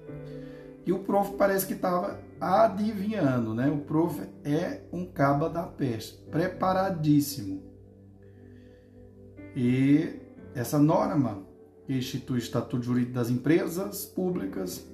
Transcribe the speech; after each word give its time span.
E 0.86 0.92
o 0.92 1.00
prof 1.00 1.36
parece 1.38 1.68
que 1.68 1.74
estava 1.74 2.20
adivinhando, 2.40 3.54
né? 3.54 3.70
O 3.70 3.80
prof 3.80 4.22
é 4.44 4.82
um 4.92 5.06
caba 5.06 5.50
da 5.50 5.64
peste, 5.64 6.22
preparadíssimo. 6.32 7.64
E 9.56 10.20
essa 10.56 10.80
norma 10.80 11.44
que 11.86 11.94
institui 11.94 12.38
o 12.38 12.40
Estatuto 12.40 12.84
Jurídico 12.84 13.14
das 13.14 13.30
Empresas 13.30 14.06
Públicas 14.06 14.88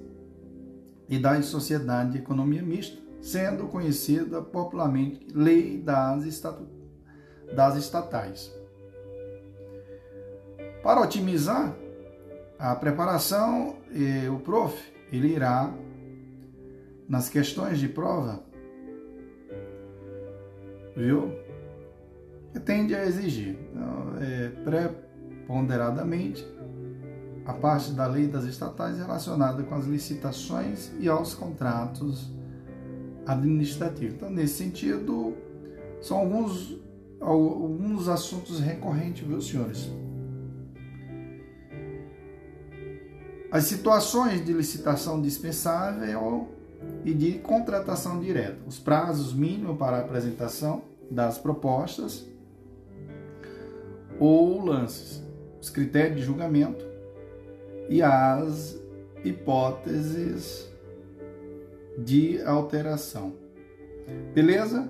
e 1.08 1.18
da 1.18 1.40
Sociedade 1.42 2.12
de 2.12 2.18
Economia 2.18 2.62
Mista, 2.62 3.00
sendo 3.20 3.68
conhecida 3.68 4.42
popularmente 4.42 5.26
Lei 5.34 5.78
das, 5.78 6.24
estatu... 6.24 6.66
das 7.54 7.76
Estatais. 7.76 8.52
Para 10.86 11.00
otimizar 11.00 11.74
a 12.56 12.72
preparação, 12.76 13.74
o 14.32 14.38
prof 14.38 14.72
ele 15.10 15.34
irá 15.34 15.74
nas 17.08 17.28
questões 17.28 17.80
de 17.80 17.88
prova, 17.88 18.40
viu? 20.96 21.32
Tende 22.64 22.94
a 22.94 23.04
exigir 23.04 23.58
então, 23.72 24.12
é, 24.20 24.48
preponderadamente 24.62 26.46
a 27.44 27.52
parte 27.52 27.90
da 27.90 28.06
lei 28.06 28.28
das 28.28 28.44
estatais 28.44 28.96
relacionada 28.96 29.64
com 29.64 29.74
as 29.74 29.86
licitações 29.86 30.92
e 31.00 31.08
aos 31.08 31.34
contratos 31.34 32.30
administrativos. 33.26 34.14
Então, 34.14 34.30
nesse 34.30 34.54
sentido, 34.54 35.34
são 36.00 36.18
alguns 36.18 36.78
alguns 37.20 38.06
assuntos 38.06 38.60
recorrentes, 38.60 39.26
viu, 39.26 39.42
senhores? 39.42 39.90
As 43.50 43.64
situações 43.64 44.44
de 44.44 44.52
licitação 44.52 45.20
dispensável 45.20 46.48
e 47.04 47.14
de 47.14 47.38
contratação 47.38 48.20
direta, 48.20 48.58
os 48.66 48.78
prazos 48.78 49.32
mínimos 49.32 49.78
para 49.78 49.98
a 49.98 50.00
apresentação 50.00 50.82
das 51.10 51.38
propostas 51.38 52.26
ou 54.18 54.64
lances, 54.64 55.22
os 55.60 55.70
critérios 55.70 56.20
de 56.20 56.26
julgamento 56.26 56.84
e 57.88 58.02
as 58.02 58.78
hipóteses 59.24 60.68
de 61.98 62.42
alteração. 62.42 63.34
Beleza? 64.34 64.88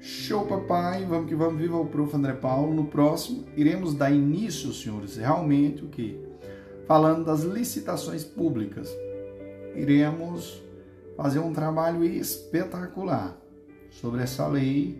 Show, 0.00 0.46
papai! 0.46 1.04
Vamos 1.04 1.28
que 1.28 1.34
vamos, 1.34 1.60
viva 1.60 1.78
o 1.78 1.86
prof. 1.86 2.14
André 2.14 2.34
Paulo. 2.34 2.74
No 2.74 2.84
próximo, 2.84 3.44
iremos 3.56 3.94
dar 3.94 4.10
início, 4.10 4.72
senhores, 4.72 5.16
realmente 5.16 5.84
o 5.84 5.88
que? 5.88 6.23
Falando 6.86 7.24
das 7.24 7.42
licitações 7.42 8.24
públicas. 8.24 8.94
Iremos 9.74 10.62
fazer 11.16 11.38
um 11.38 11.52
trabalho 11.52 12.04
espetacular 12.04 13.40
sobre 13.90 14.22
essa 14.22 14.46
lei 14.46 14.98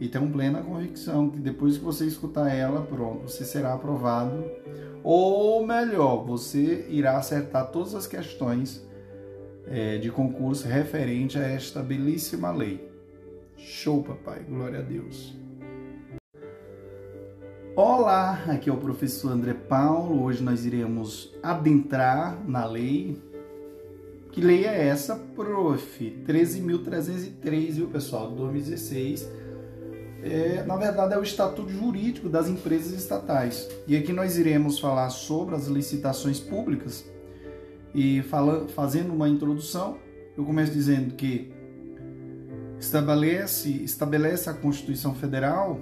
e 0.00 0.08
tenho 0.08 0.28
plena 0.30 0.62
convicção 0.62 1.30
que 1.30 1.38
depois 1.38 1.78
que 1.78 1.84
você 1.84 2.06
escutar 2.06 2.52
ela, 2.52 2.82
pronto, 2.82 3.30
você 3.30 3.44
será 3.44 3.74
aprovado. 3.74 4.44
Ou 5.04 5.66
melhor, 5.66 6.24
você 6.24 6.86
irá 6.88 7.16
acertar 7.16 7.70
todas 7.70 7.94
as 7.94 8.06
questões 8.06 8.84
é, 9.66 9.98
de 9.98 10.10
concurso 10.10 10.66
referente 10.66 11.38
a 11.38 11.42
esta 11.42 11.82
belíssima 11.82 12.50
lei. 12.50 12.90
Show, 13.56 14.02
papai, 14.02 14.44
glória 14.48 14.80
a 14.80 14.82
Deus. 14.82 15.41
Olá, 17.74 18.44
aqui 18.48 18.68
é 18.68 18.72
o 18.72 18.76
professor 18.76 19.32
André 19.32 19.54
Paulo. 19.54 20.22
Hoje 20.24 20.42
nós 20.42 20.66
iremos 20.66 21.32
adentrar 21.42 22.38
na 22.46 22.66
lei. 22.66 23.16
Que 24.30 24.42
lei 24.42 24.66
é 24.66 24.88
essa, 24.88 25.16
prof? 25.16 26.22
13.303, 26.28 27.72
viu, 27.72 27.88
pessoal, 27.88 28.28
de 28.28 28.36
2016. 28.36 29.26
É, 30.22 30.62
na 30.64 30.76
verdade, 30.76 31.14
é 31.14 31.18
o 31.18 31.22
Estatuto 31.22 31.70
Jurídico 31.70 32.28
das 32.28 32.46
Empresas 32.46 32.92
Estatais. 32.92 33.66
E 33.88 33.96
aqui 33.96 34.12
nós 34.12 34.36
iremos 34.36 34.78
falar 34.78 35.08
sobre 35.08 35.54
as 35.54 35.66
licitações 35.66 36.38
públicas. 36.38 37.06
E 37.94 38.20
falando, 38.24 38.68
fazendo 38.68 39.14
uma 39.14 39.30
introdução, 39.30 39.96
eu 40.36 40.44
começo 40.44 40.72
dizendo 40.72 41.14
que 41.14 41.50
estabelece, 42.78 43.70
estabelece 43.82 44.50
a 44.50 44.52
Constituição 44.52 45.14
Federal 45.14 45.80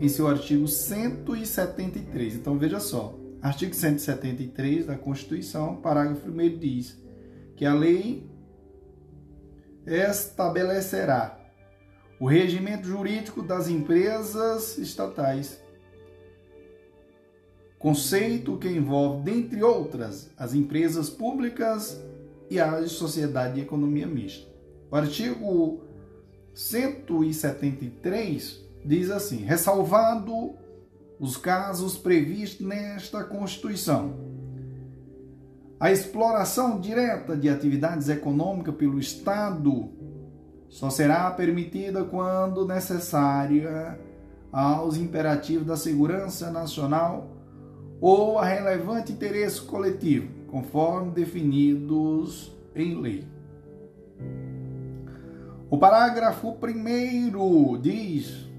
em 0.00 0.08
seu 0.08 0.26
artigo 0.26 0.66
173. 0.66 2.36
Então 2.36 2.58
veja 2.58 2.80
só, 2.80 3.14
artigo 3.42 3.74
173 3.74 4.86
da 4.86 4.96
Constituição, 4.96 5.76
parágrafo 5.76 6.30
1 6.30 6.58
diz 6.58 6.98
que 7.54 7.66
a 7.66 7.74
lei 7.74 8.26
estabelecerá 9.86 11.38
o 12.18 12.26
regimento 12.26 12.86
jurídico 12.86 13.42
das 13.42 13.68
empresas 13.68 14.78
estatais. 14.78 15.60
Conceito 17.78 18.56
que 18.58 18.68
envolve, 18.68 19.22
dentre 19.22 19.62
outras, 19.62 20.30
as 20.36 20.54
empresas 20.54 21.08
públicas 21.08 21.98
e 22.50 22.60
a 22.60 22.86
sociedade 22.86 23.54
de 23.54 23.62
economia 23.62 24.06
mista. 24.06 24.46
O 24.90 24.96
artigo 24.96 25.80
173 26.52 28.68
diz 28.84 29.10
assim: 29.10 29.38
ressalvado 29.38 30.54
os 31.18 31.36
casos 31.36 31.96
previstos 31.96 32.66
nesta 32.66 33.22
Constituição. 33.24 34.14
A 35.78 35.90
exploração 35.90 36.78
direta 36.78 37.36
de 37.36 37.48
atividades 37.48 38.08
econômicas 38.08 38.74
pelo 38.74 38.98
Estado 38.98 39.90
só 40.68 40.88
será 40.88 41.30
permitida 41.30 42.04
quando 42.04 42.66
necessária 42.66 43.98
aos 44.52 44.96
imperativos 44.96 45.66
da 45.66 45.76
segurança 45.76 46.50
nacional 46.50 47.28
ou 48.00 48.38
a 48.38 48.44
relevante 48.44 49.12
interesse 49.12 49.60
coletivo, 49.60 50.28
conforme 50.48 51.12
definidos 51.12 52.54
em 52.74 53.00
lei. 53.00 53.24
O 55.70 55.78
parágrafo 55.78 56.56
1 56.62 57.80
diz 57.80 58.49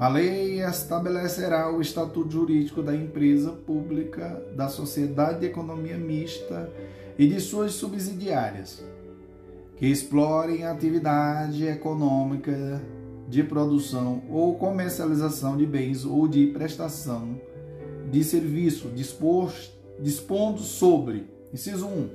a 0.00 0.08
lei 0.08 0.62
estabelecerá 0.62 1.70
o 1.70 1.82
estatuto 1.82 2.30
jurídico 2.30 2.82
da 2.82 2.96
empresa 2.96 3.50
pública, 3.50 4.42
da 4.56 4.66
sociedade 4.66 5.40
de 5.40 5.46
economia 5.46 5.98
mista 5.98 6.72
e 7.18 7.28
de 7.28 7.38
suas 7.38 7.74
subsidiárias, 7.74 8.82
que 9.76 9.86
explorem 9.86 10.64
atividade 10.64 11.66
econômica 11.66 12.80
de 13.28 13.42
produção 13.42 14.22
ou 14.30 14.54
comercialização 14.54 15.54
de 15.54 15.66
bens 15.66 16.06
ou 16.06 16.26
de 16.26 16.46
prestação 16.46 17.38
de 18.10 18.24
serviço, 18.24 18.90
dispondo 20.00 20.60
sobre, 20.60 21.30
inciso 21.52 21.86
1, 21.86 22.08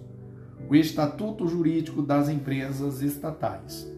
o 0.70 0.76
Estatuto 0.76 1.48
Jurídico 1.48 2.02
das 2.02 2.30
Empresas 2.30 3.02
Estatais. 3.02 3.92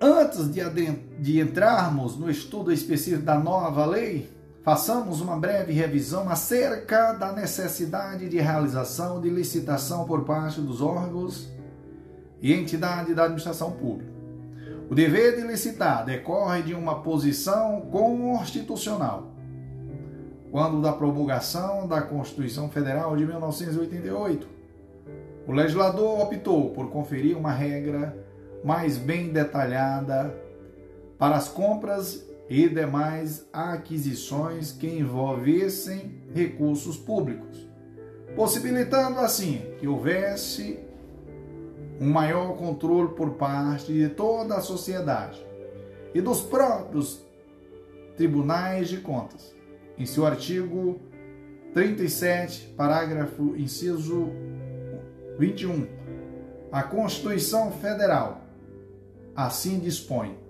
Antes 0.00 0.50
de, 0.50 0.60
de 1.18 1.40
entrarmos 1.40 2.16
no 2.16 2.30
estudo 2.30 2.72
específico 2.72 3.24
da 3.24 3.38
nova 3.38 3.84
lei, 3.84 4.30
façamos 4.62 5.20
uma 5.20 5.36
breve 5.36 5.72
revisão 5.72 6.28
acerca 6.28 7.12
da 7.12 7.32
necessidade 7.32 8.28
de 8.28 8.38
realização 8.38 9.20
de 9.20 9.30
licitação 9.30 10.04
por 10.04 10.24
parte 10.24 10.60
dos 10.60 10.80
órgãos 10.80 11.48
e 12.40 12.52
entidade 12.52 13.14
da 13.14 13.24
administração 13.24 13.72
pública. 13.72 14.12
O 14.90 14.94
dever 14.94 15.36
de 15.36 15.46
licitar 15.46 16.04
decorre 16.04 16.62
de 16.62 16.74
uma 16.74 17.02
posição 17.02 17.82
constitucional 17.90 19.38
quando 20.50 20.80
da 20.80 20.92
promulgação 20.92 21.86
da 21.86 22.00
Constituição 22.00 22.68
Federal 22.70 23.16
de 23.16 23.26
1988. 23.26 24.48
O 25.46 25.52
legislador 25.52 26.20
optou 26.20 26.70
por 26.70 26.90
conferir 26.90 27.36
uma 27.36 27.52
regra 27.52 28.16
mais 28.64 28.96
bem 28.96 29.28
detalhada 29.28 30.34
para 31.18 31.36
as 31.36 31.48
compras 31.48 32.24
e 32.48 32.68
demais 32.68 33.46
aquisições 33.52 34.72
que 34.72 34.86
envolvessem 34.86 36.22
recursos 36.34 36.96
públicos, 36.96 37.68
possibilitando 38.34 39.18
assim 39.20 39.62
que 39.78 39.86
houvesse 39.86 40.78
um 42.00 42.08
maior 42.08 42.56
controle 42.56 43.14
por 43.14 43.32
parte 43.32 43.92
de 43.92 44.08
toda 44.08 44.56
a 44.56 44.60
sociedade 44.60 45.44
e 46.14 46.20
dos 46.20 46.40
próprios 46.40 47.26
tribunais 48.16 48.88
de 48.88 48.98
contas 48.98 49.54
em 49.98 50.06
seu 50.06 50.24
artigo 50.24 51.00
37, 51.74 52.72
parágrafo 52.76 53.54
inciso 53.56 54.30
21. 55.38 55.86
A 56.72 56.82
Constituição 56.82 57.72
Federal 57.72 58.42
assim 59.34 59.78
dispõe. 59.78 60.47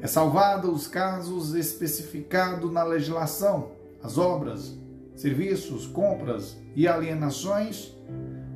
É 0.00 0.06
salvado 0.06 0.72
os 0.72 0.86
casos 0.86 1.54
especificados 1.54 2.72
na 2.72 2.84
legislação, 2.84 3.72
as 4.02 4.16
obras, 4.16 4.78
serviços, 5.14 5.86
compras 5.86 6.56
e 6.76 6.86
alienações 6.86 7.96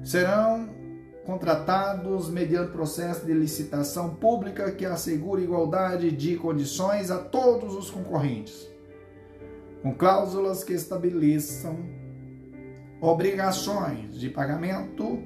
serão 0.04 0.70
contratados 1.24 2.28
mediante 2.28 2.72
processo 2.72 3.24
de 3.26 3.32
licitação 3.32 4.14
pública 4.14 4.72
que 4.72 4.84
assegure 4.84 5.42
igualdade 5.42 6.10
de 6.10 6.36
condições 6.36 7.10
a 7.10 7.18
todos 7.18 7.76
os 7.76 7.90
concorrentes 7.90 8.72
com 9.82 9.92
cláusulas 9.92 10.62
que 10.62 10.72
estabeleçam 10.72 11.76
obrigações 13.00 14.18
de 14.18 14.30
pagamento, 14.30 15.20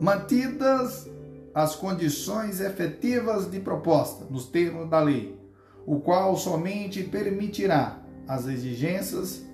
mantidas 0.00 1.08
as 1.54 1.74
condições 1.74 2.60
efetivas 2.60 3.50
de 3.50 3.60
proposta 3.60 4.24
nos 4.26 4.46
termos 4.46 4.88
da 4.88 5.00
lei, 5.00 5.38
o 5.86 6.00
qual 6.00 6.36
somente 6.36 7.02
permitirá 7.02 8.02
as 8.26 8.46
exigências 8.46 9.44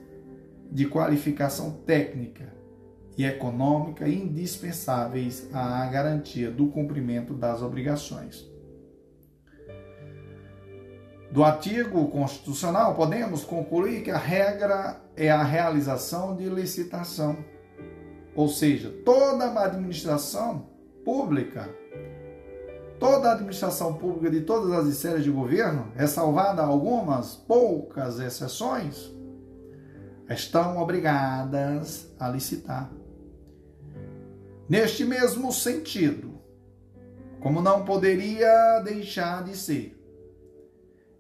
de 0.71 0.87
qualificação 0.87 1.71
técnica 1.87 2.53
e 3.17 3.25
econômica 3.25 4.09
indispensáveis 4.09 5.49
à 5.53 5.87
garantia 5.87 6.51
do 6.51 6.67
cumprimento 6.67 7.35
das 7.35 7.63
obrigações 7.63 8.53
do 11.35 11.43
artigo 11.43 12.07
constitucional, 12.13 12.95
podemos 12.95 13.43
concluir 13.43 14.05
que 14.05 14.11
a 14.13 14.17
regra 14.17 15.01
é 15.17 15.29
a 15.33 15.43
realização 15.43 16.37
de 16.37 16.49
licitação. 16.49 17.37
Ou 18.37 18.49
seja, 18.49 18.95
toda 19.05 19.47
a 19.47 19.65
administração 19.65 20.69
pública, 21.05 21.69
toda 22.99 23.29
a 23.29 23.33
administração 23.33 23.95
pública 23.95 24.31
de 24.31 24.41
todas 24.41 24.73
as 24.73 24.87
esferas 24.87 25.23
de 25.23 25.31
governo, 25.31 25.93
ressalvada 25.95 26.63
algumas 26.63 27.35
poucas 27.35 28.19
exceções, 28.19 29.13
estão 30.29 30.79
obrigadas 30.79 32.09
a 32.19 32.29
licitar. 32.29 32.91
Neste 34.69 35.05
mesmo 35.05 35.53
sentido, 35.53 36.35
como 37.41 37.61
não 37.61 37.85
poderia 37.85 38.81
deixar 38.81 39.45
de 39.45 39.55
ser, 39.57 40.01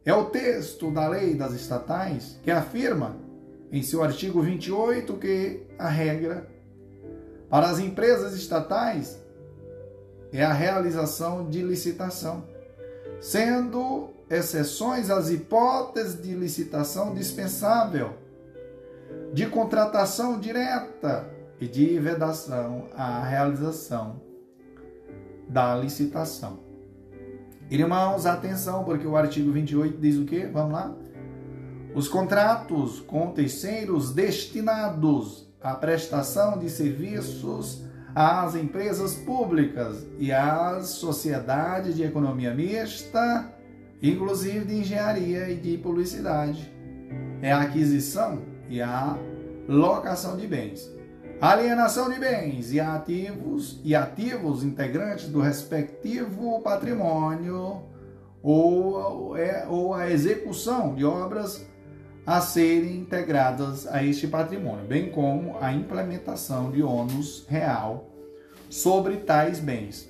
é 0.04 0.14
o 0.14 0.26
texto 0.26 0.90
da 0.90 1.08
lei 1.08 1.34
das 1.34 1.52
estatais 1.52 2.38
que 2.42 2.50
afirma, 2.50 3.16
em 3.70 3.82
seu 3.82 4.02
artigo 4.02 4.40
28, 4.40 5.14
que 5.18 5.66
a 5.78 5.88
regra 5.88 6.48
para 7.50 7.68
as 7.68 7.78
empresas 7.78 8.34
estatais 8.34 9.18
é 10.34 10.44
a 10.44 10.52
realização 10.52 11.48
de 11.48 11.62
licitação, 11.62 12.42
sendo 13.20 14.10
exceções 14.28 15.08
as 15.08 15.30
hipóteses 15.30 16.20
de 16.20 16.34
licitação 16.34 17.14
dispensável, 17.14 18.14
de 19.32 19.46
contratação 19.46 20.40
direta 20.40 21.30
e 21.60 21.68
de 21.68 22.00
vedação 22.00 22.88
à 22.96 23.22
realização 23.22 24.20
da 25.48 25.76
licitação. 25.76 26.58
Irmãos, 27.70 28.26
atenção, 28.26 28.82
porque 28.82 29.06
o 29.06 29.16
artigo 29.16 29.52
28 29.52 29.98
diz 29.98 30.16
o 30.16 30.24
quê? 30.24 30.50
Vamos 30.52 30.72
lá? 30.72 30.92
Os 31.94 32.08
contratos 32.08 32.98
com 32.98 33.30
terceiros 33.30 34.12
destinados 34.12 35.48
à 35.62 35.74
prestação 35.74 36.58
de 36.58 36.68
serviços 36.68 37.83
às 38.14 38.54
empresas 38.54 39.14
públicas 39.14 40.06
e 40.18 40.32
às 40.32 40.86
sociedades 40.88 41.96
de 41.96 42.04
economia 42.04 42.54
mista, 42.54 43.52
inclusive 44.02 44.64
de 44.64 44.78
engenharia 44.78 45.50
e 45.50 45.56
de 45.56 45.76
publicidade. 45.78 46.72
É 47.42 47.52
a 47.52 47.62
aquisição 47.62 48.42
e 48.68 48.80
a 48.80 49.18
locação 49.68 50.36
de 50.36 50.46
bens 50.46 50.94
alienação 51.40 52.08
de 52.08 52.18
bens 52.18 52.72
e 52.72 52.80
ativos 52.80 53.78
e 53.84 53.94
ativos 53.94 54.64
integrantes 54.64 55.28
do 55.28 55.40
respectivo 55.40 56.60
patrimônio 56.62 57.82
ou, 58.42 59.36
é, 59.36 59.66
ou 59.68 59.92
a 59.92 60.10
execução 60.10 60.94
de 60.94 61.04
obras 61.04 61.66
a 62.26 62.40
serem 62.40 62.96
integradas 62.96 63.86
a 63.86 64.02
este 64.02 64.26
patrimônio, 64.26 64.86
bem 64.86 65.10
como 65.10 65.56
a 65.60 65.72
implementação 65.72 66.70
de 66.70 66.82
ônus 66.82 67.44
real 67.48 68.10
sobre 68.70 69.18
tais 69.18 69.60
bens. 69.60 70.08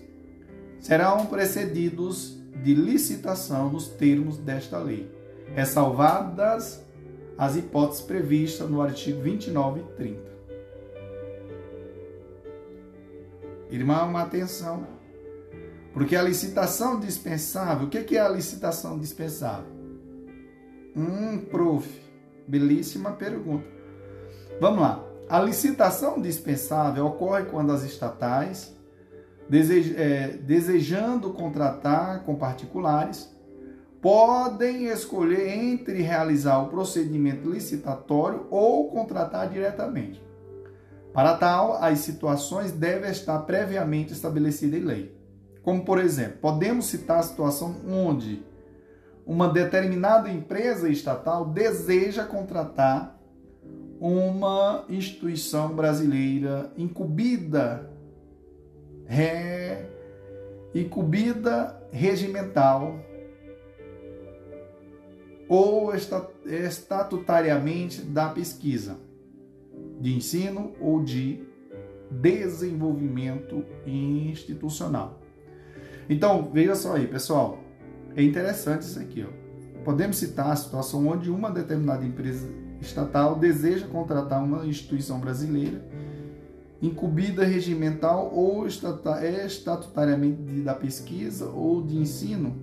Serão 0.78 1.26
precedidos 1.26 2.38
de 2.62 2.75
licitação 2.75 3.71
nos 3.71 3.88
termos 3.88 4.38
desta 4.38 4.78
lei, 4.78 5.11
ressalvadas 5.54 6.83
as 7.37 7.56
hipóteses 7.56 8.02
previstas 8.02 8.71
no 8.71 8.80
artigo 8.80 9.21
29 9.21 9.80
e 9.80 9.97
30. 9.97 10.35
Irmão, 13.71 14.16
atenção. 14.16 14.87
Porque 15.92 16.14
a 16.14 16.23
licitação 16.23 17.00
dispensável, 17.00 17.87
o 17.87 17.90
que 17.90 18.16
é 18.16 18.21
a 18.21 18.28
licitação 18.28 18.99
dispensável? 18.99 19.73
Hum, 20.97 21.38
prof, 21.50 22.04
belíssima 22.47 23.13
pergunta. 23.13 23.67
Vamos 24.61 24.81
lá. 24.81 25.05
A 25.29 25.41
licitação 25.41 26.21
dispensável 26.21 27.07
ocorre 27.07 27.45
quando 27.45 27.73
as 27.73 27.83
estatais, 27.83 28.77
é, 29.97 30.29
desejando 30.29 31.33
contratar 31.33 32.25
com 32.25 32.35
particulares, 32.35 33.35
podem 34.01 34.85
escolher 34.85 35.49
entre 35.49 36.03
realizar 36.03 36.59
o 36.59 36.69
procedimento 36.69 37.49
licitatório 37.49 38.47
ou 38.51 38.91
contratar 38.91 39.49
diretamente. 39.49 40.23
Para 41.15 41.37
tal, 41.37 41.75
as 41.83 42.01
situações 42.01 42.73
devem 42.73 43.11
estar 43.11 43.39
previamente 43.41 44.13
estabelecidas 44.13 44.79
em 44.79 44.85
lei. 44.85 45.17
Como, 45.63 45.85
por 45.85 45.99
exemplo, 45.99 46.39
podemos 46.43 46.87
citar 46.87 47.21
a 47.21 47.23
situação 47.23 47.77
onde 47.89 48.45
uma 49.26 49.49
determinada 49.49 50.31
empresa 50.31 50.88
estatal 50.88 51.47
deseja 51.47 52.25
contratar 52.25 53.19
uma 53.99 54.85
instituição 54.88 55.75
brasileira 55.75 56.71
incumbida, 56.76 57.90
re, 59.07 59.87
incumbida 60.75 61.83
regimental 61.90 62.99
ou 65.49 65.93
estatutariamente 66.45 68.02
da 68.02 68.28
pesquisa, 68.28 68.99
de 70.00 70.14
ensino 70.14 70.75
ou 70.81 71.02
de 71.02 71.43
desenvolvimento 72.11 73.64
institucional. 73.87 75.21
Então, 76.09 76.50
veja 76.52 76.75
só 76.75 76.97
aí, 76.97 77.07
pessoal. 77.07 77.63
É 78.16 78.23
interessante 78.23 78.83
isso 78.83 78.99
aqui. 78.99 79.25
Ó. 79.26 79.83
Podemos 79.85 80.16
citar 80.16 80.50
a 80.50 80.56
situação 80.56 81.06
onde 81.09 81.30
uma 81.30 81.50
determinada 81.50 82.04
empresa 82.04 82.49
estatal 82.80 83.37
deseja 83.37 83.87
contratar 83.87 84.42
uma 84.42 84.66
instituição 84.66 85.18
brasileira 85.18 85.83
incumbida 86.83 87.44
regimental 87.44 88.30
ou 88.35 88.66
estatutariamente 88.66 90.61
da 90.61 90.75
pesquisa 90.75 91.47
ou 91.47 91.83
de 91.83 91.97
ensino 91.97 92.56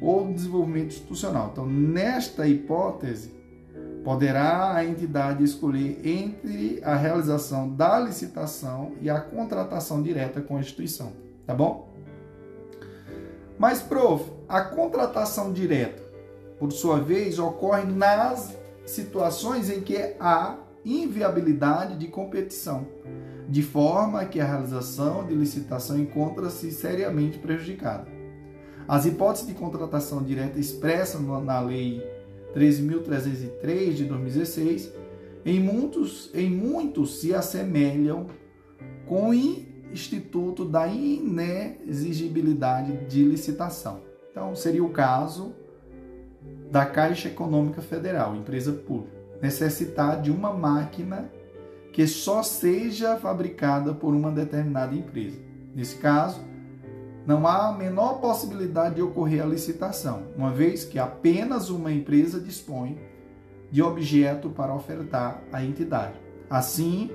ou 0.00 0.32
desenvolvimento 0.32 0.88
institucional. 0.88 1.50
Então, 1.52 1.66
nesta 1.66 2.48
hipótese, 2.48 3.34
poderá 4.02 4.74
a 4.74 4.84
entidade 4.84 5.44
escolher 5.44 6.00
entre 6.06 6.80
a 6.82 6.96
realização 6.96 7.68
da 7.68 8.00
licitação 8.00 8.92
e 9.02 9.10
a 9.10 9.20
contratação 9.20 10.02
direta 10.02 10.40
com 10.40 10.56
a 10.56 10.60
instituição, 10.60 11.12
tá 11.46 11.54
bom? 11.54 11.92
Mas, 13.58 13.82
prof, 13.82 14.24
a 14.50 14.60
contratação 14.62 15.52
direta, 15.52 16.02
por 16.58 16.72
sua 16.72 16.98
vez, 16.98 17.38
ocorre 17.38 17.84
nas 17.84 18.58
situações 18.84 19.70
em 19.70 19.80
que 19.80 19.96
há 20.18 20.58
inviabilidade 20.84 21.96
de 21.96 22.08
competição, 22.08 22.84
de 23.48 23.62
forma 23.62 24.24
que 24.24 24.40
a 24.40 24.44
realização 24.44 25.24
de 25.24 25.36
licitação 25.36 25.96
encontra-se 25.96 26.72
seriamente 26.72 27.38
prejudicada. 27.38 28.08
As 28.88 29.06
hipóteses 29.06 29.46
de 29.46 29.54
contratação 29.54 30.20
direta 30.20 30.58
expressas 30.58 31.20
na 31.20 31.60
Lei 31.60 32.02
13.303 32.52 33.92
de 33.92 34.04
2016, 34.04 34.92
em 35.44 35.60
muitos, 35.60 36.28
em 36.34 36.50
muitos 36.50 37.20
se 37.20 37.32
assemelham 37.32 38.26
com 39.06 39.28
o 39.28 39.32
Instituto 39.32 40.64
da 40.64 40.88
Inexigibilidade 40.88 43.06
de 43.06 43.22
Licitação. 43.22 44.09
Então, 44.30 44.54
seria 44.54 44.84
o 44.84 44.90
caso 44.90 45.54
da 46.70 46.86
Caixa 46.86 47.28
Econômica 47.28 47.82
Federal, 47.82 48.36
empresa 48.36 48.72
pública, 48.72 49.16
necessitar 49.42 50.20
de 50.20 50.30
uma 50.30 50.52
máquina 50.52 51.30
que 51.92 52.06
só 52.06 52.42
seja 52.42 53.16
fabricada 53.16 53.92
por 53.92 54.14
uma 54.14 54.30
determinada 54.30 54.94
empresa. 54.94 55.38
Nesse 55.74 55.96
caso, 55.96 56.40
não 57.26 57.46
há 57.46 57.68
a 57.68 57.72
menor 57.72 58.20
possibilidade 58.20 58.96
de 58.96 59.02
ocorrer 59.02 59.42
a 59.42 59.46
licitação, 59.46 60.22
uma 60.36 60.50
vez 60.50 60.84
que 60.84 60.98
apenas 60.98 61.68
uma 61.68 61.92
empresa 61.92 62.40
dispõe 62.40 62.98
de 63.70 63.82
objeto 63.82 64.50
para 64.50 64.74
ofertar 64.74 65.42
à 65.52 65.64
entidade. 65.64 66.14
Assim, 66.48 67.10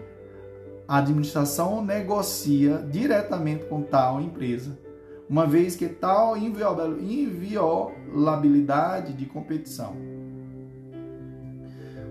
a 0.87 0.97
administração 0.99 1.83
negocia 1.83 2.77
diretamente 2.89 3.65
com 3.65 3.81
tal 3.81 4.21
empresa, 4.21 4.77
uma 5.29 5.47
vez 5.47 5.75
que 5.75 5.87
tal 5.87 6.37
inviolabilidade 6.37 9.13
de 9.13 9.25
competição. 9.25 9.95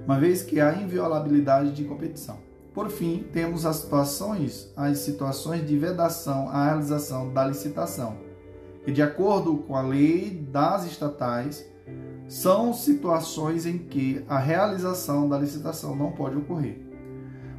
Uma 0.04 0.18
vez 0.18 0.42
que 0.42 0.60
há 0.60 0.74
inviolabilidade 0.74 1.72
de 1.72 1.84
competição. 1.84 2.38
Por 2.74 2.90
fim, 2.90 3.24
temos 3.32 3.64
as 3.64 3.76
situações, 3.76 4.70
as 4.76 4.98
situações 4.98 5.66
de 5.66 5.78
vedação 5.78 6.48
à 6.48 6.66
realização 6.66 7.32
da 7.32 7.46
licitação, 7.46 8.18
que 8.84 8.90
de 8.90 9.00
acordo 9.00 9.58
com 9.58 9.76
a 9.76 9.82
lei 9.82 10.44
das 10.50 10.84
estatais, 10.84 11.64
são 12.26 12.72
situações 12.72 13.64
em 13.64 13.78
que 13.78 14.24
a 14.28 14.38
realização 14.38 15.28
da 15.28 15.38
licitação 15.38 15.94
não 15.94 16.12
pode 16.12 16.36
ocorrer. 16.36 16.80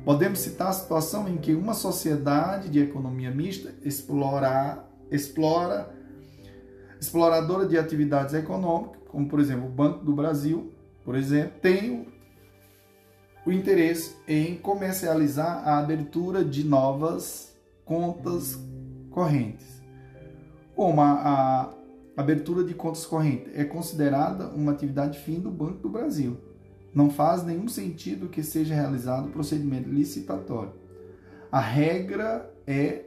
Podemos 0.03 0.39
citar 0.39 0.67
a 0.67 0.73
situação 0.73 1.27
em 1.27 1.37
que 1.37 1.55
uma 1.55 1.73
sociedade 1.73 2.69
de 2.69 2.79
economia 2.79 3.31
mista 3.31 3.73
explora, 3.83 4.84
explora 5.11 5.93
exploradora 6.99 7.67
de 7.67 7.77
atividades 7.77 8.33
econômicas, 8.33 9.01
como 9.09 9.27
por 9.27 9.39
exemplo 9.39 9.67
o 9.67 9.69
Banco 9.69 10.03
do 10.03 10.13
Brasil, 10.13 10.71
por 11.03 11.15
exemplo, 11.15 11.59
tem 11.61 12.07
o 13.45 13.51
interesse 13.51 14.15
em 14.27 14.55
comercializar 14.57 15.67
a 15.67 15.77
abertura 15.77 16.43
de 16.43 16.63
novas 16.63 17.55
contas 17.83 18.57
correntes. 19.11 19.81
Como 20.75 20.99
a, 20.99 21.11
a 22.17 22.21
abertura 22.21 22.63
de 22.63 22.73
contas 22.73 23.05
correntes 23.05 23.53
é 23.55 23.63
considerada 23.63 24.47
uma 24.47 24.71
atividade 24.71 25.19
fim 25.19 25.39
do 25.39 25.51
Banco 25.51 25.79
do 25.79 25.89
Brasil 25.89 26.37
não 26.95 27.09
faz 27.09 27.43
nenhum 27.43 27.67
sentido 27.67 28.29
que 28.29 28.41
seja 28.41 28.73
realizado 28.73 29.27
o 29.27 29.31
procedimento 29.31 29.89
licitatório. 29.89 30.71
A 31.51 31.59
regra 31.59 32.49
é 32.65 33.03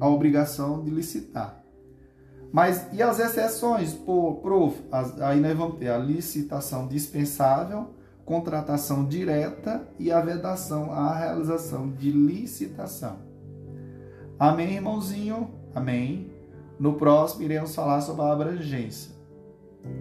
a 0.00 0.08
obrigação 0.08 0.82
de 0.82 0.90
licitar. 0.90 1.62
Mas 2.52 2.88
e 2.92 3.02
as 3.02 3.18
exceções, 3.18 3.92
por, 3.92 4.36
prof? 4.36 4.80
Aí 5.20 5.40
nós 5.40 5.56
vamos 5.56 5.78
ter 5.78 5.88
a 5.88 5.98
licitação 5.98 6.86
dispensável, 6.86 7.90
contratação 8.24 9.04
direta 9.04 9.86
e 9.98 10.10
a 10.10 10.20
vedação 10.20 10.92
à 10.92 11.14
realização 11.14 11.90
de 11.90 12.10
licitação. 12.10 13.18
Amém, 14.38 14.74
irmãozinho? 14.74 15.50
Amém. 15.74 16.30
No 16.78 16.94
próximo 16.94 17.42
iremos 17.42 17.74
falar 17.74 18.00
sobre 18.00 18.22
a 18.22 18.32
abrangência. 18.32 19.12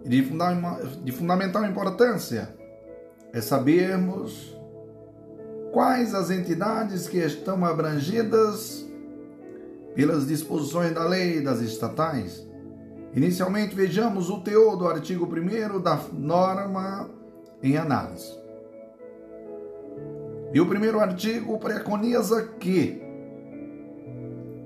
De 0.04 1.12
fundamental 1.12 1.64
importância 1.64 2.52
é 3.32 3.40
sabermos 3.40 4.52
quais 5.72 6.12
as 6.12 6.28
entidades 6.30 7.06
que 7.06 7.18
estão 7.18 7.64
abrangidas 7.64 8.84
pelas 9.94 10.26
disposições 10.26 10.92
da 10.92 11.04
lei 11.08 11.40
das 11.40 11.60
estatais. 11.60 12.44
Inicialmente, 13.14 13.74
vejamos 13.74 14.30
o 14.30 14.40
teor 14.40 14.76
do 14.76 14.88
artigo 14.88 15.26
1 15.26 15.80
da 15.80 16.00
norma 16.12 17.10
em 17.62 17.76
análise. 17.76 18.40
E 20.54 20.60
o 20.60 20.66
primeiro 20.66 20.98
artigo 21.00 21.58
preconiza 21.58 22.42
que 22.58 23.00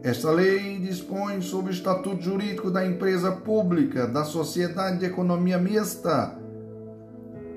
Esta 0.02 0.30
lei 0.30 0.78
dispõe 0.78 1.40
sobre 1.40 1.72
o 1.72 1.74
estatuto 1.74 2.22
jurídico 2.22 2.70
da 2.70 2.86
empresa 2.86 3.32
pública, 3.32 4.06
da 4.06 4.22
sociedade 4.22 5.00
de 5.00 5.06
economia 5.06 5.58
mista 5.58 6.38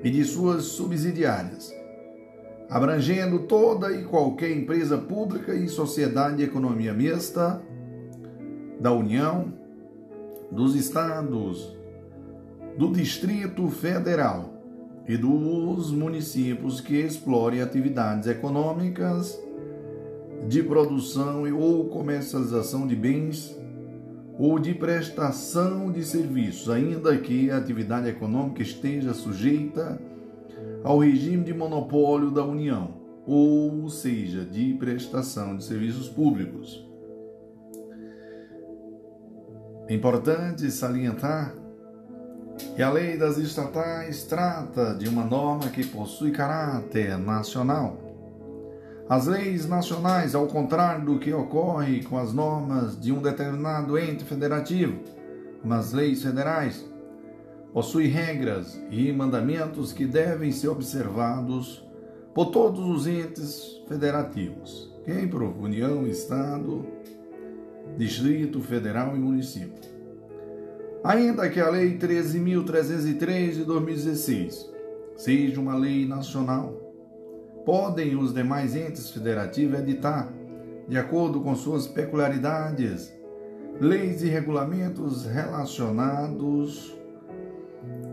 e 0.02 0.10
de 0.10 0.24
suas 0.24 0.64
subsidiárias, 0.64 1.72
abrangendo 2.68 3.40
toda 3.40 3.92
e 3.92 4.02
qualquer 4.02 4.50
empresa 4.50 4.98
pública 4.98 5.54
e 5.54 5.68
sociedade 5.68 6.38
de 6.38 6.42
economia 6.42 6.92
mista 6.92 7.62
da 8.80 8.90
União, 8.90 9.59
dos 10.50 10.74
Estados, 10.74 11.76
do 12.76 12.90
Distrito 12.92 13.68
Federal 13.68 14.54
e 15.06 15.16
dos 15.16 15.90
municípios 15.90 16.80
que 16.80 16.96
explorem 16.96 17.62
atividades 17.62 18.28
econômicas 18.28 19.38
de 20.48 20.62
produção 20.62 21.42
ou 21.52 21.88
comercialização 21.88 22.86
de 22.86 22.96
bens 22.96 23.56
ou 24.38 24.58
de 24.58 24.72
prestação 24.72 25.92
de 25.92 26.02
serviços, 26.02 26.70
ainda 26.70 27.16
que 27.18 27.50
a 27.50 27.58
atividade 27.58 28.08
econômica 28.08 28.62
esteja 28.62 29.12
sujeita 29.12 30.00
ao 30.82 30.98
regime 30.98 31.44
de 31.44 31.52
monopólio 31.52 32.30
da 32.30 32.42
União, 32.42 32.94
ou 33.26 33.88
seja, 33.90 34.44
de 34.44 34.72
prestação 34.74 35.56
de 35.56 35.64
serviços 35.64 36.08
públicos. 36.08 36.89
É 39.90 39.94
importante 39.94 40.70
salientar 40.70 41.52
que 42.76 42.80
a 42.80 42.92
lei 42.92 43.16
das 43.16 43.38
estatais 43.38 44.22
trata 44.22 44.94
de 44.94 45.08
uma 45.08 45.24
norma 45.24 45.68
que 45.68 45.84
possui 45.84 46.30
caráter 46.30 47.18
nacional. 47.18 47.98
As 49.08 49.26
leis 49.26 49.66
nacionais, 49.66 50.36
ao 50.36 50.46
contrário 50.46 51.04
do 51.04 51.18
que 51.18 51.32
ocorre 51.32 52.04
com 52.04 52.16
as 52.16 52.32
normas 52.32 53.00
de 53.00 53.10
um 53.10 53.20
determinado 53.20 53.98
ente 53.98 54.22
federativo, 54.22 54.96
como 55.60 55.74
as 55.74 55.92
leis 55.92 56.22
federais, 56.22 56.88
possuem 57.72 58.06
regras 58.06 58.80
e 58.92 59.12
mandamentos 59.12 59.92
que 59.92 60.06
devem 60.06 60.52
ser 60.52 60.68
observados 60.68 61.84
por 62.32 62.52
todos 62.52 62.78
os 62.78 63.08
entes 63.08 63.82
federativos, 63.88 64.88
quem 65.04 65.26
por 65.26 65.42
União, 65.42 66.06
Estado, 66.06 66.86
Distrito 67.96 68.60
Federal 68.60 69.16
e 69.16 69.18
Município. 69.18 69.90
Ainda 71.02 71.48
que 71.48 71.60
a 71.60 71.70
Lei 71.70 71.98
13.303 71.98 73.52
de 73.52 73.64
2016 73.64 74.70
seja 75.16 75.60
uma 75.60 75.76
lei 75.76 76.06
nacional, 76.06 76.72
podem 77.64 78.16
os 78.16 78.32
demais 78.32 78.74
entes 78.74 79.10
federativos 79.10 79.80
editar, 79.80 80.32
de 80.88 80.96
acordo 80.96 81.40
com 81.40 81.54
suas 81.54 81.86
peculiaridades, 81.86 83.12
leis 83.80 84.22
e 84.22 84.28
regulamentos 84.28 85.24
relacionados 85.24 86.98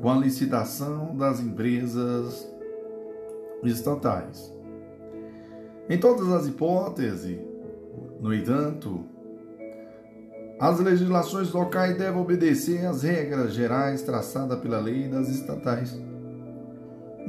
com 0.02 0.10
a 0.10 0.18
licitação 0.18 1.16
das 1.16 1.40
empresas 1.40 2.50
estatais. 3.64 4.54
Em 5.90 5.98
todas 5.98 6.30
as 6.30 6.48
hipóteses, 6.48 7.40
no 8.20 8.34
entanto, 8.34 9.06
as 10.60 10.80
legislações 10.80 11.52
locais 11.52 11.96
devem 11.98 12.20
obedecer 12.20 12.84
às 12.86 13.04
regras 13.04 13.54
gerais 13.54 14.02
traçadas 14.02 14.60
pela 14.60 14.80
lei 14.80 15.08
das 15.08 15.30
estatais. 15.30 15.96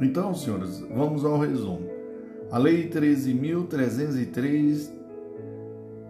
Então, 0.01 0.33
senhores, 0.33 0.79
vamos 0.95 1.23
ao 1.23 1.37
resumo. 1.37 1.87
A 2.51 2.57
Lei 2.57 2.89
13.303 2.89 4.89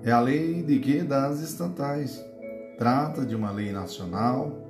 é 0.04 0.12
a 0.12 0.22
lei 0.22 0.64
de 0.64 0.80
que? 0.80 1.02
Das 1.02 1.42
estatais. 1.42 2.26
Trata 2.78 3.26
de 3.26 3.36
uma 3.36 3.52
lei 3.52 3.74
nacional, 3.74 4.70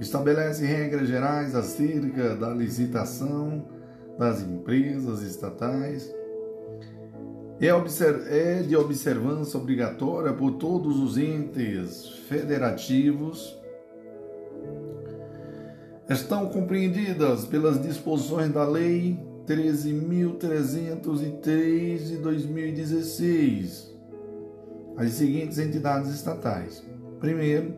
estabelece 0.00 0.64
regras 0.64 1.06
gerais 1.06 1.54
acerca 1.54 2.34
da 2.34 2.48
licitação 2.48 3.64
das 4.18 4.42
empresas 4.42 5.22
estatais, 5.22 6.12
é, 7.66 8.58
é 8.58 8.62
de 8.62 8.76
observância 8.76 9.58
obrigatória 9.58 10.32
por 10.32 10.52
todos 10.52 10.98
os 10.98 11.18
entes 11.18 12.08
federativos, 12.28 13.58
estão 16.08 16.48
compreendidas 16.48 17.44
pelas 17.44 17.82
disposições 17.82 18.52
da 18.52 18.64
Lei 18.66 19.18
13.303 19.46 21.98
de 21.98 22.16
2016. 22.16 23.90
As 24.96 25.10
seguintes 25.12 25.58
entidades 25.58 26.14
estatais. 26.14 26.82
Primeiro, 27.18 27.74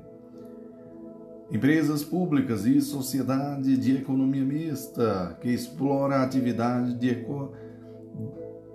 empresas 1.51 2.05
públicas 2.05 2.65
e 2.67 2.81
sociedade 2.81 3.77
de 3.77 3.97
economia 3.97 4.45
mista 4.45 5.37
que 5.41 5.51
explora 5.51 6.23
atividade 6.23 6.95
de 6.95 7.11
eco... 7.11 7.53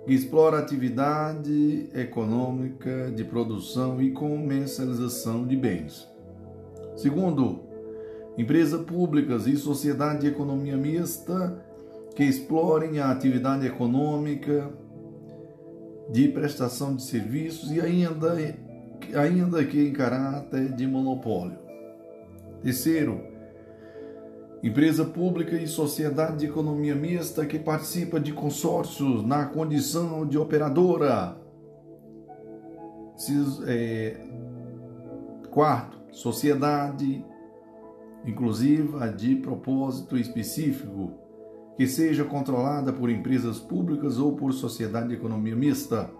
que 0.06 0.14
explora 0.14 0.58
atividade 0.58 1.88
econômica 1.94 3.10
de 3.14 3.24
produção 3.24 4.00
e 4.00 4.10
comercialização 4.10 5.46
de 5.46 5.56
bens. 5.56 6.08
Segundo, 6.96 7.60
empresas 8.36 8.82
públicas 8.82 9.46
e 9.46 9.56
sociedade 9.56 10.22
de 10.22 10.26
economia 10.28 10.76
mista 10.76 11.64
que 12.14 12.24
explorem 12.24 12.98
a 12.98 13.10
atividade 13.10 13.66
econômica 13.66 14.70
de 16.10 16.26
prestação 16.28 16.96
de 16.96 17.02
serviços 17.02 17.70
e 17.70 17.80
ainda, 17.80 18.34
ainda 19.14 19.64
que 19.64 19.80
em 19.80 19.92
caráter 19.92 20.72
de 20.72 20.86
monopólio. 20.86 21.58
Terceiro, 22.62 23.22
empresa 24.62 25.04
pública 25.04 25.56
e 25.56 25.66
sociedade 25.66 26.38
de 26.38 26.46
economia 26.46 26.94
mista 26.94 27.46
que 27.46 27.58
participa 27.58 28.18
de 28.18 28.32
consórcios 28.32 29.24
na 29.24 29.46
condição 29.46 30.26
de 30.26 30.36
operadora. 30.36 31.36
É, 33.66 34.16
quarto, 35.50 35.98
sociedade 36.12 37.24
inclusiva 38.24 39.08
de 39.08 39.36
propósito 39.36 40.16
específico 40.16 41.12
que 41.76 41.86
seja 41.86 42.24
controlada 42.24 42.92
por 42.92 43.08
empresas 43.08 43.58
públicas 43.58 44.18
ou 44.18 44.34
por 44.34 44.52
sociedade 44.52 45.08
de 45.08 45.14
economia 45.14 45.54
mista. 45.54 46.10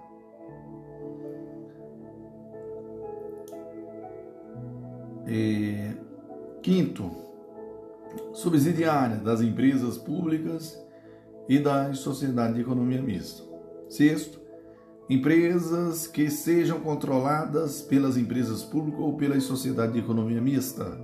E, 5.26 5.94
quinto, 6.62 7.27
subsidiária 8.32 9.16
das 9.16 9.40
empresas 9.40 9.96
públicas 9.96 10.78
e 11.48 11.58
das 11.58 11.98
sociedades 11.98 12.54
de 12.54 12.60
economia 12.60 13.02
mista. 13.02 13.42
Sexto, 13.88 14.40
empresas 15.08 16.06
que 16.06 16.30
sejam 16.30 16.80
controladas 16.80 17.80
pelas 17.80 18.16
empresas 18.16 18.62
públicas 18.62 19.00
ou 19.00 19.16
pelas 19.16 19.44
sociedades 19.44 19.94
de 19.94 20.00
economia 20.00 20.40
mista. 20.40 21.00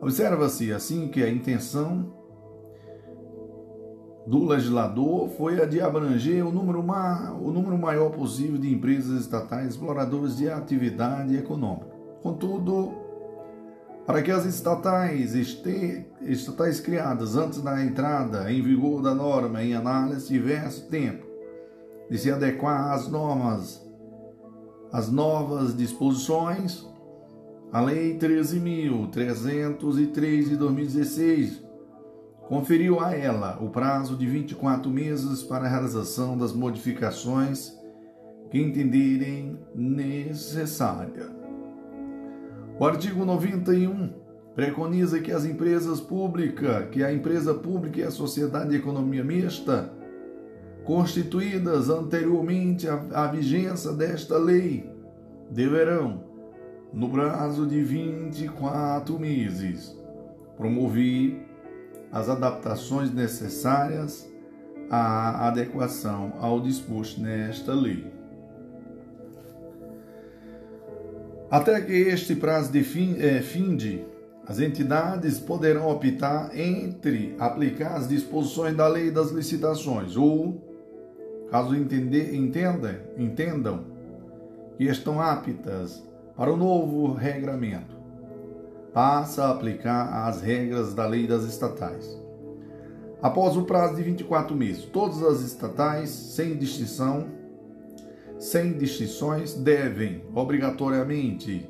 Observa-se 0.00 0.72
assim 0.72 1.08
que 1.08 1.22
a 1.22 1.30
intenção 1.30 2.14
do 4.26 4.44
legislador 4.44 5.28
foi 5.30 5.60
a 5.62 5.64
de 5.64 5.80
abranger 5.80 6.46
o 6.46 6.52
número, 6.52 6.82
ma 6.82 7.32
o 7.32 7.50
número 7.50 7.78
maior 7.78 8.10
possível 8.10 8.58
de 8.58 8.72
empresas 8.72 9.20
estatais 9.20 9.70
exploradoras 9.70 10.36
de 10.36 10.48
atividade 10.48 11.36
econômica. 11.36 11.94
Contudo, 12.22 13.05
para 14.06 14.22
que 14.22 14.30
as 14.30 14.46
estatais, 14.46 15.34
estatais 15.34 16.80
criadas 16.80 17.36
antes 17.36 17.60
da 17.60 17.84
entrada 17.84 18.52
em 18.52 18.62
vigor 18.62 19.02
da 19.02 19.14
norma 19.14 19.62
em 19.62 19.74
análise 19.74 20.28
tivesse 20.28 20.88
tempo 20.88 21.26
de 22.08 22.16
se 22.16 22.30
adequar 22.30 22.92
às 22.92 23.08
normas, 23.08 23.84
às 24.92 25.10
novas 25.10 25.76
disposições, 25.76 26.86
a 27.72 27.80
Lei 27.80 28.16
13.303 28.16 30.50
de 30.50 30.56
2016 30.56 31.66
conferiu 32.48 33.00
a 33.00 33.12
ela 33.12 33.58
o 33.60 33.70
prazo 33.70 34.16
de 34.16 34.24
24 34.24 34.88
meses 34.88 35.42
para 35.42 35.66
a 35.66 35.68
realização 35.68 36.38
das 36.38 36.52
modificações 36.52 37.76
que 38.50 38.58
entenderem 38.58 39.58
necessária. 39.74 41.35
O 42.78 42.84
artigo 42.84 43.24
91 43.24 44.10
preconiza 44.54 45.18
que 45.20 45.32
as 45.32 45.46
empresas 45.46 45.98
públicas, 45.98 46.88
que 46.90 47.02
a 47.02 47.10
empresa 47.10 47.54
pública 47.54 48.00
e 48.00 48.02
a 48.02 48.10
sociedade 48.10 48.68
de 48.68 48.76
economia 48.76 49.24
mista, 49.24 49.90
constituídas 50.84 51.88
anteriormente 51.88 52.86
à, 52.88 53.26
vigência 53.28 53.92
desta 53.92 54.36
lei, 54.36 54.90
deverão, 55.50 56.24
no 56.92 57.08
prazo 57.08 57.66
de 57.66 57.82
24 57.82 59.18
meses, 59.18 59.98
promover 60.56 61.46
as 62.12 62.28
adaptações 62.28 63.12
necessárias 63.12 64.30
à 64.90 65.48
adequação 65.48 66.34
ao 66.40 66.60
disposto 66.60 67.22
nesta 67.22 67.72
lei. 67.72 68.15
Até 71.50 71.80
que 71.80 71.92
este 71.92 72.34
prazo 72.34 72.72
de 72.72 72.82
fim, 72.82 73.16
é, 73.20 73.40
as 74.48 74.58
entidades 74.58 75.38
poderão 75.38 75.88
optar 75.88 76.56
entre 76.56 77.36
aplicar 77.38 77.96
as 77.96 78.08
disposições 78.08 78.76
da 78.76 78.88
lei 78.88 79.10
das 79.12 79.30
licitações 79.30 80.16
ou, 80.16 80.60
caso 81.50 81.74
entender, 81.76 82.34
entenda, 82.34 83.00
entendam 83.16 83.84
que 84.76 84.84
estão 84.84 85.20
aptas 85.20 86.02
para 86.36 86.52
o 86.52 86.56
novo 86.56 87.12
regramento, 87.14 87.96
passa 88.92 89.44
a 89.44 89.50
aplicar 89.50 90.26
as 90.26 90.42
regras 90.42 90.94
da 90.94 91.06
lei 91.06 91.26
das 91.26 91.44
estatais. 91.44 92.20
Após 93.22 93.56
o 93.56 93.62
prazo 93.62 93.96
de 93.96 94.02
24 94.02 94.54
meses, 94.54 94.84
todas 94.84 95.22
as 95.22 95.40
estatais, 95.40 96.10
sem 96.10 96.56
distinção, 96.56 97.26
sem 98.38 98.72
distinções, 98.74 99.54
devem 99.54 100.22
obrigatoriamente 100.34 101.68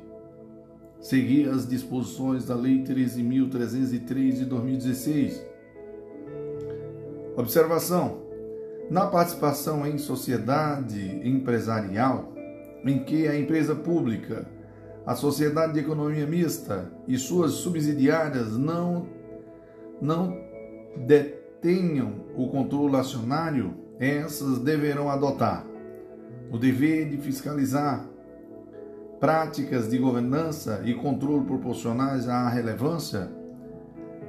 seguir 0.99 1.49
as 1.49 1.67
disposições 1.67 2.45
da 2.45 2.55
Lei 2.55 2.83
13.303 2.83 4.31
de 4.33 4.45
2016. 4.45 5.45
Observação: 7.35 8.21
na 8.89 9.05
participação 9.07 9.85
em 9.85 9.97
sociedade 9.97 11.21
empresarial, 11.23 12.33
em 12.83 13.03
que 13.03 13.27
a 13.27 13.39
empresa 13.39 13.75
pública, 13.75 14.47
a 15.05 15.15
sociedade 15.15 15.73
de 15.73 15.79
economia 15.79 16.25
mista 16.25 16.91
e 17.07 17.17
suas 17.17 17.51
subsidiárias 17.51 18.57
não, 18.57 19.07
não 20.01 20.37
detenham 21.05 22.25
o 22.35 22.49
controle 22.49 22.97
acionário, 22.97 23.73
essas 23.99 24.59
deverão 24.59 25.09
adotar 25.09 25.65
o 26.51 26.57
dever 26.57 27.09
de 27.09 27.17
fiscalizar 27.17 28.07
práticas 29.19 29.89
de 29.89 29.97
governança 29.97 30.81
e 30.85 30.93
controle 30.93 31.45
proporcionais 31.45 32.29
à 32.29 32.47
relevância, 32.47 33.29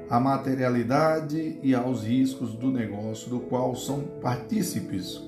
à 0.08 0.18
materialidade 0.18 1.58
e 1.62 1.74
aos 1.74 2.04
riscos 2.04 2.54
do 2.54 2.70
negócio 2.70 3.28
do 3.28 3.40
qual 3.40 3.76
são 3.76 4.00
partícipes, 4.22 5.22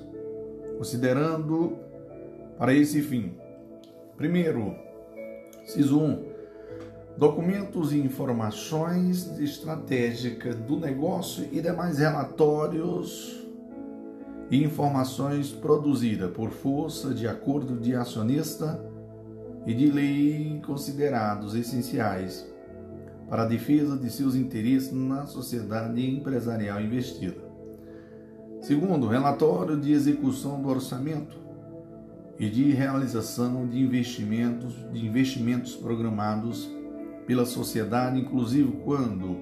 considerando 0.77 1.77
para 2.57 2.73
esse 2.73 3.01
fim. 3.01 3.33
Primeiro, 4.17 4.75
CIS 5.65 5.91
1. 5.91 6.31
Documentos 7.17 7.91
e 7.91 7.99
informações 7.99 9.39
estratégicas 9.39 10.55
do 10.55 10.79
negócio 10.79 11.47
e 11.51 11.61
demais 11.61 11.99
relatórios 11.99 13.40
e 14.51 14.61
informações 14.61 15.49
produzidas 15.49 16.29
por 16.31 16.51
força 16.51 17.13
de 17.13 17.25
acordo 17.25 17.79
de 17.79 17.95
acionista 17.95 18.83
e 19.65 19.73
de 19.73 19.89
lei 19.89 20.61
considerados 20.65 21.55
essenciais 21.55 22.45
para 23.29 23.43
a 23.43 23.47
defesa 23.47 23.95
de 23.95 24.09
seus 24.09 24.35
interesses 24.35 24.91
na 24.91 25.25
sociedade 25.25 26.05
empresarial 26.05 26.81
investida. 26.81 27.49
Segundo, 28.59 29.07
relatório 29.07 29.79
de 29.79 29.93
execução 29.93 30.61
do 30.61 30.67
orçamento 30.67 31.37
e 32.37 32.49
de 32.49 32.73
realização 32.73 33.65
de 33.65 33.79
investimentos, 33.79 34.75
de 34.91 35.05
investimentos 35.05 35.77
programados 35.77 36.69
pela 37.25 37.45
sociedade, 37.45 38.19
inclusive 38.19 38.81
quando 38.83 39.37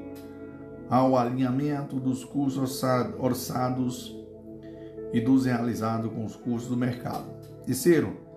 ao 0.88 1.18
alinhamento 1.18 2.00
dos 2.00 2.24
custos 2.24 2.84
orçados 3.18 4.19
e 5.12 5.20
dos 5.22 5.46
realizados 5.46 6.12
com 6.12 6.26
os 6.26 6.36
custos 6.36 6.70
do 6.70 6.78
mercado. 6.78 7.26
Terceiro, 7.66 8.30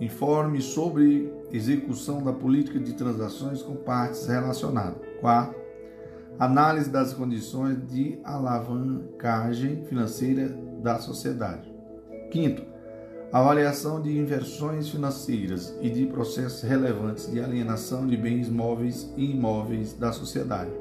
Informe 0.00 0.60
sobre 0.60 1.32
execução 1.52 2.22
da 2.22 2.32
política 2.32 2.80
de 2.80 2.94
transações 2.94 3.62
com 3.62 3.76
partes 3.76 4.26
relacionadas. 4.26 4.96
Quarto, 5.20 5.54
análise 6.36 6.90
das 6.90 7.14
condições 7.14 7.78
de 7.86 8.18
alavancagem 8.24 9.84
financeira 9.84 10.48
da 10.82 10.98
sociedade. 10.98 11.72
Quinto, 12.32 12.64
avaliação 13.32 14.02
de 14.02 14.18
inversões 14.18 14.88
financeiras 14.88 15.78
e 15.80 15.88
de 15.88 16.06
processos 16.06 16.62
relevantes 16.62 17.30
de 17.30 17.40
alienação 17.40 18.04
de 18.04 18.16
bens 18.16 18.48
móveis 18.48 19.12
e 19.16 19.30
imóveis 19.30 19.92
da 19.92 20.10
sociedade. 20.10 20.72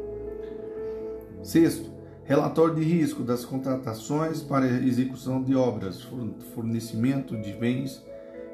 Sexto, 1.44 1.93
relatório 2.26 2.76
de 2.76 2.84
risco 2.84 3.24
das 3.24 3.44
contratações 3.44 4.42
para 4.42 4.66
execução 4.66 5.44
de 5.44 5.56
obras, 5.56 6.02
fornecimento 6.54 7.36
de 7.38 7.52
bens 7.54 8.04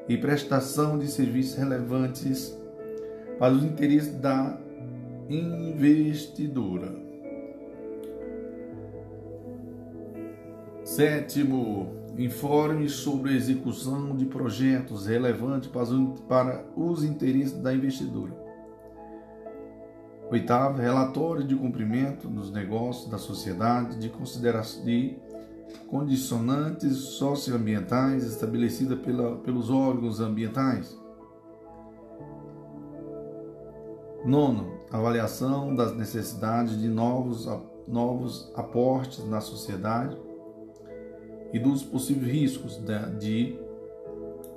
e 0.08 0.16
prestação 0.16 0.98
de 0.98 1.06
serviços 1.06 1.56
relevantes 1.56 2.56
para 3.38 3.54
os 3.54 3.62
interesses 3.62 4.14
da 4.14 4.58
investidora. 5.28 6.92
Sétimo, 10.82 11.94
informe 12.18 12.88
sobre 12.88 13.30
a 13.30 13.36
execução 13.36 14.16
de 14.16 14.26
projetos 14.26 15.06
relevantes 15.06 15.70
para 16.28 16.64
os 16.76 17.04
interesses 17.04 17.56
da 17.58 17.72
investidora. 17.72 18.39
Oitavo, 20.30 20.80
relatório 20.80 21.42
de 21.42 21.56
cumprimento 21.56 22.28
dos 22.28 22.52
negócios 22.52 23.10
da 23.10 23.18
sociedade 23.18 23.98
de 23.98 24.08
de 24.84 25.18
condicionantes 25.88 26.96
socioambientais 26.98 28.24
estabelecidas 28.24 29.00
pela, 29.00 29.38
pelos 29.38 29.70
órgãos 29.70 30.20
ambientais. 30.20 30.96
Nono, 34.24 34.78
avaliação 34.92 35.74
das 35.74 35.96
necessidades 35.96 36.80
de 36.80 36.86
novos, 36.86 37.48
novos 37.88 38.52
aportes 38.54 39.26
na 39.26 39.40
sociedade 39.40 40.16
e 41.52 41.58
dos 41.58 41.82
possíveis 41.82 42.32
riscos 42.32 42.76
de, 42.76 43.18
de 43.18 43.58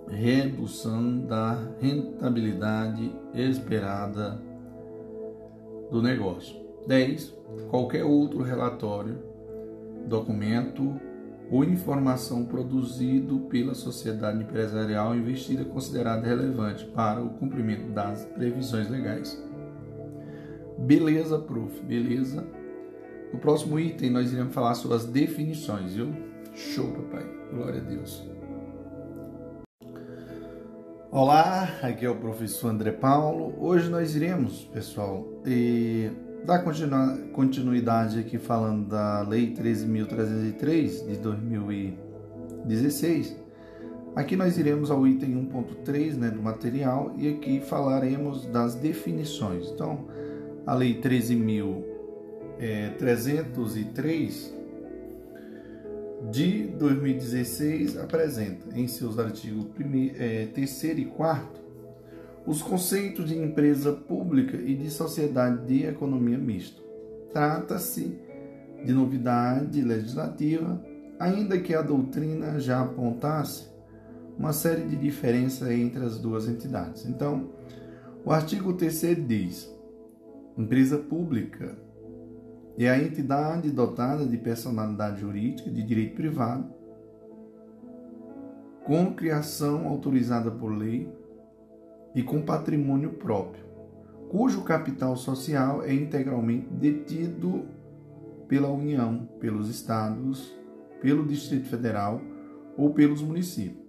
redução 0.07 1.21
da 1.21 1.57
rentabilidade 1.79 3.11
esperada 3.33 4.52
do 5.93 6.01
negócio. 6.01 6.55
10. 6.87 7.37
Qualquer 7.69 8.03
outro 8.03 8.41
relatório 8.41 9.31
documento 10.07 10.99
ou 11.51 11.63
informação 11.63 12.45
produzido 12.45 13.41
pela 13.41 13.75
sociedade 13.75 14.41
empresarial 14.41 15.15
investida 15.15 15.63
considerada 15.63 16.27
relevante 16.27 16.83
para 16.85 17.21
o 17.21 17.29
cumprimento 17.29 17.91
das 17.91 18.25
previsões 18.25 18.89
legais. 18.89 19.41
Beleza, 20.79 21.37
prof. 21.37 21.79
Beleza. 21.83 22.43
No 23.31 23.39
próximo 23.39 23.79
item 23.79 24.09
nós 24.09 24.33
iremos 24.33 24.53
falar 24.53 24.73
sobre 24.73 24.97
as 24.97 25.05
definições, 25.05 25.93
viu? 25.93 26.07
Show, 26.55 26.91
papai. 26.91 27.25
Glória 27.53 27.79
a 27.79 27.83
Deus. 27.83 28.32
Olá, 31.15 31.77
aqui 31.83 32.07
é 32.07 32.09
o 32.09 32.15
professor 32.15 32.69
André 32.69 32.91
Paulo. 32.91 33.53
Hoje 33.59 33.87
nós 33.87 34.15
iremos, 34.15 34.63
pessoal, 34.73 35.23
Dar 36.43 36.63
continuidade 37.31 38.19
aqui 38.19 38.39
falando 38.39 38.87
da 38.87 39.21
Lei 39.21 39.53
13.303 39.53 41.07
de 41.07 41.17
2016, 41.17 43.37
aqui 44.15 44.35
nós 44.35 44.57
iremos 44.57 44.89
ao 44.89 45.05
item 45.05 45.47
1.3 45.51 46.15
né, 46.15 46.31
do 46.31 46.41
material 46.41 47.13
e 47.15 47.29
aqui 47.29 47.61
falaremos 47.61 48.47
das 48.47 48.73
definições. 48.73 49.69
Então, 49.69 50.07
a 50.65 50.73
Lei 50.73 50.99
13.303 50.99 52.57
é, 52.57 52.89
de 56.31 56.67
2016 56.67 57.97
apresenta 57.97 58.77
em 58.77 58.87
seus 58.87 59.19
artigos 59.19 59.67
3 59.75 60.83
é, 60.83 60.93
e 60.93 61.05
4 61.05 61.63
os 62.45 62.61
conceitos 62.61 63.29
de 63.29 63.37
empresa 63.37 63.93
pública 63.93 64.57
e 64.57 64.75
de 64.75 64.89
sociedade 64.89 65.65
de 65.65 65.85
economia 65.85 66.37
mista. 66.37 66.81
Trata-se 67.31 68.19
de 68.83 68.91
novidade 68.91 69.81
legislativa, 69.81 70.83
ainda 71.19 71.57
que 71.57 71.73
a 71.73 71.81
doutrina 71.81 72.59
já 72.59 72.81
apontasse 72.81 73.67
uma 74.37 74.51
série 74.51 74.83
de 74.83 74.95
diferenças 74.97 75.69
entre 75.71 76.03
as 76.03 76.19
duas 76.19 76.47
entidades. 76.47 77.05
Então, 77.05 77.49
o 78.25 78.31
artigo 78.31 78.73
3 78.73 79.25
diz: 79.25 79.73
empresa 80.57 80.97
pública 80.97 81.77
é 82.77 82.89
a 82.89 82.97
entidade 82.97 83.69
dotada 83.69 84.25
de 84.25 84.37
personalidade 84.37 85.21
jurídica 85.21 85.69
de 85.69 85.83
direito 85.83 86.15
privado, 86.15 86.65
com 88.83 89.13
criação 89.13 89.87
autorizada 89.87 90.51
por 90.51 90.69
lei 90.69 91.11
e 92.15 92.21
com 92.21 92.41
patrimônio 92.41 93.13
próprio, 93.13 93.63
cujo 94.29 94.63
capital 94.63 95.15
social 95.15 95.83
é 95.83 95.93
integralmente 95.93 96.67
detido 96.67 97.65
pela 98.47 98.69
União, 98.69 99.27
pelos 99.39 99.69
estados, 99.69 100.53
pelo 101.01 101.25
Distrito 101.25 101.67
Federal 101.67 102.21
ou 102.77 102.93
pelos 102.93 103.21
municípios. 103.21 103.83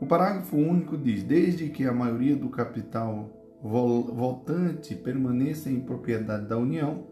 O 0.00 0.06
parágrafo 0.06 0.56
único 0.56 0.96
diz: 0.96 1.22
desde 1.22 1.68
que 1.68 1.84
a 1.84 1.92
maioria 1.92 2.36
do 2.36 2.48
capital 2.48 3.30
votante 3.60 4.94
permaneça 4.94 5.68
em 5.68 5.80
propriedade 5.80 6.46
da 6.46 6.56
União, 6.56 7.04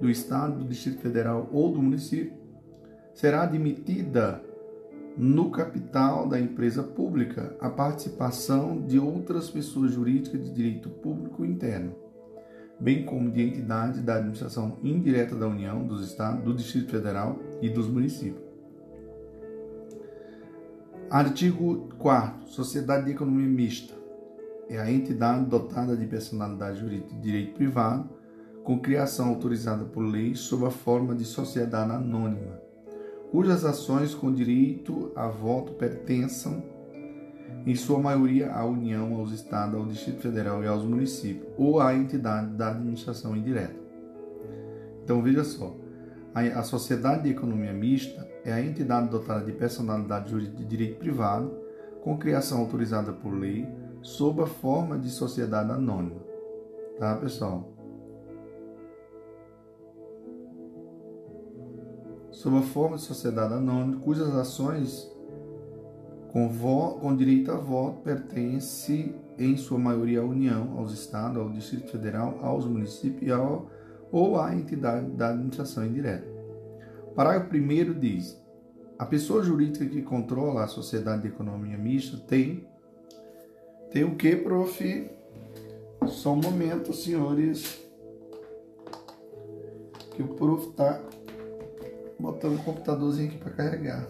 do 0.00 0.10
Estado, 0.10 0.58
do 0.58 0.64
Distrito 0.64 1.00
Federal 1.00 1.48
ou 1.52 1.72
do 1.72 1.80
município, 1.80 2.32
será 3.14 3.42
admitida 3.42 4.42
no 5.16 5.50
capital 5.50 6.28
da 6.28 6.40
empresa 6.40 6.82
pública 6.82 7.56
a 7.60 7.70
participação 7.70 8.80
de 8.80 8.98
outras 8.98 9.48
pessoas 9.48 9.92
jurídicas 9.92 10.44
de 10.44 10.52
direito 10.52 10.88
público 10.88 11.44
interno, 11.44 11.94
bem 12.80 13.04
como 13.04 13.30
de 13.30 13.42
entidades 13.42 14.02
da 14.02 14.16
administração 14.16 14.78
indireta 14.82 15.36
da 15.36 15.46
União, 15.46 15.86
dos 15.86 16.04
Estados, 16.04 16.42
do 16.42 16.52
Distrito 16.52 16.90
Federal 16.90 17.38
e 17.62 17.68
dos 17.68 17.88
municípios. 17.88 18.42
Artigo 21.08 21.88
4. 21.98 22.48
Sociedade 22.48 23.04
de 23.04 23.12
economia 23.12 23.46
mista. 23.46 23.94
É 24.68 24.78
a 24.78 24.90
entidade 24.90 25.44
dotada 25.44 25.96
de 25.96 26.06
personalidade 26.06 26.80
jurídica 26.80 27.14
de 27.14 27.20
direito 27.20 27.54
privado, 27.54 28.08
com 28.64 28.78
criação 28.78 29.28
autorizada 29.28 29.84
por 29.84 30.00
lei 30.00 30.34
sob 30.34 30.64
a 30.64 30.70
forma 30.70 31.14
de 31.14 31.24
sociedade 31.24 31.92
anônima, 31.92 32.58
cujas 33.30 33.62
ações 33.62 34.14
com 34.14 34.32
direito 34.32 35.12
a 35.14 35.28
voto 35.28 35.74
pertençam, 35.74 36.64
em 37.66 37.74
sua 37.74 37.98
maioria, 37.98 38.52
à 38.52 38.64
União, 38.64 39.14
aos 39.14 39.32
Estados, 39.32 39.74
ao 39.78 39.86
Distrito 39.86 40.20
Federal 40.20 40.62
e 40.62 40.66
aos 40.66 40.82
municípios, 40.82 41.46
ou 41.56 41.80
à 41.80 41.94
entidade 41.94 42.54
da 42.54 42.70
administração 42.70 43.36
indireta. 43.36 43.76
Então, 45.02 45.22
veja 45.22 45.44
só: 45.44 45.74
a 46.34 46.62
Sociedade 46.62 47.24
de 47.24 47.30
Economia 47.30 47.72
Mista 47.72 48.26
é 48.44 48.52
a 48.52 48.60
entidade 48.60 49.08
dotada 49.08 49.44
de 49.44 49.52
personalidade 49.52 50.30
jurídica 50.30 50.58
de 50.58 50.64
direito 50.64 50.98
privado, 50.98 51.54
com 52.02 52.18
criação 52.18 52.60
autorizada 52.60 53.12
por 53.12 53.32
lei, 53.32 53.66
sob 54.02 54.42
a 54.42 54.46
forma 54.46 54.98
de 54.98 55.08
sociedade 55.08 55.70
anônima. 55.70 56.20
Tá, 56.98 57.16
pessoal? 57.16 57.73
Sob 62.34 62.58
a 62.58 62.62
forma 62.62 62.96
de 62.96 63.02
sociedade 63.02 63.54
anônima, 63.54 64.00
cujas 64.00 64.34
ações 64.34 65.10
com, 66.28 66.48
com 67.00 67.16
direito 67.16 67.52
a 67.52 67.56
voto 67.56 68.00
pertence 68.02 69.14
em 69.38 69.56
sua 69.56 69.78
maioria 69.78 70.20
à 70.20 70.24
União, 70.24 70.76
aos 70.76 70.92
Estados, 70.92 71.40
ao 71.40 71.48
Distrito 71.48 71.90
Federal, 71.90 72.38
aos 72.42 72.66
municípios 72.66 73.30
ao, 73.30 73.70
ou 74.10 74.38
à 74.38 74.54
entidade 74.54 75.10
da 75.12 75.30
administração 75.30 75.86
indireta. 75.86 76.26
Parágrafo 77.14 77.54
1 77.54 77.98
diz: 77.98 78.36
a 78.98 79.06
pessoa 79.06 79.42
jurídica 79.42 79.86
que 79.86 80.02
controla 80.02 80.64
a 80.64 80.68
sociedade 80.68 81.22
de 81.22 81.28
economia 81.28 81.78
mista 81.78 82.16
tem. 82.16 82.66
Tem 83.90 84.02
o 84.02 84.16
que, 84.16 84.34
prof? 84.34 85.10
Só 86.06 86.32
um 86.32 86.40
momento, 86.40 86.92
senhores. 86.92 87.80
Que 90.16 90.22
o 90.22 90.28
prof 90.28 90.68
está 90.68 91.00
botando 92.18 92.56
o 92.56 92.62
computadorzinho 92.62 93.28
aqui 93.28 93.38
para 93.38 93.50
carregar. 93.50 94.06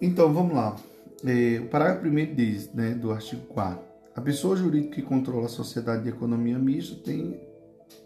Então, 0.00 0.32
vamos 0.32 0.54
lá. 0.54 0.76
É, 1.24 1.60
o 1.60 1.68
parágrafo 1.68 2.06
1 2.06 2.34
diz, 2.34 2.72
né, 2.72 2.94
do 2.94 3.12
artigo 3.12 3.42
4, 3.48 3.84
a 4.16 4.20
pessoa 4.20 4.56
jurídica 4.56 4.94
que 4.94 5.02
controla 5.02 5.46
a 5.46 5.48
sociedade 5.48 6.04
de 6.04 6.08
economia 6.08 6.58
mista 6.58 6.96
tem 7.04 7.38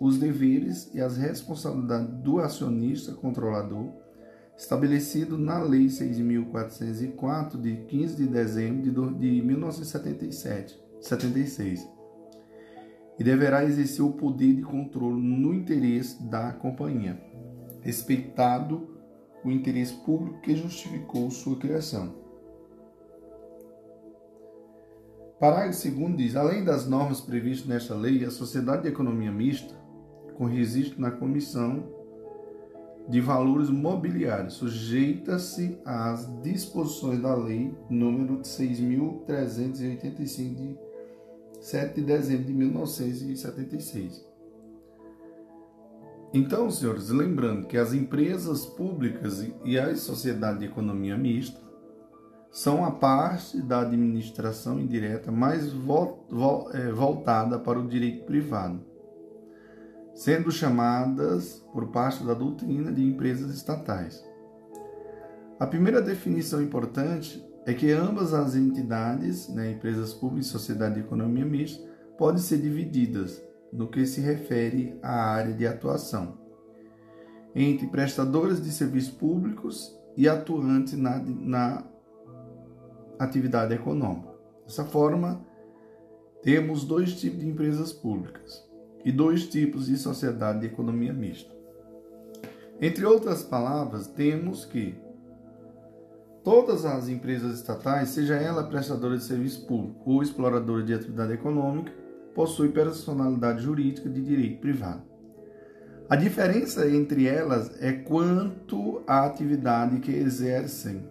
os 0.01 0.19
deveres 0.19 0.91
e 0.93 1.01
as 1.01 1.17
responsabilidades 1.17 2.09
do 2.23 2.41
acionista 2.41 3.13
controlador 3.13 3.93
estabelecido 4.57 5.37
na 5.37 5.63
Lei 5.63 5.87
6.404 5.87 7.61
de 7.61 7.77
15 7.87 8.17
de 8.17 8.27
dezembro 8.27 9.15
de 9.15 9.43
1977, 9.43 10.81
76, 11.01 11.89
e 13.19 13.25
deverá 13.25 13.65
exercer 13.65 14.05
o 14.05 14.13
poder 14.13 14.55
de 14.55 14.63
controle 14.63 15.21
no 15.21 15.55
interesse 15.55 16.23
da 16.23 16.53
companhia 16.53 17.21
respeitado 17.85 18.89
o 19.45 19.51
interesse 19.51 19.95
público 19.95 20.41
que 20.41 20.57
justificou 20.57 21.31
sua 21.31 21.57
criação. 21.57 22.15
Parágrafo 25.39 25.91
2 25.91 26.17
diz: 26.17 26.35
além 26.35 26.65
das 26.65 26.89
normas 26.89 27.21
previstas 27.21 27.69
nesta 27.69 27.95
lei, 27.95 28.25
a 28.25 28.31
Sociedade 28.31 28.85
de 28.85 28.89
Economia 28.89 29.31
Mista, 29.31 29.75
com 30.35 30.47
registro 30.47 30.99
na 30.99 31.11
Comissão 31.11 31.93
de 33.07 33.21
Valores 33.21 33.69
Mobiliários, 33.69 34.55
sujeita-se 34.55 35.79
às 35.85 36.27
disposições 36.41 37.21
da 37.21 37.35
Lei 37.35 37.77
número 37.91 38.39
6.385 38.39 40.55
de 40.55 40.79
7 41.61 41.97
de 41.97 42.03
dezembro 42.07 42.47
de 42.47 42.55
1976 42.55 44.34
então, 46.35 46.69
senhores, 46.69 47.11
lembrando 47.11 47.69
que 47.69 47.79
as 47.79 47.93
empresas 47.93 48.67
públicas 48.67 49.47
e 49.65 49.79
as 49.79 50.01
sociedades 50.01 50.59
de 50.59 50.67
economia 50.67 51.17
mista 51.17 51.61
são 52.51 52.85
a 52.85 52.91
parte 52.91 53.63
da 53.63 53.83
administração 53.83 54.81
indireta 54.81 55.31
mais 55.31 55.73
é, 56.73 56.91
voltada 56.91 57.57
para 57.57 57.79
o 57.79 57.87
direito 57.87 58.25
privado, 58.25 58.81
sendo 60.13 60.51
chamadas, 60.51 61.65
por 61.73 61.93
parte 61.93 62.25
da 62.25 62.35
doutrina, 62.35 62.91
de 62.91 63.05
empresas 63.05 63.55
estatais. 63.55 64.21
A 65.61 65.69
primeira 65.69 66.03
definição 66.03 66.61
importante 66.61 67.41
é 67.65 67.73
que 67.73 67.93
ambas 67.93 68.35
as 68.35 68.57
entidades, 68.57 69.49
né, 69.51 69.71
empresas 69.71 70.13
públicas 70.13 70.47
e 70.47 70.51
sociedade 70.51 70.95
de 70.95 71.01
economia 71.01 71.45
mista, 71.45 71.81
podem 72.19 72.43
ser 72.43 72.59
divididas 72.59 73.41
no 73.75 73.89
que 73.89 74.07
se 74.07 74.21
refere 74.21 74.97
à 75.03 75.33
área 75.33 75.53
de 75.53 75.67
atuação, 75.67 76.39
entre 77.55 77.89
prestadores 77.89 78.63
de 78.63 78.71
serviços 78.71 79.11
públicos 79.11 79.93
e 80.17 80.29
atuantes 80.29 80.95
na, 80.97 81.19
na 81.19 81.85
atividade 83.19 83.75
econômica. 83.75 84.33
Dessa 84.65 84.85
forma, 84.85 85.45
temos 86.41 86.85
dois 86.85 87.21
tipos 87.21 87.41
de 87.41 87.49
empresas 87.49 87.93
públicas 87.93 88.65
e 89.05 89.11
dois 89.11 89.49
tipos 89.49 89.87
de 89.87 89.97
sociedade 89.97 90.61
de 90.61 90.67
economia 90.67 91.13
mista. 91.13 91.53
Entre 92.81 93.05
outras 93.05 93.43
palavras, 93.43 94.07
temos 94.07 94.65
que 94.65 94.95
todas 96.45 96.85
as 96.85 97.09
empresas 97.09 97.57
estatais, 97.59 98.11
seja 98.11 98.37
ela 98.37 98.69
prestadora 98.69 99.17
de 99.17 99.25
serviço 99.25 99.67
público 99.67 99.99
ou 100.09 100.23
exploradora 100.23 100.85
de 100.85 100.95
atividade 100.95 101.33
econômica, 101.33 102.04
possui 102.35 102.69
personalidade 102.71 103.63
jurídica 103.63 104.09
de 104.09 104.21
direito 104.21 104.61
privado. 104.61 105.03
A 106.09 106.17
diferença 106.17 106.89
entre 106.89 107.27
elas 107.27 107.81
é 107.81 107.93
quanto 107.93 109.03
à 109.07 109.25
atividade 109.25 110.01
que 110.01 110.13
exercem. 110.13 111.09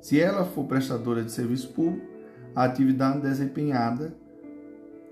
Se 0.00 0.20
ela 0.20 0.44
for 0.44 0.64
prestadora 0.64 1.22
de 1.22 1.32
serviço 1.32 1.72
público, 1.72 2.06
a 2.54 2.64
atividade 2.64 3.20
desempenhada, 3.20 4.14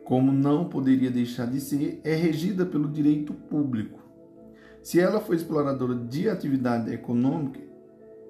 como 0.05 0.31
não 0.31 0.69
poderia 0.69 1.11
deixar 1.11 1.47
de 1.47 1.61
ser, 1.61 2.01
é 2.05 2.14
regida 2.14 2.66
pelo 2.66 2.88
direito 2.88 3.33
público. 3.33 4.01
Se 4.83 5.01
ela 5.01 5.21
for 5.21 5.35
exploradora 5.35 5.95
de 5.95 6.29
atividade 6.29 6.92
econômica 6.92 7.61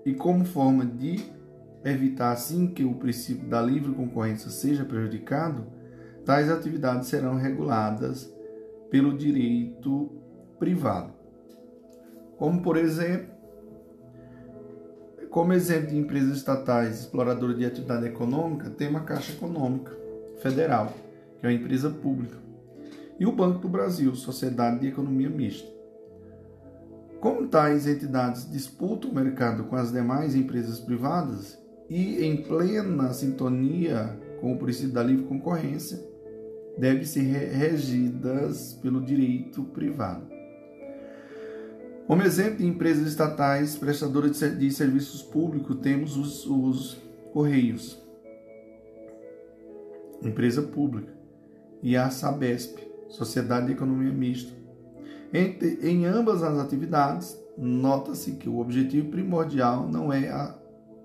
e 0.05 0.15
como 0.15 0.45
forma 0.45 0.87
de 0.87 1.23
evitar 1.85 2.33
assim 2.33 2.69
que 2.69 2.85
o 2.85 2.95
princípio 2.95 3.49
da 3.49 3.61
livre 3.61 3.93
concorrência 3.93 4.51
seja 4.51 4.85
prejudicado, 4.85 5.67
tais 6.27 6.51
atividades 6.51 7.09
serão 7.09 7.37
reguladas 7.37 8.31
pelo 8.91 9.17
direito 9.17 10.11
privado. 10.59 11.13
Como, 12.37 12.61
por 12.61 12.77
exemplo, 12.77 13.35
como 15.31 15.53
exemplo 15.53 15.91
de 15.91 15.97
empresas 15.97 16.39
estatais 16.39 17.01
exploradoras 17.01 17.57
de 17.57 17.65
atividade 17.65 18.07
econômica, 18.07 18.69
tem 18.71 18.89
uma 18.89 19.05
Caixa 19.05 19.33
Econômica 19.33 19.97
Federal, 20.43 20.93
que 21.39 21.47
é 21.47 21.49
uma 21.49 21.55
empresa 21.55 21.91
pública, 21.91 22.37
e 23.19 23.25
o 23.25 23.33
Banco 23.33 23.61
do 23.61 23.69
Brasil, 23.69 24.15
Sociedade 24.15 24.81
de 24.81 24.89
Economia 24.89 25.31
Mista. 25.31 25.69
Como 27.21 27.47
tais 27.47 27.87
entidades 27.87 28.51
disputam 28.51 29.11
o 29.11 29.15
mercado 29.15 29.65
com 29.65 29.77
as 29.77 29.93
demais 29.93 30.35
empresas 30.35 30.81
privadas 30.81 31.59
e 31.89 32.25
em 32.25 32.43
plena 32.43 33.13
sintonia 33.13 34.19
com 34.41 34.53
o 34.53 34.59
princípio 34.59 34.93
da 34.93 35.03
livre 35.03 35.25
concorrência, 35.25 36.06
devem 36.77 37.05
ser 37.05 37.23
regidas 37.23 38.75
pelo 38.83 39.01
direito 39.01 39.63
privado. 39.65 40.27
Como 42.07 42.23
exemplo 42.23 42.59
de 42.59 42.67
empresas 42.67 43.09
estatais 43.09 43.77
prestadoras 43.77 44.39
de 44.39 44.71
serviços 44.71 45.23
públicos, 45.23 45.77
temos 45.81 46.17
os, 46.17 46.47
os 46.47 47.07
Correios, 47.33 48.01
empresa 50.23 50.63
pública, 50.63 51.13
e 51.83 51.97
a 51.97 52.09
Sabesp, 52.09 52.79
Sociedade 53.09 53.67
de 53.67 53.73
Economia 53.73 54.13
Mista. 54.13 54.53
Em, 55.33 55.59
em 55.83 56.07
ambas 56.07 56.43
as 56.43 56.59
atividades, 56.59 57.39
nota-se 57.59 58.33
que 58.33 58.49
o 58.49 58.59
objetivo 58.59 59.11
primordial 59.11 59.89
não 59.89 60.13
é 60.13 60.29
a, 60.31 60.57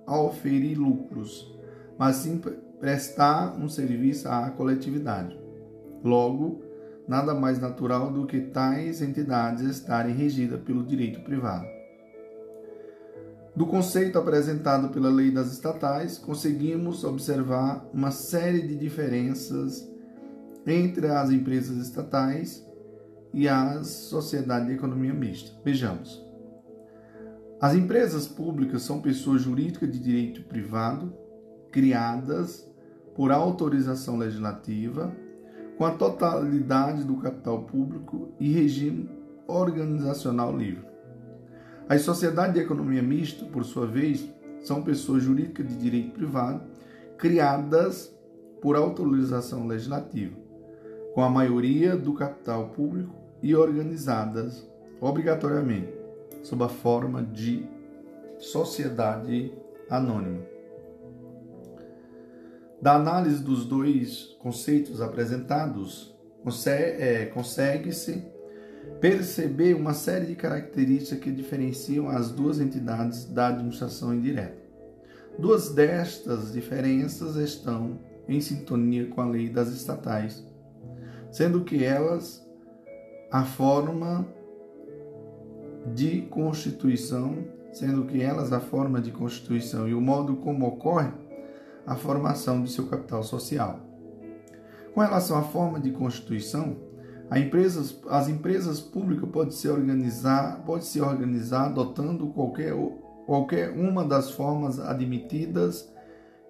a 0.08 0.22
oferir 0.22 0.78
lucros, 0.78 1.54
mas 1.98 2.18
sim 2.18 2.40
prestar 2.80 3.58
um 3.60 3.68
serviço 3.68 4.30
à 4.30 4.50
coletividade. 4.52 5.41
Logo, 6.04 6.62
nada 7.08 7.34
mais 7.34 7.60
natural 7.60 8.12
do 8.12 8.26
que 8.26 8.40
tais 8.40 9.02
entidades 9.02 9.64
estarem 9.64 10.16
regidas 10.16 10.62
pelo 10.62 10.84
direito 10.84 11.22
privado. 11.22 11.66
Do 13.56 13.66
conceito 13.66 14.18
apresentado 14.18 14.90
pela 14.90 15.10
lei 15.10 15.30
das 15.30 15.52
estatais, 15.52 16.18
conseguimos 16.18 17.04
observar 17.04 17.86
uma 17.94 18.10
série 18.10 18.62
de 18.62 18.78
diferenças 18.78 19.90
entre 20.66 21.08
as 21.08 21.32
empresas 21.32 21.78
estatais 21.78 22.66
e 23.34 23.48
as 23.48 23.88
sociedades 23.88 24.68
de 24.68 24.74
economia 24.74 25.14
mista. 25.14 25.52
Vejamos. 25.66 26.26
As 27.60 27.76
empresas 27.76 28.28
públicas 28.28 28.84
são 28.84 29.02
pessoas 29.02 29.42
jurídicas 29.42 29.92
de 29.92 30.00
direito 30.00 30.44
privado 30.44 31.14
criadas 31.72 32.68
por 33.16 33.32
autorização 33.32 34.18
legislativa 34.18 35.16
com 35.82 35.88
a 35.88 35.92
totalidade 35.94 37.04
do 37.04 37.16
capital 37.16 37.64
público 37.64 38.30
e 38.40 38.52
regime 38.52 39.10
organizacional 39.48 40.56
livre. 40.56 40.86
As 41.90 42.04
sociedades 42.04 42.54
de 42.54 42.60
economia 42.60 43.02
mista, 43.02 43.46
por 43.46 43.66
sua 43.66 43.88
vez, 43.88 44.32
são 44.60 44.84
pessoas 44.84 45.24
jurídicas 45.24 45.68
de 45.68 45.76
direito 45.80 46.12
privado 46.12 46.62
criadas 47.18 48.16
por 48.62 48.76
autorização 48.76 49.66
legislativa, 49.66 50.38
com 51.16 51.24
a 51.24 51.30
maioria 51.32 51.98
do 51.98 52.14
capital 52.14 52.70
público 52.70 53.16
e 53.42 53.56
organizadas 53.56 54.64
obrigatoriamente 55.00 55.92
sob 56.44 56.64
a 56.64 56.70
forma 56.70 57.24
de 57.24 57.66
sociedade 58.38 59.52
anônima. 59.90 60.51
Da 62.82 62.96
análise 62.96 63.44
dos 63.44 63.64
dois 63.66 64.36
conceitos 64.40 65.02
apresentados, 65.02 66.16
é, 66.66 67.26
consegue-se 67.28 68.26
perceber 69.00 69.76
uma 69.76 69.94
série 69.94 70.26
de 70.26 70.36
características 70.36 71.20
que 71.20 71.32
diferenciam 71.32 72.10
as 72.10 72.32
duas 72.32 72.60
entidades 72.60 73.26
da 73.26 73.50
administração 73.50 74.16
indireta. 74.16 74.58
Duas 75.38 75.70
destas 75.70 76.52
diferenças 76.52 77.36
estão 77.36 78.00
em 78.28 78.42
sintonia 78.42 79.06
com 79.06 79.22
a 79.22 79.26
lei 79.26 79.48
das 79.48 79.70
estatais, 79.70 80.44
sendo 81.30 81.64
que 81.64 81.84
elas 81.84 82.44
a 83.32 83.44
forma 83.44 84.28
de 85.94 86.24
constituição, 86.24 87.46
sendo 87.72 88.06
que 88.06 88.22
elas 88.24 88.52
a 88.52 88.60
forma 88.60 89.00
de 89.00 89.12
constituição 89.12 89.88
e 89.88 89.94
o 89.94 90.02
modo 90.02 90.38
como 90.38 90.66
ocorre 90.66 91.21
a 91.92 91.96
formação 91.96 92.64
de 92.64 92.72
seu 92.72 92.88
capital 92.88 93.22
social. 93.22 93.82
Com 94.94 95.02
relação 95.02 95.38
à 95.38 95.42
forma 95.42 95.78
de 95.78 95.92
constituição, 95.92 96.78
empresa, 97.38 97.98
as 98.10 98.30
empresas 98.30 98.80
públicas 98.80 99.30
podem 99.30 99.52
se 99.52 99.68
organizar, 99.68 100.64
pode 100.66 100.86
se 100.86 101.02
organizar 101.02 101.66
adotando 101.66 102.28
qualquer, 102.28 102.74
qualquer 103.26 103.72
uma 103.72 104.06
das 104.06 104.32
formas 104.32 104.80
admitidas 104.80 105.92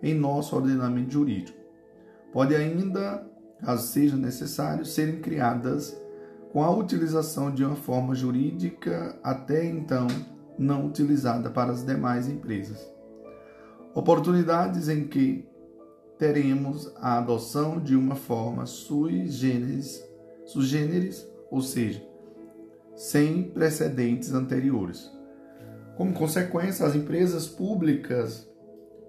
em 0.02 0.14
nosso 0.14 0.56
ordenamento 0.56 1.12
jurídico. 1.12 1.58
Pode 2.32 2.56
ainda, 2.56 3.28
caso 3.66 3.88
seja 3.88 4.16
necessário, 4.16 4.86
serem 4.86 5.22
criadas 5.22 6.00
com 6.54 6.64
a 6.64 6.70
utilização 6.70 7.52
de 7.52 7.64
uma 7.64 7.76
forma 7.76 8.14
jurídica 8.14 9.18
até 9.24 9.66
então 9.66 10.06
não 10.58 10.86
utilizada 10.86 11.50
para 11.50 11.72
as 11.72 11.84
demais 11.84 12.28
empresas 12.30 12.91
oportunidades 13.94 14.88
em 14.88 15.08
que 15.08 15.48
teremos 16.18 16.92
a 16.98 17.18
adoção 17.18 17.80
de 17.80 17.96
uma 17.96 18.16
forma 18.16 18.66
sui 18.66 19.28
generis, 19.28 20.04
sui 20.46 20.66
generis 20.66 21.28
ou 21.50 21.62
seja, 21.62 22.02
sem 22.96 23.44
precedentes 23.44 24.34
anteriores. 24.34 25.12
Como 25.98 26.14
consequência, 26.14 26.86
as 26.86 26.96
empresas 26.96 27.48
públicas 27.48 28.48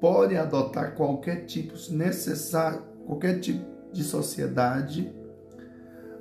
podem 0.01 0.37
adotar 0.37 0.97
qualquer 0.97 1.45
tipo 1.45 1.75
necessário, 1.93 2.83
qualquer 3.07 3.39
tipo 3.39 3.65
de 3.93 4.03
sociedade 4.03 5.15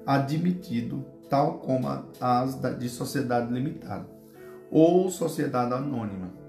admitido, 0.06 1.06
tal 1.30 1.60
como 1.60 1.88
as 2.20 2.60
de 2.78 2.90
sociedade 2.90 3.52
limitada 3.52 4.08
ou 4.70 5.10
sociedade 5.10 5.74
anônima 5.74 6.41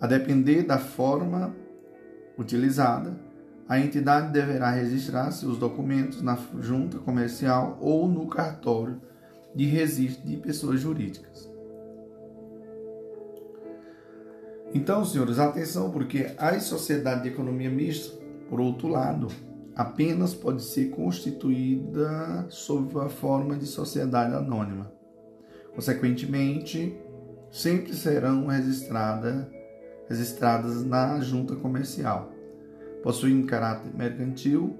a 0.00 0.06
depender 0.06 0.62
da 0.62 0.78
forma 0.78 1.54
utilizada, 2.36 3.18
a 3.68 3.78
entidade 3.78 4.32
deverá 4.32 4.70
registrar 4.70 5.30
seus 5.30 5.58
documentos 5.58 6.22
na 6.22 6.38
junta 6.60 6.98
comercial 6.98 7.76
ou 7.80 8.08
no 8.08 8.26
cartório 8.26 9.00
de 9.54 9.66
registro 9.66 10.26
de 10.26 10.36
pessoas 10.36 10.80
jurídicas. 10.80 11.50
Então, 14.72 15.04
senhores, 15.04 15.38
atenção, 15.38 15.90
porque 15.90 16.32
a 16.38 16.58
sociedade 16.60 17.22
de 17.22 17.28
economia 17.28 17.70
mista, 17.70 18.16
por 18.48 18.60
outro 18.60 18.88
lado, 18.88 19.28
apenas 19.74 20.34
pode 20.34 20.62
ser 20.62 20.90
constituída 20.90 22.46
sob 22.48 22.98
a 23.00 23.08
forma 23.08 23.56
de 23.56 23.66
sociedade 23.66 24.34
anônima. 24.34 24.92
Consequentemente, 25.74 26.98
sempre 27.50 27.94
serão 27.94 28.46
registradas 28.46 29.46
registradas 30.08 30.84
na 30.84 31.20
junta 31.20 31.54
comercial, 31.54 32.32
possuindo 33.02 33.46
caráter 33.46 33.94
mercantil 33.94 34.76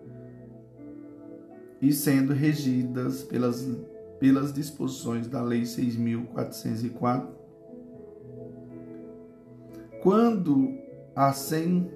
e 1.81 1.93
sendo 1.93 2.33
regidas 2.33 3.23
pelas, 3.23 3.69
pelas 4.19 4.53
disposições 4.53 5.29
da 5.29 5.43
Lei 5.43 5.63
6.404. 5.63 7.29
Quando 10.03 10.75
a 11.15 11.33
SEM 11.33 11.91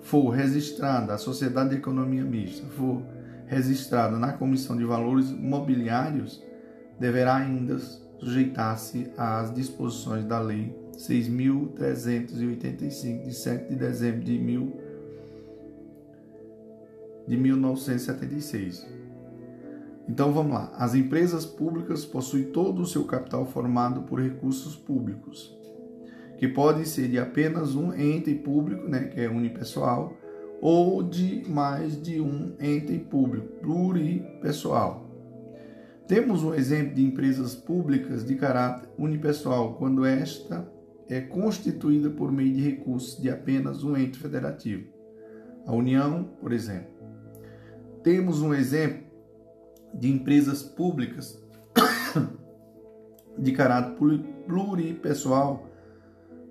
for 0.00 0.30
registrada, 0.30 1.14
a 1.14 1.18
Sociedade 1.18 1.70
de 1.70 1.76
Economia 1.76 2.22
Mista 2.22 2.66
for 2.68 3.02
registrada 3.46 4.18
na 4.18 4.32
Comissão 4.32 4.76
de 4.76 4.84
Valores 4.84 5.30
Mobiliários, 5.30 6.44
deverá 6.98 7.36
ainda 7.36 7.78
sujeitar-se 8.18 9.10
às 9.16 9.52
disposições 9.52 10.24
da 10.24 10.40
Lei 10.40 10.74
6.385, 10.96 13.24
de 13.24 13.34
7 13.34 13.68
de 13.68 13.76
dezembro 13.76 14.24
de, 14.24 14.38
mil, 14.38 14.72
de 17.28 17.36
1976. 17.36 18.96
Então 20.08 20.32
vamos 20.32 20.52
lá. 20.52 20.72
As 20.76 20.94
empresas 20.94 21.44
públicas 21.44 22.04
possuem 22.04 22.44
todo 22.44 22.80
o 22.80 22.86
seu 22.86 23.04
capital 23.04 23.44
formado 23.44 24.02
por 24.02 24.20
recursos 24.20 24.76
públicos, 24.76 25.56
que 26.38 26.48
podem 26.48 26.84
ser 26.84 27.08
de 27.08 27.18
apenas 27.18 27.74
um 27.74 27.92
ente 27.92 28.34
público, 28.34 28.88
né, 28.88 29.04
que 29.04 29.20
é 29.20 29.28
unipessoal, 29.28 30.16
ou 30.60 31.02
de 31.02 31.44
mais 31.48 32.00
de 32.00 32.20
um 32.20 32.54
ente 32.58 32.98
público, 32.98 33.46
pluripessoal. 33.60 35.04
Temos 36.08 36.44
um 36.44 36.54
exemplo 36.54 36.94
de 36.94 37.04
empresas 37.04 37.54
públicas 37.54 38.24
de 38.24 38.36
caráter 38.36 38.88
unipessoal, 38.96 39.74
quando 39.74 40.04
esta 40.04 40.66
é 41.08 41.20
constituída 41.20 42.10
por 42.10 42.32
meio 42.32 42.52
de 42.52 42.60
recursos 42.60 43.20
de 43.20 43.30
apenas 43.30 43.84
um 43.84 43.96
ente 43.96 44.18
federativo. 44.18 44.88
A 45.66 45.74
União, 45.74 46.24
por 46.40 46.52
exemplo. 46.52 46.90
Temos 48.02 48.40
um 48.42 48.54
exemplo 48.54 49.04
de 49.94 50.10
empresas 50.10 50.62
públicas 50.62 51.42
de 53.38 53.52
caráter 53.52 53.96
pluripessoal, 54.46 55.68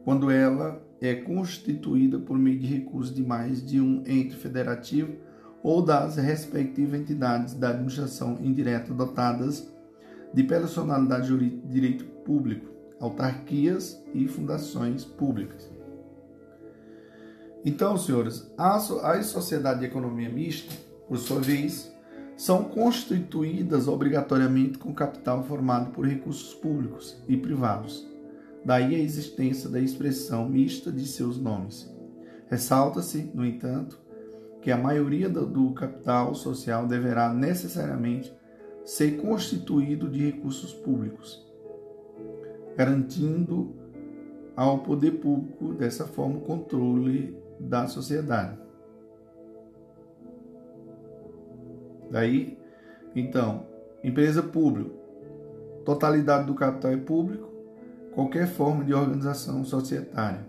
quando 0.03 0.29
ela 0.29 0.81
é 1.01 1.15
constituída 1.15 2.19
por 2.19 2.37
meio 2.37 2.59
de 2.59 2.67
recursos 2.67 3.13
de 3.13 3.23
mais 3.23 3.65
de 3.65 3.79
um 3.79 4.03
ente 4.05 4.35
federativo 4.35 5.15
ou 5.63 5.81
das 5.81 6.15
respectivas 6.17 6.99
entidades 6.99 7.53
da 7.53 7.69
administração 7.69 8.37
indireta 8.41 8.93
dotadas 8.93 9.73
de 10.33 10.43
personalidade 10.43 11.27
jurídica 11.27 11.67
de 11.67 11.73
direito 11.73 12.05
público 12.23 12.74
autarquias 12.99 14.01
e 14.13 14.27
fundações 14.27 15.03
públicas. 15.03 15.69
Então, 17.63 17.97
senhores, 17.97 18.51
as, 18.57 19.25
sociedades 19.25 19.79
de 19.79 19.87
economia 19.87 20.29
mista, 20.29 20.73
por 21.07 21.17
sua 21.17 21.39
vez, 21.39 21.91
são 22.37 22.65
constituídas 22.65 23.87
obrigatoriamente 23.87 24.77
com 24.77 24.93
capital 24.93 25.43
formado 25.43 25.91
por 25.91 26.05
recursos 26.05 26.53
públicos 26.53 27.17
e 27.27 27.35
privados. 27.35 28.07
Daí 28.63 28.95
a 28.95 28.99
existência 28.99 29.69
da 29.69 29.79
expressão 29.79 30.47
mista 30.47 30.91
de 30.91 31.07
seus 31.07 31.39
nomes. 31.39 31.91
Ressalta-se, 32.47 33.31
no 33.33 33.45
entanto, 33.45 33.99
que 34.61 34.71
a 34.71 34.77
maioria 34.77 35.29
do 35.29 35.71
capital 35.73 36.33
social 36.35 36.87
deverá 36.87 37.31
necessariamente 37.33 38.33
ser 38.83 39.17
constituído 39.17 40.09
de 40.09 40.25
recursos 40.25 40.73
públicos, 40.73 41.44
garantindo 42.75 43.73
ao 44.55 44.79
poder 44.79 45.11
público, 45.11 45.73
dessa 45.73 46.05
forma, 46.05 46.37
o 46.37 46.41
controle 46.41 47.37
da 47.59 47.87
sociedade. 47.87 48.57
Daí, 52.09 52.57
então, 53.15 53.65
empresa 54.03 54.41
pública, 54.43 54.91
totalidade 55.83 56.45
do 56.45 56.53
capital 56.53 56.91
é 56.91 56.97
público, 56.97 57.49
qualquer 58.13 58.47
forma 58.47 58.83
de 58.83 58.93
organização 58.93 59.63
societária. 59.65 60.45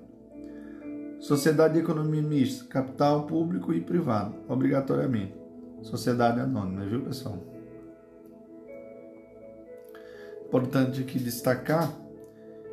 Sociedade 1.18 1.74
de 1.74 1.80
economia 1.80 2.22
mista, 2.22 2.66
capital 2.68 3.26
público 3.26 3.72
e 3.72 3.80
privado, 3.80 4.34
obrigatoriamente. 4.48 5.34
Sociedade 5.82 6.40
anônima, 6.40 6.84
viu, 6.84 7.02
pessoal? 7.02 7.38
Importante 10.46 11.00
aqui 11.00 11.18
destacar 11.18 11.92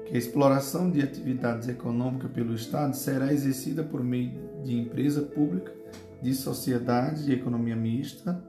que 0.06 0.16
a 0.16 0.18
exploração 0.18 0.90
de 0.90 1.02
atividades 1.02 1.68
econômicas 1.68 2.32
pelo 2.32 2.54
Estado 2.54 2.96
será 2.96 3.32
exercida 3.32 3.84
por 3.84 4.04
meio 4.04 4.32
de 4.64 4.78
empresa 4.78 5.22
pública, 5.22 5.74
de 6.22 6.34
sociedade 6.34 7.26
de 7.26 7.34
economia 7.34 7.76
mista 7.76 8.44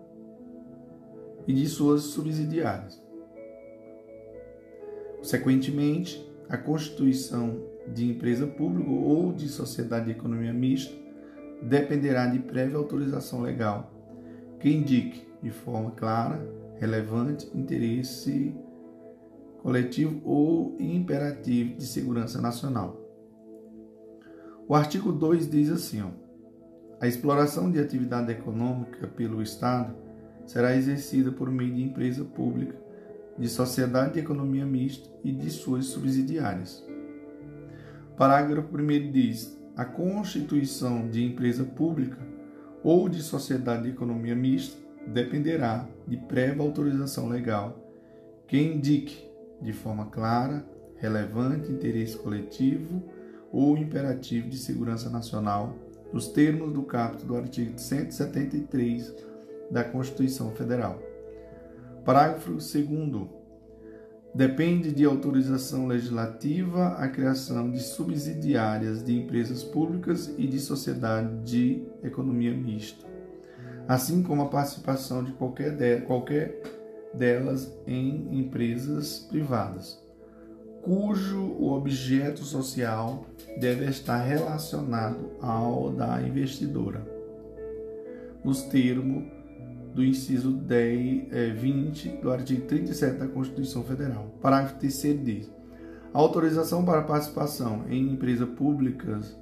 e 1.47 1.53
de 1.53 1.67
suas 1.67 2.03
subsidiárias. 2.03 3.03
Consequentemente, 5.19 6.25
a 6.49 6.57
constituição 6.57 7.61
de 7.93 8.11
empresa 8.11 8.47
pública 8.47 8.91
ou 8.91 9.33
de 9.33 9.49
sociedade 9.49 10.07
de 10.07 10.13
economia 10.13 10.53
mista 10.53 10.95
dependerá 11.63 12.27
de 12.27 12.39
prévia 12.39 12.77
autorização 12.77 13.43
legal 13.43 13.91
que 14.61 14.71
indique 14.71 15.27
de 15.43 15.51
forma 15.51 15.91
clara, 15.91 16.41
relevante, 16.79 17.51
interesse 17.55 18.55
coletivo 19.65 20.21
ou 20.27 20.77
imperativo 20.79 21.75
de 21.79 21.87
segurança 21.87 22.39
nacional. 22.39 23.01
O 24.69 24.75
artigo 24.75 25.11
2 25.11 25.49
diz 25.49 25.71
assim: 25.71 26.03
ó, 26.03 26.11
a 27.01 27.09
exploração 27.09 27.71
de 27.71 27.81
atividade 27.81 28.31
econômica 28.31 29.07
pelo 29.07 29.41
Estado 29.41 29.97
será 30.45 30.77
exercida 30.77 31.33
por 31.33 31.51
meio 31.51 31.75
de 31.75 31.83
empresa 31.83 32.27
pública, 32.27 32.77
de 33.39 33.49
sociedade 33.49 34.13
de 34.13 34.21
economia 34.21 34.67
mista 34.67 35.09
e 35.25 35.33
de 35.33 35.49
suas 35.49 35.87
subsidiárias. 35.87 36.87
Parágrafo 38.19 38.69
1 38.77 39.11
diz: 39.11 39.59
a 39.75 39.87
constituição 39.87 41.09
de 41.09 41.25
empresa 41.25 41.65
pública 41.65 42.19
ou 42.83 43.09
de 43.09 43.23
sociedade 43.23 43.85
de 43.85 43.89
economia 43.89 44.37
mista 44.37 44.77
dependerá 45.07 45.89
de 46.07 46.19
prévia 46.19 46.63
autorização 46.63 47.31
legal 47.31 47.81
que 48.47 48.59
indique 48.59 49.33
de 49.65 49.73
forma 49.73 50.07
clara, 50.07 50.65
relevante, 50.97 51.73
interesse 51.73 52.17
coletivo 52.17 53.03
ou 53.51 53.77
imperativo 53.77 54.49
de 54.49 54.59
segurança 54.59 55.09
nacional, 55.09 55.75
nos 56.13 56.29
termos 56.29 56.73
do 56.73 56.83
caput 56.83 57.25
do 57.25 57.37
artigo 57.37 57.79
173 57.79 59.15
da 59.71 59.83
Constituição 59.83 60.51
Federal. 60.53 61.01
Parágrafo 62.05 62.53
2 62.53 62.65
Depende 64.35 64.93
de 64.93 65.05
autorização 65.05 65.87
legislativa 65.87 66.89
a 66.99 67.09
criação 67.09 67.71
de 67.71 67.79
subsidiárias 67.79 69.03
de 69.03 69.17
empresas 69.17 69.63
públicas 69.63 70.35
e 70.37 70.47
de 70.47 70.59
sociedade 70.59 71.37
de 71.45 71.87
economia 72.03 72.53
mista, 72.53 73.07
assim 73.87 74.25
como 74.25 74.43
a 74.43 74.49
participação 74.49 75.23
de 75.23 75.33
qualquer, 75.33 75.77
de, 75.77 76.01
qualquer 76.01 76.61
delas 77.17 77.73
em 77.87 78.39
empresas 78.39 79.19
privadas, 79.19 80.03
cujo 80.83 81.63
objeto 81.63 82.45
social 82.45 83.25
deve 83.59 83.87
estar 83.87 84.23
relacionado 84.23 85.31
ao 85.41 85.91
da 85.91 86.21
investidora, 86.23 87.07
nos 88.45 88.63
termos 88.63 89.25
do 89.95 90.05
inciso 90.05 90.51
10, 90.51 91.33
é, 91.33 91.51
20 91.51 92.09
do 92.21 92.31
artigo 92.33 92.67
37 92.67 93.19
da 93.19 93.29
Constituição 93.29 93.85
Federal. 93.85 94.27
Parágrafo 94.43 94.79
3 94.81 95.25
diz: 95.25 95.51
a 96.13 96.19
autorização 96.19 96.85
para 96.85 97.03
participação 97.03 97.85
em 97.89 98.13
empresas 98.13 98.49
públicas 98.51 99.37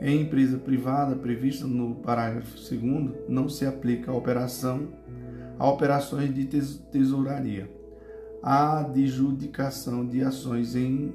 em 0.00 0.22
empresa 0.22 0.58
privada 0.58 1.14
prevista 1.16 1.66
no 1.66 1.94
parágrafo 1.96 2.56
2 2.56 3.12
não 3.28 3.48
se 3.48 3.64
aplica 3.64 4.10
à 4.10 4.14
operação 4.14 4.88
a 5.58 5.68
operações 5.68 6.34
de 6.34 6.44
tesouraria, 6.90 7.70
a 8.42 8.80
adjudicação 8.80 10.06
de 10.06 10.22
ações 10.22 10.74
em, 10.74 11.14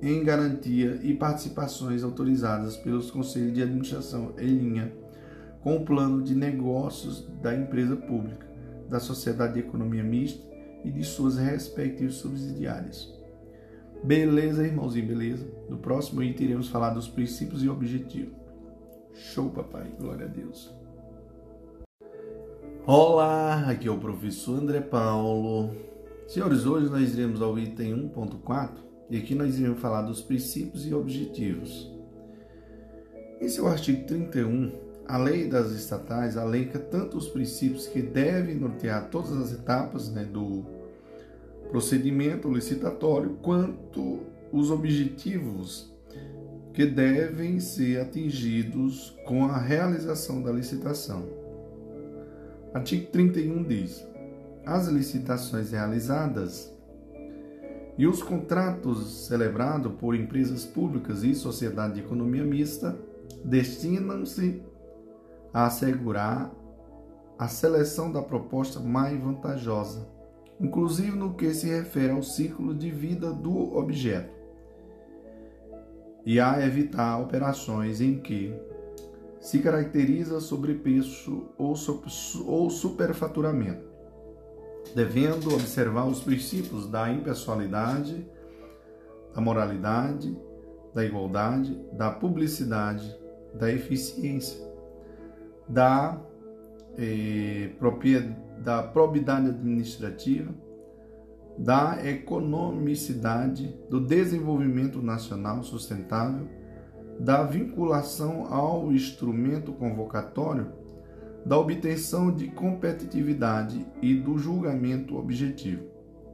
em 0.00 0.22
garantia 0.22 1.00
e 1.02 1.14
participações 1.14 2.02
autorizadas 2.02 2.76
pelos 2.76 3.10
conselhos 3.10 3.52
de 3.52 3.62
administração 3.62 4.34
em 4.38 4.46
linha 4.46 4.92
com 5.62 5.76
o 5.76 5.84
plano 5.84 6.22
de 6.22 6.34
negócios 6.34 7.26
da 7.40 7.54
empresa 7.54 7.96
pública, 7.96 8.46
da 8.88 8.98
sociedade 9.00 9.54
de 9.54 9.60
economia 9.60 10.02
mista 10.02 10.42
e 10.84 10.90
de 10.90 11.04
suas 11.04 11.36
respectivas 11.36 12.14
subsidiárias. 12.14 13.12
Beleza, 14.02 14.66
irmãozinho, 14.66 15.06
beleza? 15.06 15.46
No 15.68 15.78
próximo 15.78 16.22
item 16.22 16.46
iremos 16.46 16.68
falar 16.68 16.90
dos 16.90 17.08
princípios 17.08 17.62
e 17.62 17.68
objetivos. 17.68 18.34
Show, 19.14 19.50
papai. 19.50 19.92
Glória 19.98 20.26
a 20.26 20.28
Deus. 20.28 20.81
Olá, 22.84 23.70
aqui 23.70 23.86
é 23.86 23.90
o 23.92 23.96
professor 23.96 24.58
André 24.58 24.80
Paulo. 24.80 25.70
Senhores, 26.26 26.66
hoje 26.66 26.90
nós 26.90 27.14
iremos 27.14 27.40
ao 27.40 27.56
item 27.56 28.10
1.4 28.12 28.70
e 29.08 29.16
aqui 29.16 29.36
nós 29.36 29.56
iremos 29.56 29.78
falar 29.78 30.02
dos 30.02 30.20
princípios 30.20 30.84
e 30.84 30.92
objetivos. 30.92 31.88
Esse 33.40 33.60
é 33.60 33.62
o 33.62 33.68
artigo 33.68 34.04
31. 34.04 34.72
A 35.06 35.16
lei 35.16 35.48
das 35.48 35.70
estatais 35.70 36.36
alenca 36.36 36.76
tanto 36.80 37.16
os 37.16 37.28
princípios 37.28 37.86
que 37.86 38.02
devem 38.02 38.56
nortear 38.56 39.10
todas 39.10 39.36
as 39.36 39.52
etapas 39.52 40.10
né, 40.10 40.24
do 40.24 40.64
procedimento 41.70 42.52
licitatório, 42.52 43.38
quanto 43.42 44.22
os 44.50 44.72
objetivos 44.72 45.94
que 46.74 46.84
devem 46.84 47.60
ser 47.60 48.00
atingidos 48.00 49.16
com 49.24 49.44
a 49.44 49.56
realização 49.56 50.42
da 50.42 50.50
licitação. 50.50 51.41
Artigo 52.74 53.10
31 53.12 53.64
diz: 53.64 54.06
as 54.64 54.88
licitações 54.88 55.72
realizadas 55.72 56.72
e 57.98 58.06
os 58.06 58.22
contratos 58.22 59.26
celebrados 59.26 59.92
por 60.00 60.14
empresas 60.14 60.64
públicas 60.64 61.22
e 61.22 61.34
sociedade 61.34 61.94
de 61.94 62.00
economia 62.00 62.42
mista 62.42 62.96
destinam-se 63.44 64.62
a 65.52 65.66
assegurar 65.66 66.50
a 67.38 67.46
seleção 67.46 68.10
da 68.10 68.22
proposta 68.22 68.80
mais 68.80 69.20
vantajosa, 69.20 70.08
inclusive 70.58 71.10
no 71.10 71.34
que 71.34 71.52
se 71.52 71.68
refere 71.68 72.12
ao 72.12 72.22
ciclo 72.22 72.74
de 72.74 72.90
vida 72.90 73.32
do 73.32 73.76
objeto, 73.76 74.32
e 76.24 76.40
a 76.40 76.64
evitar 76.64 77.18
operações 77.18 78.00
em 78.00 78.18
que 78.18 78.54
se 79.42 79.58
caracteriza 79.58 80.40
sobrepeso 80.40 81.48
ou, 81.58 81.74
ou 82.46 82.70
superfaturamento, 82.70 83.84
devendo 84.94 85.52
observar 85.52 86.06
os 86.06 86.20
princípios 86.20 86.88
da 86.88 87.10
impessoalidade, 87.10 88.24
da 89.34 89.40
moralidade, 89.40 90.38
da 90.94 91.04
igualdade, 91.04 91.76
da 91.92 92.08
publicidade, 92.08 93.12
da 93.52 93.68
eficiência, 93.68 94.64
da, 95.68 96.20
eh, 96.96 97.72
da 98.58 98.84
probidade 98.84 99.48
administrativa, 99.48 100.54
da 101.58 101.98
economicidade, 102.08 103.76
do 103.90 103.98
desenvolvimento 103.98 105.02
nacional 105.02 105.64
sustentável 105.64 106.61
da 107.22 107.44
vinculação 107.44 108.52
ao 108.52 108.92
instrumento 108.92 109.72
convocatório, 109.72 110.72
da 111.46 111.56
obtenção 111.56 112.32
de 112.32 112.48
competitividade 112.48 113.86
e 114.02 114.12
do 114.16 114.36
julgamento 114.38 115.16
objetivo. 115.16 115.84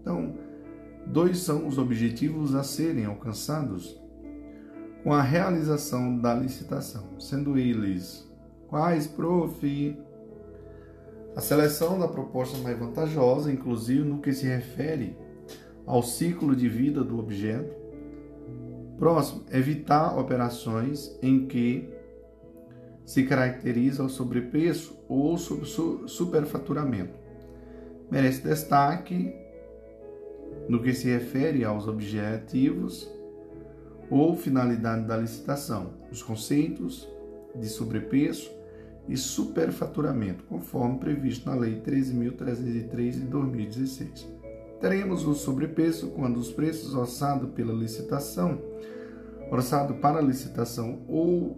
Então, 0.00 0.34
dois 1.06 1.40
são 1.40 1.66
os 1.66 1.76
objetivos 1.76 2.54
a 2.54 2.62
serem 2.62 3.04
alcançados 3.04 4.00
com 5.04 5.12
a 5.12 5.20
realização 5.20 6.18
da 6.18 6.34
licitação, 6.34 7.04
sendo 7.18 7.58
eles 7.58 8.26
quais, 8.66 9.06
prof? 9.06 9.98
A 11.36 11.40
seleção 11.42 11.98
da 11.98 12.08
proposta 12.08 12.56
mais 12.58 12.78
vantajosa, 12.78 13.52
inclusive 13.52 14.04
no 14.04 14.22
que 14.22 14.32
se 14.32 14.46
refere 14.46 15.18
ao 15.84 16.02
ciclo 16.02 16.56
de 16.56 16.66
vida 16.66 17.04
do 17.04 17.18
objeto, 17.18 17.77
Próximo, 18.98 19.44
evitar 19.52 20.18
operações 20.18 21.16
em 21.22 21.46
que 21.46 21.88
se 23.04 23.22
caracteriza 23.24 24.02
o 24.02 24.08
sobrepreço 24.08 24.98
ou 25.08 25.38
superfaturamento. 25.38 27.18
Merece 28.10 28.42
destaque 28.42 29.32
no 30.68 30.82
que 30.82 30.92
se 30.92 31.08
refere 31.08 31.64
aos 31.64 31.86
objetivos 31.86 33.10
ou 34.10 34.36
finalidade 34.36 35.06
da 35.06 35.16
licitação, 35.16 35.94
os 36.10 36.22
conceitos 36.22 37.08
de 37.54 37.68
sobrepreço 37.68 38.50
e 39.08 39.16
superfaturamento, 39.16 40.44
conforme 40.44 40.98
previsto 40.98 41.48
na 41.48 41.54
Lei 41.54 41.80
13.303 41.80 43.10
de 43.12 43.20
2016. 43.20 44.37
Teremos 44.80 45.26
o 45.26 45.34
sobrepreço 45.34 46.08
quando 46.10 46.36
os 46.36 46.52
preços 46.52 46.94
orçados 46.94 47.50
pela 47.50 47.72
licitação, 47.72 48.60
orçado 49.50 49.94
para 49.94 50.20
licitação 50.20 51.00
ou 51.08 51.56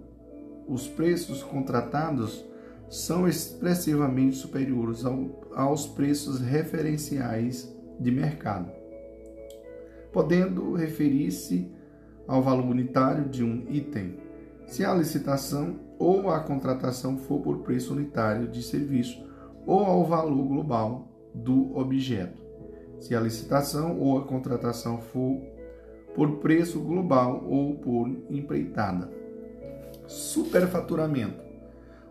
os 0.67 0.89
preços 0.89 1.43
contratados 1.43 2.45
são 2.89 3.29
expressivamente 3.29 4.37
superiores 4.37 5.05
ao, 5.05 5.49
aos 5.55 5.87
preços 5.87 6.41
referenciais 6.41 7.73
de 7.99 8.11
mercado, 8.11 8.71
podendo 10.13 10.75
referir-se 10.75 11.71
ao 12.27 12.43
valor 12.43 12.65
unitário 12.65 13.29
de 13.29 13.45
um 13.45 13.67
item, 13.69 14.17
se 14.67 14.85
a 14.85 14.95
licitação 14.95 15.81
ou 15.99 16.31
a 16.31 16.41
contratação 16.41 17.19
for 17.19 17.41
por 17.41 17.59
preço 17.59 17.93
unitário 17.93 18.49
de 18.49 18.63
serviço 18.63 19.23
ou 19.67 19.81
ao 19.81 20.05
valor 20.05 20.47
global 20.47 21.09
do 21.35 21.77
objeto, 21.77 22.50
se 23.01 23.15
a 23.15 23.21
licitação 23.21 23.99
ou 23.99 24.19
a 24.19 24.25
contratação 24.25 25.01
for 25.01 25.41
por 26.15 26.39
preço 26.39 26.81
global 26.81 27.45
ou 27.49 27.75
por 27.77 28.09
empreitada. 28.29 29.11
Superfaturamento 30.07 31.51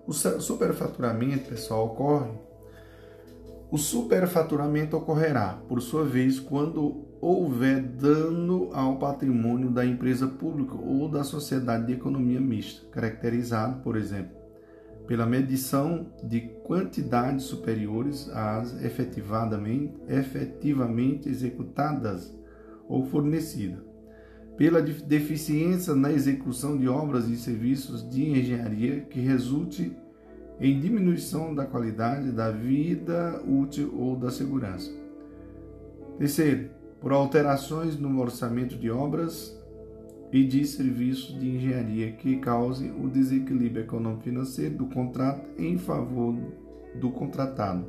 o 0.09 0.11
superfaturamento, 0.11 1.49
pessoal, 1.49 1.85
ocorre. 1.85 2.31
O 3.69 3.77
superfaturamento 3.77 4.97
ocorrerá, 4.97 5.59
por 5.67 5.79
sua 5.83 6.03
vez, 6.03 6.39
quando 6.39 7.05
houver 7.21 7.79
dano 7.79 8.71
ao 8.73 8.97
patrimônio 8.97 9.69
da 9.69 9.85
empresa 9.85 10.27
pública 10.27 10.73
ou 10.73 11.07
da 11.07 11.23
sociedade 11.23 11.85
de 11.85 11.93
economia 11.93 12.41
mista, 12.41 12.87
caracterizado, 12.89 13.83
por 13.83 13.95
exemplo, 13.95 14.35
pela 15.09 15.25
medição 15.25 16.05
de 16.23 16.41
quantidades 16.63 17.45
superiores 17.45 18.29
às 18.29 18.79
efetivadamente, 18.83 19.95
efetivamente 20.07 21.27
executadas 21.27 22.31
ou 22.87 23.03
fornecidas, 23.07 23.79
pela 24.55 24.79
deficiência 24.79 25.95
na 25.95 26.11
execução 26.11 26.77
de 26.77 26.87
obras 26.87 27.27
e 27.27 27.35
serviços 27.37 28.07
de 28.07 28.29
engenharia 28.29 28.99
que 29.01 29.19
resulte 29.19 29.97
em 30.61 30.79
diminuição 30.79 31.55
da 31.55 31.65
qualidade 31.65 32.31
da 32.31 32.51
vida 32.51 33.41
útil 33.47 33.91
ou 33.97 34.15
da 34.15 34.29
segurança. 34.29 34.91
Terceiro, 36.19 36.69
por 37.01 37.13
alterações 37.13 37.97
no 37.97 38.21
orçamento 38.21 38.77
de 38.77 38.91
obras 38.91 39.58
e 40.31 40.43
de 40.43 40.65
serviços 40.65 41.39
de 41.39 41.55
engenharia 41.55 42.11
que 42.11 42.37
causem 42.37 42.91
o 42.91 43.09
desequilíbrio 43.09 43.83
econômico-financeiro 43.83 44.75
do 44.75 44.85
contrato 44.85 45.47
em 45.57 45.77
favor 45.77 46.35
do 46.95 47.09
contratado. 47.09 47.85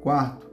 Quarto, 0.00 0.50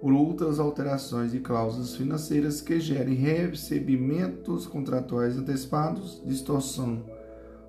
por 0.00 0.12
outras 0.12 0.58
alterações 0.58 1.32
de 1.32 1.40
cláusulas 1.40 1.94
financeiras 1.94 2.60
que 2.60 2.80
gerem 2.80 3.14
recebimentos 3.14 4.66
contratuais 4.66 5.36
antecipados, 5.36 6.22
distorção 6.24 7.04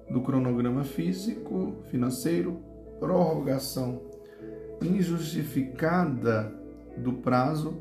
do 0.10 0.22
cronograma 0.22 0.84
físico 0.84 1.76
financeiro, 1.90 2.62
prorrogação 3.00 4.02
injustificada 4.82 6.54
do 6.98 7.14
prazo 7.14 7.76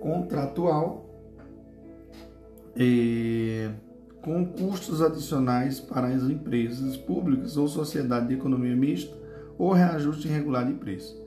contratual 0.00 1.09
e 2.76 3.68
com 4.22 4.44
custos 4.44 5.00
adicionais 5.00 5.80
para 5.80 6.08
as 6.08 6.22
empresas 6.24 6.96
públicas 6.96 7.56
ou 7.56 7.66
sociedade 7.68 8.28
de 8.28 8.34
economia 8.34 8.76
mista 8.76 9.16
ou 9.58 9.72
reajuste 9.72 10.28
irregular 10.28 10.66
de 10.66 10.74
preço. 10.74 11.20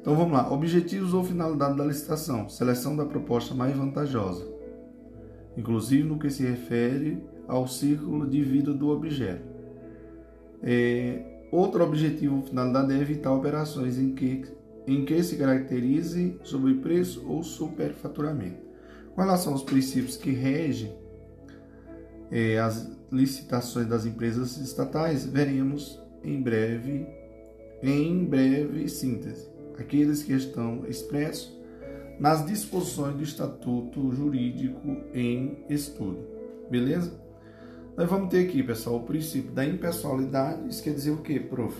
Então 0.00 0.16
vamos 0.16 0.32
lá. 0.32 0.52
Objetivos 0.52 1.12
ou 1.12 1.24
finalidade 1.24 1.76
da 1.76 1.84
licitação. 1.84 2.48
Seleção 2.48 2.96
da 2.96 3.04
proposta 3.04 3.54
mais 3.54 3.76
vantajosa, 3.76 4.46
inclusive 5.56 6.04
no 6.04 6.18
que 6.18 6.30
se 6.30 6.44
refere 6.44 7.22
ao 7.46 7.66
ciclo 7.66 8.26
de 8.26 8.42
vida 8.42 8.72
do 8.72 8.88
objeto. 8.88 9.48
É, 10.62 11.46
outro 11.52 11.84
objetivo 11.84 12.36
ou 12.36 12.42
finalidade 12.42 12.92
é 12.92 13.00
evitar 13.00 13.32
operações 13.32 13.98
em 13.98 14.14
que, 14.14 14.44
em 14.86 15.04
que 15.04 15.22
se 15.22 15.36
caracterize 15.36 16.38
sobrepreço 16.42 17.24
ou 17.28 17.42
superfaturamento. 17.42 18.67
Com 19.18 19.22
relação 19.24 19.52
aos 19.52 19.64
princípios 19.64 20.16
que 20.16 20.30
regem 20.30 20.96
é, 22.30 22.56
as 22.60 22.88
licitações 23.10 23.88
das 23.88 24.06
empresas 24.06 24.56
estatais, 24.58 25.26
veremos 25.26 26.00
em 26.22 26.40
breve, 26.40 27.04
em 27.82 28.24
breve 28.24 28.88
síntese 28.88 29.50
aqueles 29.76 30.22
que 30.22 30.32
estão 30.32 30.86
expressos 30.86 31.52
nas 32.20 32.46
disposições 32.46 33.16
do 33.16 33.24
Estatuto 33.24 34.14
Jurídico 34.14 34.98
em 35.12 35.64
estudo. 35.68 36.24
Beleza? 36.70 37.12
Nós 37.96 38.08
vamos 38.08 38.30
ter 38.30 38.46
aqui, 38.46 38.62
pessoal, 38.62 38.98
o 38.98 39.02
princípio 39.02 39.50
da 39.50 39.66
impessoalidade. 39.66 40.68
Isso 40.68 40.80
quer 40.80 40.94
dizer 40.94 41.10
o 41.10 41.22
quê, 41.22 41.40
prof? 41.40 41.76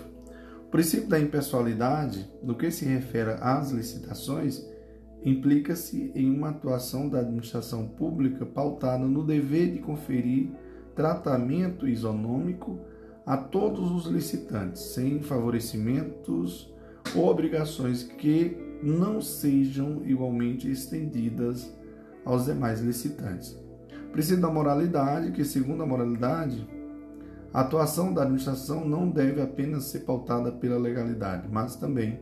O 0.67 0.71
princípio 0.71 1.07
da 1.07 1.21
impessoalidade, 1.21 2.29
no 2.43 2.57
que 2.57 2.69
se 2.73 2.85
refere 2.85 3.37
às 3.41 3.71
licitações, 3.71 4.68
implica-se 5.25 6.13
em 6.15 6.31
uma 6.31 6.51
atuação 6.51 7.09
da 7.09 7.21
administração 7.21 7.87
pública 7.87 8.47
pautada 8.47 9.05
no 9.05 9.25
dever 9.25 9.73
de 9.73 9.79
conferir 9.81 10.51
tratamento 10.95 11.87
isonômico 11.87 12.79
a 13.27 13.37
todos 13.37 13.93
os 13.93 14.07
licitantes, 14.07 14.83
sem 14.83 15.21
favorecimentos 15.21 16.73
ou 17.15 17.29
obrigações 17.29 18.03
que 18.03 18.57
não 18.83 19.21
sejam 19.21 20.03
igualmente 20.05 20.71
estendidas 20.71 21.73
aos 22.25 22.47
demais 22.47 22.81
licitantes. 22.81 23.59
Precisa 24.13 24.41
da 24.41 24.49
moralidade, 24.49 25.33
que, 25.33 25.45
segundo 25.45 25.83
a 25.83 25.87
moralidade, 25.87 26.67
a 27.53 27.61
atuação 27.61 28.13
da 28.13 28.23
administração 28.23 28.87
não 28.87 29.09
deve 29.09 29.41
apenas 29.41 29.85
ser 29.85 30.01
pautada 30.01 30.53
pela 30.53 30.79
legalidade, 30.79 31.49
mas 31.51 31.77
também 31.77 32.21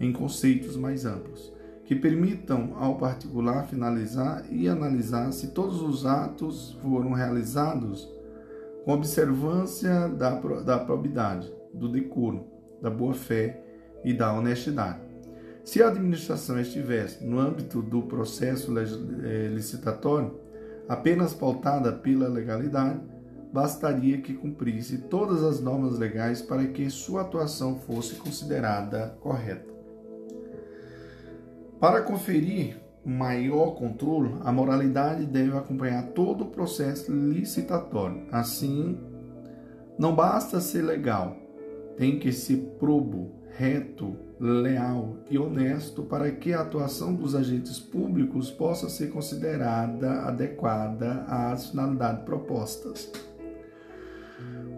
em 0.00 0.12
conceitos 0.12 0.76
mais 0.76 1.04
amplos, 1.04 1.52
que 1.88 1.96
permitam 1.96 2.74
ao 2.76 2.98
particular 2.98 3.66
finalizar 3.66 4.44
e 4.50 4.68
analisar 4.68 5.32
se 5.32 5.48
todos 5.48 5.80
os 5.80 6.04
atos 6.04 6.76
foram 6.82 7.14
realizados 7.14 8.06
com 8.84 8.92
observância 8.92 10.06
da, 10.06 10.38
da 10.38 10.78
probidade, 10.78 11.50
do 11.72 11.88
decoro, 11.88 12.44
da 12.82 12.90
boa-fé 12.90 13.64
e 14.04 14.12
da 14.12 14.30
honestidade. 14.34 15.00
Se 15.64 15.82
a 15.82 15.88
administração 15.88 16.60
estivesse 16.60 17.24
no 17.24 17.38
âmbito 17.38 17.80
do 17.80 18.02
processo 18.02 18.70
eh, 18.78 19.48
licitatório, 19.48 20.38
apenas 20.86 21.32
pautada 21.32 21.90
pela 21.90 22.28
legalidade, 22.28 23.00
bastaria 23.50 24.20
que 24.20 24.34
cumprisse 24.34 24.98
todas 24.98 25.42
as 25.42 25.58
normas 25.58 25.98
legais 25.98 26.42
para 26.42 26.66
que 26.66 26.90
sua 26.90 27.22
atuação 27.22 27.78
fosse 27.78 28.16
considerada 28.16 29.16
correta. 29.20 29.77
Para 31.80 32.02
conferir 32.02 32.76
maior 33.04 33.76
controle, 33.76 34.34
a 34.42 34.50
moralidade 34.50 35.24
deve 35.24 35.56
acompanhar 35.56 36.08
todo 36.08 36.42
o 36.42 36.50
processo 36.50 37.12
licitatório. 37.12 38.26
Assim, 38.32 38.98
não 39.96 40.12
basta 40.12 40.60
ser 40.60 40.82
legal, 40.82 41.36
tem 41.96 42.18
que 42.18 42.32
ser 42.32 42.56
probo, 42.80 43.30
reto, 43.56 44.16
leal 44.40 45.18
e 45.30 45.38
honesto 45.38 46.02
para 46.02 46.30
que 46.32 46.52
a 46.52 46.62
atuação 46.62 47.14
dos 47.14 47.36
agentes 47.36 47.78
públicos 47.78 48.50
possa 48.50 48.88
ser 48.88 49.10
considerada 49.10 50.22
adequada 50.22 51.24
às 51.28 51.70
finalidades 51.70 52.24
propostas. 52.24 53.10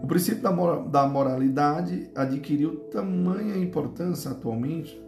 O 0.03 0.07
princípio 0.07 0.43
da 0.89 1.07
moralidade 1.07 2.11
adquiriu 2.13 2.75
tamanha 2.91 3.57
importância 3.57 4.31
atualmente 4.31 5.01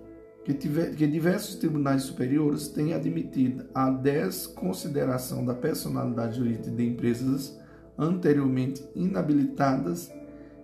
que, 0.44 0.54
tiver, 0.54 0.96
que 0.96 1.08
diversos 1.08 1.56
tribunais 1.56 2.04
superiores 2.04 2.68
têm 2.68 2.94
admitido 2.94 3.66
a 3.74 3.90
desconsideração 3.90 5.46
da 5.46 5.54
personalidade 5.54 6.38
jurídica 6.38 6.72
de 6.72 6.86
empresas 6.86 7.60
anteriormente 7.98 8.84
inabilitadas 8.96 10.12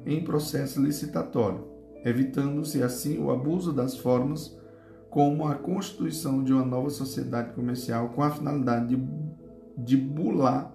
em 0.05 0.23
processo 0.23 0.81
licitatório 0.81 1.69
evitando-se 2.03 2.81
assim 2.81 3.17
o 3.19 3.31
abuso 3.31 3.73
das 3.73 3.97
formas 3.97 4.57
como 5.09 5.47
a 5.47 5.55
constituição 5.55 6.43
de 6.43 6.53
uma 6.53 6.63
nova 6.63 6.89
sociedade 6.89 7.53
comercial 7.53 8.09
com 8.09 8.21
a 8.21 8.29
finalidade 8.29 8.95
de, 8.95 9.07
de 9.77 9.97
bular 9.97 10.73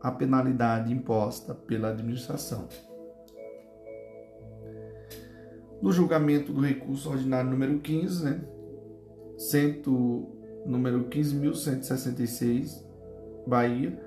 a 0.00 0.10
penalidade 0.10 0.92
imposta 0.92 1.54
pela 1.54 1.88
administração. 1.88 2.68
No 5.80 5.92
julgamento 5.92 6.52
do 6.52 6.60
recurso 6.60 7.10
ordinário 7.10 7.50
número 7.50 7.78
15, 7.78 8.24
né, 8.24 8.40
cento, 9.36 10.26
número 10.64 11.04
15.166, 11.04 12.84
Bahia, 13.46 14.02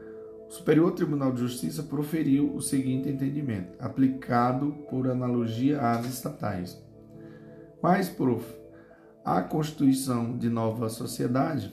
O 0.47 0.51
Superior 0.51 0.91
Tribunal 0.93 1.31
de 1.31 1.41
Justiça 1.41 1.83
proferiu 1.83 2.55
o 2.55 2.61
seguinte 2.61 3.07
entendimento, 3.07 3.73
aplicado 3.79 4.71
por 4.89 5.07
analogia 5.07 5.79
às 5.79 6.07
estatais. 6.07 6.81
Mas, 7.81 8.09
prof, 8.09 8.43
a 9.23 9.41
constituição 9.43 10.35
de 10.35 10.49
nova 10.49 10.89
sociedade, 10.89 11.71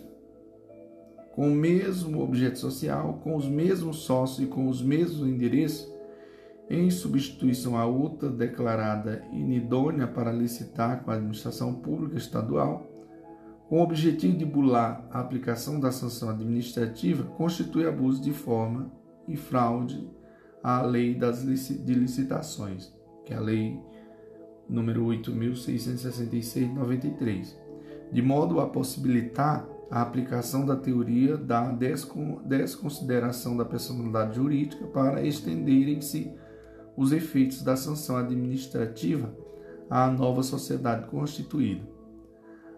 com 1.35 1.49
o 1.49 1.55
mesmo 1.55 2.23
objeto 2.23 2.59
social, 2.59 3.21
com 3.25 3.35
os 3.35 3.49
mesmos 3.49 4.01
sócios 4.01 4.47
e 4.47 4.51
com 4.51 4.69
os 4.69 4.83
mesmos 4.83 5.27
endereços, 5.27 5.91
em 6.69 6.91
substituição 6.91 7.77
a 7.77 7.87
outra 7.87 8.29
declarada 8.29 9.23
inidônea 9.33 10.07
para 10.07 10.33
licitar 10.33 11.05
com 11.05 11.11
a 11.11 11.15
administração 11.15 11.75
pública 11.75 12.17
estadual, 12.17 12.87
com 13.69 13.81
o 13.81 13.83
objetivo 13.83 14.37
de 14.37 14.45
bular 14.45 15.07
a 15.11 15.21
aplicação 15.21 15.79
da 15.79 15.93
sanção 15.93 16.31
administrativa, 16.31 17.25
constitui 17.25 17.87
abuso 17.87 18.23
de 18.23 18.33
forma 18.33 18.93
e 19.27 19.37
fraude 19.37 20.09
à 20.63 20.83
lei 20.83 21.15
das 21.15 21.45
de 21.45 21.95
licitações, 21.95 22.93
que 23.25 23.33
é 23.33 23.37
a 23.37 23.41
lei 23.41 23.81
número 24.69 25.05
8666 25.07 26.69
de 26.69 26.75
93, 26.75 27.61
de 28.13 28.23
modo 28.23 28.61
a 28.61 28.69
possibilitar 28.69 29.67
a 29.91 30.03
aplicação 30.03 30.67
da 30.67 30.75
teoria 30.75 31.37
da 31.37 31.71
desconsideração 32.45 33.57
da 33.57 33.65
personalidade 33.65 34.35
jurídica 34.35 34.85
para 34.89 35.23
estenderem-se 35.23 36.33
os 36.97 37.13
efeitos 37.13 37.63
da 37.63 37.77
sanção 37.77 38.17
administrativa 38.17 39.33
à 39.91 40.09
nova 40.11 40.43
sociedade 40.43 41.07
constituída. 41.09 41.87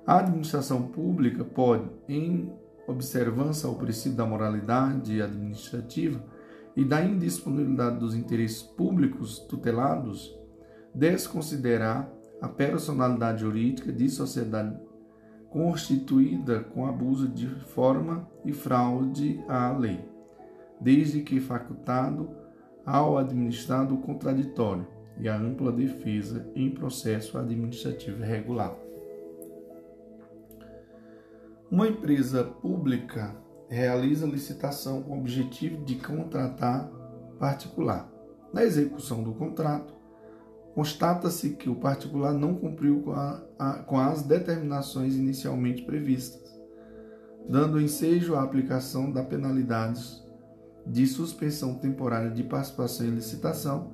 A 0.07 0.19
administração 0.19 0.89
pública 0.89 1.45
pode, 1.45 1.89
em 2.09 2.53
observância 2.87 3.69
ao 3.69 3.75
princípio 3.75 4.17
da 4.17 4.27
moralidade 4.27 5.21
administrativa 5.21 6.25
e 6.75 6.85
da 6.85 7.05
indisponibilidade 7.05 7.99
dos 7.99 8.15
interesses 8.15 8.63
públicos 8.63 9.39
tutelados, 9.41 10.35
desconsiderar 10.95 12.11
a 12.41 12.49
personalidade 12.49 13.41
jurídica 13.43 13.93
de 13.93 14.09
sociedade 14.09 14.79
constituída 15.51 16.61
com 16.61 16.87
abuso 16.87 17.29
de 17.29 17.47
forma 17.47 18.29
e 18.45 18.53
fraude 18.53 19.43
à 19.49 19.71
lei, 19.73 20.01
desde 20.81 21.23
que 21.23 21.41
facultado 21.41 22.31
ao 22.89 23.19
administrado 23.19 23.99
contraditório 23.99 24.87
e 25.21 25.29
a 25.29 25.37
ampla 25.37 25.71
defesa 25.71 26.51
em 26.55 26.71
processo 26.71 27.37
administrativo 27.37 28.23
regular. 28.23 28.75
Uma 31.71 31.87
empresa 31.87 32.45
pública 32.45 33.37
realiza 33.69 34.27
licitação 34.27 35.03
com 35.03 35.17
o 35.17 35.19
objetivo 35.19 35.85
de 35.85 35.97
contratar 35.97 36.91
particular. 37.39 38.11
Na 38.55 38.65
execução 38.65 39.23
do 39.23 39.35
contrato, 39.35 39.95
constata-se 40.75 41.51
que 41.51 41.69
o 41.69 41.77
particular 41.77 42.33
não 42.33 42.55
cumpriu 42.55 43.03
com, 43.03 43.13
a, 43.13 43.43
a, 43.59 43.73
com 43.83 43.99
as 43.99 44.23
determinações 44.23 45.15
inicialmente 45.15 45.83
previstas, 45.83 46.59
dando 47.47 47.79
ensejo 47.79 48.35
à 48.35 48.43
aplicação 48.43 49.13
da 49.13 49.23
penalidades 49.23 50.27
de 50.89 51.07
suspensão 51.07 51.75
temporária 51.75 52.31
de 52.31 52.43
participação 52.43 53.07
em 53.07 53.11
licitação 53.11 53.93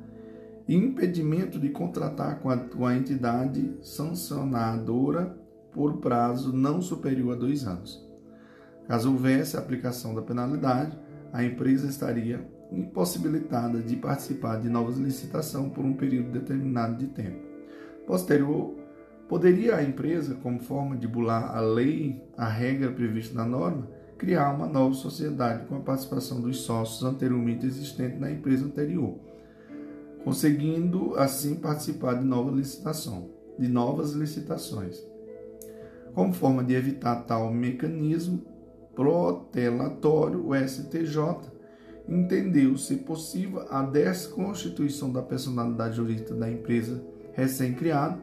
e 0.67 0.75
impedimento 0.75 1.59
de 1.59 1.69
contratar 1.69 2.41
com 2.41 2.49
a, 2.49 2.57
com 2.57 2.87
a 2.87 2.97
entidade 2.97 3.77
sancionadora 3.83 5.37
por 5.73 5.99
prazo 5.99 6.53
não 6.53 6.81
superior 6.81 7.35
a 7.35 7.39
dois 7.39 7.67
anos. 7.67 8.03
Caso 8.87 9.11
houvesse 9.11 9.57
a 9.57 9.61
aplicação 9.61 10.15
da 10.15 10.23
penalidade, 10.23 10.99
a 11.33 11.43
empresa 11.43 11.89
estaria 11.89 12.47
impossibilitada 12.71 13.81
de 13.81 13.97
participar 13.97 14.61
de 14.61 14.69
novas 14.69 14.97
licitações 14.97 15.73
por 15.73 15.85
um 15.85 15.95
período 15.95 16.31
determinado 16.31 16.97
de 16.97 17.07
tempo. 17.09 17.43
Posterior, 18.07 18.75
poderia 19.29 19.77
a 19.77 19.83
empresa, 19.83 20.35
como 20.37 20.61
forma 20.61 20.97
de 20.97 21.09
bular 21.09 21.57
a 21.57 21.61
lei, 21.61 22.23
a 22.37 22.47
regra 22.47 22.91
prevista 22.91 23.35
na 23.35 23.45
norma, 23.45 23.89
criar 24.25 24.55
uma 24.55 24.67
nova 24.67 24.95
sociedade 24.95 25.67
com 25.67 25.77
a 25.77 25.81
participação 25.81 26.41
dos 26.41 26.63
sócios 26.63 27.05
anteriormente 27.05 27.67
existentes 27.67 28.19
na 28.19 28.31
empresa 28.31 28.65
anterior, 28.65 29.19
conseguindo 30.25 31.15
assim 31.17 31.57
participar 31.57 32.15
de 32.15 32.25
nova 32.25 32.51
licitação, 32.51 33.29
de 33.59 33.69
novas 33.69 34.13
licitações. 34.13 34.99
Como 36.15 36.33
forma 36.33 36.65
de 36.65 36.75
evitar 36.75 37.17
tal 37.27 37.53
mecanismo 37.53 38.43
protelatório, 38.95 40.49
o 40.49 40.55
STJ 40.55 41.53
entendeu 42.09 42.79
ser 42.79 42.99
possível 42.99 43.67
a 43.69 43.83
desconstituição 43.83 45.13
da 45.13 45.21
personalidade 45.21 45.97
jurídica 45.97 46.35
da 46.35 46.51
empresa 46.51 47.05
recém-criada, 47.35 48.19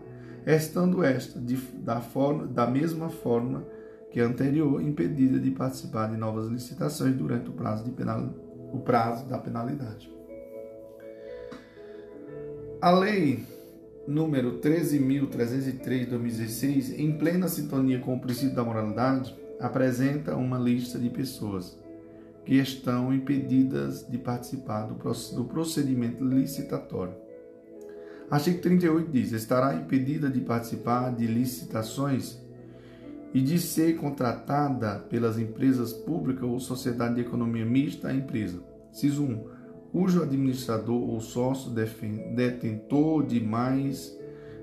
estando 0.47 1.03
esta 1.03 1.39
de, 1.39 1.57
da, 1.57 2.01
forma, 2.01 2.47
da 2.47 2.65
mesma 2.65 3.09
forma 3.09 3.63
que 4.11 4.19
a 4.19 4.25
anterior, 4.25 4.81
impedida 4.81 5.39
de 5.39 5.51
participar 5.51 6.07
de 6.07 6.17
novas 6.17 6.47
licitações 6.47 7.15
durante 7.15 7.49
o 7.49 7.53
prazo, 7.53 7.89
penal, 7.91 8.29
o 8.73 8.79
prazo 8.79 9.25
da 9.25 9.37
penalidade. 9.37 10.11
A 12.81 12.91
lei 12.91 13.45
número 14.07 14.59
13.303 14.59 15.99
de 15.99 16.05
2016, 16.07 16.99
em 16.99 17.17
plena 17.17 17.47
sintonia 17.47 17.99
com 17.99 18.15
o 18.15 18.19
princípio 18.19 18.55
da 18.55 18.63
moralidade, 18.63 19.33
apresenta 19.59 20.35
uma 20.35 20.57
lista 20.57 20.99
de 20.99 21.09
pessoas 21.09 21.79
que 22.43 22.55
estão 22.55 23.13
impedidas 23.13 24.05
de 24.09 24.17
participar 24.17 24.87
do 24.87 25.45
procedimento 25.45 26.25
licitatório. 26.25 27.13
Artigo 28.29 28.59
38 28.59 29.11
diz: 29.11 29.31
estará 29.31 29.75
impedida 29.75 30.29
de 30.29 30.41
participar 30.41 31.13
de 31.13 31.27
licitações 31.27 32.40
e 33.33 33.41
de 33.41 33.59
ser 33.59 33.95
contratada 33.97 34.99
pelas 35.09 35.37
empresas 35.37 35.93
públicas 35.93 36.43
ou 36.43 36.59
sociedade 36.59 37.15
de 37.15 37.21
economia 37.21 37.65
mista 37.65 38.09
a 38.09 38.13
empresa. 38.13 38.61
Ciso 38.91 39.23
1 39.23 39.61
cujo 39.91 40.23
administrador 40.23 40.95
ou 40.95 41.19
sócio 41.19 41.71
detentor 41.71 43.25
de 43.25 43.41
mais 43.41 44.17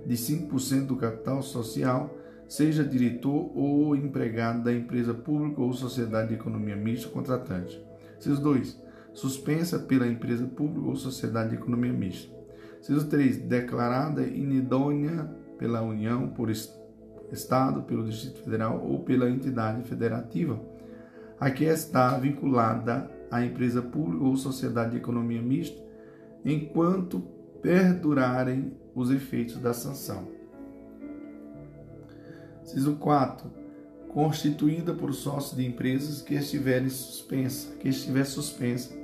de 0.06 0.14
5% 0.14 0.86
do 0.86 0.96
capital 0.96 1.42
social 1.42 2.14
seja 2.48 2.82
diretor 2.82 3.52
ou 3.54 3.94
empregado 3.94 4.64
da 4.64 4.72
empresa 4.72 5.12
pública 5.12 5.60
ou 5.60 5.72
sociedade 5.74 6.28
de 6.28 6.34
economia 6.34 6.76
mista 6.76 7.10
contratante. 7.10 7.78
Ciso 8.18 8.40
2. 8.40 8.82
Suspensa 9.12 9.78
pela 9.78 10.06
empresa 10.06 10.46
pública 10.46 10.88
ou 10.88 10.96
sociedade 10.96 11.50
de 11.50 11.56
economia 11.56 11.92
mista. 11.92 12.34
Ciso 12.80 13.06
3. 13.06 13.38
Declarada 13.38 14.22
inidônea 14.22 15.24
pela 15.58 15.82
União, 15.82 16.28
por 16.28 16.48
Estado, 17.32 17.82
pelo 17.82 18.04
Distrito 18.04 18.42
Federal 18.42 18.84
ou 18.84 19.00
pela 19.00 19.28
entidade 19.28 19.82
federativa 19.82 20.58
a 21.40 21.50
que 21.50 21.64
está 21.64 22.16
vinculada 22.18 23.10
à 23.30 23.44
empresa 23.44 23.80
pública 23.80 24.24
ou 24.24 24.36
sociedade 24.36 24.92
de 24.92 24.96
economia 24.96 25.40
mista, 25.40 25.80
enquanto 26.44 27.20
perdurarem 27.62 28.72
os 28.94 29.10
efeitos 29.10 29.58
da 29.58 29.72
sanção. 29.72 30.28
Ciso 32.64 32.96
4. 32.96 33.50
Constituída 34.08 34.94
por 34.94 35.12
sócios 35.14 35.56
de 35.56 35.66
empresas 35.66 36.22
que 36.22 36.34
estiverem 36.34 36.88
suspensa, 36.88 37.76
que 37.76 37.88
estiver 37.88 38.24
suspensa, 38.24 38.94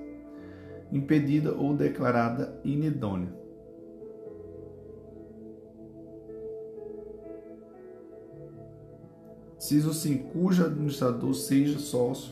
impedida 0.90 1.52
ou 1.52 1.76
declarada 1.76 2.58
inidônea. 2.64 3.43
Ciso 9.64 9.94
5. 9.94 10.28
Cujo 10.28 10.62
administrador 10.62 11.34
seja 11.34 11.78
sócio 11.78 12.30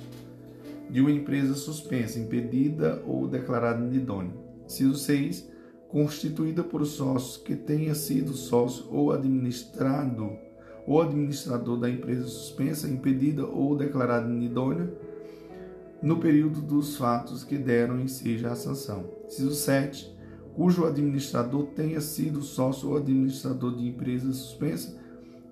de 0.90 1.00
uma 1.00 1.10
empresa 1.10 1.54
suspensa, 1.54 2.20
impedida 2.20 3.02
ou 3.06 3.26
declarada 3.26 3.82
inidônea. 3.82 4.34
Ciso 4.66 4.96
6. 4.96 5.50
Constituída 5.88 6.62
por 6.62 6.84
sócios 6.84 7.38
que 7.38 7.56
tenha 7.56 7.94
sido 7.94 8.34
sócio 8.34 8.84
ou 8.90 9.12
administrado 9.12 10.30
ou 10.86 11.00
administrador 11.00 11.78
da 11.78 11.88
empresa 11.88 12.26
suspensa, 12.26 12.86
impedida 12.86 13.46
ou 13.46 13.74
declarada 13.78 14.30
inidônea 14.30 14.92
no 16.02 16.18
período 16.18 16.60
dos 16.60 16.98
fatos 16.98 17.44
que 17.44 17.56
deram 17.56 17.98
em 17.98 18.08
seja 18.08 18.50
a 18.50 18.54
sanção. 18.54 19.06
Ciso 19.26 19.54
7. 19.54 20.14
Cujo 20.54 20.84
administrador 20.84 21.68
tenha 21.68 22.02
sido 22.02 22.42
sócio 22.42 22.90
ou 22.90 22.98
administrador 22.98 23.74
de 23.74 23.88
empresa 23.88 24.30
suspensa, 24.34 25.00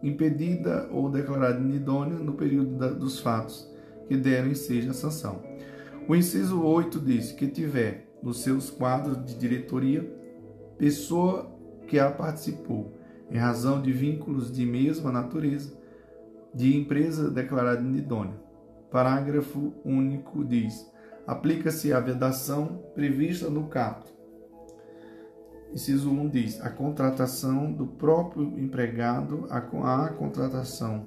impedida 0.02 0.88
ou 0.90 1.10
declarada 1.10 1.60
inidônea 1.60 2.18
no 2.18 2.34
período 2.34 2.76
da, 2.76 2.88
dos 2.88 3.20
fatos 3.20 3.70
que 4.08 4.16
deram 4.16 4.54
seja 4.54 4.90
a 4.90 4.94
sanção. 4.94 5.42
O 6.08 6.16
inciso 6.16 6.62
8 6.62 6.98
diz 6.98 7.32
que 7.32 7.46
tiver 7.46 8.08
nos 8.22 8.42
seus 8.42 8.70
quadros 8.70 9.24
de 9.24 9.38
diretoria 9.38 10.18
pessoa 10.76 11.50
que 11.86 11.98
a 11.98 12.10
participou 12.10 12.98
em 13.30 13.36
razão 13.36 13.80
de 13.80 13.92
vínculos 13.92 14.50
de 14.50 14.66
mesma 14.66 15.12
natureza 15.12 15.78
de 16.52 16.76
empresa 16.76 17.30
declarada 17.30 17.80
inidônea. 17.80 18.40
Parágrafo 18.90 19.72
único 19.84 20.44
diz: 20.44 20.90
aplica-se 21.26 21.92
a 21.92 22.00
vedação 22.00 22.82
prevista 22.94 23.48
no 23.48 23.68
capto. 23.68 24.12
Inciso 25.72 26.10
1 26.10 26.28
diz: 26.28 26.60
a 26.60 26.70
contratação 26.70 27.72
do 27.72 27.86
próprio 27.86 28.58
empregado, 28.58 29.46
a, 29.50 29.58
a 30.04 30.08
contratação 30.10 31.06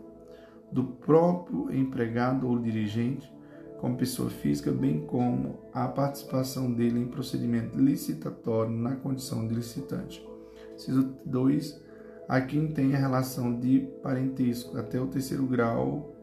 do 0.72 0.84
próprio 0.84 1.74
empregado 1.74 2.48
ou 2.48 2.58
dirigente 2.58 3.32
como 3.80 3.98
pessoa 3.98 4.30
física, 4.30 4.72
bem 4.72 5.06
como 5.06 5.60
a 5.74 5.88
participação 5.90 6.72
dele 6.72 7.02
em 7.02 7.08
procedimento 7.08 7.78
licitatório 7.78 8.72
na 8.72 8.96
condição 8.96 9.46
de 9.46 9.54
licitante. 9.54 10.26
Inciso 10.74 11.14
2. 11.26 11.84
A 12.30 12.40
quem 12.40 12.70
tem 12.70 12.96
a 12.96 12.98
relação 12.98 13.60
de 13.60 13.82
parentesco 14.02 14.78
até 14.78 15.00
o 15.02 15.08
terceiro 15.08 15.46
grau 15.46 16.16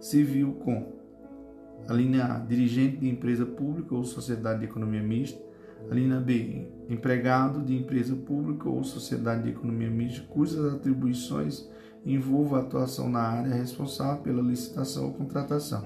civil 0.00 0.54
com 0.54 0.92
a 1.86 1.92
linha 1.92 2.24
A, 2.24 2.38
dirigente 2.40 2.96
de 2.96 3.08
empresa 3.08 3.46
pública 3.46 3.94
ou 3.94 4.02
sociedade 4.02 4.60
de 4.60 4.66
economia 4.66 5.02
mista. 5.02 5.40
A 5.90 5.94
linha 5.94 6.20
B, 6.20 6.66
empregado 6.88 7.62
de 7.62 7.76
empresa 7.76 8.14
pública 8.14 8.68
ou 8.68 8.84
sociedade 8.84 9.44
de 9.44 9.50
economia 9.50 9.90
mista, 9.90 10.26
cujas 10.28 10.74
atribuições 10.74 11.68
envolvam 12.04 12.58
a 12.58 12.62
atuação 12.62 13.08
na 13.08 13.20
área 13.20 13.54
responsável 13.54 14.22
pela 14.22 14.42
licitação 14.42 15.06
ou 15.06 15.14
contratação. 15.14 15.84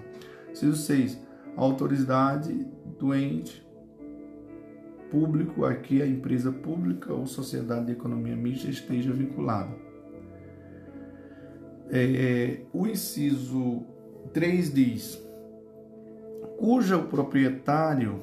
Inciso 0.51 0.77
6. 0.77 1.19
A 1.57 1.61
autoridade 1.61 2.67
do 2.99 3.15
ente 3.15 3.67
público 5.11 5.65
a 5.65 5.75
que 5.75 6.01
a 6.01 6.07
empresa 6.07 6.51
pública 6.51 7.13
ou 7.13 7.27
sociedade 7.27 7.87
de 7.87 7.93
economia 7.93 8.35
mista 8.35 8.69
esteja 8.69 9.13
vinculada. 9.13 9.75
É, 11.91 12.63
o 12.73 12.87
inciso 12.87 13.85
3 14.33 14.73
diz: 14.73 15.23
cuja 16.63 16.97
o 16.97 17.09
proprietário, 17.09 18.23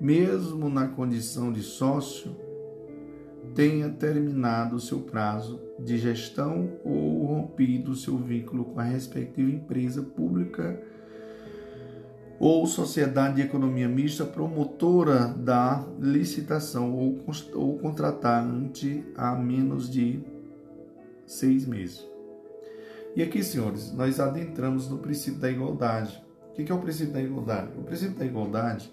mesmo 0.00 0.68
na 0.68 0.88
condição 0.88 1.52
de 1.52 1.62
sócio, 1.62 2.36
tenha 3.54 3.88
terminado 3.88 4.80
seu 4.80 5.00
prazo 5.00 5.60
de 5.78 5.98
gestão 5.98 6.78
ou 6.84 7.26
rompido 7.26 7.94
seu 7.94 8.16
vínculo 8.16 8.64
com 8.64 8.80
a 8.80 8.84
respectiva 8.84 9.50
empresa 9.50 10.02
pública 10.02 10.80
ou 12.38 12.66
sociedade 12.66 13.36
de 13.36 13.42
economia 13.42 13.88
mista 13.88 14.24
promotora 14.24 15.28
da 15.28 15.86
licitação 16.00 16.92
ou, 16.92 17.24
ou 17.54 17.78
contratante 17.78 19.04
há 19.16 19.34
menos 19.34 19.88
de 19.90 20.20
seis 21.26 21.66
meses. 21.66 22.04
E 23.16 23.22
aqui, 23.22 23.42
senhores, 23.44 23.92
nós 23.92 24.18
adentramos 24.18 24.90
no 24.90 24.98
princípio 24.98 25.40
da 25.40 25.50
igualdade. 25.50 26.20
O 26.50 26.54
que 26.54 26.70
é 26.70 26.74
o 26.74 26.80
princípio 26.80 27.12
da 27.12 27.22
igualdade? 27.22 27.70
O 27.78 27.82
princípio 27.82 28.16
da 28.16 28.26
igualdade, 28.26 28.92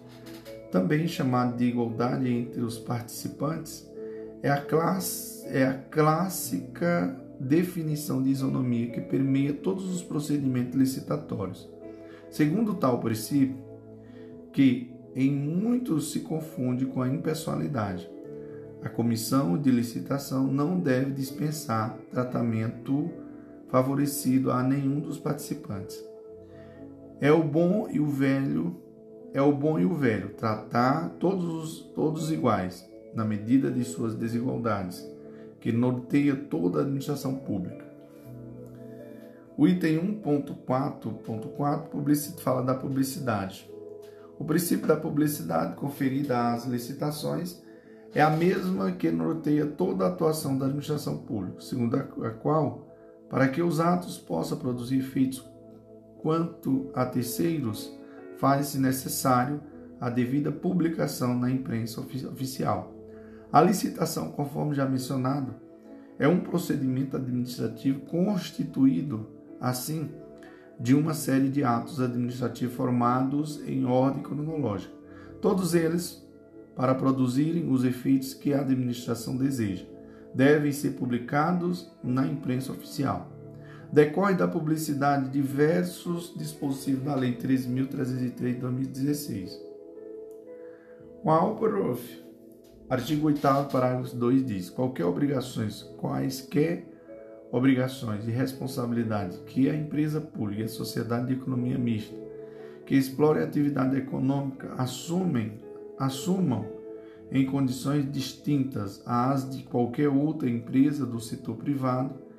também 0.72 1.08
chamado 1.08 1.58
de 1.58 1.66
igualdade 1.66 2.30
entre 2.30 2.62
os 2.62 2.80
participantes, 2.80 3.90
é 4.42 4.50
a, 4.50 4.60
classe, 4.60 5.46
é 5.48 5.66
a 5.66 5.74
clássica 5.74 7.16
definição 7.40 8.22
de 8.22 8.30
isonomia 8.30 8.90
que 8.92 9.02
permeia 9.02 9.54
todos 9.54 9.94
os 9.94 10.02
procedimentos 10.02 10.76
licitatórios. 10.76 11.70
Segundo 12.30 12.76
tal 12.76 13.00
princípio, 13.00 13.58
que 14.54 14.92
em 15.16 15.32
muitos 15.32 16.12
se 16.12 16.22
confunde 16.22 16.86
com 16.86 17.02
a 17.02 17.08
impessoalidade, 17.08 18.10
a 18.82 18.90
comissão 18.90 19.58
de 19.58 19.70
licitação 19.70 20.48
não 20.48 20.80
deve 20.80 21.12
dispensar 21.12 21.98
tratamento 22.10 23.12
favorecido 23.70 24.52
a 24.52 24.64
nenhum 24.64 25.00
dos 25.00 25.20
participantes. 25.20 26.04
É 27.20 27.32
o 27.32 27.44
bom 27.44 27.88
e 27.92 28.00
o 28.00 28.08
velho, 28.08 28.76
é 29.34 29.42
o 29.42 29.52
bom 29.52 29.80
e 29.80 29.86
o 29.86 29.94
velho 29.94 30.30
tratar 30.30 31.10
todos 31.20 31.82
todos 31.96 32.32
iguais, 32.32 32.88
na 33.14 33.26
medida 33.26 33.72
de 33.72 33.84
suas 33.84 34.16
desigualdades, 34.16 35.06
que 35.60 35.72
norteia 35.72 36.36
toda 36.36 36.80
a 36.80 36.82
administração 36.82 37.36
pública. 37.36 37.86
O 39.58 39.68
item 39.68 40.22
1.4.4 40.24 42.40
fala 42.40 42.64
da 42.64 42.74
publicidade. 42.74 43.70
O 44.40 44.44
princípio 44.44 44.88
da 44.88 44.96
publicidade 44.96 45.76
conferida 45.76 46.52
às 46.52 46.66
licitações 46.66 47.62
é 48.14 48.22
a 48.22 48.30
mesma 48.30 48.92
que 48.92 49.12
norteia 49.12 49.66
toda 49.66 50.06
a 50.06 50.08
atuação 50.08 50.58
da 50.58 50.66
administração 50.66 51.20
pública, 51.20 51.62
segundo 51.62 51.96
a 51.96 52.30
qual 52.32 52.88
para 53.30 53.48
que 53.48 53.62
os 53.62 53.80
atos 53.80 54.18
possam 54.18 54.58
produzir 54.58 54.98
efeitos 54.98 55.48
quanto 56.22 56.90
a 56.94 57.06
terceiros, 57.06 57.98
faz-se 58.42 58.80
necessário 58.80 59.62
a 60.00 60.10
devida 60.10 60.52
publicação 60.52 61.38
na 61.38 61.52
imprensa 61.52 62.02
oficial. 62.02 62.92
A 63.54 63.62
licitação, 63.62 64.32
conforme 64.32 64.74
já 64.74 64.84
mencionado, 64.84 65.54
é 66.18 66.28
um 66.28 66.40
procedimento 66.40 67.16
administrativo 67.16 68.00
constituído, 68.02 69.30
assim, 69.60 70.10
de 70.80 70.96
uma 70.96 71.14
série 71.14 71.50
de 71.50 71.64
atos 71.64 72.02
administrativos 72.02 72.74
formados 72.74 73.62
em 73.68 73.86
ordem 73.86 74.24
cronológica, 74.24 74.94
todos 75.40 75.76
eles 75.76 76.28
para 76.76 76.96
produzirem 76.96 77.72
os 77.72 77.84
efeitos 77.84 78.34
que 78.34 78.56
a 78.56 78.62
administração 78.62 79.38
deseja 79.38 79.86
devem 80.34 80.72
ser 80.72 80.92
publicados 80.92 81.92
na 82.04 82.26
imprensa 82.26 82.72
oficial. 82.72 83.30
Decorre 83.92 84.36
da 84.36 84.48
publicidade 84.48 85.30
diversos 85.30 86.34
dispositivos 86.38 87.04
da 87.04 87.14
Lei 87.14 87.36
13.303 87.36 88.54
de 88.54 88.54
2016. 88.54 89.62
Qual, 91.22 91.58
prof? 91.58 92.24
Artigo 92.90 93.28
8 93.28 93.42
parágrafo 93.70 94.16
2 94.16 94.46
diz: 94.46 94.70
qualquer 94.70 95.06
obrigações, 95.06 95.84
quaisquer 95.98 96.86
obrigações 97.52 98.26
e 98.26 98.32
responsabilidade 98.32 99.38
que 99.40 99.70
a 99.70 99.76
empresa 99.76 100.22
pública 100.22 100.62
e 100.62 100.66
a 100.66 100.70
sociedade 100.70 101.28
de 101.28 101.34
economia 101.34 101.78
mista 101.78 102.16
que 102.86 102.96
explore 102.96 103.42
atividade 103.42 103.98
econômica 103.98 104.74
assumem, 104.78 105.60
assumam 106.00 106.66
em 107.30 107.46
condições 107.46 108.10
distintas 108.10 109.02
às 109.06 109.50
de 109.50 109.64
qualquer 109.64 110.10
outra 110.10 110.50
empresa 110.50 111.06
do 111.06 111.20
setor 111.20 111.58
privado 111.58 112.31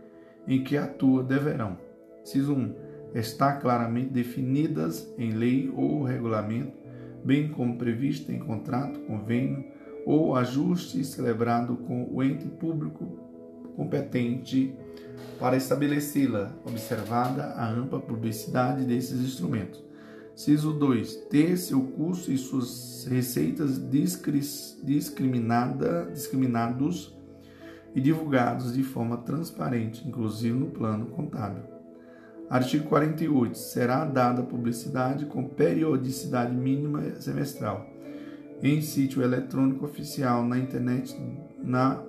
em 0.47 0.63
que 0.63 0.77
atua 0.77 1.23
deverão. 1.23 1.79
Ciso 2.25 2.55
1. 2.55 2.75
Está 3.15 3.57
claramente 3.57 4.11
definidas 4.11 5.13
em 5.19 5.33
lei 5.33 5.73
ou 5.75 6.03
regulamento, 6.03 6.73
bem 7.25 7.49
como 7.49 7.77
prevista 7.77 8.33
em 8.33 8.39
contrato, 8.39 9.01
convênio 9.01 9.65
ou 10.07 10.35
ajuste 10.35 11.05
celebrado 11.05 11.77
com 11.77 12.09
o 12.11 12.23
ente 12.23 12.49
público 12.49 13.05
competente 13.77 14.75
para 15.39 15.57
estabelecê-la, 15.57 16.53
observada 16.65 17.45
a 17.55 17.69
ampla 17.69 18.01
publicidade 18.01 18.85
desses 18.85 19.21
instrumentos 19.21 19.83
Ciso 20.35 20.73
2. 20.73 21.27
Ter 21.31 21.57
seu 21.57 21.83
custo 21.83 22.33
e 22.33 22.39
suas 22.39 23.07
receitas 23.09 23.79
discriminada, 24.83 26.11
discriminados 26.13 27.15
e 27.95 28.01
divulgados 28.01 28.75
de 28.75 28.83
forma 28.83 29.19
transparente, 29.19 30.07
inclusive 30.07 30.59
no 30.59 30.67
plano 30.67 31.07
contábil. 31.07 31.63
Artigo 32.49 32.87
48. 32.89 33.57
Será 33.57 34.05
dada 34.05 34.43
publicidade 34.43 35.27
com 35.27 35.49
periodicidade 35.49 36.55
mínima 36.55 37.03
semestral 37.21 37.87
em 38.63 38.81
sítio 38.81 39.23
eletrônico 39.23 39.85
oficial 39.85 40.45
na 40.47 40.59
internet, 40.59 41.17
na 41.63 42.01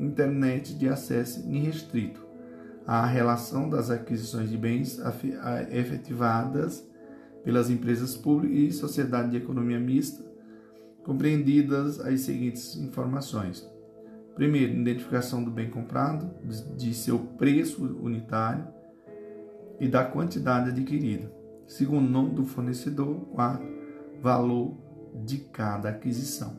internet 0.00 0.74
de 0.74 0.88
acesso 0.88 1.48
irrestrito 1.48 2.26
à 2.86 3.06
relação 3.06 3.68
das 3.68 3.90
aquisições 3.90 4.50
de 4.50 4.56
bens 4.56 5.00
efetivadas 5.70 6.84
pelas 7.44 7.70
empresas 7.70 8.16
públicas 8.16 8.58
e 8.58 8.72
sociedade 8.72 9.30
de 9.30 9.36
economia 9.36 9.78
mista, 9.78 10.24
compreendidas 11.04 12.00
as 12.00 12.22
seguintes 12.22 12.76
informações. 12.76 13.69
Primeiro, 14.40 14.72
identificação 14.72 15.44
do 15.44 15.50
bem 15.50 15.68
comprado, 15.68 16.30
de 16.74 16.94
seu 16.94 17.18
preço 17.18 17.84
unitário 18.00 18.66
e 19.78 19.86
da 19.86 20.02
quantidade 20.02 20.70
adquirida. 20.70 21.30
Segundo, 21.66 22.08
nome 22.08 22.30
do 22.30 22.46
fornecedor. 22.46 23.26
Quarto, 23.32 23.66
valor 24.22 24.78
de 25.22 25.40
cada 25.52 25.90
aquisição. 25.90 26.56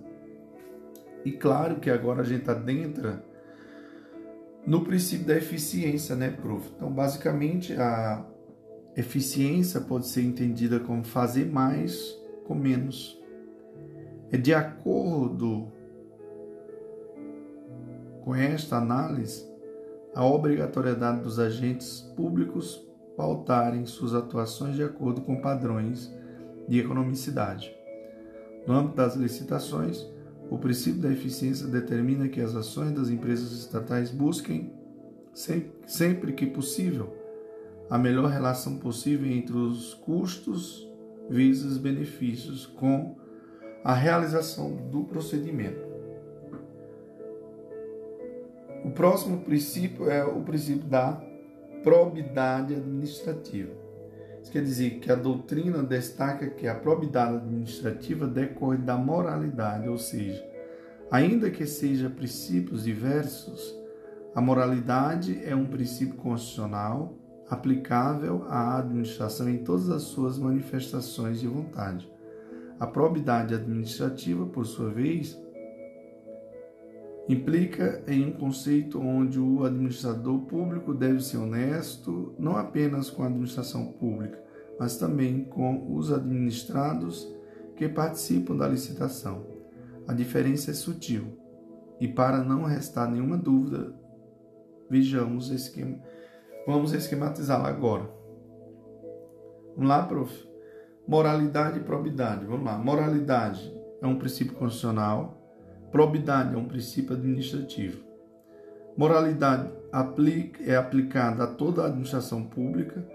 E 1.25 1.31
claro 1.31 1.79
que 1.79 1.89
agora 1.89 2.21
a 2.21 2.23
gente 2.23 2.47
adentra 2.51 3.25
no 4.67 4.83
princípio 4.83 5.25
da 5.25 5.35
eficiência, 5.35 6.15
né, 6.15 6.29
prof? 6.29 6.71
Então, 6.75 6.91
basicamente, 6.91 7.73
a 7.73 8.23
Eficiência 8.95 9.79
pode 9.79 10.05
ser 10.05 10.21
entendida 10.21 10.79
como 10.79 11.03
fazer 11.03 11.49
mais 11.49 12.13
com 12.45 12.53
menos. 12.53 13.17
É 14.29 14.37
de 14.37 14.53
acordo 14.53 15.71
com 18.31 18.35
esta 18.35 18.77
análise, 18.77 19.45
a 20.15 20.25
obrigatoriedade 20.25 21.19
dos 21.19 21.37
agentes 21.37 21.99
públicos 22.15 22.81
pautarem 23.17 23.85
suas 23.85 24.13
atuações 24.13 24.77
de 24.77 24.83
acordo 24.85 25.19
com 25.19 25.41
padrões 25.41 26.09
de 26.65 26.79
economicidade. 26.79 27.75
No 28.65 28.73
âmbito 28.73 28.95
das 28.95 29.17
licitações, 29.17 30.07
o 30.49 30.57
princípio 30.57 31.01
da 31.01 31.11
eficiência 31.11 31.67
determina 31.67 32.29
que 32.29 32.39
as 32.39 32.55
ações 32.55 32.93
das 32.93 33.09
empresas 33.09 33.51
estatais 33.51 34.11
busquem, 34.11 34.71
sempre 35.85 36.31
que 36.31 36.45
possível, 36.45 37.13
a 37.89 37.97
melhor 37.97 38.31
relação 38.31 38.77
possível 38.77 39.29
entre 39.29 39.57
os 39.57 39.93
custos 39.93 40.89
vezes 41.29 41.77
benefícios 41.77 42.65
com 42.65 43.13
a 43.83 43.93
realização 43.93 44.73
do 44.89 45.03
procedimento. 45.03 45.90
O 48.83 48.89
próximo 48.91 49.41
princípio 49.41 50.09
é 50.09 50.23
o 50.23 50.41
princípio 50.41 50.87
da 50.87 51.21
probidade 51.83 52.75
administrativa. 52.75 53.71
Isso 54.41 54.51
quer 54.51 54.63
dizer 54.63 54.99
que 54.99 55.11
a 55.11 55.15
doutrina 55.15 55.83
destaca 55.83 56.49
que 56.49 56.67
a 56.67 56.73
probidade 56.73 57.37
administrativa 57.37 58.25
decorre 58.25 58.77
da 58.77 58.97
moralidade, 58.97 59.87
ou 59.87 59.97
seja, 59.97 60.43
ainda 61.11 61.51
que 61.51 61.65
seja 61.65 62.09
princípios 62.09 62.83
diversos, 62.83 63.75
a 64.33 64.41
moralidade 64.41 65.39
é 65.43 65.55
um 65.55 65.65
princípio 65.65 66.15
constitucional 66.15 67.13
aplicável 67.49 68.45
à 68.47 68.77
administração 68.79 69.49
em 69.49 69.57
todas 69.57 69.89
as 69.89 70.03
suas 70.03 70.39
manifestações 70.39 71.39
de 71.39 71.47
vontade. 71.47 72.09
A 72.79 72.87
probidade 72.87 73.53
administrativa, 73.53 74.45
por 74.45 74.65
sua 74.65 74.89
vez, 74.89 75.37
implica 77.33 78.03
em 78.07 78.25
um 78.25 78.31
conceito 78.31 78.99
onde 78.99 79.39
o 79.39 79.63
administrador 79.63 80.39
público 80.41 80.93
deve 80.93 81.21
ser 81.21 81.37
honesto 81.37 82.33
não 82.37 82.57
apenas 82.57 83.09
com 83.09 83.23
a 83.23 83.27
administração 83.27 83.91
pública, 83.93 84.41
mas 84.79 84.97
também 84.97 85.43
com 85.43 85.95
os 85.95 86.11
administrados 86.11 87.31
que 87.75 87.87
participam 87.87 88.55
da 88.55 88.67
licitação. 88.67 89.45
A 90.07 90.13
diferença 90.13 90.71
é 90.71 90.73
sutil 90.73 91.37
e 91.99 92.07
para 92.07 92.43
não 92.43 92.63
restar 92.63 93.09
nenhuma 93.09 93.37
dúvida, 93.37 93.93
vejamos 94.89 95.51
esquema. 95.51 95.99
Vamos 96.65 96.93
esquematizá-la 96.93 97.69
agora. 97.69 98.09
Vamos 99.75 99.89
lá, 99.89 100.03
prof. 100.03 100.49
Moralidade 101.07 101.79
e 101.79 101.83
probidade. 101.83 102.45
Vamos 102.45 102.65
lá. 102.65 102.77
Moralidade 102.77 103.73
é 104.01 104.07
um 104.07 104.17
princípio 104.17 104.55
constitucional 104.55 105.40
Probidade 105.91 106.55
é 106.55 106.57
um 106.57 106.65
princípio 106.65 107.15
administrativo. 107.15 108.01
Moralidade 108.95 109.69
é 110.65 110.75
aplicada 110.75 111.43
a 111.43 111.47
toda 111.47 111.83
a 111.83 111.87
administração 111.87 112.43
pública. 112.43 113.05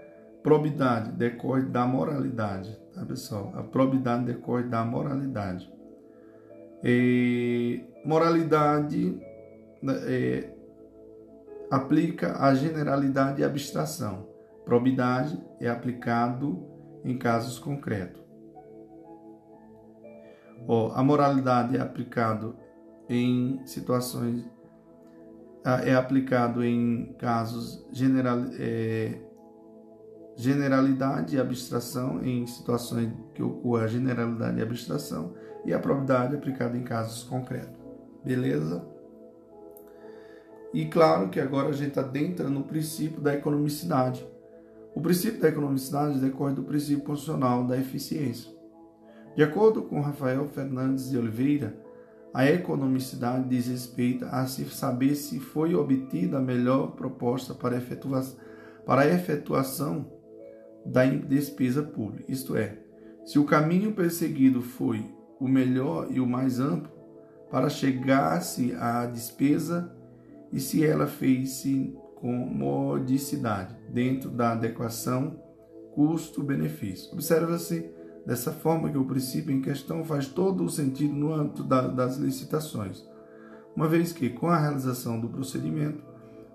Probidade 0.43 1.11
decorre 1.11 1.63
da 1.63 1.85
moralidade, 1.85 2.77
tá 2.93 3.03
pessoal? 3.03 3.51
A 3.55 3.63
probidade 3.63 4.25
decorre 4.25 4.63
da 4.63 4.85
moralidade. 4.85 5.71
E 6.83 7.83
moralidade 8.05 9.19
né, 9.81 9.93
é, 10.05 10.53
aplica 11.69 12.37
a 12.39 12.53
generalidade 12.53 13.41
e 13.41 13.43
abstração. 13.43 14.27
Probidade 14.63 15.41
é 15.59 15.67
aplicado 15.67 16.63
em 17.03 17.17
casos 17.17 17.57
concretos. 17.57 18.21
A 20.93 21.01
moralidade 21.01 21.77
é 21.77 21.79
aplicado 21.79 22.55
em 23.09 23.61
situações 23.65 24.45
é 25.85 25.93
aplicado 25.93 26.63
em 26.63 27.13
casos 27.19 27.85
general, 27.91 28.39
é, 28.57 29.19
generalidade 30.35 31.35
e 31.35 31.39
abstração 31.39 32.23
em 32.23 32.45
situações 32.47 33.11
que 33.33 33.43
ocorra 33.43 33.87
generalidade 33.87 34.59
e 34.59 34.61
abstração 34.61 35.33
e 35.65 35.73
a 35.73 35.79
probabilidade 35.79 36.35
aplicada 36.35 36.77
em 36.77 36.83
casos 36.83 37.23
concretos. 37.23 37.75
Beleza? 38.23 38.85
E 40.73 40.85
claro 40.85 41.29
que 41.29 41.39
agora 41.39 41.69
a 41.69 41.73
gente 41.73 41.99
adentra 41.99 42.49
no 42.49 42.63
princípio 42.63 43.19
da 43.19 43.33
economicidade. 43.33 44.25
O 44.93 45.01
princípio 45.01 45.41
da 45.41 45.49
economicidade 45.49 46.19
decorre 46.19 46.53
do 46.53 46.63
princípio 46.63 47.03
constitucional 47.03 47.65
da 47.65 47.77
eficiência. 47.77 48.51
De 49.35 49.43
acordo 49.43 49.83
com 49.83 50.01
Rafael 50.01 50.47
Fernandes 50.47 51.09
de 51.09 51.17
Oliveira, 51.17 51.75
a 52.33 52.45
economicidade 52.45 53.49
diz 53.49 53.67
respeito 53.67 54.25
a 54.25 54.45
se 54.45 54.65
saber 54.65 55.15
se 55.15 55.39
foi 55.39 55.73
obtida 55.73 56.37
a 56.37 56.41
melhor 56.41 56.91
proposta 56.91 57.53
para, 57.53 57.77
efetua 57.77 58.23
para 58.85 59.01
a 59.01 59.07
efetuação 59.07 60.05
da 60.85 61.05
despesa 61.05 61.83
pública, 61.83 62.31
isto 62.31 62.55
é, 62.55 62.77
se 63.25 63.37
o 63.37 63.45
caminho 63.45 63.91
perseguido 63.91 64.61
foi 64.61 65.05
o 65.39 65.47
melhor 65.47 66.07
e 66.09 66.19
o 66.19 66.25
mais 66.25 66.59
amplo 66.59 66.91
para 67.51 67.69
chegar-se 67.69 68.73
à 68.75 69.05
despesa 69.05 69.93
e 70.51 70.59
se 70.59 70.85
ela 70.85 71.07
fez-se 71.07 71.93
com 72.15 72.31
modicidade, 72.31 73.75
dentro 73.89 74.29
da 74.29 74.53
adequação 74.53 75.39
custo-benefício. 75.93 77.11
Observa-se 77.13 77.91
Dessa 78.27 78.51
forma 78.51 78.89
que 78.89 78.97
o 78.97 79.05
princípio 79.05 79.55
em 79.55 79.61
questão 79.61 80.03
faz 80.03 80.27
todo 80.27 80.65
o 80.65 80.69
sentido 80.69 81.13
no 81.13 81.33
âmbito 81.33 81.63
da, 81.63 81.87
das 81.87 82.17
licitações, 82.17 83.01
uma 83.73 83.87
vez 83.87 84.11
que, 84.11 84.29
com 84.29 84.47
a 84.47 84.59
realização 84.59 85.17
do 85.17 85.29
procedimento, 85.29 86.03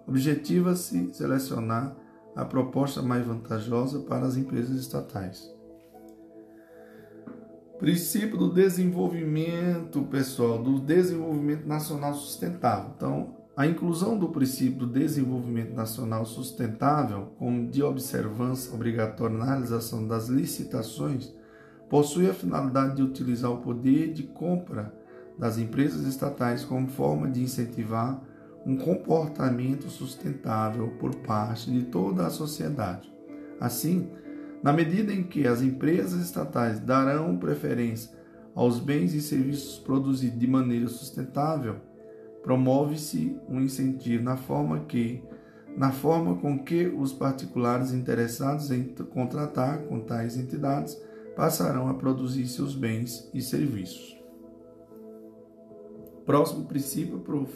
objetiva-se 0.07 1.15
selecionar 1.15 1.97
a 2.37 2.45
proposta 2.45 3.01
mais 3.01 3.27
vantajosa 3.27 4.01
para 4.01 4.27
as 4.27 4.37
empresas 4.37 4.79
estatais. 4.79 5.51
Princípio 7.79 8.37
do 8.37 8.53
desenvolvimento, 8.53 10.03
pessoal, 10.03 10.63
do 10.63 10.79
desenvolvimento 10.79 11.67
nacional 11.67 12.13
sustentável. 12.13 12.93
Então, 12.95 13.35
a 13.57 13.67
inclusão 13.67 14.19
do 14.19 14.29
princípio 14.29 14.81
do 14.81 14.87
desenvolvimento 14.87 15.75
nacional 15.75 16.27
sustentável 16.27 17.33
como 17.39 17.71
de 17.71 17.83
observância 17.83 18.75
obrigatória 18.75 19.39
na 19.39 19.47
realização 19.47 20.07
das 20.07 20.29
licitações 20.29 21.33
possui 21.93 22.27
a 22.27 22.33
finalidade 22.33 22.97
de 22.97 23.03
utilizar 23.03 23.51
o 23.51 23.59
poder 23.59 24.15
de 24.15 24.23
compra 24.23 24.91
das 25.39 25.59
empresas 25.59 26.07
estatais 26.07 26.65
como 26.65 26.89
forma 26.89 27.31
de 27.31 27.43
incentivar 27.43 28.19
um 28.65 28.79
comportamento 28.79 29.91
sustentável 29.91 30.89
por 30.99 31.15
parte 31.17 31.71
de 31.71 31.83
toda 31.83 32.27
a 32.27 32.31
sociedade. 32.31 33.13
Assim, 33.61 34.09
na 34.63 34.73
medida 34.73 35.13
em 35.13 35.23
que 35.23 35.47
as 35.47 35.61
empresas 35.61 36.25
estatais 36.25 36.81
darão 36.81 37.37
preferência 37.37 38.11
aos 38.55 38.81
bens 38.81 39.13
e 39.13 39.21
serviços 39.21 39.79
produzidos 39.79 40.39
de 40.39 40.47
maneira 40.47 40.89
sustentável, 40.89 41.77
promove-se 42.43 43.37
um 43.47 43.61
incentivo 43.61 44.25
na 44.25 44.39
forma 44.39 44.81
que 44.87 45.23
na 45.77 45.93
forma 45.93 46.37
com 46.37 46.59
que 46.59 46.87
os 46.87 47.13
particulares 47.13 47.93
interessados 47.93 48.71
em 48.71 48.95
contratar 49.13 49.83
com 49.83 50.01
tais 50.01 50.39
entidades 50.39 50.99
passarão 51.37 51.89
a 51.89 51.95
produzir 51.95 52.47
seus 52.47 52.75
bens 52.75 53.31
e 53.33 53.41
serviços. 53.41 54.19
Próximo 56.25 56.67
princípio, 56.67 57.19
prof. 57.21 57.53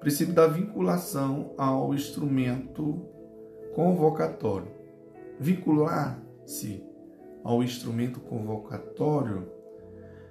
Princípio 0.00 0.34
da 0.34 0.46
vinculação 0.46 1.52
ao 1.58 1.94
instrumento 1.94 3.06
convocatório. 3.74 4.68
Vincular-se 5.40 6.82
ao 7.42 7.62
instrumento 7.62 8.20
convocatório 8.20 9.48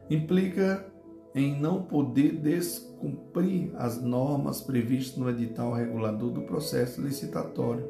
implica 0.09 0.85
em 1.33 1.59
não 1.59 1.83
poder 1.83 2.37
descumprir 2.37 3.71
as 3.75 4.01
normas 4.01 4.61
previstas 4.61 5.17
no 5.17 5.29
edital 5.29 5.73
regulador 5.73 6.31
do 6.31 6.43
processo 6.43 7.01
licitatório. 7.01 7.85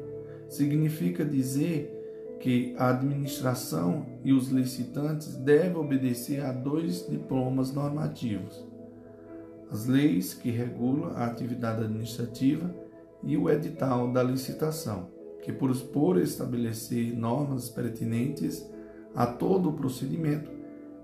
Significa 0.48 1.24
dizer 1.24 1.95
que 2.40 2.74
a 2.78 2.90
administração 2.90 4.06
e 4.24 4.32
os 4.32 4.48
licitantes 4.48 5.34
devem 5.36 5.76
obedecer 5.76 6.44
a 6.44 6.52
dois 6.52 7.06
diplomas 7.08 7.72
normativos: 7.72 8.64
as 9.70 9.86
leis 9.86 10.34
que 10.34 10.50
regulam 10.50 11.12
a 11.16 11.26
atividade 11.26 11.84
administrativa 11.84 12.74
e 13.22 13.36
o 13.36 13.50
edital 13.50 14.12
da 14.12 14.22
licitação, 14.22 15.08
que 15.42 15.52
por, 15.52 16.18
estabelecer 16.18 17.16
normas 17.16 17.68
pertinentes 17.68 18.68
a 19.14 19.26
todo 19.26 19.70
o 19.70 19.72
procedimento 19.72 20.50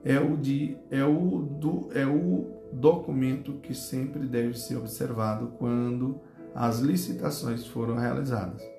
é 0.04 0.18
o, 0.18 0.36
de, 0.36 0.76
é, 0.90 1.04
o 1.04 1.38
do, 1.42 1.88
é 1.94 2.06
o 2.06 2.46
documento 2.72 3.54
que 3.54 3.74
sempre 3.74 4.26
deve 4.26 4.58
ser 4.58 4.76
observado 4.76 5.52
quando 5.58 6.20
as 6.54 6.80
licitações 6.80 7.66
foram 7.66 7.96
realizadas 7.96 8.71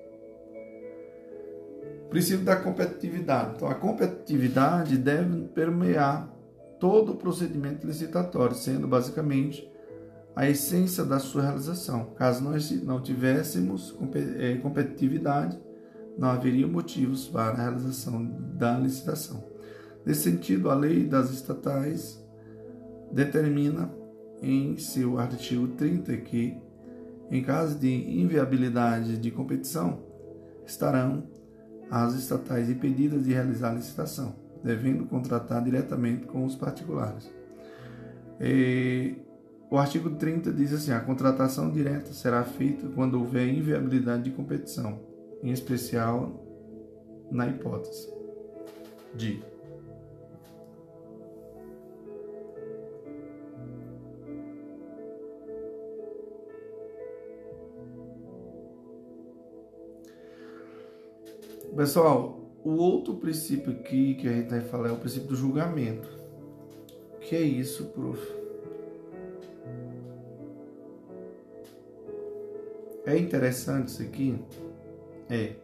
princípio 2.14 2.44
da 2.44 2.54
competitividade. 2.54 3.54
Então, 3.56 3.66
a 3.66 3.74
competitividade 3.74 4.96
deve 4.96 5.48
permear 5.48 6.32
todo 6.78 7.10
o 7.10 7.16
procedimento 7.16 7.84
licitatório, 7.84 8.54
sendo 8.54 8.86
basicamente 8.86 9.68
a 10.36 10.48
essência 10.48 11.04
da 11.04 11.18
sua 11.18 11.42
realização. 11.42 12.12
Caso 12.14 12.44
nós 12.44 12.70
não 12.84 13.02
tivéssemos 13.02 13.98
eh, 14.38 14.54
competitividade, 14.62 15.58
não 16.16 16.28
haveria 16.28 16.68
motivos 16.68 17.26
para 17.26 17.50
a 17.50 17.62
realização 17.62 18.24
da 18.56 18.78
licitação. 18.78 19.50
Nesse 20.06 20.30
sentido, 20.30 20.70
a 20.70 20.74
lei 20.76 21.04
das 21.04 21.32
estatais 21.32 22.24
determina 23.10 23.90
em 24.40 24.76
seu 24.76 25.18
artigo 25.18 25.66
30 25.66 26.16
que, 26.18 26.56
em 27.28 27.42
caso 27.42 27.76
de 27.76 28.20
inviabilidade 28.20 29.18
de 29.18 29.32
competição, 29.32 29.98
estarão 30.64 31.33
as 32.02 32.14
estatais 32.14 32.68
impedidas 32.68 33.24
de 33.24 33.32
realizar 33.32 33.70
a 33.70 33.74
licitação, 33.74 34.34
devendo 34.64 35.06
contratar 35.06 35.62
diretamente 35.62 36.26
com 36.26 36.44
os 36.44 36.56
particulares. 36.56 37.32
E 38.40 39.14
o 39.70 39.78
artigo 39.78 40.10
30 40.10 40.52
diz 40.52 40.72
assim: 40.72 40.90
a 40.90 40.98
contratação 40.98 41.70
direta 41.70 42.12
será 42.12 42.42
feita 42.42 42.88
quando 42.88 43.14
houver 43.14 43.46
inviabilidade 43.46 44.24
de 44.24 44.32
competição, 44.32 44.98
em 45.40 45.52
especial 45.52 46.42
na 47.30 47.46
hipótese 47.46 48.12
de 49.14 49.40
Pessoal, 61.76 62.38
o 62.62 62.70
outro 62.76 63.14
princípio 63.14 63.72
aqui 63.72 64.14
que 64.14 64.28
a 64.28 64.32
gente 64.32 64.48
vai 64.48 64.60
falar 64.60 64.90
é 64.90 64.92
o 64.92 64.96
princípio 64.96 65.26
do 65.26 65.34
julgamento. 65.34 66.08
O 67.16 67.18
que 67.18 67.34
é 67.34 67.40
isso, 67.40 67.86
prof? 67.86 68.20
É 73.04 73.18
interessante 73.18 73.88
isso 73.88 74.02
aqui? 74.02 74.38
É. 75.28 75.54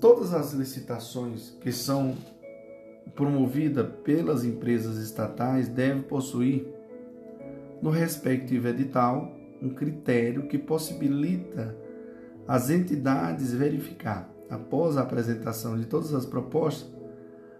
Todas 0.00 0.32
as 0.32 0.54
licitações 0.54 1.50
que 1.60 1.70
são 1.70 2.16
promovidas 3.14 3.86
pelas 4.02 4.42
empresas 4.42 4.96
estatais 4.96 5.68
devem 5.68 6.00
possuir, 6.00 6.66
no 7.82 7.90
respectivo 7.90 8.68
edital, 8.68 9.36
um 9.60 9.68
critério 9.68 10.48
que 10.48 10.56
possibilita 10.56 11.76
as 12.48 12.70
entidades 12.70 13.52
verificar 13.52 14.34
após 14.50 14.96
a 14.96 15.02
apresentação 15.02 15.76
de 15.76 15.86
todas 15.86 16.14
as 16.14 16.26
propostas, 16.26 16.94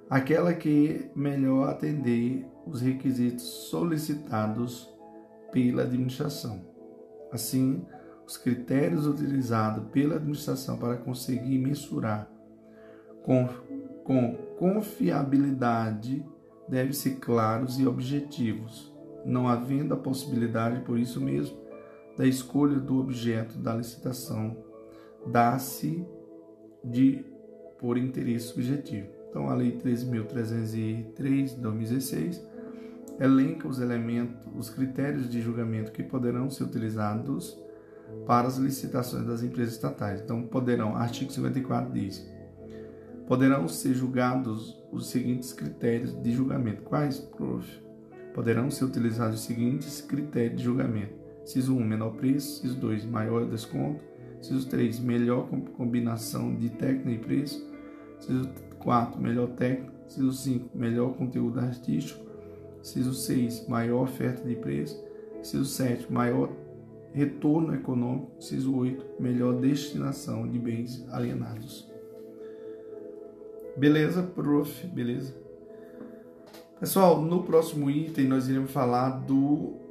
aquela 0.09 0.55
que 0.55 1.11
melhor 1.14 1.68
atender 1.68 2.47
os 2.66 2.80
requisitos 2.80 3.45
solicitados 3.68 4.89
pela 5.53 5.82
administração. 5.82 6.64
Assim, 7.32 7.84
os 8.26 8.37
critérios 8.37 9.07
utilizados 9.07 9.84
pela 9.91 10.16
administração 10.16 10.76
para 10.78 10.97
conseguir 10.97 11.59
mensurar 11.59 12.28
com, 13.22 13.49
com 14.05 14.34
confiabilidade 14.59 16.24
devem 16.68 16.93
ser 16.93 17.16
claros 17.16 17.78
e 17.78 17.87
objetivos, 17.87 18.93
não 19.24 19.49
havendo 19.49 19.95
a 19.95 19.97
possibilidade, 19.97 20.80
por 20.80 20.99
isso 20.99 21.20
mesmo, 21.20 21.57
da 22.16 22.26
escolha 22.26 22.78
do 22.78 22.99
objeto 22.99 23.59
da 23.59 23.74
licitação, 23.74 24.57
dá-se 25.26 26.07
de 26.84 27.24
por 27.78 27.98
interesse 27.98 28.48
subjetivo. 28.48 29.08
Então, 29.28 29.48
a 29.48 29.54
Lei 29.54 29.72
13.303 29.76 31.54
de 31.54 31.60
2016 31.60 32.42
elenca 33.20 33.68
os 33.68 33.80
elementos, 33.80 34.46
os 34.56 34.70
critérios 34.70 35.28
de 35.28 35.40
julgamento 35.40 35.92
que 35.92 36.02
poderão 36.02 36.50
ser 36.50 36.64
utilizados 36.64 37.58
para 38.26 38.46
as 38.46 38.56
licitações 38.56 39.26
das 39.26 39.42
empresas 39.42 39.74
estatais. 39.74 40.20
Então, 40.20 40.42
poderão, 40.42 40.96
artigo 40.96 41.32
54 41.32 41.92
diz, 41.92 42.26
poderão 43.26 43.66
ser 43.68 43.94
julgados 43.94 44.76
os 44.92 45.08
seguintes 45.08 45.52
critérios 45.52 46.14
de 46.22 46.32
julgamento. 46.32 46.82
Quais, 46.82 47.18
prof? 47.18 47.66
Poderão 48.34 48.70
ser 48.70 48.84
utilizados 48.84 49.40
os 49.40 49.46
seguintes 49.46 50.00
critérios 50.00 50.58
de 50.58 50.64
julgamento. 50.64 51.14
CISO 51.44 51.76
1, 51.76 51.84
menor 51.84 52.10
preço. 52.10 52.60
CISO 52.60 52.76
2, 52.76 53.04
maior 53.06 53.46
desconto. 53.46 54.04
Inciso 54.39 54.68
3, 54.68 55.01
melhor 55.01 55.49
combinação 55.76 56.55
de 56.55 56.70
técnica 56.70 57.11
e 57.11 57.18
preço. 57.18 57.66
Inciso 58.18 58.49
4, 58.78 59.20
melhor 59.20 59.49
técnica. 59.49 59.93
Inciso 60.07 60.32
5, 60.32 60.78
melhor 60.78 61.14
conteúdo 61.14 61.61
artístico. 61.61 62.24
Inciso 62.80 63.14
6, 63.14 63.68
maior 63.68 64.03
oferta 64.03 64.47
de 64.47 64.55
preço. 64.55 65.03
Inciso 65.41 65.64
7, 65.64 66.12
maior 66.12 66.51
retorno 67.12 67.74
econômico. 67.74 68.32
Inciso 68.39 68.76
8, 68.76 69.20
melhor 69.20 69.55
destinação 69.61 70.49
de 70.49 70.59
bens 70.59 71.07
alienados. 71.11 71.91
Beleza, 73.76 74.22
prof? 74.22 74.87
Beleza? 74.87 75.34
Pessoal, 76.78 77.22
no 77.22 77.43
próximo 77.43 77.91
item 77.91 78.26
nós 78.26 78.49
iremos 78.49 78.70
falar 78.70 79.11
do 79.11 79.86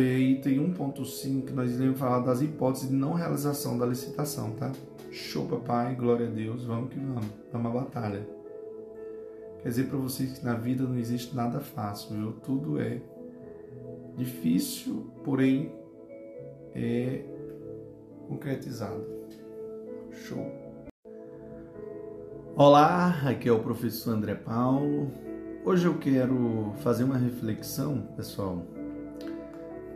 item 0.00 0.74
1.5, 0.74 1.50
nós 1.50 1.72
iremos 1.72 1.98
falar 1.98 2.20
das 2.20 2.42
hipóteses 2.42 2.88
de 2.88 2.94
não 2.94 3.12
realização 3.12 3.78
da 3.78 3.86
licitação, 3.86 4.50
tá? 4.52 4.72
Show, 5.10 5.46
papai, 5.46 5.94
glória 5.94 6.26
a 6.26 6.30
Deus, 6.30 6.64
vamos 6.64 6.90
que 6.90 6.98
vamos, 6.98 7.26
é 7.52 7.56
uma 7.56 7.70
batalha. 7.70 8.26
Quer 9.62 9.68
dizer 9.68 9.84
para 9.84 9.98
vocês 9.98 10.38
que 10.38 10.44
na 10.44 10.54
vida 10.54 10.82
não 10.82 10.98
existe 10.98 11.34
nada 11.34 11.60
fácil, 11.60 12.16
viu? 12.16 12.32
Tudo 12.32 12.80
é 12.80 13.00
difícil, 14.16 15.10
porém 15.22 15.72
é 16.74 17.24
concretizado. 18.28 19.06
Show. 20.10 20.50
Olá, 22.56 23.28
aqui 23.28 23.48
é 23.48 23.52
o 23.52 23.60
professor 23.60 24.12
André 24.12 24.34
Paulo. 24.34 25.10
Hoje 25.64 25.86
eu 25.86 25.98
quero 25.98 26.74
fazer 26.78 27.04
uma 27.04 27.16
reflexão, 27.16 28.02
pessoal, 28.16 28.66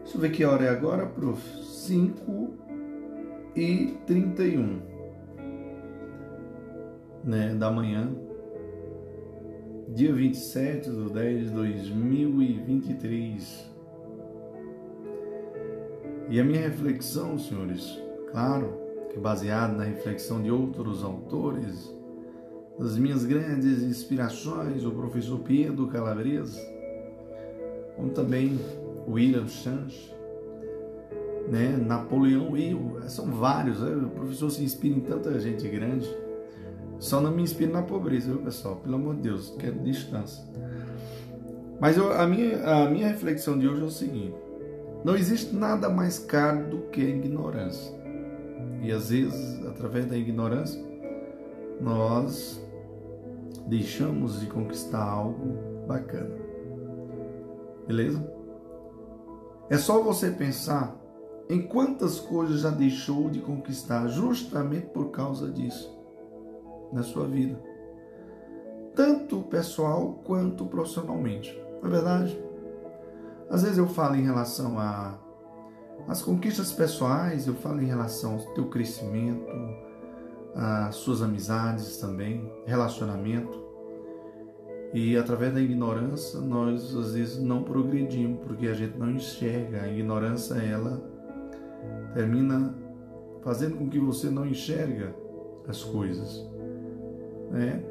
Deixa 0.08 0.16
eu 0.16 0.22
ver 0.22 0.30
que 0.30 0.42
hora 0.42 0.64
é 0.64 0.70
agora, 0.70 1.04
prof. 1.04 1.38
5 1.62 2.54
e 3.54 3.94
31 4.06 4.80
né, 7.22 7.54
da 7.54 7.70
manhã, 7.70 8.10
dia 9.88 10.14
27 10.14 10.88
de 10.88 11.12
10 11.12 11.48
de 11.48 11.50
2023. 11.50 13.70
E 16.30 16.40
a 16.40 16.44
minha 16.44 16.62
reflexão, 16.62 17.38
senhores, 17.38 18.00
claro, 18.30 18.80
que 19.10 19.18
é 19.18 19.20
baseada 19.20 19.74
na 19.74 19.84
reflexão 19.84 20.40
de 20.40 20.50
outros 20.50 21.04
autores, 21.04 21.94
das 22.78 22.96
minhas 22.96 23.26
grandes 23.26 23.82
inspirações, 23.82 24.86
o 24.86 24.90
professor 24.90 25.38
Pedro 25.40 25.86
Calabresa, 25.88 26.58
como 27.94 28.08
também 28.08 28.58
William 29.08 29.46
Chance, 29.46 30.12
né? 31.48 31.76
Napoleão 31.76 32.56
Hill, 32.56 32.98
são 33.08 33.26
vários. 33.26 33.80
Né? 33.80 33.96
O 33.96 34.10
professor 34.10 34.50
se 34.50 34.62
inspira 34.62 34.96
em 34.96 35.00
tanta 35.00 35.38
gente 35.40 35.66
grande. 35.68 36.08
Só 36.98 37.20
não 37.20 37.30
me 37.30 37.42
inspira 37.42 37.72
na 37.72 37.82
pobreza, 37.82 38.30
viu, 38.30 38.42
pessoal? 38.42 38.76
Pelo 38.76 38.96
amor 38.96 39.16
de 39.16 39.22
Deus, 39.22 39.54
quero 39.58 39.78
distância. 39.78 40.44
Mas 41.80 41.96
eu, 41.96 42.12
a, 42.12 42.26
minha, 42.26 42.62
a 42.64 42.90
minha 42.90 43.08
reflexão 43.08 43.58
de 43.58 43.68
hoje 43.68 43.82
é 43.82 43.84
o 43.84 43.90
seguinte: 43.90 44.34
não 45.04 45.16
existe 45.16 45.54
nada 45.54 45.88
mais 45.88 46.18
caro 46.18 46.68
do 46.68 46.78
que 46.90 47.00
a 47.00 47.08
ignorância. 47.08 47.96
E 48.82 48.92
às 48.92 49.10
vezes, 49.10 49.64
através 49.66 50.06
da 50.06 50.16
ignorância, 50.16 50.80
nós 51.80 52.60
deixamos 53.66 54.40
de 54.40 54.46
conquistar 54.46 55.02
algo 55.02 55.56
bacana. 55.86 56.34
Beleza? 57.86 58.37
É 59.70 59.76
só 59.76 60.02
você 60.02 60.30
pensar 60.30 60.96
em 61.48 61.62
quantas 61.62 62.20
coisas 62.20 62.60
já 62.60 62.70
deixou 62.70 63.30
de 63.30 63.40
conquistar 63.40 64.06
justamente 64.08 64.86
por 64.86 65.10
causa 65.10 65.50
disso 65.50 65.96
na 66.92 67.02
sua 67.02 67.26
vida, 67.26 67.58
tanto 68.94 69.42
pessoal 69.42 70.20
quanto 70.24 70.64
profissionalmente. 70.66 71.54
Não 71.82 71.88
é 71.88 71.92
verdade? 71.92 72.44
Às 73.50 73.62
vezes 73.62 73.78
eu 73.78 73.86
falo 73.86 74.16
em 74.16 74.22
relação 74.22 74.78
a 74.78 75.18
as 76.06 76.22
conquistas 76.22 76.72
pessoais, 76.72 77.46
eu 77.46 77.54
falo 77.54 77.82
em 77.82 77.86
relação 77.86 78.34
ao 78.34 78.40
teu 78.54 78.66
crescimento, 78.66 79.46
às 80.54 80.96
suas 80.96 81.20
amizades 81.22 81.98
também, 81.98 82.50
relacionamento. 82.66 83.67
E 84.92 85.16
através 85.16 85.52
da 85.52 85.60
ignorância, 85.60 86.40
nós 86.40 86.96
às 86.96 87.14
vezes 87.14 87.38
não 87.38 87.62
progredimos, 87.62 88.40
porque 88.46 88.66
a 88.68 88.74
gente 88.74 88.96
não 88.96 89.10
enxerga. 89.10 89.82
A 89.82 89.88
ignorância, 89.88 90.54
ela 90.54 91.02
termina 92.14 92.74
fazendo 93.42 93.76
com 93.76 93.88
que 93.88 93.98
você 93.98 94.30
não 94.30 94.46
enxerga 94.46 95.14
as 95.66 95.84
coisas. 95.84 96.46
Né? 97.50 97.82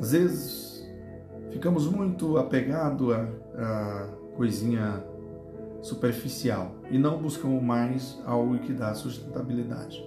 Às 0.00 0.12
vezes 0.12 0.88
ficamos 1.50 1.86
muito 1.86 2.36
apegados 2.38 3.12
a, 3.12 3.28
a 3.56 4.08
coisinha 4.36 5.04
superficial 5.82 6.74
e 6.90 6.98
não 6.98 7.20
buscamos 7.20 7.62
mais 7.62 8.18
algo 8.24 8.58
que 8.58 8.72
dá 8.72 8.94
sustentabilidade. 8.94 10.02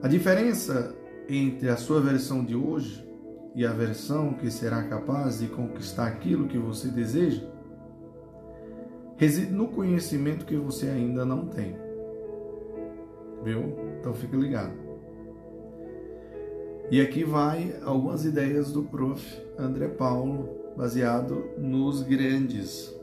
A 0.00 0.08
diferença 0.08 0.94
entre 1.28 1.68
a 1.68 1.76
sua 1.76 2.00
versão 2.00 2.44
de 2.44 2.54
hoje 2.54 3.03
e 3.54 3.64
aversão 3.64 4.32
que 4.34 4.50
será 4.50 4.82
capaz 4.82 5.38
de 5.38 5.48
conquistar 5.48 6.06
aquilo 6.06 6.48
que 6.48 6.58
você 6.58 6.88
deseja 6.88 7.54
reside 9.16 9.52
no 9.52 9.68
conhecimento 9.68 10.44
que 10.44 10.56
você 10.56 10.88
ainda 10.88 11.24
não 11.24 11.46
tem. 11.46 11.76
Viu? 13.42 13.74
Então 13.98 14.14
fique 14.14 14.36
ligado. 14.36 14.72
E 16.90 17.00
aqui 17.00 17.24
vai 17.24 17.74
algumas 17.82 18.24
ideias 18.24 18.72
do 18.72 18.82
prof. 18.82 19.42
André 19.58 19.88
Paulo, 19.88 20.48
baseado 20.76 21.50
nos 21.56 22.02
grandes. 22.02 22.94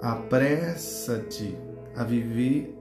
Apressa-te 0.00 1.56
a 1.96 2.04
viver 2.04 2.76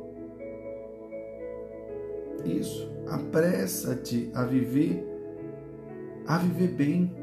isso. 2.44 2.90
Apressa-te 3.08 4.32
a 4.34 4.44
viver, 4.44 5.06
a 6.28 6.38
viver 6.38 6.70
bem, 6.70 7.16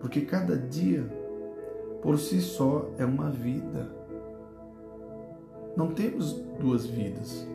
porque 0.00 0.22
cada 0.22 0.56
dia 0.56 1.04
por 2.02 2.18
si 2.18 2.40
só 2.40 2.90
é 2.98 3.04
uma 3.04 3.30
vida. 3.30 3.88
Não 5.76 5.94
temos 5.94 6.32
duas 6.60 6.84
vidas. 6.84 7.46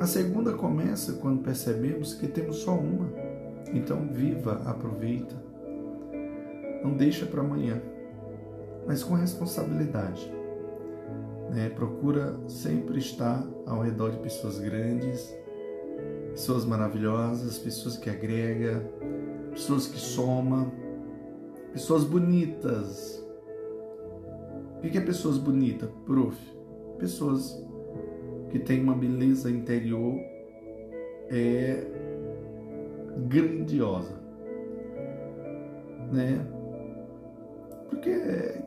A 0.00 0.06
segunda 0.06 0.54
começa 0.54 1.12
quando 1.14 1.42
percebemos 1.42 2.14
que 2.14 2.26
temos 2.26 2.56
só 2.56 2.74
uma. 2.74 3.08
Então 3.72 4.08
viva, 4.08 4.62
aproveita. 4.64 5.34
Não 6.82 6.96
deixa 6.96 7.26
para 7.26 7.40
amanhã, 7.40 7.80
mas 8.86 9.04
com 9.04 9.14
responsabilidade. 9.14 10.32
Né? 11.50 11.68
Procura 11.68 12.36
sempre 12.48 12.98
estar 12.98 13.46
ao 13.66 13.82
redor 13.82 14.10
de 14.10 14.18
pessoas 14.18 14.58
grandes, 14.58 15.34
pessoas 16.30 16.64
maravilhosas, 16.64 17.58
pessoas 17.58 17.96
que 17.96 18.08
agregam, 18.08 18.82
pessoas 19.50 19.86
que 19.86 19.98
somam, 19.98 20.72
pessoas 21.72 22.04
bonitas. 22.04 23.24
O 24.76 24.80
que 24.80 24.96
é 24.96 25.00
pessoas 25.00 25.36
bonitas, 25.36 25.90
prof? 26.06 26.36
Pessoas 26.98 27.62
que 28.48 28.58
tem 28.58 28.82
uma 28.82 28.94
beleza 28.94 29.50
interior 29.50 30.18
é 31.28 31.86
grandiosa, 33.28 34.20
né? 36.10 36.46
Porque 37.88 38.10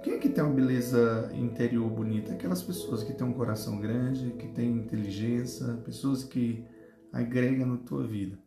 quem 0.04 0.14
é 0.14 0.18
que 0.18 0.30
tem 0.30 0.44
uma 0.44 0.54
beleza 0.54 1.32
interior 1.34 1.90
bonita? 1.90 2.34
Aquelas 2.34 2.62
pessoas 2.62 3.04
que 3.04 3.14
têm 3.14 3.26
um 3.26 3.34
coração 3.34 3.80
grande, 3.80 4.32
que 4.32 4.48
têm 4.50 4.78
inteligência, 4.78 5.66
pessoas 5.86 6.24
que 6.24 6.66
agregam 7.14 7.68
na 7.68 7.78
tua 7.78 8.06
vida. 8.06 8.38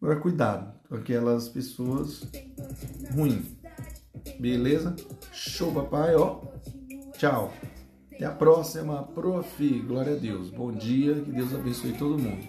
Agora 0.00 0.20
cuidado 0.20 0.78
com 0.88 0.94
aquelas 0.94 1.48
pessoas 1.48 2.22
ruins. 3.12 3.58
Beleza? 4.38 4.94
Show, 5.32 5.72
papai, 5.72 6.14
ó. 6.14 6.42
Tchau. 7.14 7.52
Até 8.12 8.26
a 8.26 8.30
próxima, 8.30 9.02
prof. 9.02 9.80
Glória 9.80 10.12
a 10.12 10.16
Deus. 10.16 10.50
Bom 10.50 10.70
dia, 10.70 11.14
que 11.14 11.32
Deus 11.32 11.54
abençoe 11.54 11.94
todo 11.94 12.18
mundo. 12.18 12.46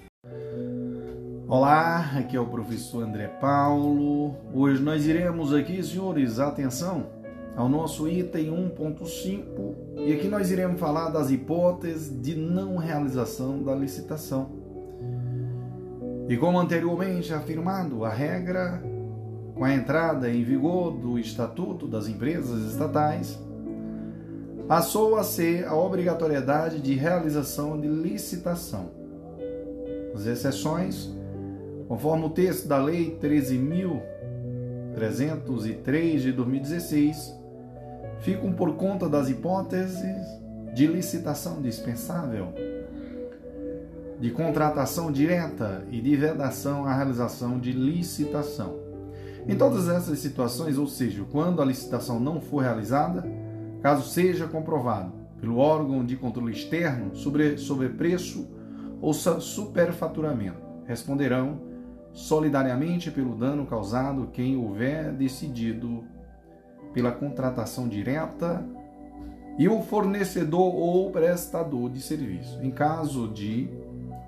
Olá, 1.47 2.17
aqui 2.17 2.37
é 2.37 2.39
o 2.39 2.45
professor 2.45 3.03
André 3.03 3.27
Paulo. 3.27 4.35
Hoje 4.53 4.83
nós 4.83 5.07
iremos 5.07 5.51
aqui, 5.51 5.81
senhores, 5.81 6.37
atenção, 6.37 7.09
ao 7.55 7.67
nosso 7.67 8.07
item 8.07 8.51
1.5 8.51 9.75
e 10.05 10.13
aqui 10.13 10.27
nós 10.27 10.51
iremos 10.51 10.79
falar 10.79 11.09
das 11.09 11.31
hipóteses 11.31 12.21
de 12.21 12.35
não 12.35 12.77
realização 12.77 13.63
da 13.63 13.73
licitação. 13.73 14.58
E 16.29 16.37
como 16.37 16.57
anteriormente 16.59 17.33
afirmado, 17.33 18.05
a 18.05 18.09
regra 18.09 18.81
com 19.55 19.65
a 19.65 19.73
entrada 19.73 20.29
em 20.29 20.43
vigor 20.43 20.91
do 20.91 21.17
Estatuto 21.17 21.87
das 21.87 22.07
Empresas 22.07 22.71
Estatais 22.71 23.39
passou 24.67 25.15
a 25.15 25.23
ser 25.23 25.65
a 25.65 25.75
obrigatoriedade 25.75 26.79
de 26.79 26.93
realização 26.93 27.81
de 27.81 27.87
licitação. 27.87 28.91
As 30.13 30.27
exceções, 30.27 31.11
conforme 31.87 32.25
o 32.25 32.29
texto 32.29 32.67
da 32.67 32.77
Lei 32.77 33.17
13.303 33.19 36.19
de 36.19 36.31
2016, 36.31 37.35
ficam 38.19 38.53
por 38.53 38.75
conta 38.75 39.09
das 39.09 39.29
hipóteses 39.29 40.27
de 40.75 40.85
licitação 40.85 41.59
dispensável, 41.59 42.53
de 44.19 44.31
contratação 44.31 45.11
direta 45.11 45.85
e 45.89 46.01
de 46.01 46.15
vedação 46.15 46.85
à 46.85 46.93
realização 46.93 47.59
de 47.59 47.71
licitação. 47.71 48.77
Em 49.47 49.55
todas 49.55 49.87
essas 49.87 50.19
situações, 50.19 50.77
ou 50.77 50.87
seja, 50.87 51.23
quando 51.31 51.61
a 51.61 51.65
licitação 51.65 52.19
não 52.19 52.41
for 52.41 52.61
realizada, 52.61 53.25
caso 53.81 54.07
seja 54.07 54.45
comprovado 54.45 55.13
pelo 55.39 55.57
órgão 55.57 56.05
de 56.05 56.17
controle 56.17 56.51
externo 56.51 57.15
sobre 57.15 57.57
sobrepreço 57.57 58.47
ou 59.01 59.13
superfaturamento. 59.13 60.61
Responderão 60.85 61.61
solidariamente 62.11 63.09
pelo 63.09 63.35
dano 63.35 63.65
causado 63.65 64.29
quem 64.33 64.57
houver 64.57 65.13
decidido 65.13 66.03
pela 66.93 67.11
contratação 67.11 67.87
direta 67.87 68.65
e 69.57 69.67
o 69.67 69.81
fornecedor 69.81 70.75
ou 70.75 71.11
prestador 71.11 71.89
de 71.89 72.01
serviço, 72.01 72.59
em 72.61 72.71
caso 72.71 73.27
de 73.29 73.69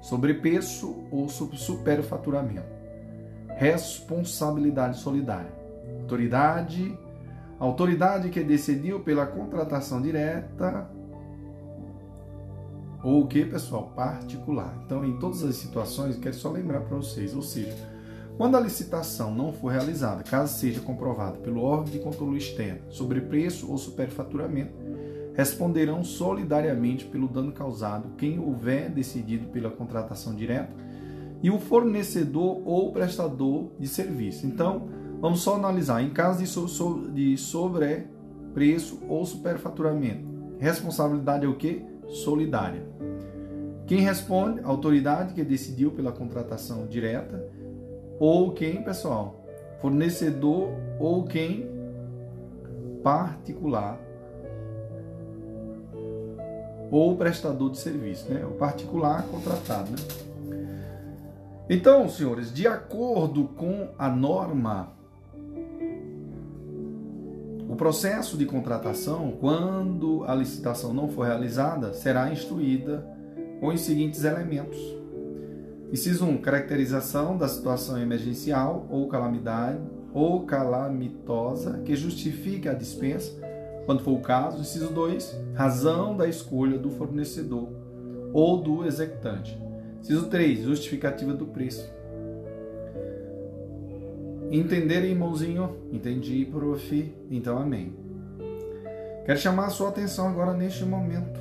sobrepreço 0.02 1.04
ou 1.12 1.30
superfaturamento. 1.30 2.82
Responsabilidade 3.56 5.00
solidária. 5.00 5.52
Autoridade 6.02 6.98
autoridade 7.62 8.30
que 8.30 8.44
decidiu 8.44 9.02
pela 9.02 9.28
contratação 9.28 10.02
direta 10.02 10.90
ou 13.04 13.24
o 13.24 13.28
que, 13.28 13.46
pessoal? 13.46 13.92
Particular. 13.96 14.76
Então, 14.86 15.06
em 15.06 15.18
todas 15.18 15.44
as 15.44 15.56
situações, 15.56 16.18
quero 16.18 16.36
só 16.36 16.52
lembrar 16.52 16.82
para 16.82 16.98
vocês, 16.98 17.36
ou 17.36 17.42
seja, 17.42 17.76
quando 18.38 18.58
a 18.58 18.60
licitação 18.60 19.34
não 19.34 19.54
for 19.54 19.72
realizada, 19.72 20.24
caso 20.24 20.58
seja 20.58 20.80
comprovado 20.82 21.40
pelo 21.40 21.64
órgão 21.64 21.92
de 21.92 22.00
controle 22.00 22.38
externo 22.38 22.82
sobre 22.90 23.22
preço 23.22 23.72
ou 23.72 23.78
superfaturamento, 23.78 24.74
responderão 25.34 26.04
solidariamente 26.04 27.06
pelo 27.06 27.28
dano 27.28 27.52
causado 27.52 28.16
quem 28.18 28.40
houver 28.40 28.90
decidido 28.90 29.48
pela 29.48 29.70
contratação 29.70 30.36
direta 30.36 30.74
e 31.42 31.50
o 31.50 31.60
fornecedor 31.60 32.62
ou 32.66 32.92
prestador 32.92 33.72
de 33.80 33.88
serviço. 33.88 34.46
Então, 34.46 34.88
Vamos 35.22 35.44
só 35.44 35.56
analisar. 35.56 36.02
Em 36.02 36.10
caso 36.10 36.40
de, 36.40 36.48
so, 36.48 37.12
de 37.12 37.38
sobrepreço 37.38 39.00
ou 39.08 39.24
superfaturamento, 39.24 40.26
responsabilidade 40.58 41.46
é 41.46 41.48
o 41.48 41.56
que? 41.56 41.86
Solidária. 42.08 42.84
Quem 43.86 44.00
responde? 44.00 44.62
Autoridade 44.64 45.36
que 45.36 45.44
decidiu 45.44 45.92
pela 45.92 46.12
contratação 46.12 46.88
direta 46.88 47.48
ou 48.20 48.52
quem, 48.52 48.84
pessoal? 48.84 49.46
Fornecedor 49.80 50.72
ou 51.00 51.24
quem? 51.24 51.70
Particular 53.04 54.00
ou 56.92 57.16
prestador 57.16 57.72
de 57.72 57.80
serviço, 57.80 58.32
né? 58.32 58.46
O 58.46 58.52
particular 58.52 59.24
contratado, 59.24 59.90
né? 59.92 59.98
Então, 61.70 62.10
senhores, 62.10 62.54
de 62.54 62.68
acordo 62.68 63.46
com 63.56 63.88
a 63.98 64.10
norma 64.10 64.92
o 67.72 67.76
processo 67.78 68.38
de 68.38 68.46
contratação, 68.46 69.38
quando 69.40 70.26
a 70.28 70.36
licitação 70.36 70.94
não 70.94 71.08
for 71.08 71.26
realizada, 71.26 71.94
será 71.94 72.30
instruída 72.30 73.08
com 73.62 73.68
os 73.68 73.80
seguintes 73.80 74.26
elementos. 74.26 74.78
Inciso 75.90 76.26
1. 76.26 76.42
Caracterização 76.42 77.38
da 77.38 77.48
situação 77.48 77.98
emergencial 77.98 78.86
ou 78.90 79.08
calamidade 79.08 79.80
ou 80.14 80.42
calamitosa 80.46 81.80
que 81.86 81.96
justifique 81.96 82.68
a 82.68 82.74
dispensa, 82.74 83.41
quando 83.86 84.02
for 84.02 84.12
o 84.12 84.22
caso. 84.22 84.60
Inciso 84.60 84.90
2. 84.90 85.38
Razão 85.54 86.16
da 86.16 86.28
escolha 86.28 86.78
do 86.78 86.90
fornecedor 86.92 87.70
ou 88.34 88.58
do 88.58 88.86
executante. 88.86 89.58
Inciso 90.02 90.28
3. 90.28 90.64
Justificativa 90.64 91.34
do 91.34 91.46
preço. 91.48 91.90
Entenderam, 94.52 95.06
irmãozinho? 95.06 95.78
Entendi, 95.92 96.46
prof. 96.46 97.16
Então, 97.30 97.58
amém. 97.58 97.94
Quero 99.26 99.40
chamar 99.40 99.68
a 99.68 99.70
sua 99.70 99.90
atenção 99.90 100.28
agora 100.28 100.54
neste 100.54 100.84
momento, 100.84 101.40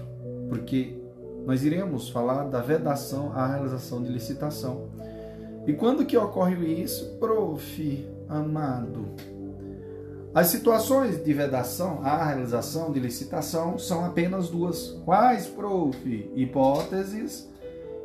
porque 0.48 0.96
nós 1.44 1.64
iremos 1.64 2.08
falar 2.08 2.44
da 2.44 2.60
vedação 2.60 3.32
à 3.32 3.46
realização 3.46 4.02
de 4.02 4.12
licitação. 4.12 4.88
E 5.66 5.72
quando 5.72 6.06
que 6.06 6.16
ocorre 6.16 6.54
isso, 6.66 7.16
prof, 7.18 8.08
amado? 8.28 9.06
As 10.32 10.46
situações 10.46 11.24
de 11.24 11.32
vedação 11.32 12.00
à 12.04 12.24
realização 12.24 12.92
de 12.92 13.00
licitação 13.00 13.76
são 13.78 14.04
apenas 14.04 14.48
duas. 14.48 14.96
Quais, 15.04 15.48
prof? 15.48 16.30
Hipóteses 16.36 17.50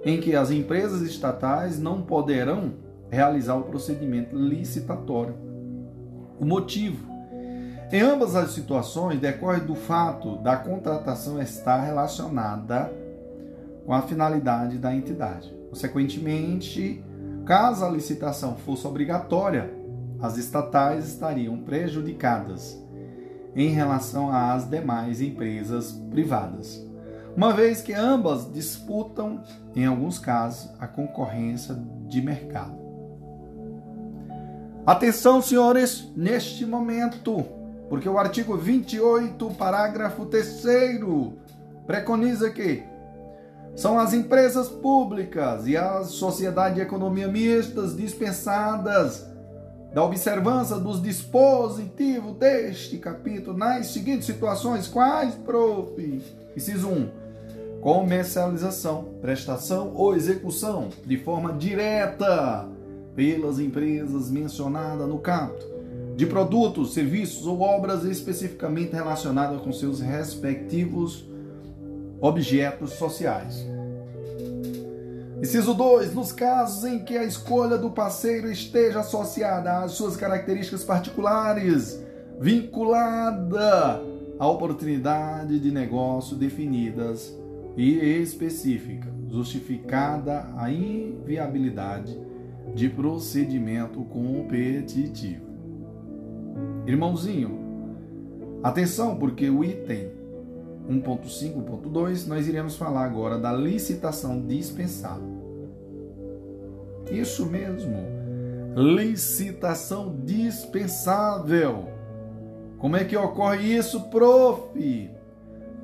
em 0.03 0.19
que 0.19 0.35
as 0.35 0.49
empresas 0.49 1.01
estatais 1.01 1.79
não 1.79 2.01
poderão 2.01 2.73
realizar 3.09 3.55
o 3.55 3.63
procedimento 3.63 4.35
licitatório. 4.35 5.35
O 6.39 6.45
motivo. 6.45 7.13
Em 7.91 8.01
ambas 8.01 8.35
as 8.35 8.51
situações, 8.51 9.19
decorre 9.19 9.61
do 9.61 9.75
fato 9.75 10.37
da 10.37 10.57
contratação 10.57 11.39
estar 11.39 11.81
relacionada 11.81 12.91
com 13.85 13.93
a 13.93 14.01
finalidade 14.01 14.79
da 14.79 14.95
entidade. 14.95 15.55
Consequentemente, 15.69 17.03
caso 17.45 17.85
a 17.85 17.89
licitação 17.89 18.55
fosse 18.57 18.87
obrigatória, 18.87 19.71
as 20.21 20.37
estatais 20.37 21.07
estariam 21.07 21.57
prejudicadas 21.57 22.81
em 23.55 23.69
relação 23.69 24.29
às 24.29 24.69
demais 24.69 25.21
empresas 25.21 25.91
privadas, 26.11 26.85
uma 27.35 27.53
vez 27.53 27.81
que 27.81 27.93
ambas 27.93 28.51
disputam, 28.51 29.43
em 29.75 29.85
alguns 29.85 30.19
casos, 30.19 30.69
a 30.79 30.87
concorrência 30.87 31.75
de 32.07 32.21
mercado. 32.21 32.75
Atenção, 34.85 35.41
senhores, 35.41 36.11
neste 36.15 36.65
momento, 36.65 37.45
porque 37.89 38.07
o 38.07 38.17
artigo 38.17 38.57
28, 38.57 39.49
parágrafo 39.51 40.25
3 40.25 40.63
preconiza 41.85 42.49
que 42.49 42.83
são 43.75 43.99
as 43.99 44.13
empresas 44.13 44.69
públicas 44.69 45.67
e 45.67 45.75
as 45.75 46.07
sociedades 46.07 46.75
de 46.75 46.81
economia 46.81 47.27
mistas 47.27 47.95
dispensadas 47.95 49.25
da 49.95 50.03
observância 50.03 50.75
dos 50.75 51.01
dispositivos 51.01 52.35
deste 52.35 52.97
capítulo 52.97 53.57
nas 53.57 53.87
seguintes 53.87 54.25
situações. 54.25 54.89
Quais, 54.89 55.35
prof? 55.35 56.21
Inciso 56.53 56.89
1. 56.89 57.09
Comercialização, 57.79 59.05
prestação 59.21 59.93
ou 59.95 60.13
execução 60.13 60.89
de 61.05 61.17
forma 61.17 61.53
direta 61.53 62.67
pelas 63.15 63.57
empresas 63.57 64.29
mencionadas 64.29 65.07
no 65.07 65.17
capítulo 65.17 65.73
de 66.17 66.25
produtos, 66.25 66.93
serviços 66.93 67.47
ou 67.47 67.61
obras 67.61 68.03
especificamente 68.03 68.91
relacionadas 68.91 69.61
com 69.61 69.71
seus 69.71 70.01
respectivos 70.01 71.25
objetos 72.19 72.91
sociais. 72.91 73.65
Inciso 75.41 75.73
2. 75.73 76.13
Nos 76.13 76.31
casos 76.31 76.85
em 76.85 76.99
que 76.99 77.17
a 77.17 77.23
escolha 77.23 77.77
do 77.77 77.89
parceiro 77.89 78.49
esteja 78.49 79.01
associada 79.01 79.79
às 79.79 79.91
suas 79.91 80.15
características 80.15 80.83
particulares, 80.83 82.01
vinculada 82.39 84.01
à 84.39 84.47
oportunidade 84.47 85.59
de 85.59 85.71
negócio 85.71 86.35
definidas 86.37 87.35
e 87.75 87.99
específica, 87.99 89.09
justificada 89.29 90.47
a 90.57 90.71
inviabilidade 90.71 92.17
de 92.73 92.89
procedimento 92.89 94.03
competitivo. 94.05 95.45
Irmãozinho, 96.87 97.59
atenção, 98.63 99.17
porque 99.17 99.49
o 99.49 99.63
item 99.63 100.11
1.5, 100.89 101.63
1.2, 101.63 102.27
nós 102.27 102.47
iremos 102.47 102.75
falar 102.75 103.05
agora 103.05 103.37
da 103.37 103.51
licitação 103.51 104.41
dispensável. 104.45 105.43
Isso 107.11 107.45
mesmo, 107.45 107.97
licitação 108.75 110.15
dispensável. 110.23 111.89
Como 112.77 112.95
é 112.97 113.03
que 113.03 113.17
ocorre 113.17 113.75
isso, 113.75 114.09
prof? 114.09 115.11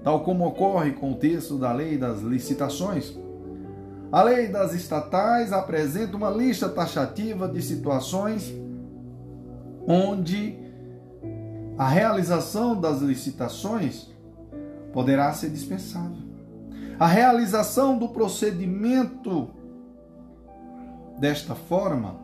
Tal 0.04 0.24
como 0.24 0.48
ocorre 0.48 0.92
com 0.92 1.12
o 1.12 1.16
texto 1.16 1.58
da 1.58 1.72
lei 1.72 1.98
das 1.98 2.22
licitações, 2.22 3.18
a 4.12 4.24
lei 4.24 4.50
das 4.50 4.74
estatais 4.74 5.54
apresenta 5.54 6.18
uma 6.18 6.30
lista 6.30 6.68
taxativa 6.68 7.48
de 7.48 7.62
situações 7.62 8.54
onde 9.88 10.60
a 11.78 11.88
realização 11.88 12.80
das 12.80 13.00
licitações 13.00 14.11
poderá 14.94 15.32
ser 15.34 15.50
dispensável. 15.50 16.18
A 17.00 17.08
realização 17.08 17.98
do 17.98 18.10
procedimento 18.10 19.50
desta 21.20 21.56
forma 21.56 22.20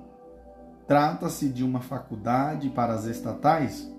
trata-se 0.88 1.50
de 1.50 1.64
uma 1.64 1.82
faculdade 1.82 2.70
para 2.70 2.94
as 2.94 3.06
estatais 3.06 3.92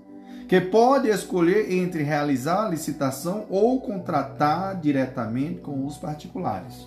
que 0.48 0.60
pode 0.60 1.08
escolher 1.08 1.70
entre 1.70 2.02
realizar 2.02 2.66
a 2.66 2.68
licitação 2.70 3.44
ou 3.50 3.80
contratar 3.80 4.80
diretamente 4.80 5.60
com 5.60 5.84
os 5.84 5.98
particulares. 5.98 6.86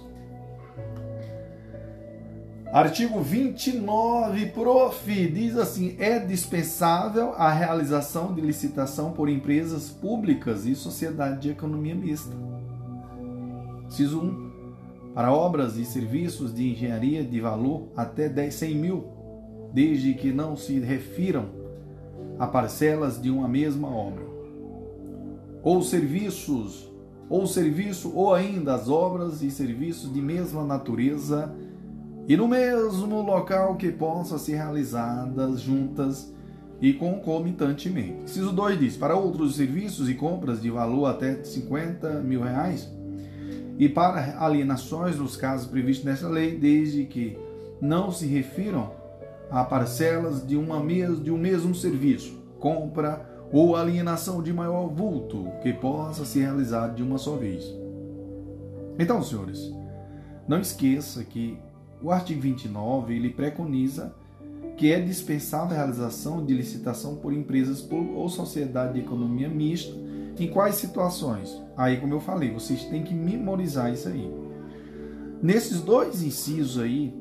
Artigo 2.71 3.19
29, 3.19 4.45
prof, 4.51 5.27
diz 5.27 5.57
assim: 5.57 5.93
é 5.99 6.19
dispensável 6.19 7.33
a 7.33 7.51
realização 7.51 8.33
de 8.33 8.39
licitação 8.39 9.11
por 9.11 9.27
empresas 9.27 9.89
públicas 9.89 10.65
e 10.65 10.73
sociedade 10.73 11.41
de 11.41 11.49
economia 11.49 11.93
mista. 11.93 12.33
Ciso 13.89 14.21
1. 14.21 14.51
Para 15.13 15.33
obras 15.33 15.75
e 15.75 15.83
serviços 15.83 16.55
de 16.55 16.71
engenharia 16.71 17.25
de 17.25 17.41
valor 17.41 17.89
até 17.93 18.29
10, 18.29 18.53
100 18.53 18.75
mil, 18.75 19.03
desde 19.73 20.13
que 20.13 20.31
não 20.31 20.55
se 20.55 20.79
refiram 20.79 21.49
a 22.39 22.47
parcelas 22.47 23.21
de 23.21 23.29
uma 23.29 23.49
mesma 23.49 23.93
obra. 23.93 24.23
Ou 25.61 25.81
serviços, 25.81 26.89
ou 27.29 27.45
serviço, 27.45 28.13
ou 28.15 28.33
ainda 28.33 28.75
as 28.75 28.87
obras 28.87 29.41
e 29.41 29.51
serviços 29.51 30.11
de 30.13 30.21
mesma 30.21 30.63
natureza 30.63 31.53
e 32.27 32.37
no 32.37 32.47
mesmo 32.47 33.21
local 33.21 33.75
que 33.75 33.91
possam 33.91 34.37
ser 34.37 34.55
realizadas 34.55 35.61
juntas 35.61 36.33
e 36.81 36.93
concomitantemente. 36.93 38.23
Inciso 38.23 38.51
2 38.51 38.79
diz: 38.79 38.97
para 38.97 39.15
outros 39.15 39.55
serviços 39.55 40.09
e 40.09 40.13
compras 40.13 40.61
de 40.61 40.69
valor 40.69 41.05
até 41.07 41.43
50 41.43 42.21
mil 42.21 42.41
reais 42.41 42.91
e 43.77 43.89
para 43.89 44.43
alienações 44.43 45.17
nos 45.17 45.35
casos 45.35 45.67
previstos 45.67 46.05
nesta 46.05 46.27
lei, 46.27 46.57
desde 46.57 47.05
que 47.05 47.37
não 47.81 48.11
se 48.11 48.27
refiram 48.27 48.91
a 49.49 49.63
parcelas 49.63 50.45
de, 50.45 50.55
uma 50.55 50.79
mes 50.79 51.21
de 51.21 51.31
um 51.31 51.37
mesmo 51.37 51.73
serviço, 51.73 52.39
compra 52.59 53.27
ou 53.51 53.75
alienação 53.75 54.41
de 54.41 54.53
maior 54.53 54.87
vulto 54.87 55.47
que 55.61 55.73
possa 55.73 56.23
ser 56.23 56.41
realizado 56.41 56.95
de 56.95 57.03
uma 57.03 57.17
só 57.17 57.35
vez. 57.35 57.63
Então, 58.97 59.21
senhores, 59.23 59.73
não 60.47 60.59
esqueça 60.59 61.23
que 61.23 61.57
o 62.01 62.11
artigo 62.11 62.41
29 62.41 63.15
ele 63.15 63.29
preconiza 63.29 64.13
que 64.77 64.91
é 64.91 64.99
dispensável 64.99 65.75
a 65.75 65.79
realização 65.79 66.43
de 66.43 66.53
licitação 66.53 67.15
por 67.15 67.33
empresas 67.33 67.87
ou 67.91 68.27
sociedade 68.29 68.93
de 68.93 69.01
economia 69.01 69.47
mista. 69.47 69.93
Em 70.39 70.47
quais 70.47 70.75
situações? 70.75 71.61
Aí, 71.77 71.97
como 71.97 72.15
eu 72.15 72.19
falei, 72.19 72.51
vocês 72.51 72.83
têm 72.85 73.03
que 73.03 73.13
memorizar 73.13 73.93
isso 73.93 74.07
aí. 74.07 74.27
Nesses 75.41 75.81
dois 75.81 76.23
incisos 76.23 76.79
aí 76.79 77.13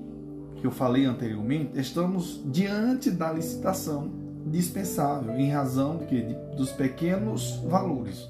que 0.56 0.66
eu 0.66 0.70
falei 0.70 1.04
anteriormente, 1.04 1.78
estamos 1.78 2.40
diante 2.46 3.10
da 3.10 3.32
licitação 3.32 4.10
dispensável 4.46 5.34
em 5.36 5.50
razão 5.50 5.98
de 5.98 6.06
que 6.06 6.22
dos 6.56 6.70
pequenos 6.70 7.56
valores. 7.68 8.28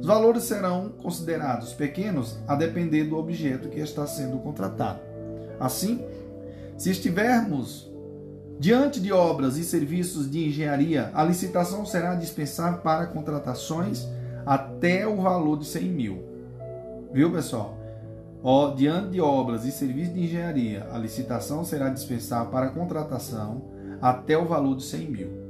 Os 0.00 0.06
valores 0.06 0.44
serão 0.44 0.90
considerados 1.02 1.72
pequenos 1.72 2.38
a 2.46 2.54
depender 2.54 3.04
do 3.04 3.16
objeto 3.16 3.68
que 3.68 3.80
está 3.80 4.06
sendo 4.06 4.38
contratado. 4.38 5.00
Assim, 5.58 6.04
se 6.76 6.90
estivermos 6.90 7.90
diante 8.58 9.00
de 9.00 9.12
obras 9.12 9.56
e 9.56 9.64
serviços 9.64 10.30
de 10.30 10.46
engenharia, 10.46 11.10
a 11.14 11.24
licitação 11.24 11.84
será 11.86 12.14
dispensável 12.14 12.80
para 12.80 13.06
contratações 13.06 14.06
até 14.44 15.06
o 15.06 15.20
valor 15.20 15.58
de 15.58 15.66
100 15.66 15.82
mil. 15.84 16.24
Viu, 17.12 17.30
pessoal? 17.32 17.76
Ó, 18.42 18.72
diante 18.72 19.10
de 19.10 19.20
obras 19.20 19.64
e 19.64 19.72
serviços 19.72 20.14
de 20.14 20.22
engenharia, 20.22 20.86
a 20.92 20.98
licitação 20.98 21.64
será 21.64 21.88
dispensável 21.88 22.50
para 22.50 22.68
contratação 22.68 23.62
até 24.00 24.38
o 24.38 24.46
valor 24.46 24.76
de 24.76 24.84
100 24.84 25.10
mil. 25.10 25.48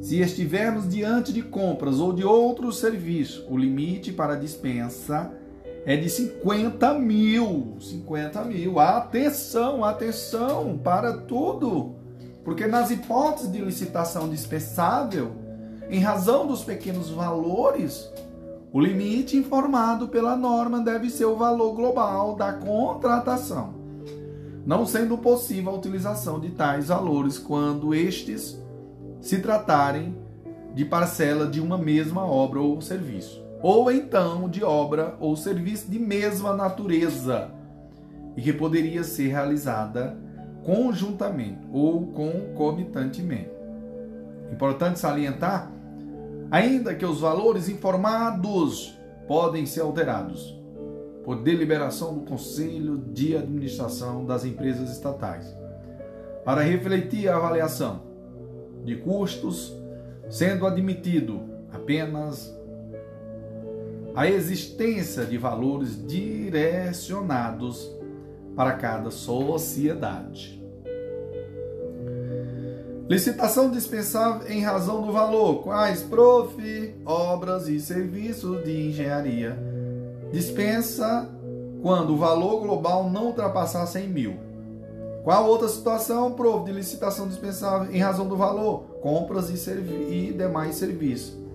Se 0.00 0.20
estivermos 0.20 0.88
diante 0.88 1.32
de 1.32 1.42
compras 1.42 1.98
ou 1.98 2.12
de 2.12 2.22
outros 2.22 2.78
serviços, 2.78 3.44
o 3.48 3.56
limite 3.56 4.12
para 4.12 4.36
dispensa 4.36 5.32
é 5.86 5.96
de 5.96 6.10
50 6.10 6.94
mil. 6.94 7.76
50 7.80 8.44
mil. 8.44 8.80
Atenção, 8.80 9.84
atenção 9.84 10.76
para 10.82 11.16
tudo. 11.18 11.94
Porque 12.44 12.66
nas 12.66 12.90
hipóteses 12.90 13.52
de 13.52 13.60
licitação 13.60 14.28
dispensável, 14.28 15.30
em 15.88 16.00
razão 16.00 16.44
dos 16.44 16.64
pequenos 16.64 17.08
valores, 17.10 18.10
o 18.72 18.80
limite 18.80 19.36
informado 19.36 20.08
pela 20.08 20.36
norma 20.36 20.80
deve 20.80 21.08
ser 21.08 21.26
o 21.26 21.36
valor 21.36 21.72
global 21.74 22.34
da 22.34 22.52
contratação, 22.52 23.74
não 24.66 24.84
sendo 24.84 25.16
possível 25.16 25.70
a 25.70 25.76
utilização 25.76 26.40
de 26.40 26.50
tais 26.50 26.88
valores 26.88 27.38
quando 27.38 27.94
estes 27.94 28.60
se 29.20 29.38
tratarem 29.38 30.16
de 30.74 30.84
parcela 30.84 31.46
de 31.46 31.60
uma 31.60 31.78
mesma 31.78 32.26
obra 32.26 32.60
ou 32.60 32.80
serviço 32.80 33.45
ou 33.66 33.90
então 33.90 34.48
de 34.48 34.62
obra 34.62 35.16
ou 35.18 35.34
serviço 35.34 35.90
de 35.90 35.98
mesma 35.98 36.54
natureza 36.54 37.50
e 38.36 38.40
que 38.40 38.52
poderia 38.52 39.02
ser 39.02 39.26
realizada 39.26 40.16
conjuntamente 40.64 41.58
ou 41.72 42.06
concomitantemente. 42.12 43.50
Importante 44.52 45.00
salientar, 45.00 45.72
ainda 46.48 46.94
que 46.94 47.04
os 47.04 47.18
valores 47.18 47.68
informados 47.68 48.96
podem 49.26 49.66
ser 49.66 49.80
alterados 49.80 50.56
por 51.24 51.42
deliberação 51.42 52.14
do 52.14 52.20
Conselho 52.20 52.98
de 53.12 53.36
Administração 53.36 54.24
das 54.24 54.44
empresas 54.44 54.92
estatais, 54.92 55.44
para 56.44 56.60
refletir 56.62 57.28
a 57.28 57.34
avaliação 57.34 58.02
de 58.84 58.94
custos, 58.94 59.76
sendo 60.30 60.68
admitido 60.68 61.40
apenas 61.72 62.55
a 64.16 64.26
existência 64.26 65.26
de 65.26 65.36
valores 65.36 65.94
direcionados 66.06 67.94
para 68.56 68.72
cada 68.72 69.10
sociedade. 69.10 70.56
Licitação 73.06 73.70
dispensável 73.70 74.48
em 74.48 74.62
razão 74.62 75.02
do 75.02 75.12
valor. 75.12 75.62
Quais? 75.62 76.02
Prof. 76.02 76.94
Obras 77.04 77.68
e 77.68 77.78
serviços 77.78 78.64
de 78.64 78.88
engenharia. 78.88 79.56
Dispensa 80.32 81.28
quando 81.82 82.14
o 82.14 82.16
valor 82.16 82.62
global 82.62 83.10
não 83.10 83.26
ultrapassar 83.26 83.86
100 83.86 84.08
mil. 84.08 84.36
Qual 85.24 85.46
outra 85.46 85.68
situação? 85.68 86.32
Prof. 86.32 86.64
De 86.64 86.72
licitação 86.72 87.28
dispensável 87.28 87.94
em 87.94 87.98
razão 87.98 88.26
do 88.26 88.36
valor. 88.36 88.84
Compras 89.02 89.50
e, 89.50 89.70
e 89.70 90.32
demais 90.32 90.76
serviços. 90.76 91.45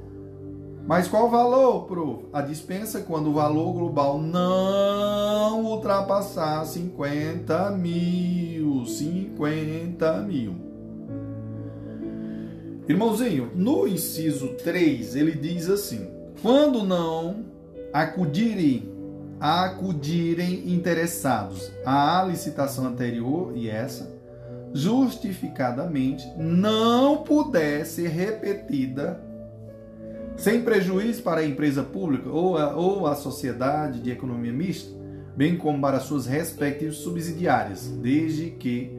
Mas 0.87 1.07
qual 1.07 1.27
o 1.27 1.29
valor, 1.29 1.85
prof? 1.85 2.25
A 2.33 2.41
dispensa 2.41 3.01
quando 3.01 3.29
o 3.29 3.33
valor 3.33 3.73
global 3.73 4.19
não 4.19 5.63
ultrapassar 5.63 6.65
50 6.65 7.71
mil. 7.71 8.85
50 8.85 10.21
mil. 10.21 10.55
Irmãozinho, 12.87 13.51
no 13.55 13.87
inciso 13.87 14.49
3, 14.55 15.15
ele 15.15 15.33
diz 15.33 15.69
assim: 15.69 16.09
quando 16.41 16.83
não 16.83 17.45
acudirem, 17.93 18.91
acudirem 19.39 20.73
interessados 20.73 21.71
à 21.85 22.23
licitação 22.27 22.87
anterior 22.87 23.53
e 23.55 23.69
essa, 23.69 24.11
justificadamente 24.73 26.27
não 26.37 27.17
puder 27.17 27.85
ser 27.85 28.09
repetida 28.09 29.30
sem 30.41 30.63
prejuízo 30.63 31.21
para 31.21 31.41
a 31.41 31.45
empresa 31.45 31.83
pública 31.83 32.27
ou 32.27 32.57
a, 32.57 32.75
ou 32.75 33.05
a 33.05 33.13
sociedade 33.13 34.01
de 34.01 34.09
economia 34.09 34.51
mista, 34.51 34.91
bem 35.37 35.55
como 35.55 35.79
para 35.79 35.99
suas 35.99 36.25
respectivas 36.25 36.95
subsidiárias, 36.95 37.85
desde 38.01 38.49
que 38.49 38.91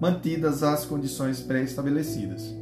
mantidas 0.00 0.62
as 0.62 0.86
condições 0.86 1.40
pré-estabelecidas. 1.40 2.56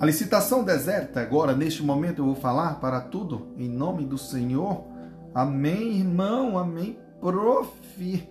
A 0.00 0.06
licitação 0.06 0.64
deserta, 0.64 1.20
agora, 1.20 1.54
neste 1.54 1.82
momento, 1.82 2.20
eu 2.20 2.24
vou 2.24 2.34
falar 2.34 2.80
para 2.80 2.98
tudo, 3.02 3.48
em 3.58 3.68
nome 3.68 4.06
do 4.06 4.16
Senhor. 4.16 4.86
Amém, 5.34 5.98
irmão, 5.98 6.56
amém, 6.56 6.98
prof. 7.20 8.26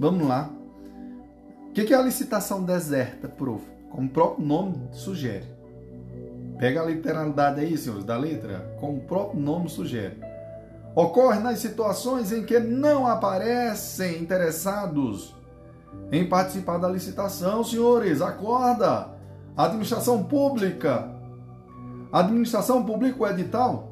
Vamos 0.00 0.26
lá. 0.26 0.50
O 1.68 1.72
que 1.72 1.94
é 1.94 1.96
a 1.96 2.02
licitação 2.02 2.64
deserta, 2.64 3.28
prof? 3.28 3.79
Como 3.90 4.06
o 4.06 4.10
próprio 4.10 4.46
nome 4.46 4.88
sugere. 4.92 5.46
Pega 6.58 6.82
a 6.82 6.86
literalidade 6.86 7.60
aí, 7.60 7.76
senhores, 7.76 8.04
da 8.04 8.16
letra, 8.16 8.76
como 8.78 8.98
o 8.98 9.00
próprio 9.00 9.40
nome 9.40 9.68
sugere. 9.68 10.16
Ocorre 10.94 11.38
nas 11.38 11.58
situações 11.58 12.32
em 12.32 12.44
que 12.44 12.58
não 12.58 13.06
aparecem 13.06 14.22
interessados 14.22 15.34
em 16.12 16.28
participar 16.28 16.78
da 16.78 16.88
licitação, 16.88 17.62
senhores. 17.64 18.20
Acorda! 18.20 19.20
administração 19.56 20.22
pública. 20.22 21.08
administração 22.12 22.84
pública, 22.84 23.22
o 23.22 23.26
edital, 23.26 23.88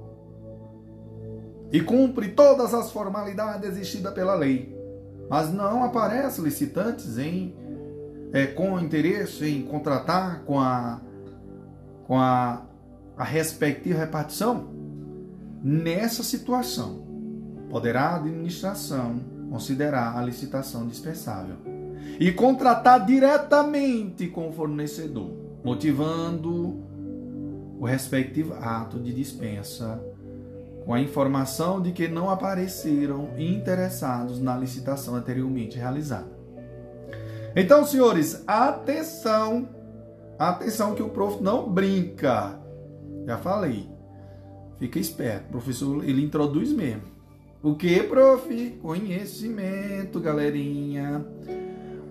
e 1.71 1.81
cumpre 1.81 2.31
todas 2.31 2.75
as 2.75 2.91
formalidades 2.91 3.69
exigidas 3.71 4.13
pela 4.13 4.35
lei. 4.35 4.77
Mas 5.29 5.53
não 5.53 5.85
aparece 5.85 6.41
licitantes 6.41 7.19
em 7.19 7.55
é, 8.33 8.47
com 8.47 8.79
interesse 8.79 9.49
em 9.49 9.63
contratar 9.63 10.43
com 10.45 10.61
a 10.61 11.01
com 12.07 12.19
a, 12.19 12.63
a 13.17 13.25
respectiva 13.25 13.99
repartição. 13.99 14.69
Nessa 15.63 16.23
situação, 16.23 17.07
poderá 17.69 18.11
a 18.11 18.17
administração 18.17 19.21
considerar 19.51 20.17
a 20.17 20.23
licitação 20.23 20.87
dispensável 20.87 21.57
e 22.19 22.33
contratar 22.33 23.05
diretamente 23.05 24.29
com 24.29 24.49
o 24.49 24.53
fornecedor 24.53 25.49
motivando 25.65 26.83
o 27.79 27.85
respectivo 27.85 28.55
ato 28.55 28.99
de 28.99 29.13
dispensa 29.13 30.03
com 30.85 30.95
a 30.95 31.01
informação 31.01 31.81
de 31.83 31.93
que 31.93 32.09
não 32.09 32.31
apareceram 32.31 33.29
interessados 33.39 34.41
na 34.41 34.57
licitação 34.57 35.15
anteriormente 35.15 35.77
realizada. 35.77 36.38
Então, 37.61 37.85
senhores, 37.85 38.45
atenção, 38.47 39.69
atenção 40.39 40.95
que 40.95 41.03
o 41.03 41.09
prof 41.09 41.43
não 41.43 41.69
brinca. 41.69 42.57
Já 43.27 43.37
falei. 43.37 43.91
Fica 44.79 45.01
esperto, 45.01 45.49
o 45.49 45.51
professor 45.51 46.05
ele 46.05 46.25
introduz 46.25 46.73
mesmo. 46.73 47.03
O 47.61 47.75
que, 47.75 48.01
prof? 48.05 48.79
Conhecimento, 48.81 50.21
galerinha. 50.21 51.27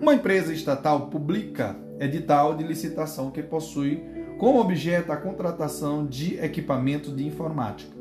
Uma 0.01 0.15
empresa 0.15 0.51
estatal 0.51 1.07
publica 1.07 1.77
edital 1.97 2.53
de 2.57 2.65
licitação 2.65 3.31
que 3.31 3.41
possui 3.41 4.03
como 4.37 4.59
objeto 4.59 5.13
a 5.13 5.15
contratação 5.15 6.05
de 6.05 6.37
equipamentos 6.43 7.15
de 7.15 7.25
informática. 7.25 7.95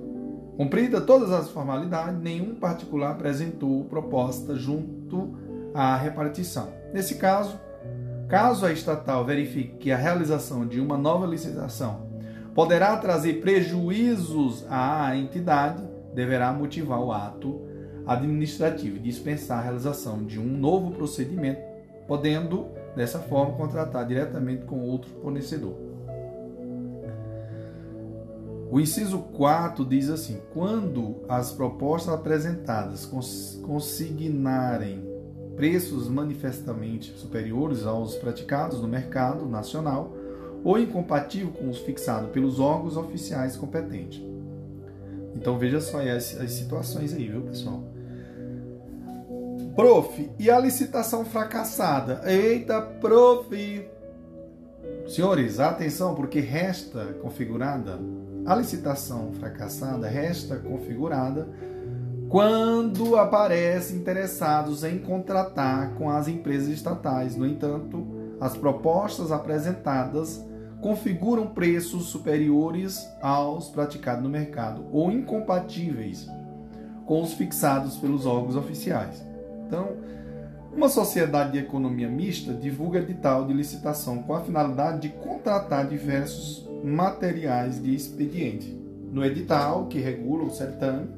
Cumprida 0.57 1.01
todas 1.01 1.31
as 1.31 1.49
formalidades, 1.49 2.21
nenhum 2.21 2.57
particular 2.57 3.13
apresentou 3.13 3.85
proposta 3.85 4.57
junto 4.57 5.39
à 5.73 5.95
repartição. 5.95 6.86
Nesse 6.97 7.17
caso, 7.17 7.61
caso 8.27 8.65
a 8.65 8.73
estatal 8.73 9.23
verifique 9.23 9.77
que 9.77 9.93
a 9.93 9.99
realização 9.99 10.67
de 10.67 10.81
uma 10.81 10.97
nova 10.97 11.27
licitação 11.27 12.07
poderá 12.55 12.97
trazer 12.97 13.43
prejuízos 13.43 14.65
à 14.71 15.15
entidade, 15.15 15.85
deverá 16.15 16.55
motivar 16.55 16.99
o 16.99 17.13
ato 17.13 17.61
administrativo 18.07 18.97
e 18.97 19.01
dispensar 19.01 19.59
a 19.59 19.63
realização 19.65 20.25
de 20.25 20.41
um 20.41 20.47
novo 20.47 20.91
procedimento, 20.93 21.61
podendo 22.09 22.69
dessa 22.97 23.19
forma 23.19 23.59
contratar 23.59 24.07
diretamente 24.07 24.65
com 24.65 24.81
outro 24.81 25.11
fornecedor. 25.21 25.77
O 28.71 28.81
inciso 28.81 29.19
4 29.19 29.85
diz 29.85 30.09
assim: 30.09 30.41
quando 30.55 31.17
as 31.29 31.53
propostas 31.53 32.15
apresentadas 32.15 33.05
consignarem 33.63 35.16
preços 35.57 36.09
manifestamente 36.09 37.13
superiores 37.19 37.85
aos 37.85 38.15
praticados 38.15 38.81
no 38.81 38.87
mercado 38.87 39.47
nacional 39.47 40.15
ou 40.63 40.79
incompatível 40.79 41.51
com 41.53 41.69
os 41.69 41.79
fixados 41.79 42.31
pelos 42.31 42.61
órgãos 42.61 42.97
oficiais 42.97 43.57
competentes. 43.57 44.23
Então 45.35 45.59
veja 45.59 45.81
só 45.81 46.01
as, 46.01 46.39
as 46.41 46.53
situações 46.53 47.15
aí, 47.15 47.29
viu, 47.29 47.43
pessoal? 47.43 47.83
Prof, 49.75 50.31
e 50.39 50.51
a 50.51 50.59
licitação 50.59 51.25
fracassada? 51.25 52.23
Eita, 52.25 52.81
prof! 52.81 53.91
Senhores, 55.07 55.61
atenção, 55.61 56.15
porque 56.15 56.41
resta 56.41 57.15
configurada, 57.21 57.99
a 58.45 58.55
licitação 58.55 59.33
fracassada 59.35 60.09
resta 60.09 60.57
configurada 60.57 61.47
quando 62.37 63.17
aparecem 63.17 63.97
interessados 63.97 64.85
em 64.85 64.99
contratar 64.99 65.95
com 65.95 66.11
as 66.11 66.29
empresas 66.29 66.69
estatais. 66.69 67.35
No 67.35 67.47
entanto, 67.47 68.07
as 68.39 68.55
propostas 68.55 69.33
apresentadas 69.33 70.45
configuram 70.83 71.47
preços 71.47 72.09
superiores 72.09 73.09
aos 73.23 73.71
praticados 73.71 74.23
no 74.23 74.29
mercado 74.29 74.85
ou 74.93 75.11
incompatíveis 75.11 76.29
com 77.07 77.23
os 77.23 77.33
fixados 77.33 77.97
pelos 77.97 78.27
órgãos 78.27 78.55
oficiais. 78.55 79.25
Então, 79.67 79.93
uma 80.71 80.91
sociedade 80.91 81.53
de 81.53 81.59
economia 81.61 82.07
mista 82.07 82.53
divulga 82.53 82.99
edital 82.99 83.47
de 83.47 83.55
licitação 83.55 84.23
com 84.23 84.35
a 84.35 84.43
finalidade 84.43 85.01
de 85.01 85.09
contratar 85.09 85.89
diversos 85.89 86.69
materiais 86.85 87.83
de 87.83 87.95
expediente. 87.95 88.79
No 89.11 89.25
edital, 89.25 89.87
que 89.87 89.99
regula 89.99 90.45
o 90.45 90.51
certame, 90.51 91.09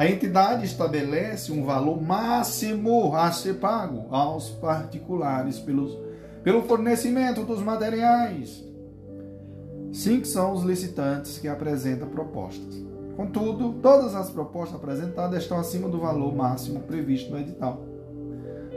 a 0.00 0.06
entidade 0.06 0.64
estabelece 0.64 1.52
um 1.52 1.62
valor 1.62 2.00
máximo 2.00 3.14
a 3.14 3.30
ser 3.32 3.56
pago 3.56 4.06
aos 4.10 4.48
particulares 4.48 5.58
pelos, 5.58 5.94
pelo 6.42 6.62
fornecimento 6.62 7.44
dos 7.44 7.62
materiais. 7.62 8.64
Cinco 9.92 10.26
são 10.26 10.54
os 10.54 10.62
licitantes 10.62 11.36
que 11.36 11.46
apresentam 11.46 12.08
propostas. 12.08 12.82
Contudo, 13.14 13.74
todas 13.82 14.14
as 14.14 14.30
propostas 14.30 14.76
apresentadas 14.76 15.42
estão 15.42 15.58
acima 15.58 15.86
do 15.86 16.00
valor 16.00 16.34
máximo 16.34 16.80
previsto 16.80 17.30
no 17.30 17.38
edital. 17.38 17.84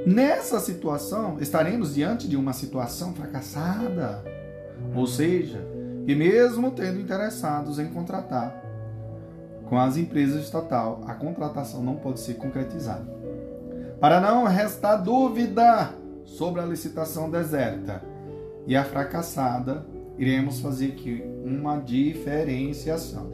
Nessa 0.05 0.59
situação, 0.59 1.37
estaremos 1.39 1.95
diante 1.95 2.27
de 2.27 2.35
uma 2.35 2.51
situação 2.51 3.13
fracassada. 3.13 4.21
Ou 4.93 5.07
seja, 5.07 5.65
que 6.05 6.13
mesmo 6.13 6.71
tendo 6.71 6.99
interessados 6.99 7.79
em 7.79 7.87
contratar 7.87 8.62
com 9.69 9.77
as 9.77 9.97
empresas 9.97 10.43
estatal, 10.43 11.01
a 11.07 11.13
contratação 11.13 11.81
não 11.81 11.95
pode 11.95 12.19
ser 12.19 12.35
concretizada. 12.35 13.05
Para 13.99 14.19
não 14.19 14.45
restar 14.45 15.01
dúvida 15.01 15.93
sobre 16.25 16.61
a 16.61 16.65
licitação 16.65 17.29
deserta 17.29 18.01
e 18.67 18.75
a 18.75 18.83
fracassada, 18.83 19.85
iremos 20.17 20.59
fazer 20.59 20.87
aqui 20.87 21.23
uma 21.43 21.77
diferenciação. 21.77 23.31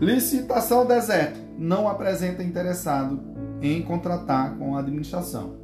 Licitação 0.00 0.86
deserta 0.86 1.38
não 1.58 1.88
apresenta 1.88 2.42
interessado 2.42 3.20
em 3.60 3.82
contratar 3.82 4.56
com 4.56 4.76
a 4.76 4.80
administração. 4.80 5.57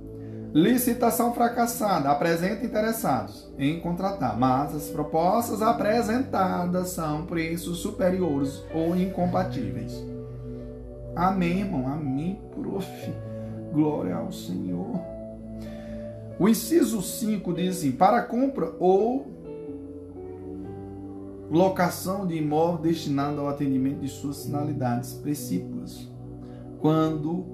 Licitação 0.55 1.35
fracassada 1.35 2.09
apresenta 2.13 2.65
interessados 2.65 3.53
em 3.59 3.81
contratar, 3.81 4.39
mas 4.39 4.73
as 4.73 4.89
propostas 4.89 5.61
apresentadas 5.61 6.91
são 6.91 7.27
preços 7.27 7.79
superiores 7.79 8.63
ou 8.73 8.95
incompatíveis. 8.95 9.93
Amém, 11.17 11.63
irmão? 11.63 11.89
Amém, 11.89 12.41
prof. 12.55 13.13
Glória 13.73 14.15
ao 14.15 14.31
Senhor. 14.31 15.01
O 16.39 16.49
inciso 16.49 17.03
5 17.03 17.53
diz 17.53 17.79
assim: 17.79 17.91
para 17.91 18.23
compra 18.23 18.73
ou 18.79 19.27
locação 21.51 22.29
de 22.29 22.37
imóvel 22.37 22.81
destinado 22.81 23.41
ao 23.41 23.49
atendimento 23.49 24.03
de 24.03 24.09
suas 24.09 24.45
finalidades 24.45 25.15
precípuas, 25.15 26.09
quando 26.79 27.54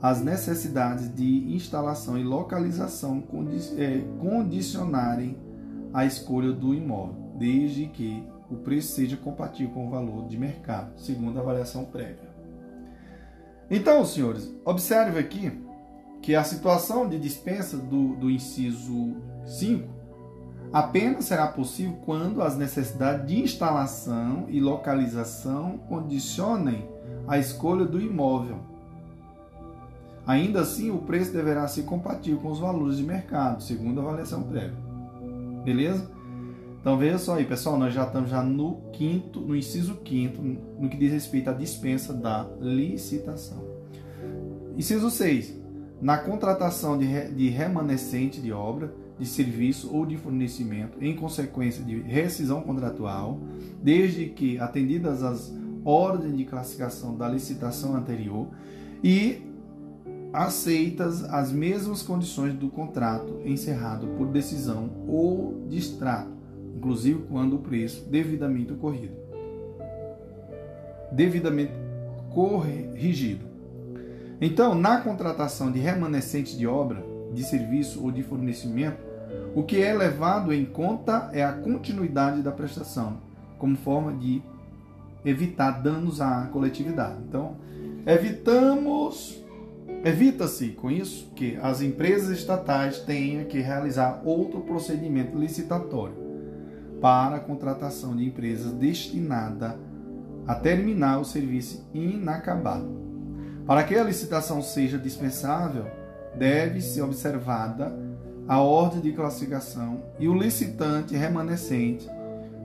as 0.00 0.22
necessidades 0.22 1.12
de 1.12 1.54
instalação 1.54 2.16
e 2.16 2.22
localização 2.22 3.22
é, 3.76 4.04
condicionarem 4.20 5.36
a 5.92 6.04
escolha 6.04 6.52
do 6.52 6.74
imóvel, 6.74 7.32
desde 7.36 7.86
que 7.86 8.22
o 8.50 8.56
preço 8.56 8.94
seja 8.94 9.16
compatível 9.16 9.72
com 9.74 9.86
o 9.86 9.90
valor 9.90 10.26
de 10.26 10.38
mercado, 10.38 10.98
segundo 10.98 11.38
a 11.38 11.42
avaliação 11.42 11.84
prévia. 11.84 12.28
Então, 13.70 14.04
senhores, 14.04 14.54
observe 14.64 15.18
aqui 15.18 15.52
que 16.22 16.34
a 16.34 16.44
situação 16.44 17.08
de 17.08 17.18
dispensa 17.18 17.76
do, 17.76 18.16
do 18.16 18.30
inciso 18.30 19.16
5 19.44 19.98
apenas 20.72 21.26
será 21.26 21.46
possível 21.48 21.98
quando 22.04 22.42
as 22.42 22.56
necessidades 22.56 23.26
de 23.26 23.40
instalação 23.40 24.46
e 24.48 24.60
localização 24.60 25.78
condicionem 25.88 26.88
a 27.26 27.38
escolha 27.38 27.84
do 27.84 28.00
imóvel. 28.00 28.58
Ainda 30.28 30.60
assim, 30.60 30.90
o 30.90 30.98
preço 30.98 31.32
deverá 31.32 31.66
ser 31.66 31.84
compatível 31.84 32.38
com 32.38 32.50
os 32.50 32.58
valores 32.58 32.98
de 32.98 33.02
mercado, 33.02 33.62
segundo 33.62 33.98
a 33.98 34.02
avaliação 34.04 34.42
prévia. 34.42 34.76
Beleza? 35.64 36.06
Então 36.78 36.98
veja 36.98 37.16
só 37.16 37.36
aí, 37.36 37.46
pessoal, 37.46 37.78
nós 37.78 37.94
já 37.94 38.04
estamos 38.04 38.28
já 38.28 38.42
no 38.42 38.74
quinto, 38.92 39.40
no 39.40 39.56
inciso 39.56 39.94
quinto, 39.96 40.42
no 40.42 40.90
que 40.90 40.98
diz 40.98 41.10
respeito 41.10 41.48
à 41.48 41.54
dispensa 41.54 42.12
da 42.12 42.46
licitação. 42.60 43.64
Inciso 44.76 45.10
6. 45.10 45.62
Na 45.98 46.18
contratação 46.18 46.98
de, 46.98 47.30
de 47.30 47.48
remanescente 47.48 48.38
de 48.38 48.52
obra, 48.52 48.94
de 49.18 49.24
serviço 49.24 49.90
ou 49.96 50.04
de 50.04 50.18
fornecimento 50.18 51.02
em 51.02 51.16
consequência 51.16 51.82
de 51.82 52.02
rescisão 52.02 52.60
contratual, 52.60 53.40
desde 53.82 54.26
que 54.26 54.58
atendidas 54.58 55.22
as 55.22 55.50
ordens 55.86 56.36
de 56.36 56.44
classificação 56.44 57.16
da 57.16 57.26
licitação 57.26 57.96
anterior 57.96 58.48
e 59.02 59.47
aceitas 60.32 61.24
as 61.24 61.50
mesmas 61.50 62.02
condições 62.02 62.54
do 62.54 62.68
contrato 62.68 63.40
encerrado 63.44 64.06
por 64.18 64.28
decisão 64.28 64.90
ou 65.06 65.62
distrato, 65.68 66.30
inclusive 66.76 67.22
quando 67.30 67.56
o 67.56 67.60
preço 67.60 68.08
devidamente 68.08 68.72
ocorrido. 68.72 69.16
Devidamente 71.10 71.72
corrigido. 72.30 73.46
Então, 74.40 74.74
na 74.74 75.00
contratação 75.00 75.72
de 75.72 75.78
remanescente 75.78 76.56
de 76.56 76.66
obra, 76.66 77.02
de 77.32 77.42
serviço 77.42 78.04
ou 78.04 78.12
de 78.12 78.22
fornecimento, 78.22 78.98
o 79.54 79.62
que 79.62 79.82
é 79.82 79.92
levado 79.92 80.52
em 80.52 80.64
conta 80.64 81.30
é 81.32 81.42
a 81.42 81.52
continuidade 81.52 82.42
da 82.42 82.52
prestação, 82.52 83.18
como 83.58 83.76
forma 83.76 84.12
de 84.12 84.42
evitar 85.24 85.82
danos 85.82 86.20
à 86.20 86.46
coletividade. 86.52 87.16
Então, 87.26 87.56
evitamos 88.06 89.42
evita-se 90.04 90.68
com 90.68 90.90
isso 90.90 91.30
que 91.34 91.58
as 91.62 91.80
empresas 91.80 92.38
estatais 92.38 93.00
tenham 93.00 93.44
que 93.44 93.60
realizar 93.60 94.22
outro 94.24 94.60
procedimento 94.60 95.36
licitatório 95.36 96.16
para 97.00 97.36
a 97.36 97.40
contratação 97.40 98.16
de 98.16 98.26
empresas 98.26 98.72
destinada 98.72 99.78
a 100.46 100.54
terminar 100.54 101.18
o 101.18 101.24
serviço 101.24 101.88
inacabado. 101.92 102.98
Para 103.66 103.84
que 103.84 103.94
a 103.94 104.04
licitação 104.04 104.62
seja 104.62 104.98
dispensável, 104.98 105.86
deve 106.36 106.80
ser 106.80 107.02
observada 107.02 107.94
a 108.46 108.60
ordem 108.60 109.00
de 109.00 109.12
classificação 109.12 110.02
e 110.18 110.26
o 110.26 110.34
licitante 110.34 111.14
remanescente 111.14 112.08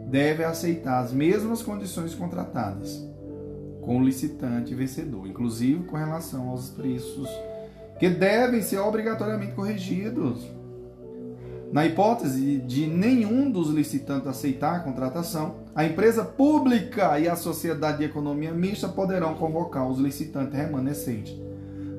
deve 0.07 0.43
aceitar 0.43 0.99
as 0.99 1.11
mesmas 1.11 1.61
condições 1.61 2.15
contratadas 2.15 3.05
com 3.85 3.97
o 3.97 4.03
licitante 4.03 4.73
vencedor, 4.73 5.27
inclusive 5.27 5.84
com 5.84 5.97
relação 5.97 6.49
aos 6.49 6.69
preços 6.69 7.30
que 7.99 8.10
devem 8.10 8.61
ser 8.61 8.80
obrigatoriamente 8.80 9.53
corrigidos. 9.53 10.45
Na 11.72 11.85
hipótese 11.85 12.57
de 12.57 12.85
nenhum 12.85 13.49
dos 13.49 13.69
licitantes 13.69 14.27
aceitar 14.27 14.76
a 14.76 14.80
contratação, 14.80 15.55
a 15.73 15.84
empresa 15.84 16.23
pública 16.23 17.19
e 17.19 17.27
a 17.27 17.35
sociedade 17.35 17.99
de 17.99 18.03
economia 18.03 18.51
mista 18.51 18.88
poderão 18.88 19.34
convocar 19.34 19.89
os 19.89 19.97
licitantes 19.97 20.55
remanescentes 20.55 21.35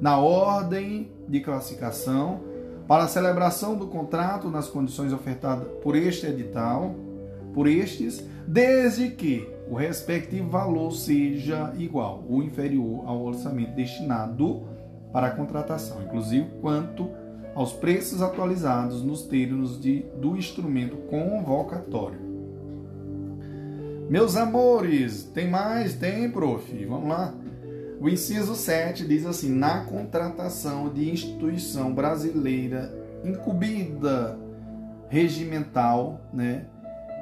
na 0.00 0.18
ordem 0.18 1.10
de 1.28 1.40
classificação 1.40 2.40
para 2.86 3.04
a 3.04 3.08
celebração 3.08 3.74
do 3.74 3.86
contrato 3.86 4.48
nas 4.48 4.68
condições 4.68 5.12
ofertadas 5.12 5.66
por 5.82 5.96
este 5.96 6.26
edital, 6.26 6.94
por 7.54 7.66
estes, 7.66 8.22
desde 8.46 9.08
que 9.08 9.53
o 9.70 9.74
respectivo 9.74 10.48
valor 10.48 10.92
seja 10.92 11.72
igual 11.78 12.24
ou 12.28 12.42
inferior 12.42 13.02
ao 13.06 13.22
orçamento 13.22 13.74
destinado 13.74 14.62
para 15.12 15.28
a 15.28 15.30
contratação, 15.30 16.02
inclusive 16.02 16.48
quanto 16.60 17.10
aos 17.54 17.72
preços 17.72 18.20
atualizados 18.20 19.02
nos 19.02 19.22
termos 19.22 19.80
de, 19.80 20.04
do 20.20 20.36
instrumento 20.36 20.96
convocatório. 21.08 22.18
Meus 24.10 24.36
amores, 24.36 25.24
tem 25.24 25.48
mais? 25.48 25.94
Tem, 25.94 26.30
prof. 26.30 26.84
Vamos 26.84 27.08
lá. 27.08 27.32
O 28.00 28.08
inciso 28.08 28.54
7 28.54 29.06
diz 29.06 29.24
assim: 29.24 29.50
na 29.50 29.84
contratação 29.84 30.92
de 30.92 31.10
instituição 31.10 31.94
brasileira 31.94 32.92
incumbida 33.24 34.38
regimental, 35.08 36.20
né? 36.32 36.66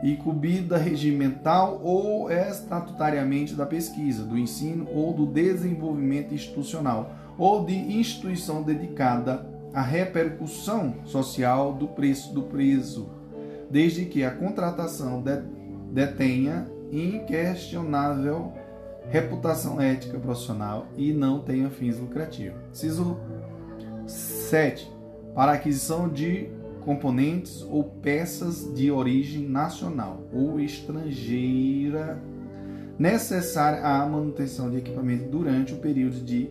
Incumbida 0.02 0.76
regimental 0.76 1.80
ou 1.82 2.30
estatutariamente 2.30 3.54
da 3.54 3.64
pesquisa, 3.64 4.24
do 4.24 4.36
ensino 4.36 4.88
ou 4.92 5.12
do 5.12 5.26
desenvolvimento 5.26 6.34
institucional, 6.34 7.12
ou 7.38 7.64
de 7.64 7.74
instituição 7.74 8.62
dedicada 8.62 9.46
à 9.72 9.80
repercussão 9.80 10.96
social 11.04 11.72
do 11.72 11.88
preço 11.88 12.34
do 12.34 12.42
preso, 12.42 13.08
desde 13.70 14.04
que 14.04 14.24
a 14.24 14.30
contratação 14.30 15.22
detenha 15.92 16.66
inquestionável 16.90 18.52
reputação 19.08 19.80
ética 19.80 20.18
profissional 20.18 20.86
e 20.96 21.12
não 21.12 21.40
tenha 21.40 21.70
fins 21.70 21.98
lucrativos. 21.98 22.58
Ciso 22.72 23.18
7. 24.06 24.90
Para 25.34 25.52
aquisição 25.52 26.08
de 26.08 26.50
componentes 26.84 27.62
ou 27.62 27.84
peças 27.84 28.72
de 28.74 28.90
origem 28.90 29.48
nacional 29.48 30.22
ou 30.32 30.60
estrangeira 30.60 32.20
necessária 32.98 33.80
à 33.82 34.06
manutenção 34.06 34.70
de 34.70 34.78
equipamento 34.78 35.24
durante 35.28 35.72
o 35.72 35.78
período 35.78 36.20
de 36.20 36.50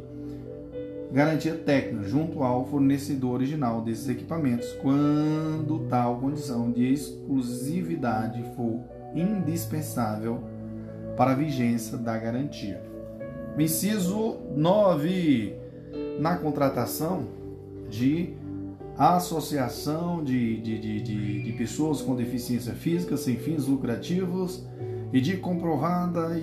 garantia 1.11 1.55
técnica 1.55 2.07
junto 2.07 2.41
ao 2.41 2.65
fornecedor 2.65 3.33
original 3.33 3.81
desses 3.81 4.07
equipamentos, 4.07 4.71
quando 4.81 5.85
tal 5.89 6.19
condição 6.19 6.71
de 6.71 6.91
exclusividade 6.91 8.43
for 8.55 8.79
indispensável 9.13 10.41
para 11.17 11.31
a 11.31 11.35
vigência 11.35 11.97
da 11.97 12.17
garantia. 12.17 12.81
Inciso 13.57 14.37
9. 14.55 15.55
Na 16.19 16.37
contratação 16.37 17.27
de 17.89 18.33
associação 18.97 20.23
de, 20.23 20.61
de, 20.61 20.79
de, 20.79 21.01
de, 21.01 21.43
de 21.43 21.53
pessoas 21.53 22.01
com 22.01 22.15
deficiência 22.15 22.73
física 22.73 23.17
sem 23.17 23.37
fins 23.37 23.65
lucrativos 23.65 24.65
e 25.13 25.19
de 25.19 25.37
comprovada 25.37 26.37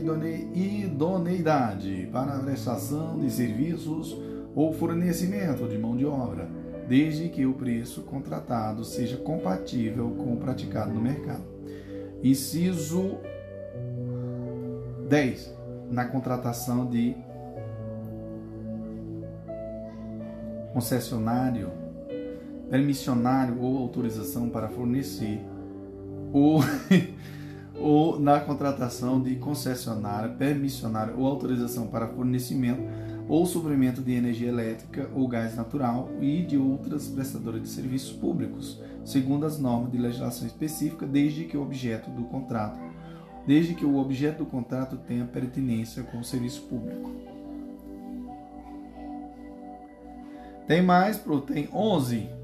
idoneidade 0.55 2.09
para 2.13 2.37
a 2.37 2.41
prestação 2.41 3.19
de 3.19 3.31
serviços 3.31 4.17
ou 4.55 4.73
fornecimento 4.73 5.67
de 5.69 5.79
mão 5.79 5.97
de 5.97 6.05
obra, 6.05 6.49
desde 6.89 7.29
que 7.29 7.47
o 7.47 7.55
preço 7.55 8.03
contratado 8.03 8.85
seja 8.85 9.17
compatível 9.17 10.11
com 10.11 10.35
o 10.35 10.37
praticado 10.37 10.93
no 10.93 11.01
mercado. 11.01 11.45
Inciso 12.23 13.19
10. 15.09 15.57
Na 15.91 16.05
contratação 16.05 16.87
de 16.87 17.17
concessionário, 20.73 21.71
permissionário 22.71 23.61
ou 23.61 23.79
autorização 23.79 24.49
para 24.49 24.69
fornecer 24.69 25.41
ou 26.33 26.61
ou 27.81 28.19
na 28.19 28.41
contratação 28.41 29.23
de 29.23 29.37
concessionária, 29.37 30.31
permissionária 30.31 31.15
ou 31.15 31.27
autorização 31.27 31.87
para 31.87 32.09
fornecimento 32.09 32.83
ou 33.29 33.47
suprimento 33.47 34.03
de 34.03 34.13
energia 34.13 34.49
elétrica 34.49 35.09
ou 35.15 35.29
gás 35.29 35.55
natural 35.55 36.11
e 36.21 36.43
de 36.43 36.57
outras 36.57 37.09
prestadoras 37.09 37.63
de 37.63 37.69
serviços 37.69 38.13
públicos, 38.13 38.81
segundo 39.05 39.47
as 39.47 39.59
normas 39.59 39.93
de 39.93 39.99
legislação 39.99 40.47
específica, 40.47 41.07
desde 41.07 41.45
que 41.45 41.57
o 41.57 41.63
objeto 41.63 42.11
do 42.11 42.25
contrato, 42.25 42.81
desde 43.47 43.75
que 43.75 43.85
o 43.85 43.97
objeto 43.97 44.39
do 44.39 44.47
contrato 44.47 44.97
tenha 44.97 45.27
pertinência 45.27 46.03
com 46.03 46.19
o 46.19 46.25
serviço 46.25 46.63
público. 46.63 47.13
Tem 50.67 50.83
mais, 50.83 51.23
tem 51.47 51.69
11 51.73 52.38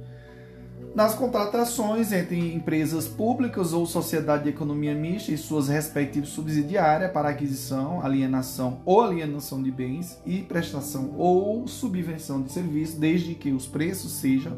nas 0.95 1.13
contratações 1.13 2.13
entre 2.13 2.55
empresas 2.55 3.09
públicas 3.09 3.73
ou 3.73 3.85
sociedade 3.85 4.45
de 4.45 4.51
economia 4.51 4.95
mista 4.95 5.33
e 5.33 5.37
suas 5.37 5.69
respectivas 5.69 6.29
subsidiárias 6.29 7.11
para 7.11 7.31
aquisição, 7.31 8.01
alienação 8.01 8.81
ou 8.85 9.03
alienação 9.03 9.61
de 9.61 9.73
bens 9.73 10.21
e 10.25 10.39
prestação 10.43 11.13
ou 11.19 11.67
subvenção 11.67 12.43
de 12.43 12.53
serviços, 12.53 12.95
desde 12.95 13.35
que 13.35 13.51
os 13.51 13.67
preços 13.67 14.13
sejam 14.13 14.57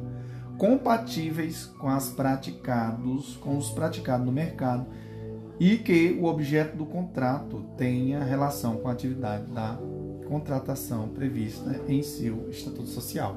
compatíveis 0.59 1.66
com 1.78 1.88
as 1.88 2.10
praticados, 2.10 3.36
com 3.36 3.56
os 3.56 3.70
praticados 3.70 4.26
no 4.26 4.32
mercado 4.32 4.86
e 5.59 5.78
que 5.78 6.18
o 6.20 6.26
objeto 6.26 6.76
do 6.76 6.84
contrato 6.84 7.64
tenha 7.78 8.22
relação 8.22 8.76
com 8.76 8.88
a 8.88 8.93
atividade 8.93 9.51
da 9.52 9.78
contratação 10.28 11.09
prevista 11.09 11.80
em 11.88 12.02
seu 12.02 12.51
estatuto 12.51 12.88
social. 12.88 13.36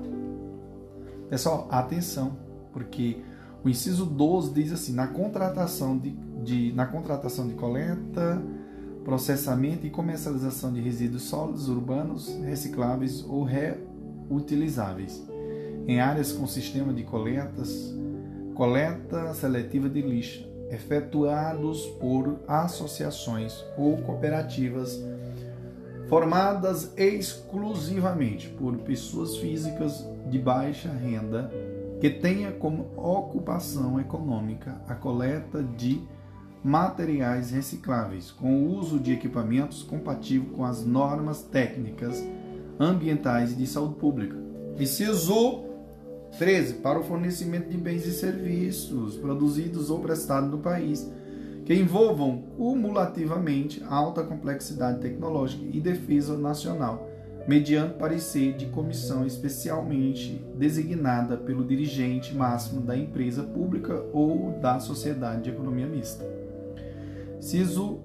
Pessoal, 1.30 1.68
atenção 1.72 2.48
porque 2.71 3.21
o 3.63 3.69
inciso 3.69 4.05
12 4.05 4.53
diz 4.53 4.71
assim: 4.71 4.93
na 4.93 5.07
contratação 5.07 5.97
de, 5.97 6.11
de, 6.43 6.73
na 6.73 6.85
contratação 6.85 7.47
de 7.47 7.53
coleta, 7.55 8.41
processamento 9.03 9.85
e 9.85 9.89
comercialização 9.89 10.71
de 10.71 10.81
resíduos 10.81 11.23
sólidos 11.23 11.67
urbanos 11.69 12.29
recicláveis 12.43 13.23
ou 13.23 13.43
reutilizáveis 13.43 15.23
em 15.87 15.99
áreas 15.99 16.31
com 16.31 16.45
sistema 16.45 16.93
de 16.93 17.03
coletas, 17.03 17.93
coleta 18.53 19.33
seletiva 19.33 19.89
de 19.89 20.01
lixo, 20.01 20.47
efetuados 20.69 21.85
por 21.99 22.39
associações 22.47 23.65
ou 23.75 23.97
cooperativas 23.97 25.01
formadas 26.07 26.91
exclusivamente 26.95 28.49
por 28.49 28.77
pessoas 28.79 29.37
físicas 29.37 30.05
de 30.29 30.37
baixa 30.37 30.89
renda 30.89 31.51
que 31.99 32.09
tenha 32.09 32.51
como 32.51 32.91
ocupação 32.95 33.99
econômica 33.99 34.81
a 34.88 34.95
coleta 34.95 35.61
de 35.61 36.01
materiais 36.63 37.51
recicláveis, 37.51 38.31
com 38.31 38.63
o 38.63 38.77
uso 38.77 38.99
de 38.99 39.13
equipamentos 39.13 39.84
compatíveis 39.84 40.51
com 40.55 40.65
as 40.65 40.85
normas 40.85 41.41
técnicas 41.41 42.23
ambientais 42.80 43.51
e 43.51 43.55
de 43.55 43.67
saúde 43.67 43.95
pública. 43.95 44.38
Inciso 44.77 45.65
13. 46.38 46.76
Para 46.76 46.99
o 46.99 47.03
fornecimento 47.03 47.69
de 47.69 47.77
bens 47.77 48.05
e 48.05 48.11
serviços 48.11 49.17
produzidos 49.17 49.89
ou 49.89 49.99
prestados 49.99 50.49
no 50.49 50.59
país, 50.59 51.09
que 51.65 51.73
envolvam 51.73 52.43
cumulativamente 52.55 53.84
alta 53.88 54.23
complexidade 54.23 54.99
tecnológica 54.99 55.63
e 55.71 55.80
defesa 55.80 56.38
nacional 56.38 57.09
mediante 57.49 57.95
parecer 57.95 58.53
de 58.53 58.67
comissão 58.67 59.26
especialmente 59.26 60.39
designada 60.55 61.35
pelo 61.35 61.65
dirigente 61.65 62.35
máximo 62.35 62.80
da 62.80 62.95
empresa 62.95 63.41
pública 63.41 64.05
ou 64.13 64.51
da 64.59 64.80
sociedade 64.80 65.45
de 65.45 65.49
economia 65.49 65.88
mista. 65.88 66.23
Ciso 67.39 68.01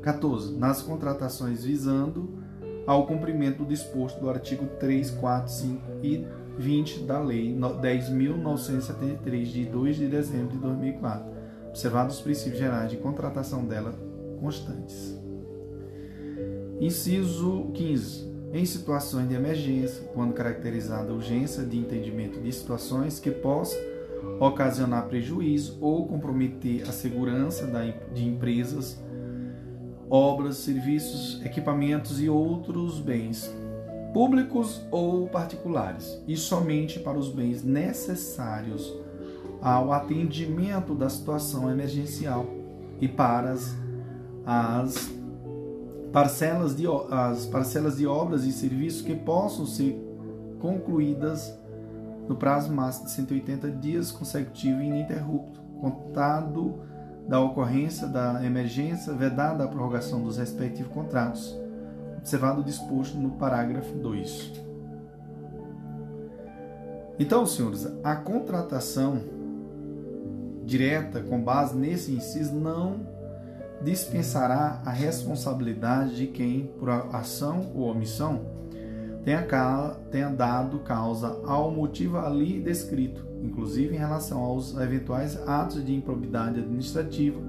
14. 0.00 0.56
Nas 0.56 0.80
contratações 0.80 1.64
visando 1.64 2.38
ao 2.86 3.04
cumprimento 3.04 3.64
do 3.64 3.68
disposto 3.68 4.20
do 4.20 4.30
artigo 4.30 4.64
3, 4.78 5.10
4, 5.10 5.52
5 5.52 5.82
e 6.04 6.24
20 6.56 7.00
da 7.00 7.18
Lei 7.18 7.52
10.973, 7.52 9.42
de 9.46 9.64
2 9.64 9.96
de 9.96 10.06
dezembro 10.06 10.52
de 10.52 10.58
2004, 10.58 11.26
observados 11.70 12.18
os 12.18 12.22
princípios 12.22 12.60
gerais 12.60 12.92
de 12.92 12.96
contratação 12.96 13.64
dela 13.64 13.92
constantes. 14.40 15.20
Inciso 16.80 17.72
15 17.74 18.35
em 18.56 18.64
situações 18.64 19.28
de 19.28 19.34
emergência, 19.34 20.02
quando 20.14 20.32
caracterizada 20.32 21.12
urgência 21.12 21.62
de 21.64 21.78
entendimento 21.78 22.40
de 22.40 22.50
situações 22.52 23.20
que 23.20 23.30
possam 23.30 23.78
ocasionar 24.40 25.06
prejuízo 25.06 25.78
ou 25.80 26.06
comprometer 26.06 26.82
a 26.88 26.92
segurança 26.92 27.70
de 28.12 28.26
empresas, 28.26 28.98
obras, 30.08 30.56
serviços, 30.56 31.44
equipamentos 31.44 32.22
e 32.22 32.28
outros 32.28 32.98
bens 32.98 33.52
públicos 34.12 34.80
ou 34.90 35.28
particulares, 35.28 36.18
e 36.26 36.36
somente 36.36 36.98
para 36.98 37.18
os 37.18 37.28
bens 37.28 37.62
necessários 37.62 38.94
ao 39.60 39.92
atendimento 39.92 40.94
da 40.94 41.08
situação 41.08 41.70
emergencial 41.70 42.46
e 43.00 43.06
para 43.06 43.50
as, 43.50 43.76
as 44.46 45.15
parcelas 46.12 46.76
de, 46.76 46.84
as 47.10 47.46
parcelas 47.46 47.96
de 47.96 48.06
obras 48.06 48.44
e 48.44 48.52
serviços 48.52 49.02
que 49.02 49.14
possam 49.14 49.66
ser 49.66 50.00
concluídas 50.60 51.52
no 52.28 52.36
prazo 52.36 52.72
máximo 52.72 53.06
de 53.06 53.12
180 53.12 53.70
dias 53.72 54.10
consecutivo 54.10 54.80
e 54.80 54.86
ininterrupto, 54.86 55.60
contado 55.80 56.80
da 57.28 57.40
ocorrência 57.40 58.06
da 58.06 58.44
emergência, 58.44 59.12
vedada 59.12 59.64
a 59.64 59.68
prorrogação 59.68 60.22
dos 60.22 60.36
respectivos 60.36 60.92
contratos, 60.92 61.56
observado 62.16 62.60
o 62.60 62.64
disposto 62.64 63.16
no 63.16 63.32
parágrafo 63.32 63.94
2. 63.94 64.64
Então, 67.18 67.46
senhores, 67.46 67.88
a 68.04 68.14
contratação 68.14 69.20
direta 70.64 71.20
com 71.20 71.40
base 71.40 71.76
nesse 71.76 72.12
inciso 72.12 72.54
não 72.54 73.15
dispensará 73.82 74.82
a 74.84 74.90
responsabilidade 74.90 76.16
de 76.16 76.26
quem, 76.26 76.70
por 76.78 76.90
ação 76.90 77.72
ou 77.74 77.90
omissão, 77.90 78.46
tenha, 80.10 80.28
dado 80.28 80.78
causa 80.80 81.40
ao 81.44 81.70
motivo 81.70 82.18
ali 82.18 82.60
descrito, 82.60 83.26
inclusive 83.42 83.94
em 83.94 83.98
relação 83.98 84.40
aos 84.40 84.76
eventuais 84.76 85.36
atos 85.46 85.84
de 85.84 85.94
improbidade 85.94 86.60
administrativa 86.60 87.40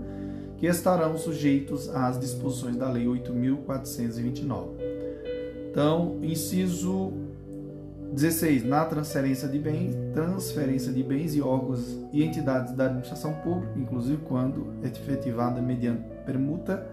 que 0.58 0.66
estarão 0.66 1.18
sujeitos 1.18 1.88
às 1.90 2.20
disposições 2.20 2.76
da 2.76 2.90
Lei 2.90 3.06
8.429. 3.06 4.70
Então, 5.70 6.18
inciso 6.24 7.14
16. 8.12 8.66
Na 8.66 8.86
transferência 8.86 9.48
de 9.48 9.60
bens, 9.60 9.96
transferência 10.14 10.92
de 10.92 11.04
bens 11.04 11.36
e 11.36 11.42
órgãos 11.42 11.98
e 12.12 12.24
entidades 12.24 12.74
da 12.74 12.86
administração 12.86 13.34
pública, 13.34 13.74
inclusive 13.78 14.18
quando 14.28 14.68
efetivada 14.84 15.62
mediante 15.62 16.04
permuta. 16.26 16.88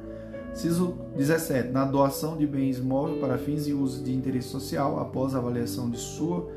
Inciso 0.53 0.97
17. 1.17 1.71
Na 1.71 1.85
doação 1.85 2.37
de 2.37 2.47
bens 2.47 2.79
móveis 2.81 3.21
para 3.21 3.37
fins 3.39 3.67
e 3.67 3.73
uso 3.73 4.05
de 4.05 4.15
interesse 4.15 4.49
social, 4.49 5.01
após 5.01 5.35
avaliação 5.35 5.91
de 5.91 5.99
sua 5.99 6.49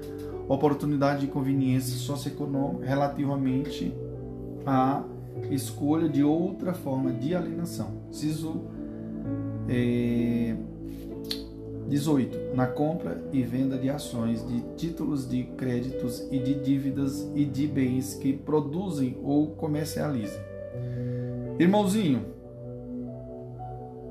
oportunidade 0.48 1.22
de 1.22 1.28
conveniência 1.28 1.98
socioeconômica 1.98 2.86
relativamente 2.86 3.94
à 4.66 5.04
escolha 5.52 6.08
de 6.08 6.24
outra 6.24 6.74
forma 6.74 7.12
de 7.12 7.36
alienação. 7.36 8.02
Inciso 8.10 8.62
eh, 9.68 10.56
18. 11.88 12.56
Na 12.56 12.68
compra 12.68 13.22
e 13.32 13.42
venda 13.44 13.78
de 13.78 13.90
ações, 13.90 14.46
de 14.48 14.62
títulos 14.76 15.28
de 15.28 15.44
créditos 15.58 16.28
e 16.32 16.40
de 16.40 16.56
dívidas 16.56 17.30
e 17.34 17.46
de 17.46 17.68
bens 17.68 18.16
que 18.16 18.34
produzem 18.34 19.18
ou 19.24 19.52
comercializem. 19.52 20.42
Irmãozinho, 21.60 22.26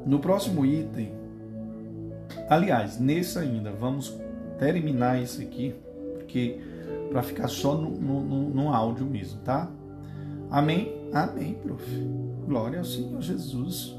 no 0.05 0.19
próximo 0.19 0.65
item, 0.65 1.13
aliás, 2.49 2.99
nesse 2.99 3.39
ainda, 3.39 3.71
vamos 3.73 4.17
terminar 4.59 5.21
isso 5.23 5.43
aqui, 5.43 5.75
porque 6.15 6.61
para 7.11 7.23
ficar 7.23 7.49
só 7.49 7.77
no, 7.77 7.91
no, 7.91 8.51
no 8.51 8.75
áudio 8.75 9.07
mesmo, 9.07 9.41
tá? 9.41 9.71
Amém? 10.51 10.95
Amém, 11.13 11.55
prof. 11.55 11.85
Glória 12.47 12.79
ao 12.79 12.85
Senhor 12.85 13.21
Jesus. 13.21 13.97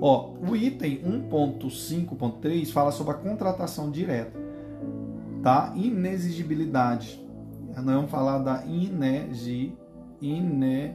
Ó, 0.00 0.34
o 0.46 0.54
item 0.54 1.02
1.5.3 1.02 2.70
fala 2.70 2.92
sobre 2.92 3.14
a 3.14 3.16
contratação 3.16 3.90
direta, 3.90 4.38
tá? 5.42 5.72
Inexigibilidade. 5.74 7.20
Nós 7.74 7.84
vamos 7.84 8.10
falar 8.10 8.38
da 8.38 8.64
inegi, 8.66 9.76
ine, 10.20 10.94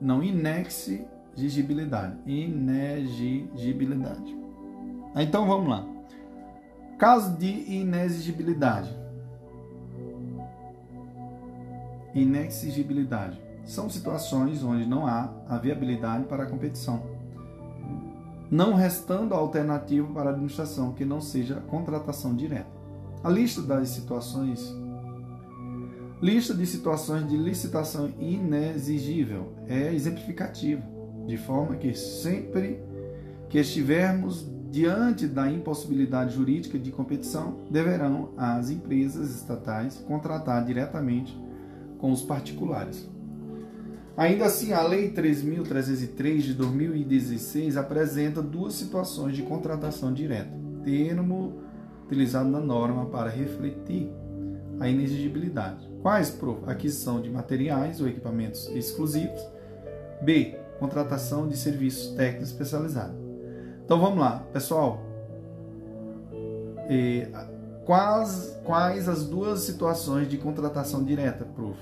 não 0.00 0.22
inexigibilidade, 0.22 2.16
inexigibilidade. 2.26 4.36
Então 5.16 5.46
vamos 5.46 5.68
lá. 5.68 5.86
Caso 6.98 7.36
de 7.36 7.72
inexigibilidade. 7.72 8.94
Inexigibilidade 12.14 13.40
são 13.64 13.88
situações 13.88 14.62
onde 14.62 14.86
não 14.86 15.06
há 15.06 15.30
a 15.48 15.56
viabilidade 15.58 16.24
para 16.24 16.44
a 16.44 16.46
competição, 16.46 17.02
não 18.52 18.74
restando 18.74 19.34
alternativa 19.34 20.06
para 20.12 20.28
a 20.28 20.32
administração 20.34 20.92
que 20.92 21.06
não 21.06 21.22
seja 21.22 21.62
contratação 21.68 22.36
direta. 22.36 22.70
A 23.24 23.30
lista 23.30 23.62
das 23.62 23.88
situações 23.88 24.76
lista 26.20 26.54
de 26.54 26.66
situações 26.66 27.26
de 27.28 27.36
licitação 27.36 28.10
inexigível 28.20 29.54
é 29.66 29.92
exemplificativa, 29.92 30.82
de 31.26 31.36
forma 31.38 31.76
que 31.76 31.94
sempre 31.94 32.78
que 33.48 33.58
estivermos 33.58 34.46
diante 34.70 35.26
da 35.26 35.50
impossibilidade 35.50 36.34
jurídica 36.34 36.78
de 36.78 36.92
competição, 36.92 37.58
deverão 37.70 38.32
as 38.36 38.70
empresas 38.70 39.34
estatais 39.34 39.96
contratar 40.06 40.64
diretamente 40.64 41.36
com 41.98 42.12
os 42.12 42.22
particulares. 42.22 43.10
Ainda 44.16 44.44
assim, 44.44 44.72
a 44.72 44.82
Lei 44.82 45.10
3.303 45.10 46.38
de 46.38 46.54
2016 46.54 47.76
apresenta 47.76 48.42
duas 48.42 48.74
situações 48.74 49.34
de 49.34 49.42
contratação 49.42 50.12
direta, 50.12 50.52
termo 50.84 51.62
utilizado 52.04 52.48
na 52.48 52.60
norma 52.60 53.06
para 53.06 53.30
refletir 53.30 54.10
a 54.78 54.88
inexigibilidade. 54.88 55.88
Quais? 56.02 56.36
Aquisição 56.66 57.22
de 57.22 57.30
materiais 57.30 58.00
ou 58.00 58.08
equipamentos 58.08 58.68
exclusivos. 58.74 59.40
B. 60.20 60.58
Contratação 60.78 61.48
de 61.48 61.56
serviços 61.56 62.14
técnicos 62.14 62.50
especializados. 62.50 63.16
Então 63.84 64.00
vamos 64.00 64.18
lá, 64.18 64.40
pessoal. 64.52 65.00
E, 66.90 67.26
quais, 67.84 68.58
quais 68.64 69.08
as 69.08 69.24
duas 69.24 69.60
situações 69.60 70.28
de 70.28 70.36
contratação 70.36 71.04
direta, 71.04 71.44
prof? 71.44 71.78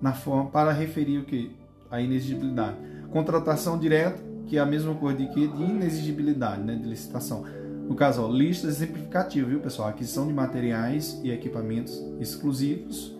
Na 0.00 0.12
forma 0.12 0.50
para 0.50 0.72
referir 0.72 1.18
o 1.18 1.24
que 1.24 1.56
a 1.90 2.00
inexigibilidade. 2.00 2.76
Contratação 3.10 3.78
direta, 3.78 4.22
que 4.46 4.56
é 4.56 4.60
a 4.60 4.66
mesma 4.66 4.94
coisa 4.94 5.18
de 5.18 5.28
que 5.28 5.46
de 5.46 5.62
inexigibilidade, 5.62 6.62
né, 6.62 6.74
de 6.74 6.88
licitação. 6.88 7.44
No 7.88 7.94
caso, 7.94 8.22
ó, 8.22 8.28
lista 8.28 8.68
exemplificativa, 8.68 9.48
viu, 9.48 9.60
pessoal? 9.60 9.88
Aquisição 9.88 10.26
de 10.26 10.32
materiais 10.32 11.20
e 11.24 11.30
equipamentos 11.30 12.00
exclusivos 12.20 13.16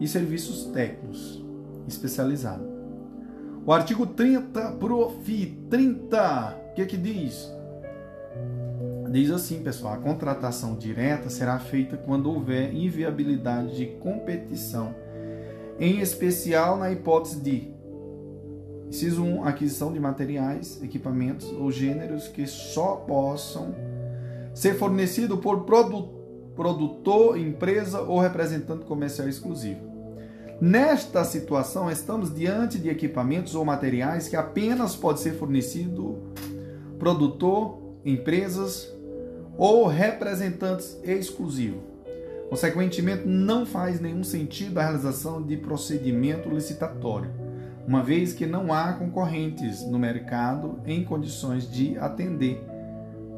e 0.00 0.08
serviços 0.08 0.64
técnicos 0.66 1.44
especializados. 1.86 2.66
O 3.64 3.72
artigo 3.72 4.06
30, 4.06 4.72
prof. 4.72 5.46
30, 5.68 6.58
o 6.70 6.74
que 6.74 6.86
que 6.86 6.96
diz? 6.96 7.52
Diz 9.10 9.30
assim, 9.30 9.62
pessoal, 9.62 9.94
a 9.94 9.98
contratação 9.98 10.76
direta 10.76 11.30
será 11.30 11.58
feita 11.58 11.96
quando 11.96 12.30
houver 12.30 12.74
inviabilidade 12.74 13.76
de 13.76 13.86
competição 13.98 14.94
em 15.78 16.00
especial 16.00 16.76
na 16.78 16.90
hipótese 16.90 17.40
de 17.40 17.76
inciso 18.88 19.22
1, 19.22 19.44
aquisição 19.44 19.92
de 19.92 20.00
materiais, 20.00 20.80
equipamentos 20.82 21.50
ou 21.52 21.70
gêneros 21.70 22.28
que 22.28 22.46
só 22.46 22.96
possam 22.96 23.74
ser 24.54 24.74
fornecido 24.74 25.38
por 25.38 25.64
produtor, 25.64 27.38
empresa 27.38 28.00
ou 28.00 28.18
representante 28.18 28.84
comercial 28.84 29.28
exclusivo. 29.28 29.80
Nesta 30.58 31.22
situação, 31.24 31.90
estamos 31.90 32.34
diante 32.34 32.78
de 32.78 32.88
equipamentos 32.88 33.54
ou 33.54 33.64
materiais 33.64 34.28
que 34.28 34.36
apenas 34.36 34.96
pode 34.96 35.20
ser 35.20 35.32
fornecido 35.32 36.16
produtor, 36.98 37.78
empresas 38.04 38.90
ou 39.58 39.86
representantes 39.86 40.98
exclusivos. 41.04 41.95
Consequentemente, 42.48 43.26
não 43.26 43.66
faz 43.66 44.00
nenhum 44.00 44.22
sentido 44.22 44.78
a 44.78 44.82
realização 44.82 45.42
de 45.42 45.56
procedimento 45.56 46.48
licitatório, 46.48 47.30
uma 47.86 48.02
vez 48.02 48.32
que 48.32 48.46
não 48.46 48.72
há 48.72 48.92
concorrentes 48.92 49.84
no 49.84 49.98
mercado 49.98 50.80
em 50.84 51.04
condições 51.04 51.70
de 51.70 51.98
atender, 51.98 52.64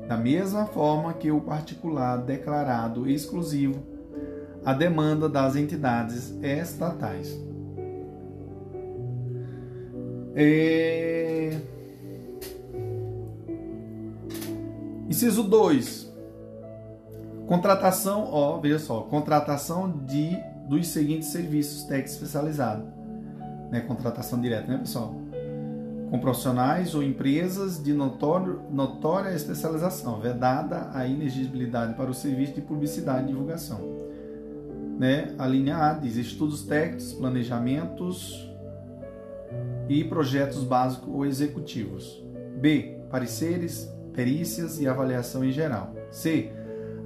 da 0.07 0.17
mesma 0.17 0.67
forma 0.67 1.13
que 1.15 1.31
o 1.31 1.41
particular 1.41 2.19
declarado 2.19 3.09
exclusivo, 3.09 3.83
a 4.65 4.73
demanda 4.73 5.29
das 5.29 5.57
entidades 5.57 6.35
estatais. 6.43 7.39
É... 10.35 11.59
Inciso 15.09 15.43
2 15.43 16.08
Contratação, 17.49 18.29
ó, 18.31 18.59
veja 18.59 18.79
só, 18.79 19.01
contratação 19.01 19.91
de 19.91 20.37
dos 20.69 20.87
seguintes 20.89 21.29
serviços 21.29 21.85
técnicos 21.85 22.13
especializados. 22.13 22.85
Né, 23.71 23.81
contratação 23.81 24.39
direta, 24.39 24.71
né, 24.71 24.77
pessoal? 24.77 25.15
Com 26.11 26.19
profissionais 26.21 26.95
ou 26.95 27.03
empresas 27.03 27.83
de 27.83 27.95
notório, 27.95 28.61
notória 28.71 29.35
especialização, 29.35 30.21
vedada 30.21 30.91
a 30.93 31.07
inexigibilidade 31.07 31.95
para 31.95 32.11
o 32.11 32.15
serviço 32.15 32.53
de 32.53 32.61
publicidade 32.61 33.25
e 33.25 33.27
divulgação. 33.29 33.81
Né? 34.99 35.35
A 35.39 35.47
linha 35.47 35.77
A 35.79 35.95
diz 35.95 36.17
estudos 36.17 36.65
técnicos, 36.65 37.15
planejamentos 37.15 38.51
e 39.89 40.05
projetos 40.05 40.65
básicos 40.65 41.09
ou 41.09 41.25
executivos. 41.25 42.23
B. 42.59 42.99
Pareceres, 43.11 43.91
perícias 44.13 44.81
e 44.81 44.87
avaliação 44.87 45.43
em 45.45 45.53
geral. 45.53 45.95
C 46.11 46.58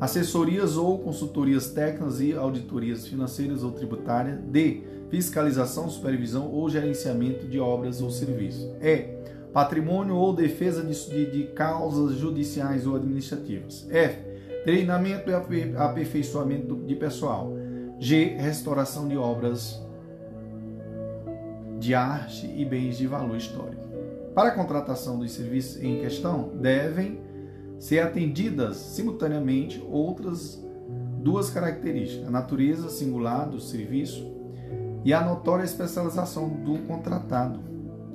assessorias 0.03 0.77
ou 0.77 0.99
consultorias 0.99 1.71
técnicas 1.71 2.21
e 2.21 2.33
auditorias 2.33 3.07
financeiras 3.07 3.63
ou 3.63 3.71
tributárias, 3.71 4.37
D. 4.37 4.83
Fiscalização, 5.09 5.89
supervisão 5.89 6.51
ou 6.51 6.69
gerenciamento 6.69 7.47
de 7.47 7.61
obras 7.61 8.03
ou 8.03 8.11
serviços. 8.11 8.69
E. 8.83 9.23
Patrimônio 9.53 10.17
ou 10.17 10.35
defesa 10.35 10.83
de, 10.83 11.09
de, 11.09 11.31
de 11.31 11.43
causas 11.53 12.17
judiciais 12.17 12.85
ou 12.85 12.97
administrativas. 12.97 13.87
F. 13.89 14.19
Treinamento 14.65 15.31
e 15.31 15.35
aperfeiçoamento 15.77 16.75
de 16.85 16.97
pessoal. 16.97 17.53
G. 18.01 18.35
Restauração 18.41 19.07
de 19.07 19.17
obras 19.17 19.81
de 21.79 21.95
arte 21.95 22.53
e 22.57 22.65
bens 22.65 22.99
de 22.99 23.07
valor 23.07 23.37
histórico. 23.37 23.83
Para 24.35 24.49
a 24.49 24.53
contratação 24.53 25.17
dos 25.17 25.31
serviços 25.31 25.81
em 25.81 26.01
questão, 26.01 26.51
devem 26.57 27.21
ser 27.83 27.99
atendidas 27.99 28.77
simultaneamente 28.77 29.85
outras 29.91 30.65
duas 31.19 31.51
características: 31.51 32.29
a 32.29 32.31
natureza 32.31 32.89
singular 32.89 33.49
do 33.49 33.59
serviço 33.59 34.25
e 35.05 35.13
a 35.13 35.21
notória 35.21 35.65
especialização 35.65 36.49
do 36.49 36.79
contratado. 36.87 37.59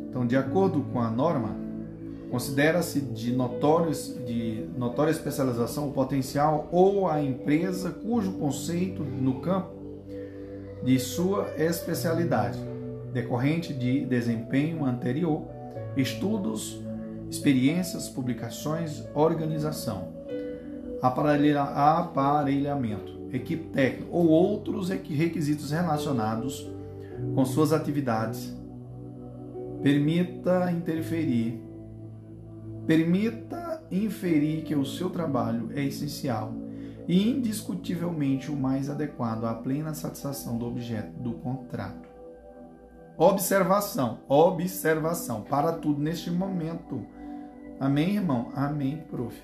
Então, 0.09 0.25
de 0.25 0.37
acordo 0.37 0.83
com 0.93 1.01
a 1.01 1.11
norma, 1.11 1.53
considera-se 2.31 3.01
de, 3.01 3.35
de 3.35 4.69
notória 4.77 5.11
especialização 5.11 5.89
o 5.89 5.91
potencial 5.91 6.69
ou 6.71 7.09
a 7.09 7.21
empresa 7.21 7.91
cujo 7.91 8.31
conceito 8.33 9.03
no 9.03 9.41
campo 9.41 9.75
de 10.81 10.97
sua 10.97 11.45
especialidade, 11.57 12.57
decorrente 13.11 13.73
de 13.73 14.05
desempenho 14.05 14.85
anterior, 14.85 15.41
estudos 15.97 16.86
experiências, 17.29 18.09
publicações, 18.09 19.03
organização, 19.13 20.13
aparelhamento, 21.01 23.17
equipe 23.31 23.69
técnica 23.69 24.07
ou 24.11 24.27
outros 24.27 24.89
requisitos 24.89 25.71
relacionados 25.71 26.69
com 27.35 27.45
suas 27.45 27.73
atividades. 27.73 28.55
Permita 29.81 30.71
interferir, 30.71 31.61
permita 32.85 33.83
inferir 33.91 34.63
que 34.63 34.75
o 34.75 34.85
seu 34.85 35.09
trabalho 35.09 35.69
é 35.75 35.83
essencial 35.83 36.53
e 37.07 37.29
indiscutivelmente 37.29 38.51
o 38.51 38.55
mais 38.55 38.89
adequado 38.89 39.45
à 39.45 39.53
plena 39.53 39.93
satisfação 39.93 40.57
do 40.57 40.65
objeto 40.65 41.17
do 41.19 41.33
contrato. 41.33 42.07
Observação, 43.17 44.19
observação, 44.27 45.41
para 45.41 45.73
tudo 45.73 46.01
neste 46.01 46.29
momento 46.29 47.05
Amém, 47.79 48.15
irmão? 48.15 48.51
Amém, 48.55 49.03
prof. 49.09 49.35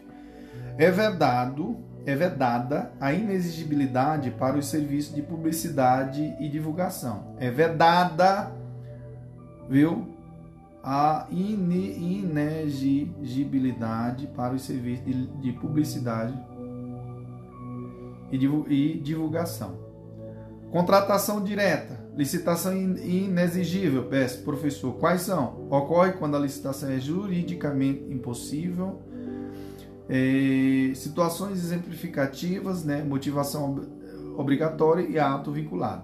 É 0.78 0.90
vedado, 0.90 1.78
é 2.06 2.16
vedada 2.16 2.92
a 3.00 3.14
inexigibilidade 3.14 4.32
para 4.32 4.58
os 4.58 4.68
serviços 4.68 5.14
de 5.14 5.22
publicidade 5.22 6.36
e 6.40 6.50
divulgação. 6.50 7.36
É 7.40 7.50
vedada, 7.50 8.52
viu? 9.70 10.14
a 10.84 11.26
inexigibilidade 11.32 14.28
para 14.28 14.54
os 14.54 14.62
serviços 14.64 15.06
de 15.42 15.54
publicidade 15.54 16.38
e 18.30 18.38
divulgação. 19.02 19.80
Contratação 20.72 21.42
direta, 21.42 22.03
licitação 22.16 22.76
inexigível. 22.76 24.04
Peço, 24.06 24.44
professor, 24.44 24.94
quais 24.94 25.22
são? 25.22 25.68
Ocorre 25.70 26.14
quando 26.14 26.36
a 26.36 26.40
licitação 26.40 26.90
é 26.90 27.00
juridicamente 27.00 28.04
impossível. 28.12 29.02
É, 30.10 30.94
situações 30.96 31.58
exemplificativas, 31.60 32.84
né? 32.84 33.04
motivação 33.04 33.82
obrigatória 34.38 35.08
e 35.08 35.18
ato 35.18 35.52
vinculado. 35.52 36.04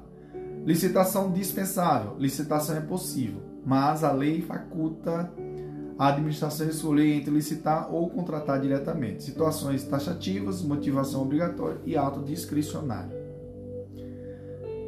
Licitação 0.65 1.31
dispensável. 1.31 2.15
Licitação 2.17 2.77
é 2.77 2.81
possível, 2.81 3.41
mas 3.65 4.03
a 4.03 4.11
lei 4.11 4.41
faculta 4.41 5.31
a 5.97 6.07
administração 6.07 6.69
escolher 6.69 7.13
entre 7.13 7.29
licitar 7.29 7.93
ou 7.93 8.09
contratar 8.09 8.61
diretamente. 8.61 9.21
Situações 9.21 9.83
taxativas, 9.83 10.61
motivação 10.61 11.21
obrigatória 11.21 11.81
e 11.85 11.97
ato 11.97 12.21
discricionário. 12.21 13.11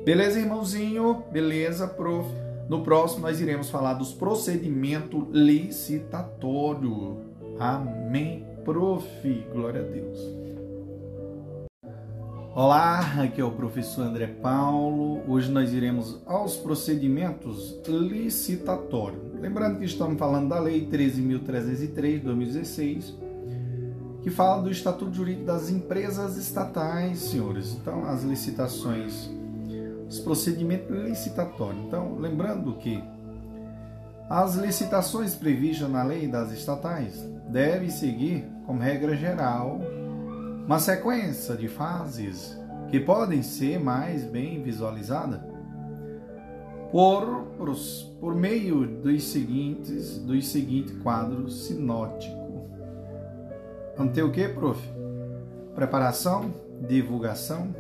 Beleza, 0.04 0.40
irmãozinho? 0.40 1.26
Beleza, 1.32 1.88
prof? 1.88 2.28
No 2.68 2.82
próximo 2.82 3.22
nós 3.22 3.40
iremos 3.40 3.70
falar 3.70 3.94
dos 3.94 4.12
procedimentos 4.12 5.28
licitatório. 5.32 7.18
Amém, 7.60 8.44
prof. 8.66 9.46
Glória 9.54 9.82
a 9.82 9.84
Deus. 9.84 10.18
Olá, 12.56 13.22
aqui 13.22 13.40
é 13.40 13.46
o 13.46 13.52
professor 13.52 14.02
André 14.02 14.26
Paulo. 14.26 15.22
Hoje 15.28 15.52
nós 15.52 15.72
iremos 15.72 16.20
aos 16.26 16.56
procedimentos 16.58 17.80
licitatórios. 17.88 19.22
Lembrando 19.40 19.78
que 19.78 19.86
estamos 19.86 20.18
falando 20.18 20.50
da 20.50 20.60
Lei 20.60 20.88
13.303 20.88 22.14
de 22.14 22.20
2016, 22.22 23.16
que 24.24 24.32
fala 24.32 24.64
do 24.64 24.72
Estatuto 24.72 25.14
Jurídico 25.14 25.46
das 25.46 25.70
Empresas 25.70 26.38
Estatais, 26.38 27.20
senhores. 27.20 27.78
Então, 27.80 28.04
as 28.06 28.24
licitações 28.24 29.30
os 30.12 30.20
procedimentos 30.20 30.90
licitatórios. 30.90 31.86
Então, 31.86 32.18
lembrando 32.20 32.74
que 32.76 33.02
as 34.30 34.56
licitações 34.56 35.34
previstas 35.36 35.90
na 35.90 36.04
lei 36.04 36.28
das 36.28 36.52
estatais 36.52 37.18
devem 37.48 37.90
seguir, 37.90 38.46
como 38.66 38.82
regra 38.82 39.16
geral, 39.16 39.80
uma 40.66 40.80
sequência 40.80 41.56
de 41.56 41.70
fases 41.70 42.60
que 42.90 43.00
podem 43.00 43.42
ser 43.42 43.80
mais 43.80 44.26
bem 44.26 44.62
visualizadas 44.62 45.40
por, 46.92 47.46
por, 47.58 47.74
por 48.20 48.36
meio 48.36 48.86
dos 48.86 49.24
seguintes, 49.24 50.18
dos 50.18 50.46
seguintes 50.48 50.98
quadros 51.02 51.68
sinóticos. 51.68 52.38
Vamos 53.96 54.14
ter 54.14 54.24
o 54.24 54.32
que, 54.32 54.46
prof? 54.50 54.78
Preparação, 55.74 56.54
divulgação, 56.86 57.74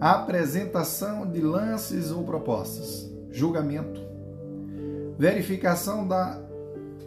apresentação 0.00 1.30
de 1.30 1.40
lances 1.40 2.10
ou 2.10 2.24
propostas, 2.24 3.10
julgamento, 3.30 4.00
verificação 5.18 6.06
da, 6.06 6.40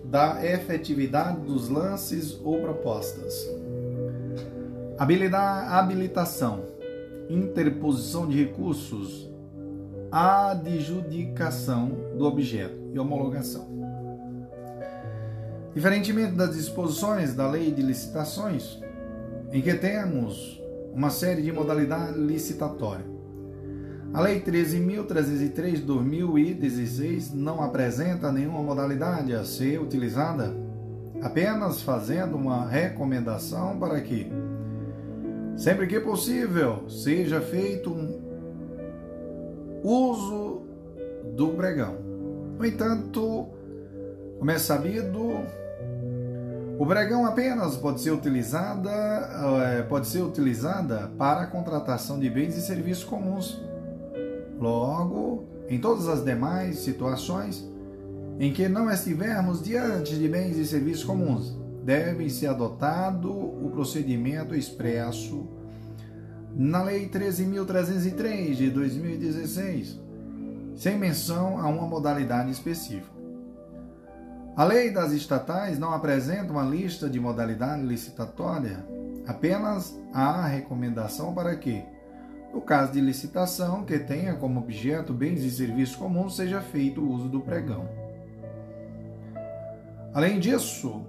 da 0.04 0.46
efetividade 0.46 1.42
dos 1.42 1.70
lances 1.70 2.40
ou 2.44 2.62
propostas, 2.62 3.48
habilidade, 4.98 5.74
habilitação, 5.74 6.64
interposição 7.30 8.28
de 8.28 8.44
recursos, 8.44 9.30
adjudicação 10.12 11.92
do 12.18 12.26
objeto 12.26 12.78
e 12.94 13.00
homologação. 13.00 13.68
Diferentemente 15.76 16.34
das 16.34 16.56
disposições 16.56 17.36
da 17.36 17.48
lei 17.48 17.72
de 17.72 17.84
licitações, 17.84 18.80
em 19.52 19.62
que 19.62 19.74
temos 19.76 20.60
uma 20.94 21.10
série 21.10 21.42
de 21.42 21.52
modalidades 21.52 22.16
licitatórias. 22.16 23.18
A 24.14 24.22
Lei 24.22 24.42
13.303 24.42 25.76
de 25.76 25.82
2016 25.82 27.34
não 27.34 27.62
apresenta 27.62 28.32
nenhuma 28.32 28.64
modalidade 28.64 29.34
a 29.34 29.44
ser 29.44 29.82
utilizada, 29.82 30.56
apenas 31.22 31.82
fazendo 31.82 32.36
uma 32.36 32.68
recomendação 32.68 33.78
para 33.78 34.00
que, 34.02 34.32
sempre 35.56 35.88
que 35.88 36.00
possível, 36.00 36.90
seja 36.90 37.42
feito 37.42 37.92
um 37.92 38.28
uso 39.84 40.62
do 41.36 41.50
pregão. 41.50 41.96
No 42.58 42.66
entanto, 42.66 43.50
como 44.40 44.50
é 44.50 44.58
sabido, 44.58 45.46
o 46.80 46.86
pregão 46.86 47.26
apenas 47.26 47.76
pode 47.76 48.02
ser 48.02 48.12
utilizada, 48.12 48.92
eh, 48.92 49.86
pode 49.90 50.08
ser 50.08 50.22
utilizada 50.22 51.12
para 51.18 51.42
a 51.42 51.48
contratação 51.48 52.20
de 52.20 52.30
bens 52.30 52.56
e 52.56 52.62
serviços 52.62 53.04
comuns. 53.04 53.60
Logo, 54.60 55.46
em 55.70 55.80
todas 55.80 56.08
as 56.08 56.24
demais 56.24 56.80
situações 56.80 57.68
em 58.40 58.54
que 58.54 58.70
não 58.70 58.92
estivermos 58.92 59.64
diante 59.64 60.16
de 60.16 60.28
bens 60.28 60.56
e 60.58 60.66
serviços 60.68 61.04
comuns, 61.04 61.58
deve 61.84 62.30
ser 62.30 62.48
adotado 62.48 63.32
o 63.32 63.72
procedimento 63.72 64.54
expresso 64.54 65.48
na 66.56 66.84
Lei 66.84 67.10
13.303 67.10 68.54
de 68.54 68.70
2016, 68.70 70.00
sem 70.76 70.98
menção 70.98 71.58
a 71.60 71.68
uma 71.68 71.88
modalidade 71.88 72.52
específica. 72.52 73.17
A 74.58 74.64
lei 74.64 74.90
das 74.90 75.12
estatais 75.12 75.78
não 75.78 75.94
apresenta 75.94 76.52
uma 76.52 76.64
lista 76.64 77.08
de 77.08 77.20
modalidade 77.20 77.84
licitatória, 77.84 78.84
apenas 79.28 79.96
a 80.12 80.48
recomendação 80.48 81.32
para 81.32 81.56
que, 81.56 81.86
no 82.52 82.60
caso 82.60 82.92
de 82.92 83.00
licitação 83.00 83.86
que 83.86 84.00
tenha 84.00 84.34
como 84.34 84.60
objeto 84.60 85.14
bens 85.14 85.44
e 85.44 85.52
serviços 85.52 85.96
comuns, 85.96 86.36
seja 86.36 86.60
feito 86.60 87.02
o 87.02 87.08
uso 87.08 87.30
do 87.30 87.40
pregão. 87.40 87.88
Além 90.12 90.40
disso, 90.40 91.06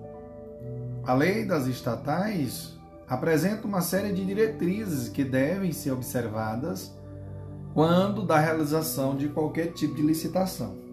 a 1.02 1.14
lei 1.14 1.46
das 1.46 1.66
estatais 1.66 2.76
apresenta 3.08 3.66
uma 3.66 3.80
série 3.80 4.12
de 4.12 4.26
diretrizes 4.26 5.08
que 5.08 5.24
devem 5.24 5.72
ser 5.72 5.92
observadas 5.92 6.94
quando 7.72 8.26
da 8.26 8.38
realização 8.38 9.16
de 9.16 9.30
qualquer 9.30 9.72
tipo 9.72 9.94
de 9.94 10.02
licitação. 10.02 10.87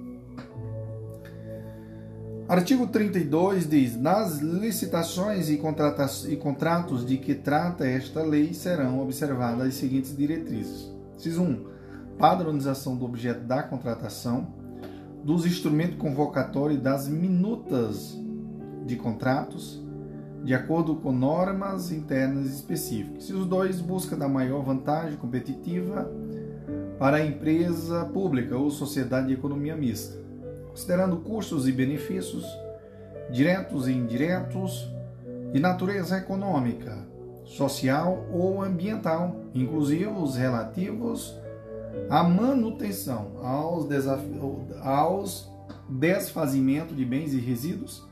Artigo 2.47 2.85
32 2.85 3.67
diz: 3.67 3.99
Nas 3.99 4.37
licitações 4.37 5.49
e, 5.49 5.59
e 6.29 6.37
contratos 6.37 7.03
de 7.03 7.17
que 7.17 7.33
trata 7.33 7.87
esta 7.87 8.21
lei 8.21 8.53
serão 8.53 8.99
observadas 9.01 9.67
as 9.67 9.73
seguintes 9.73 10.15
diretrizes. 10.15 10.93
Cis 11.17 11.39
1. 11.39 11.65
Padronização 12.19 12.95
do 12.95 13.03
objeto 13.03 13.41
da 13.41 13.63
contratação, 13.63 14.53
dos 15.23 15.43
instrumentos 15.43 15.97
convocatórios 15.97 16.79
e 16.79 16.83
das 16.83 17.07
minutas 17.07 18.15
de 18.85 18.95
contratos, 18.95 19.83
de 20.43 20.53
acordo 20.53 20.97
com 20.97 21.11
normas 21.11 21.91
internas 21.91 22.45
específicas. 22.53 23.23
Cis 23.23 23.43
2. 23.43 23.81
Busca 23.81 24.15
da 24.15 24.27
maior 24.27 24.63
vantagem 24.63 25.17
competitiva 25.17 26.11
para 26.99 27.17
a 27.17 27.25
empresa 27.25 28.05
pública 28.05 28.55
ou 28.55 28.69
sociedade 28.69 29.29
de 29.29 29.33
economia 29.33 29.75
mista 29.75 30.24
considerando 30.75 31.15
custos 31.21 31.69
e 31.69 31.71
benefícios, 31.71 32.45
diretos 33.31 33.87
e 33.87 33.93
indiretos, 33.93 34.85
de 35.53 35.59
natureza 35.61 36.17
econômica, 36.17 36.97
social 37.45 38.25
ou 38.29 38.61
ambiental, 38.61 39.37
inclusive 39.53 40.05
os 40.07 40.35
relativos 40.35 41.33
à 42.09 42.25
manutenção, 42.25 43.37
aos, 43.41 43.87
aos 44.81 45.49
desfazimento 45.87 46.93
de 46.93 47.05
bens 47.05 47.33
e 47.33 47.39
resíduos, 47.39 48.05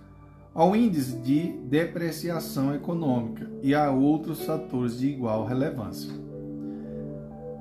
ao 0.54 0.74
índice 0.74 1.18
de 1.18 1.52
depreciação 1.66 2.74
econômica 2.74 3.46
e 3.62 3.76
a 3.76 3.92
outros 3.92 4.46
fatores 4.46 4.98
de 4.98 5.10
igual 5.10 5.46
relevância. 5.46 6.14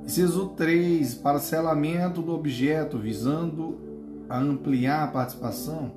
Inciso 0.05 0.51
3. 0.51 1.15
Parcelamento 1.17 2.23
do 2.23 2.33
objeto 2.33 2.99
visando 2.99 3.92
a 4.33 4.39
ampliar 4.39 5.05
a 5.05 5.09
participação 5.09 5.93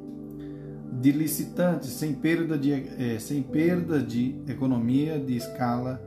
de 0.91 1.09
licitantes 1.13 1.89
sem 1.91 2.13
perda 2.13 2.57
de, 2.57 2.73
é, 2.73 3.17
sem 3.17 3.41
perda 3.41 4.01
de 4.01 4.35
economia 4.45 5.17
de 5.17 5.37
escala 5.37 6.01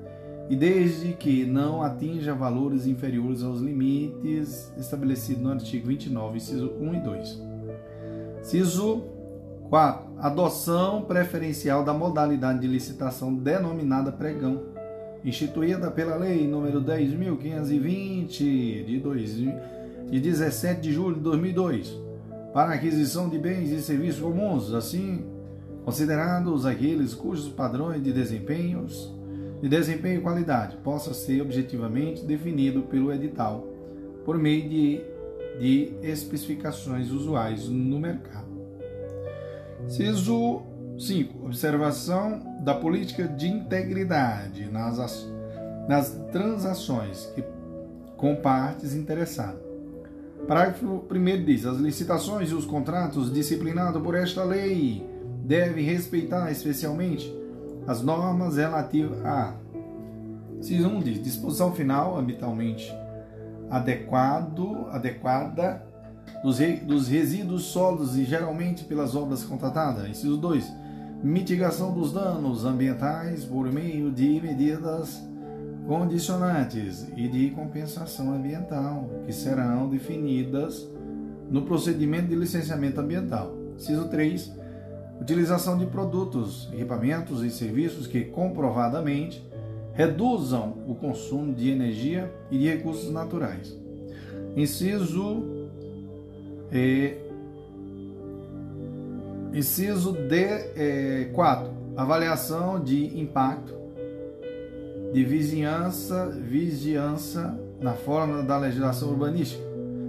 e 0.51 0.55
desde 0.55 1.15
que 1.15 1.47
não 1.47 1.83
atinja 1.83 2.35
valores 2.35 2.87
inferiores 2.87 3.43
aos 3.43 3.63
limites 3.63 4.71
estabelecidos 4.77 5.43
no 5.43 5.53
artigo 5.53 5.89
29, 5.89 6.37
inciso 6.37 6.71
1 6.79 6.95
e 6.95 7.01
2. 7.01 7.43
Inciso 8.43 9.05
4. 9.71 10.09
Adoção 10.19 11.03
preferencial 11.03 11.83
da 11.83 11.95
modalidade 11.95 12.61
de 12.61 12.67
licitação 12.67 13.35
denominada 13.35 14.13
pregão, 14.13 14.65
instituída 15.25 15.91
pela 15.91 16.17
Lei 16.17 16.47
nº 16.47 16.85
10.520 16.85 18.29
de, 18.85 19.01
de 20.11 20.21
17 20.21 20.81
de 20.81 20.93
julho 20.93 21.17
de 21.17 21.23
2002 21.23 22.08
para 22.53 22.75
aquisição 22.75 23.29
de 23.29 23.39
bens 23.39 23.71
e 23.71 23.81
serviços 23.81 24.21
comuns, 24.21 24.73
assim 24.73 25.25
considerados 25.85 26.67
aqueles 26.67 27.15
cujos 27.15 27.49
padrões 27.49 28.03
de 28.03 28.13
desempenhos 28.13 29.17
de 29.61 29.69
desempenho 29.69 30.21
e 30.21 30.23
qualidade 30.23 30.77
possa 30.79 31.13
ser 31.13 31.43
objetivamente 31.43 32.25
definido 32.25 32.83
pelo 32.83 33.13
edital 33.13 33.67
por 34.25 34.39
meio 34.39 34.69
de, 34.69 35.01
de 35.59 35.93
especificações 36.03 37.11
usuais 37.11 37.69
no 37.69 37.99
mercado. 37.99 38.47
Ciso 39.89 40.63
5. 40.99 41.47
Observação 41.47 42.41
da 42.63 42.75
política 42.75 43.27
de 43.27 43.49
integridade 43.49 44.71
nas, 44.71 45.27
nas 45.89 46.11
transações 46.31 47.27
que, 47.35 47.43
com 48.17 48.37
partes 48.37 48.95
interessadas. 48.95 49.68
Parágrafo 50.47 51.05
1 51.11 51.45
diz: 51.45 51.67
As 51.67 51.79
licitações 51.79 52.51
e 52.51 52.55
os 52.55 52.65
contratos 52.65 53.33
disciplinados 53.33 54.03
por 54.03 54.15
esta 54.15 54.45
lei 54.45 55.07
devem 55.45 55.85
respeitar 55.85 56.51
especialmente 56.51 57.35
as 57.87 58.03
normas 58.03 58.57
relativas 58.57 59.25
a. 59.25 59.55
Ciso 60.61 60.89
1 60.89 61.01
diz: 61.01 61.23
disposição 61.23 61.73
final 61.73 62.19
ambientalmente 62.19 62.93
adequado, 63.71 64.87
adequada 64.91 65.87
dos, 66.43 66.59
re, 66.59 66.77
dos 66.77 67.09
resíduos 67.09 67.65
sólidos 67.65 68.17
e 68.17 68.25
geralmente 68.25 68.85
pelas 68.85 69.15
obras 69.15 69.45
contratadas. 69.45 70.09
Inciso 70.09 70.37
2. 70.37 70.73
Mitigação 71.23 71.93
dos 71.93 72.13
danos 72.13 72.65
ambientais 72.65 73.45
por 73.45 73.71
meio 73.73 74.11
de 74.11 74.41
medidas 74.41 75.28
condicionantes 75.89 77.09
e 77.17 77.27
de 77.27 77.49
compensação 77.53 78.35
ambiental, 78.35 79.09
que 79.25 79.33
serão 79.33 79.89
definidas 79.89 80.87
no 81.51 81.63
procedimento 81.63 82.29
de 82.29 82.37
licenciamento 82.37 83.01
ambiental. 83.01 83.57
Inciso 83.75 84.07
3. 84.09 84.53
Utilização 85.19 85.79
de 85.79 85.87
produtos, 85.87 86.69
equipamentos 86.75 87.43
e 87.43 87.51
serviços 87.51 88.07
que 88.07 88.27
comprovadamente 88.27 89.43
reduzam 89.95 90.77
o 90.87 90.95
consumo 90.95 91.55
de 91.55 91.71
energia 91.71 92.31
e 92.51 92.59
de 92.59 92.69
recursos 92.69 93.11
naturais. 93.11 93.75
Inciso 94.55 95.69
é, 96.71 97.17
inciso 99.55 100.13
D4. 100.13 100.69
É, 100.77 101.79
avaliação 101.97 102.79
de 102.79 103.19
impacto 103.19 103.78
de 105.13 105.25
vizinhança, 105.25 106.27
vigiança 106.27 107.59
na 107.81 107.95
forma 107.95 108.43
da 108.43 108.59
legislação 108.59 109.11
urbanística. 109.11 109.63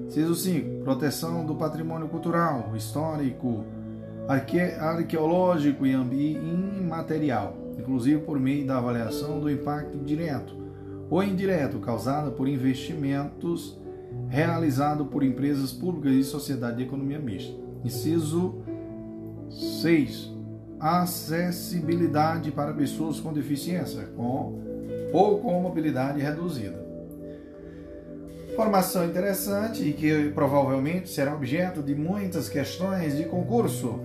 Inciso 0.07 0.35
5. 0.35 0.83
Proteção 0.83 1.45
do 1.45 1.55
patrimônio 1.55 2.07
cultural, 2.07 2.71
histórico, 2.75 3.63
arque, 4.27 4.59
arqueológico 4.59 5.85
e 5.85 5.91
imaterial, 5.91 7.55
inclusive 7.77 8.21
por 8.21 8.39
meio 8.39 8.65
da 8.65 8.77
avaliação 8.77 9.39
do 9.39 9.49
impacto 9.49 9.97
direto 9.99 10.57
ou 11.09 11.23
indireto 11.23 11.79
causado 11.79 12.31
por 12.31 12.47
investimentos 12.47 13.79
realizado 14.27 15.05
por 15.05 15.23
empresas 15.23 15.71
públicas 15.71 16.13
e 16.13 16.23
sociedade 16.23 16.77
de 16.77 16.83
economia 16.83 17.19
mista. 17.19 17.53
Inciso 17.83 18.55
6. 19.81 20.31
Acessibilidade 20.79 22.51
para 22.51 22.73
pessoas 22.73 23.19
com 23.19 23.33
deficiência 23.33 24.03
com, 24.15 24.68
ou 25.11 25.39
com 25.39 25.61
mobilidade 25.61 26.21
reduzida. 26.21 26.87
Formação 28.55 29.05
interessante 29.05 29.83
e 29.83 29.93
que 29.93 30.31
provavelmente 30.31 31.09
será 31.09 31.33
objeto 31.33 31.81
de 31.81 31.95
muitas 31.95 32.49
questões 32.49 33.15
de 33.15 33.23
concurso. 33.23 33.99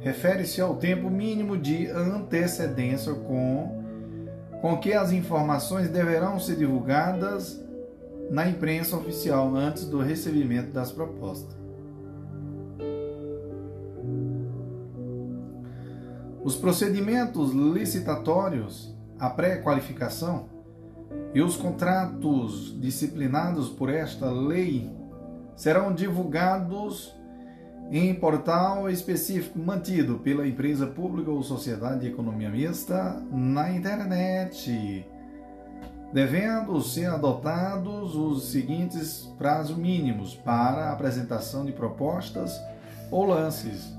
Refere-se 0.00 0.60
ao 0.60 0.76
tempo 0.76 1.10
mínimo 1.10 1.58
de 1.58 1.88
antecedência 1.88 3.12
com, 3.12 3.82
com 4.60 4.78
que 4.78 4.92
as 4.92 5.10
informações 5.10 5.88
deverão 5.88 6.38
ser 6.38 6.56
divulgadas 6.56 7.60
na 8.30 8.48
imprensa 8.48 8.96
oficial 8.96 9.54
antes 9.54 9.84
do 9.86 10.00
recebimento 10.00 10.70
das 10.70 10.92
propostas. 10.92 11.56
Os 16.44 16.54
procedimentos 16.54 17.52
licitatórios, 17.52 18.95
a 19.18 19.30
pré-qualificação 19.30 20.46
e 21.34 21.40
os 21.40 21.56
contratos 21.56 22.78
disciplinados 22.80 23.68
por 23.68 23.88
esta 23.88 24.30
lei 24.30 24.90
serão 25.54 25.94
divulgados 25.94 27.14
em 27.90 28.14
portal 28.14 28.90
específico 28.90 29.58
mantido 29.58 30.18
pela 30.18 30.46
empresa 30.46 30.86
pública 30.86 31.30
ou 31.30 31.42
sociedade 31.42 32.00
de 32.00 32.08
economia 32.08 32.50
mista 32.50 33.22
na 33.30 33.70
internet 33.70 35.06
devendo 36.12 36.80
ser 36.80 37.06
adotados 37.06 38.14
os 38.14 38.50
seguintes 38.50 39.32
prazos 39.38 39.76
mínimos 39.76 40.34
para 40.34 40.92
apresentação 40.92 41.64
de 41.64 41.72
propostas 41.72 42.58
ou 43.10 43.24
lances, 43.24 43.95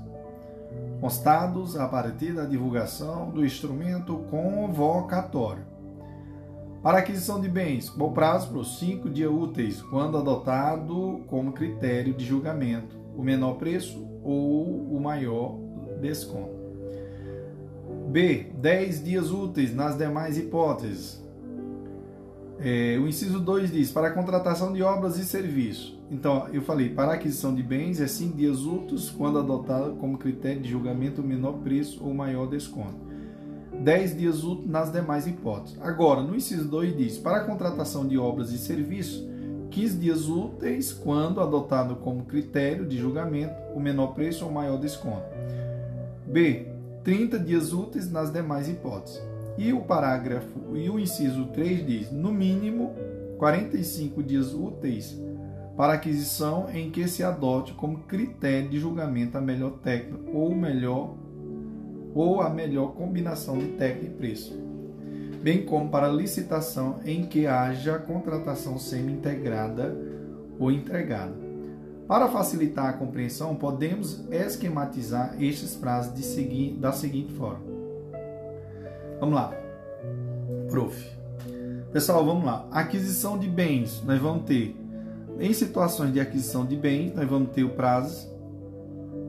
constados 1.00 1.76
a 1.76 1.86
partir 1.86 2.32
da 2.32 2.44
divulgação 2.44 3.30
do 3.30 3.44
instrumento 3.44 4.16
convocatório. 4.30 5.64
Para 6.82 6.98
aquisição 6.98 7.40
de 7.40 7.48
bens, 7.48 7.90
com 7.90 8.12
prazo 8.12 8.48
para 8.48 8.58
os 8.58 8.78
cinco 8.78 9.10
dias 9.10 9.30
úteis, 9.30 9.82
quando 9.82 10.16
adotado 10.16 11.22
como 11.26 11.52
critério 11.52 12.14
de 12.14 12.24
julgamento, 12.24 12.96
o 13.16 13.22
menor 13.22 13.54
preço 13.54 14.06
ou 14.22 14.96
o 14.96 15.00
maior 15.00 15.56
desconto. 16.00 16.56
B. 18.08 18.52
10 18.54 19.04
dias 19.04 19.30
úteis 19.30 19.74
nas 19.74 19.98
demais 19.98 20.38
hipóteses, 20.38 21.22
é, 22.60 22.98
o 22.98 23.06
inciso 23.06 23.40
2 23.40 23.70
diz: 23.72 23.90
para 23.90 24.08
a 24.08 24.12
contratação 24.12 24.72
de 24.72 24.82
obras 24.82 25.18
e 25.18 25.24
serviços. 25.24 25.97
Então, 26.10 26.48
eu 26.52 26.62
falei: 26.62 26.88
para 26.90 27.12
aquisição 27.12 27.54
de 27.54 27.62
bens 27.62 28.00
é 28.00 28.06
5 28.06 28.36
dias 28.36 28.64
úteis, 28.64 29.10
quando 29.10 29.38
adotado 29.38 29.96
como 29.96 30.18
critério 30.18 30.62
de 30.62 30.70
julgamento 30.70 31.20
o 31.20 31.24
menor 31.24 31.58
preço 31.58 32.02
ou 32.02 32.14
maior 32.14 32.46
desconto. 32.46 33.08
10 33.80 34.16
dias 34.18 34.42
úteis 34.42 34.68
nas 34.68 34.90
demais 34.90 35.26
hipóteses. 35.26 35.78
Agora, 35.80 36.22
no 36.22 36.34
inciso 36.34 36.66
2 36.68 36.96
diz: 36.96 37.18
para 37.18 37.38
a 37.38 37.44
contratação 37.44 38.06
de 38.06 38.18
obras 38.18 38.50
e 38.52 38.58
serviços, 38.58 39.26
15 39.70 39.98
dias 39.98 40.28
úteis, 40.28 40.92
quando 40.92 41.40
adotado 41.40 41.96
como 41.96 42.24
critério 42.24 42.86
de 42.86 42.96
julgamento 42.96 43.54
o 43.74 43.80
menor 43.80 44.14
preço 44.14 44.44
ou 44.44 44.50
maior 44.50 44.78
desconto. 44.78 45.26
B. 46.26 46.66
30 47.04 47.38
dias 47.38 47.72
úteis 47.72 48.10
nas 48.10 48.30
demais 48.30 48.68
hipóteses. 48.68 49.22
E 49.56 49.72
o 49.72 49.80
parágrafo 49.80 50.76
e 50.76 50.88
o 50.88 50.98
inciso 50.98 51.46
3 51.46 51.86
diz: 51.86 52.10
no 52.10 52.32
mínimo 52.32 52.94
45 53.38 54.22
dias 54.22 54.52
úteis 54.52 55.18
para 55.78 55.92
aquisição 55.92 56.68
em 56.74 56.90
que 56.90 57.06
se 57.06 57.22
adote 57.22 57.72
como 57.72 57.98
critério 57.98 58.68
de 58.68 58.80
julgamento 58.80 59.38
a 59.38 59.40
melhor 59.40 59.74
técnica 59.78 60.28
ou 60.34 60.52
melhor 60.52 61.14
ou 62.12 62.40
a 62.40 62.50
melhor 62.50 62.94
combinação 62.94 63.56
de 63.56 63.68
técnica 63.68 64.06
e 64.06 64.10
preço, 64.10 64.60
bem 65.40 65.64
como 65.64 65.88
para 65.88 66.08
licitação 66.08 66.98
em 67.04 67.26
que 67.26 67.46
haja 67.46 67.96
contratação 67.96 68.76
semi-integrada 68.76 69.96
ou 70.58 70.72
entregada. 70.72 71.36
Para 72.08 72.26
facilitar 72.26 72.86
a 72.86 72.94
compreensão, 72.94 73.54
podemos 73.54 74.26
esquematizar 74.32 75.40
estes 75.40 75.76
prazos 75.76 76.12
de 76.12 76.70
da 76.72 76.90
seguinte 76.90 77.32
forma: 77.34 77.62
Vamos 79.20 79.36
lá. 79.36 79.54
Prof. 80.68 81.08
Pessoal, 81.92 82.26
vamos 82.26 82.44
lá. 82.44 82.66
Aquisição 82.72 83.38
de 83.38 83.46
bens, 83.46 84.02
nós 84.04 84.20
vamos 84.20 84.44
ter, 84.44 84.74
em 85.38 85.52
situações 85.52 86.12
de 86.12 86.20
aquisição 86.20 86.66
de 86.66 86.76
bens, 86.76 87.14
nós 87.14 87.28
vamos 87.28 87.50
ter 87.50 87.64
o 87.64 87.70
prazo, 87.70 88.28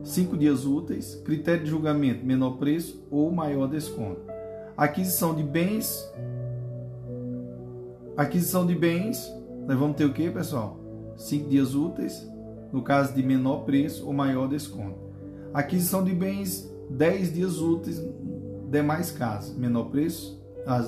cinco 0.02 0.36
dias 0.36 0.66
úteis, 0.66 1.14
critério 1.24 1.64
de 1.64 1.70
julgamento, 1.70 2.24
menor 2.24 2.58
preço 2.58 3.06
ou 3.10 3.30
maior 3.30 3.68
desconto. 3.68 4.22
Aquisição 4.76 5.34
de 5.34 5.42
bens, 5.42 6.10
aquisição 8.16 8.66
de 8.66 8.74
bens, 8.74 9.32
nós 9.66 9.78
vamos 9.78 9.96
ter 9.96 10.04
o 10.04 10.12
que, 10.12 10.30
pessoal? 10.30 10.78
Cinco 11.16 11.48
dias 11.48 11.74
úteis, 11.74 12.28
no 12.72 12.82
caso 12.82 13.14
de 13.14 13.22
menor 13.22 13.64
preço 13.64 14.06
ou 14.06 14.12
maior 14.12 14.48
desconto. 14.48 14.98
Aquisição 15.52 16.02
de 16.02 16.12
bens, 16.12 16.68
10 16.88 17.34
dias 17.34 17.60
úteis, 17.60 18.02
demais 18.70 19.10
casos, 19.12 19.56
menor 19.56 19.84
preço, 19.90 20.40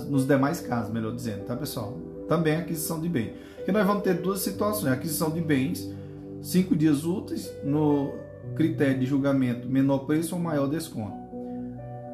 nos 0.09 0.27
demais 0.27 0.61
casos, 0.61 0.93
melhor 0.93 1.15
dizendo, 1.15 1.45
tá 1.45 1.57
pessoal? 1.57 1.97
Também 2.29 2.57
aquisição 2.57 3.01
de 3.01 3.09
bem. 3.09 3.35
Que 3.65 3.73
nós 3.73 3.87
vamos 3.87 4.03
ter 4.03 4.15
duas 4.15 4.41
situações: 4.41 4.93
aquisição 4.93 5.31
de 5.31 5.41
bens, 5.41 5.89
cinco 6.41 6.75
dias 6.77 7.05
úteis, 7.05 7.53
no 7.65 8.13
critério 8.55 8.99
de 8.99 9.07
julgamento, 9.07 9.69
menor 9.69 10.01
preço 10.01 10.35
ou 10.35 10.41
maior 10.41 10.69
desconto. 10.69 11.23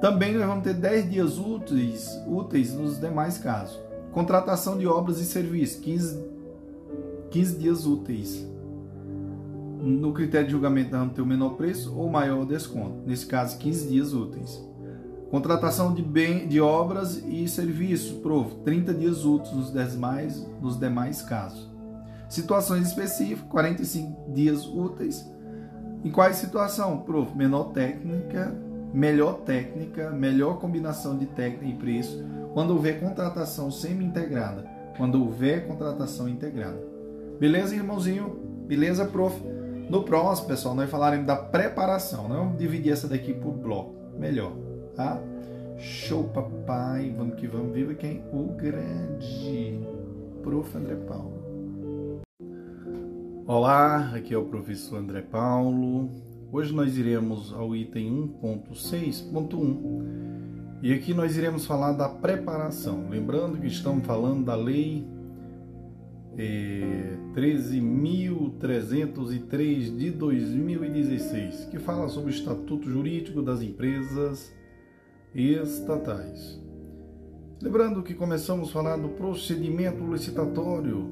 Também 0.00 0.32
nós 0.32 0.46
vamos 0.46 0.62
ter 0.62 0.74
10 0.74 1.10
dias 1.10 1.38
úteis, 1.38 2.08
úteis 2.26 2.72
nos 2.72 3.00
demais 3.00 3.36
casos. 3.36 3.80
Contratação 4.12 4.78
de 4.78 4.86
obras 4.86 5.18
e 5.18 5.24
serviços, 5.24 5.80
15, 5.80 6.24
15 7.30 7.58
dias 7.58 7.86
úteis. 7.86 8.46
no 9.80 10.12
critério 10.12 10.46
de 10.46 10.52
julgamento 10.52 10.90
nós 10.90 11.00
vamos 11.00 11.14
ter 11.14 11.22
o 11.22 11.26
menor 11.26 11.50
preço 11.50 11.96
ou 11.96 12.08
maior 12.08 12.44
desconto, 12.44 13.02
nesse 13.06 13.26
caso 13.26 13.58
15 13.58 13.88
dias 13.88 14.12
úteis. 14.12 14.64
Contratação 15.30 15.92
de, 15.92 16.00
bem, 16.00 16.48
de 16.48 16.58
obras 16.58 17.22
e 17.26 17.46
serviços, 17.46 18.12
prof, 18.20 18.54
30 18.64 18.94
dias 18.94 19.26
úteis 19.26 19.54
nos 19.54 19.72
demais, 19.72 20.46
nos 20.60 20.78
demais 20.78 21.20
casos. 21.20 21.68
Situações 22.30 22.88
específicas, 22.88 23.46
45 23.50 24.32
dias 24.32 24.66
úteis. 24.66 25.30
Em 26.02 26.10
quais 26.10 26.36
situação? 26.36 26.98
Prof, 27.00 27.36
menor 27.36 27.72
técnica, 27.72 28.54
melhor 28.94 29.40
técnica, 29.40 30.10
melhor 30.10 30.58
combinação 30.58 31.18
de 31.18 31.26
técnica 31.26 31.66
e 31.66 31.74
preço, 31.74 32.24
quando 32.54 32.70
houver 32.70 32.98
contratação 32.98 33.70
semi-integrada, 33.70 34.66
quando 34.96 35.22
houver 35.22 35.66
contratação 35.66 36.26
integrada. 36.26 36.82
Beleza, 37.38 37.74
irmãozinho? 37.74 38.30
Beleza, 38.66 39.04
prof? 39.04 39.38
No 39.90 40.02
próximo, 40.04 40.48
pessoal, 40.48 40.74
nós 40.74 40.90
falaremos 40.90 41.26
da 41.26 41.36
preparação. 41.36 42.28
Nós 42.28 42.38
vamos 42.38 42.58
dividir 42.58 42.92
essa 42.92 43.08
daqui 43.08 43.32
por 43.32 43.52
bloco. 43.52 43.94
Melhor, 44.18 44.52
tá? 44.98 45.18
Show, 45.78 46.24
papai. 46.24 47.14
Vamos 47.16 47.36
que 47.36 47.46
vamos. 47.46 47.72
Viva 47.72 47.94
quem? 47.94 48.20
O 48.32 48.48
grande 48.56 49.78
prof. 50.42 50.76
André 50.76 50.96
Paulo. 50.96 51.38
Olá, 53.46 54.10
aqui 54.12 54.34
é 54.34 54.38
o 54.38 54.46
professor 54.46 54.96
André 54.96 55.22
Paulo. 55.22 56.10
Hoje 56.50 56.74
nós 56.74 56.98
iremos 56.98 57.52
ao 57.52 57.76
item 57.76 58.34
1.6.1 58.42 60.82
e 60.82 60.92
aqui 60.92 61.14
nós 61.14 61.36
iremos 61.36 61.64
falar 61.64 61.92
da 61.92 62.08
preparação. 62.08 63.08
Lembrando 63.08 63.60
que 63.60 63.68
estamos 63.68 64.04
falando 64.04 64.46
da 64.46 64.56
lei 64.56 65.06
é, 66.36 67.16
13.303 67.36 69.96
de 69.96 70.10
2016, 70.10 71.66
que 71.66 71.78
fala 71.78 72.08
sobre 72.08 72.32
o 72.32 72.34
estatuto 72.34 72.90
jurídico 72.90 73.40
das 73.40 73.62
empresas 73.62 74.57
estatais. 75.34 76.58
Lembrando 77.60 78.02
que 78.02 78.14
começamos 78.14 78.70
falar 78.70 78.96
do 78.96 79.08
procedimento 79.10 80.04
licitatório 80.04 81.08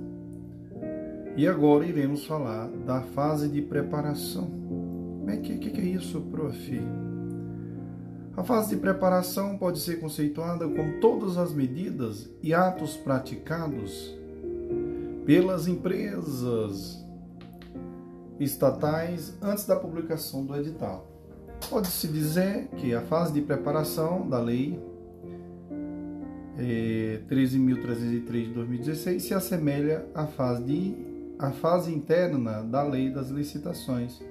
e 1.36 1.46
agora 1.46 1.84
iremos 1.84 2.24
falar 2.24 2.68
da 2.68 3.02
fase 3.02 3.48
de 3.48 3.60
preparação. 3.60 4.44
Como 4.46 5.30
é 5.30 5.36
que, 5.36 5.58
que, 5.58 5.70
que 5.70 5.80
é 5.80 5.84
isso, 5.84 6.20
prof? 6.20 6.80
A 8.36 8.44
fase 8.44 8.70
de 8.70 8.76
preparação 8.76 9.56
pode 9.58 9.80
ser 9.80 9.98
conceituada 9.98 10.68
como 10.68 11.00
todas 11.00 11.36
as 11.36 11.52
medidas 11.52 12.30
e 12.42 12.54
atos 12.54 12.96
praticados 12.96 14.14
pelas 15.24 15.66
empresas 15.66 17.04
estatais 18.38 19.36
antes 19.42 19.66
da 19.66 19.74
publicação 19.74 20.44
do 20.44 20.54
edital. 20.54 21.15
Pode-se 21.68 22.08
dizer 22.08 22.68
que 22.76 22.94
a 22.94 23.00
fase 23.00 23.32
de 23.32 23.40
preparação 23.40 24.28
da 24.28 24.38
lei 24.38 24.78
é, 26.58 27.20
13.303 27.28 28.44
de 28.44 28.52
2016 28.52 29.22
se 29.22 29.34
assemelha 29.34 30.06
à 30.14 30.26
fase 30.26 30.62
de 30.64 31.16
a 31.38 31.50
fase 31.50 31.92
interna 31.92 32.62
da 32.62 32.82
lei 32.82 33.10
das 33.10 33.28
licitações, 33.28 34.22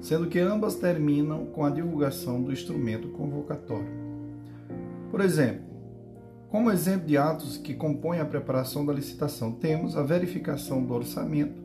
sendo 0.00 0.28
que 0.28 0.38
ambas 0.38 0.76
terminam 0.76 1.44
com 1.46 1.62
a 1.62 1.70
divulgação 1.70 2.42
do 2.42 2.50
instrumento 2.50 3.08
convocatório. 3.08 4.00
Por 5.10 5.20
exemplo, 5.20 5.60
como 6.48 6.70
exemplo 6.70 7.06
de 7.06 7.18
atos 7.18 7.58
que 7.58 7.74
compõem 7.74 8.20
a 8.20 8.24
preparação 8.24 8.84
da 8.84 8.92
licitação, 8.94 9.52
temos 9.52 9.94
a 9.94 10.02
verificação 10.02 10.82
do 10.82 10.94
orçamento, 10.94 11.60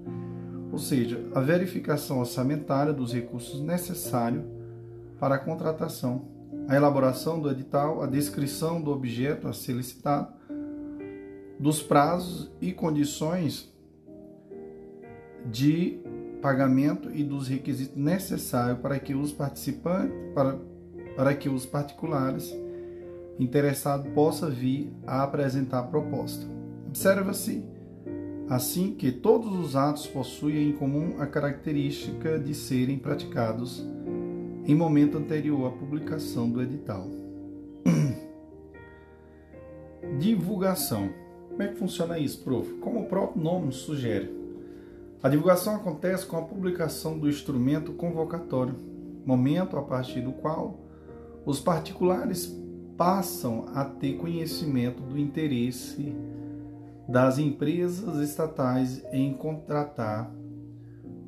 ou 0.69 0.77
seja, 0.77 1.23
a 1.33 1.39
verificação 1.39 2.19
orçamentária 2.19 2.91
dos 2.91 3.13
recursos 3.13 3.61
necessários 3.61 4.43
para 5.19 5.35
a 5.35 5.39
contratação, 5.39 6.25
a 6.67 6.75
elaboração 6.75 7.39
do 7.39 7.49
edital, 7.49 8.01
a 8.01 8.07
descrição 8.07 8.81
do 8.81 8.91
objeto 8.91 9.47
a 9.47 9.53
ser 9.53 9.73
licitado, 9.73 10.33
dos 11.59 11.81
prazos 11.81 12.51
e 12.61 12.71
condições 12.71 13.73
de 15.45 15.99
pagamento 16.41 17.09
e 17.11 17.23
dos 17.23 17.47
requisitos 17.47 17.95
necessários 17.95 18.79
para 18.79 18.99
que 18.99 19.15
os 19.15 19.31
participantes, 19.31 20.15
para, 20.33 20.59
para 21.15 21.33
que 21.33 21.49
os 21.49 21.65
particulares 21.65 22.53
interessados 23.39 24.11
possam 24.13 24.49
vir 24.49 24.91
a 25.05 25.23
apresentar 25.23 25.79
a 25.79 25.83
proposta. 25.83 26.45
Observa-se 26.87 27.63
assim 28.49 28.93
que 28.93 29.11
todos 29.11 29.51
os 29.53 29.75
atos 29.75 30.07
possuem 30.07 30.69
em 30.69 30.73
comum 30.73 31.15
a 31.19 31.25
característica 31.25 32.39
de 32.39 32.53
serem 32.53 32.97
praticados 32.97 33.85
em 34.67 34.75
momento 34.75 35.17
anterior 35.17 35.65
à 35.65 35.71
publicação 35.71 36.49
do 36.49 36.61
edital. 36.61 37.07
Divulgação. 40.19 41.09
Como 41.47 41.63
é 41.63 41.69
que 41.69 41.75
funciona 41.75 42.19
isso, 42.19 42.43
prof? 42.43 42.73
Como 42.73 42.99
o 42.99 43.05
próprio 43.05 43.41
nome 43.41 43.71
sugere, 43.71 44.29
a 45.23 45.29
divulgação 45.29 45.75
acontece 45.75 46.25
com 46.25 46.37
a 46.37 46.41
publicação 46.41 47.17
do 47.17 47.27
instrumento 47.27 47.93
convocatório, 47.93 48.75
momento 49.25 49.77
a 49.77 49.81
partir 49.81 50.21
do 50.21 50.33
qual 50.33 50.79
os 51.45 51.59
particulares 51.59 52.53
passam 52.97 53.65
a 53.73 53.85
ter 53.85 54.17
conhecimento 54.17 55.01
do 55.01 55.17
interesse 55.17 56.13
das 57.07 57.39
empresas 57.39 58.19
estatais 58.19 59.01
em 59.13 59.33
contratar, 59.33 60.29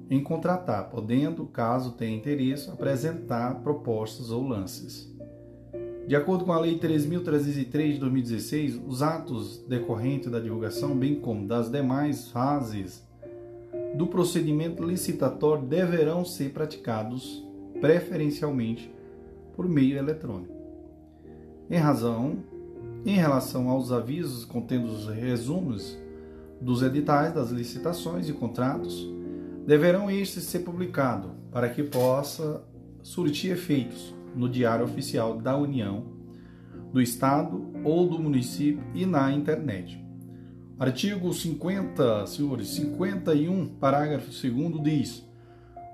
em 0.10 0.24
contratar, 0.24 0.90
podendo, 0.90 1.46
caso 1.46 1.92
tenha 1.92 2.18
interesse, 2.18 2.70
apresentar 2.70 3.62
propostas 3.62 4.32
ou 4.32 4.48
lances. 4.48 5.08
De 6.08 6.16
acordo 6.16 6.44
com 6.44 6.52
a 6.52 6.60
Lei 6.60 6.80
3.303 6.80 7.94
de 7.94 8.00
2016, 8.00 8.82
os 8.88 9.04
atos 9.04 9.64
decorrentes 9.68 10.32
da 10.32 10.40
divulgação, 10.40 10.98
bem 10.98 11.20
como 11.20 11.48
das 11.48 11.70
demais 11.70 12.30
fases 12.30 13.08
do 13.94 14.08
procedimento 14.08 14.84
licitatório 14.84 15.64
deverão 15.66 16.26
ser 16.26 16.52
praticados 16.52 17.46
preferencialmente 17.80 18.92
por 19.56 19.70
meio 19.70 19.98
eletrônico. 19.98 20.54
Em 21.70 21.78
razão, 21.78 22.38
em 23.06 23.16
relação 23.16 23.70
aos 23.70 23.92
avisos 23.92 24.44
contendo 24.44 24.88
os 24.88 25.08
resumos 25.08 25.96
dos 26.60 26.82
editais 26.82 27.34
das 27.34 27.52
licitações 27.52 28.28
e 28.28 28.34
contratos, 28.34 29.08
deverão 29.70 30.10
estes 30.10 30.46
ser 30.46 30.62
publicados 30.62 31.30
para 31.52 31.70
que 31.70 31.84
possa 31.84 32.64
surtir 33.04 33.52
efeitos 33.52 34.16
no 34.36 34.50
Diário 34.50 34.84
Oficial 34.84 35.38
da 35.38 35.56
União, 35.56 36.06
do 36.92 37.00
Estado 37.00 37.70
ou 37.84 38.10
do 38.10 38.18
município 38.18 38.84
e 38.96 39.06
na 39.06 39.32
internet. 39.32 40.04
Artigo 40.80 41.32
50, 41.32 42.26
senhores, 42.26 42.70
51, 42.70 43.68
parágrafo 43.76 44.32
2 44.32 44.84
diz: 44.84 45.24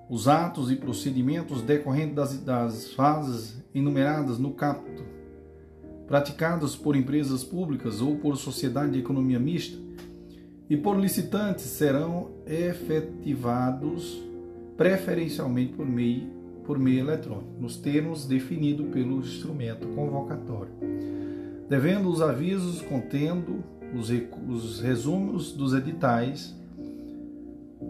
Os 0.09 0.29
atos 0.29 0.71
e 0.71 0.77
procedimentos 0.77 1.61
decorrentes 1.61 2.15
das, 2.15 2.39
das 2.39 2.93
fases 2.93 3.61
enumeradas 3.73 4.39
no 4.39 4.51
capto, 4.51 5.03
praticados 6.07 6.77
por 6.77 6.95
empresas 6.95 7.43
públicas 7.43 7.99
ou 7.99 8.15
por 8.15 8.37
sociedade 8.37 8.93
de 8.93 8.99
economia 8.99 9.37
mista 9.37 9.77
e 10.69 10.75
por 10.75 10.99
licitantes 10.99 11.65
serão 11.65 12.31
efetivados 12.45 14.21
preferencialmente 14.75 15.73
por 15.73 15.85
meio, 15.85 16.27
por 16.65 16.79
meio 16.79 16.99
eletrônico, 16.99 17.59
nos 17.59 17.77
termos 17.77 18.25
definidos 18.25 18.87
pelo 18.87 19.19
instrumento 19.19 19.87
convocatório, 19.89 20.73
devendo 21.69 22.09
os 22.09 22.21
avisos 22.21 22.81
contendo 22.81 23.63
os, 23.93 24.09
os 24.49 24.81
resumos 24.81 25.51
dos 25.51 25.73
editais 25.73 26.55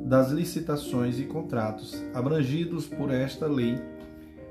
das 0.06 0.30
licitações 0.32 1.20
e 1.20 1.24
contratos 1.24 2.04
abrangidos 2.14 2.86
por 2.86 3.12
esta 3.12 3.48
lei 3.48 3.80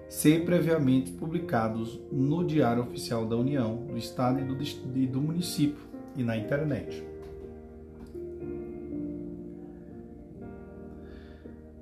ser 0.08 0.44
previamente 0.44 1.12
publicados 1.12 2.00
no 2.10 2.44
Diário 2.44 2.82
Oficial 2.82 3.26
da 3.26 3.36
União, 3.36 3.84
do 3.86 3.96
Estado 3.96 4.40
e 4.40 4.44
do, 4.44 4.56
e 4.98 5.06
do 5.06 5.20
município 5.20 5.82
e 6.16 6.22
na 6.22 6.36
internet. 6.36 7.13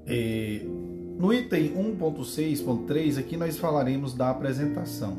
E, 0.06 0.62
no 1.18 1.32
item 1.32 1.74
1.6.3, 1.74 3.18
aqui 3.18 3.36
nós 3.36 3.58
falaremos 3.58 4.14
da 4.14 4.30
apresentação. 4.30 5.16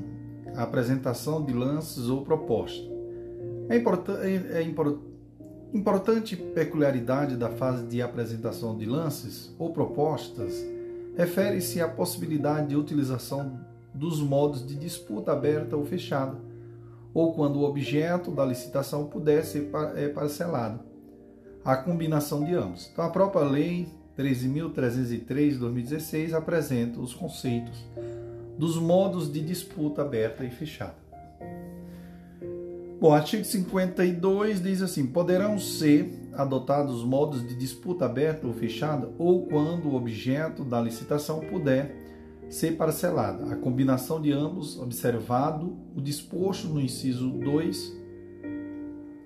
A 0.55 0.63
apresentação 0.63 1.43
de 1.43 1.53
lances 1.53 2.09
ou 2.09 2.23
propostas. 2.23 2.91
É, 3.69 3.77
é, 3.77 4.61
é 4.61 4.75
importante 5.73 6.35
peculiaridade 6.35 7.35
da 7.35 7.49
fase 7.49 7.85
de 7.87 8.01
apresentação 8.01 8.77
de 8.77 8.85
lances 8.85 9.55
ou 9.57 9.71
propostas 9.71 10.53
refere-se 11.15 11.81
à 11.81 11.87
possibilidade 11.87 12.67
de 12.67 12.75
utilização 12.75 13.59
dos 13.93 14.19
modos 14.19 14.65
de 14.65 14.75
disputa 14.75 15.31
aberta 15.31 15.77
ou 15.77 15.85
fechada, 15.85 16.37
ou 17.13 17.33
quando 17.33 17.57
o 17.57 17.63
objeto 17.63 18.31
da 18.31 18.43
licitação 18.43 19.05
puder 19.05 19.43
ser 19.45 19.69
é, 19.95 20.09
parcelado, 20.09 20.79
a 21.63 21.77
combinação 21.77 22.43
de 22.43 22.55
ambos. 22.55 22.89
Então, 22.91 23.05
a 23.05 23.09
própria 23.09 23.43
lei 23.43 23.87
13.303 24.17 25.49
de 25.49 25.57
2016 25.57 26.33
apresenta 26.33 26.99
os 26.99 27.13
conceitos 27.13 27.83
dos 28.57 28.77
modos 28.77 29.31
de 29.31 29.41
disputa 29.41 30.01
aberta 30.01 30.45
e 30.45 30.49
fechada. 30.49 30.95
Bom, 32.99 33.13
artigo 33.13 33.43
52 33.43 34.61
diz 34.61 34.81
assim: 34.81 35.05
poderão 35.05 35.59
ser 35.59 36.09
adotados 36.33 37.03
modos 37.03 37.45
de 37.45 37.55
disputa 37.55 38.05
aberta 38.05 38.47
ou 38.47 38.53
fechada 38.53 39.09
ou 39.17 39.45
quando 39.45 39.89
o 39.89 39.95
objeto 39.95 40.63
da 40.63 40.79
licitação 40.79 41.41
puder 41.41 41.93
ser 42.49 42.77
parcelada. 42.77 43.51
A 43.51 43.55
combinação 43.55 44.21
de 44.21 44.31
ambos, 44.31 44.79
observado 44.79 45.75
o 45.95 46.01
disposto 46.01 46.67
no 46.67 46.79
inciso 46.79 47.29
2, 47.29 47.97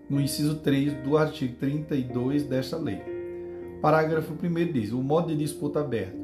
no 0.09 0.19
inciso 0.21 0.55
3 0.55 0.93
do 1.03 1.17
artigo 1.17 1.55
32 1.59 2.43
desta 2.45 2.77
lei. 2.77 3.16
Parágrafo 3.81 4.33
1 4.33 4.71
diz: 4.71 4.91
o 4.91 5.01
modo 5.01 5.27
de 5.27 5.37
disputa 5.37 5.81
aberta. 5.81 6.17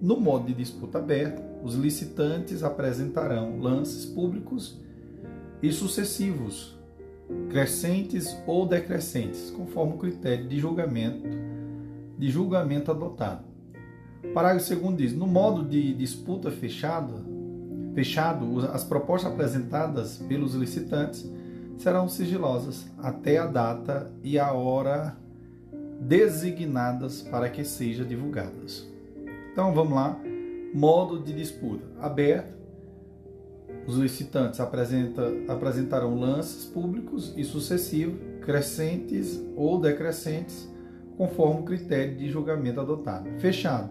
No 0.00 0.20
modo 0.20 0.46
de 0.46 0.54
disputa 0.54 0.98
aberta, 0.98 1.42
os 1.62 1.74
licitantes 1.74 2.62
apresentarão 2.62 3.58
lances 3.58 4.04
públicos 4.04 4.80
e 5.62 5.72
sucessivos, 5.72 6.78
crescentes 7.48 8.36
ou 8.46 8.66
decrescentes, 8.66 9.50
conforme 9.50 9.94
o 9.94 9.98
critério 9.98 10.46
de 10.46 10.58
julgamento 10.58 11.26
de 12.18 12.30
julgamento 12.30 12.90
adotado. 12.90 13.44
Parágrafo 14.32 14.74
2 14.74 14.96
diz: 14.96 15.12
no 15.12 15.26
modo 15.26 15.64
de 15.64 15.92
disputa 15.92 16.50
fechada, 16.50 17.14
fechado, 17.94 18.60
as 18.72 18.84
propostas 18.84 19.32
apresentadas 19.32 20.18
pelos 20.18 20.54
licitantes 20.54 21.28
serão 21.78 22.08
sigilosas 22.08 22.86
até 22.98 23.38
a 23.38 23.46
data 23.46 24.10
e 24.22 24.38
a 24.38 24.52
hora 24.52 25.16
designadas 26.00 27.22
para 27.22 27.48
que 27.48 27.64
sejam 27.64 28.06
divulgadas. 28.06 28.86
Então 29.52 29.74
vamos 29.74 29.94
lá. 29.94 30.20
Modo 30.74 31.18
de 31.18 31.32
disputa 31.32 31.84
aberto. 32.00 32.54
Os 33.86 33.96
licitantes 33.96 34.60
apresenta, 34.60 35.32
apresentarão 35.48 36.18
lances 36.18 36.64
públicos 36.64 37.32
e 37.36 37.44
sucessivos, 37.44 38.18
crescentes 38.42 39.40
ou 39.56 39.80
decrescentes, 39.80 40.68
conforme 41.16 41.60
o 41.60 41.64
critério 41.64 42.16
de 42.16 42.28
julgamento 42.28 42.80
adotado. 42.80 43.28
Fechado. 43.38 43.90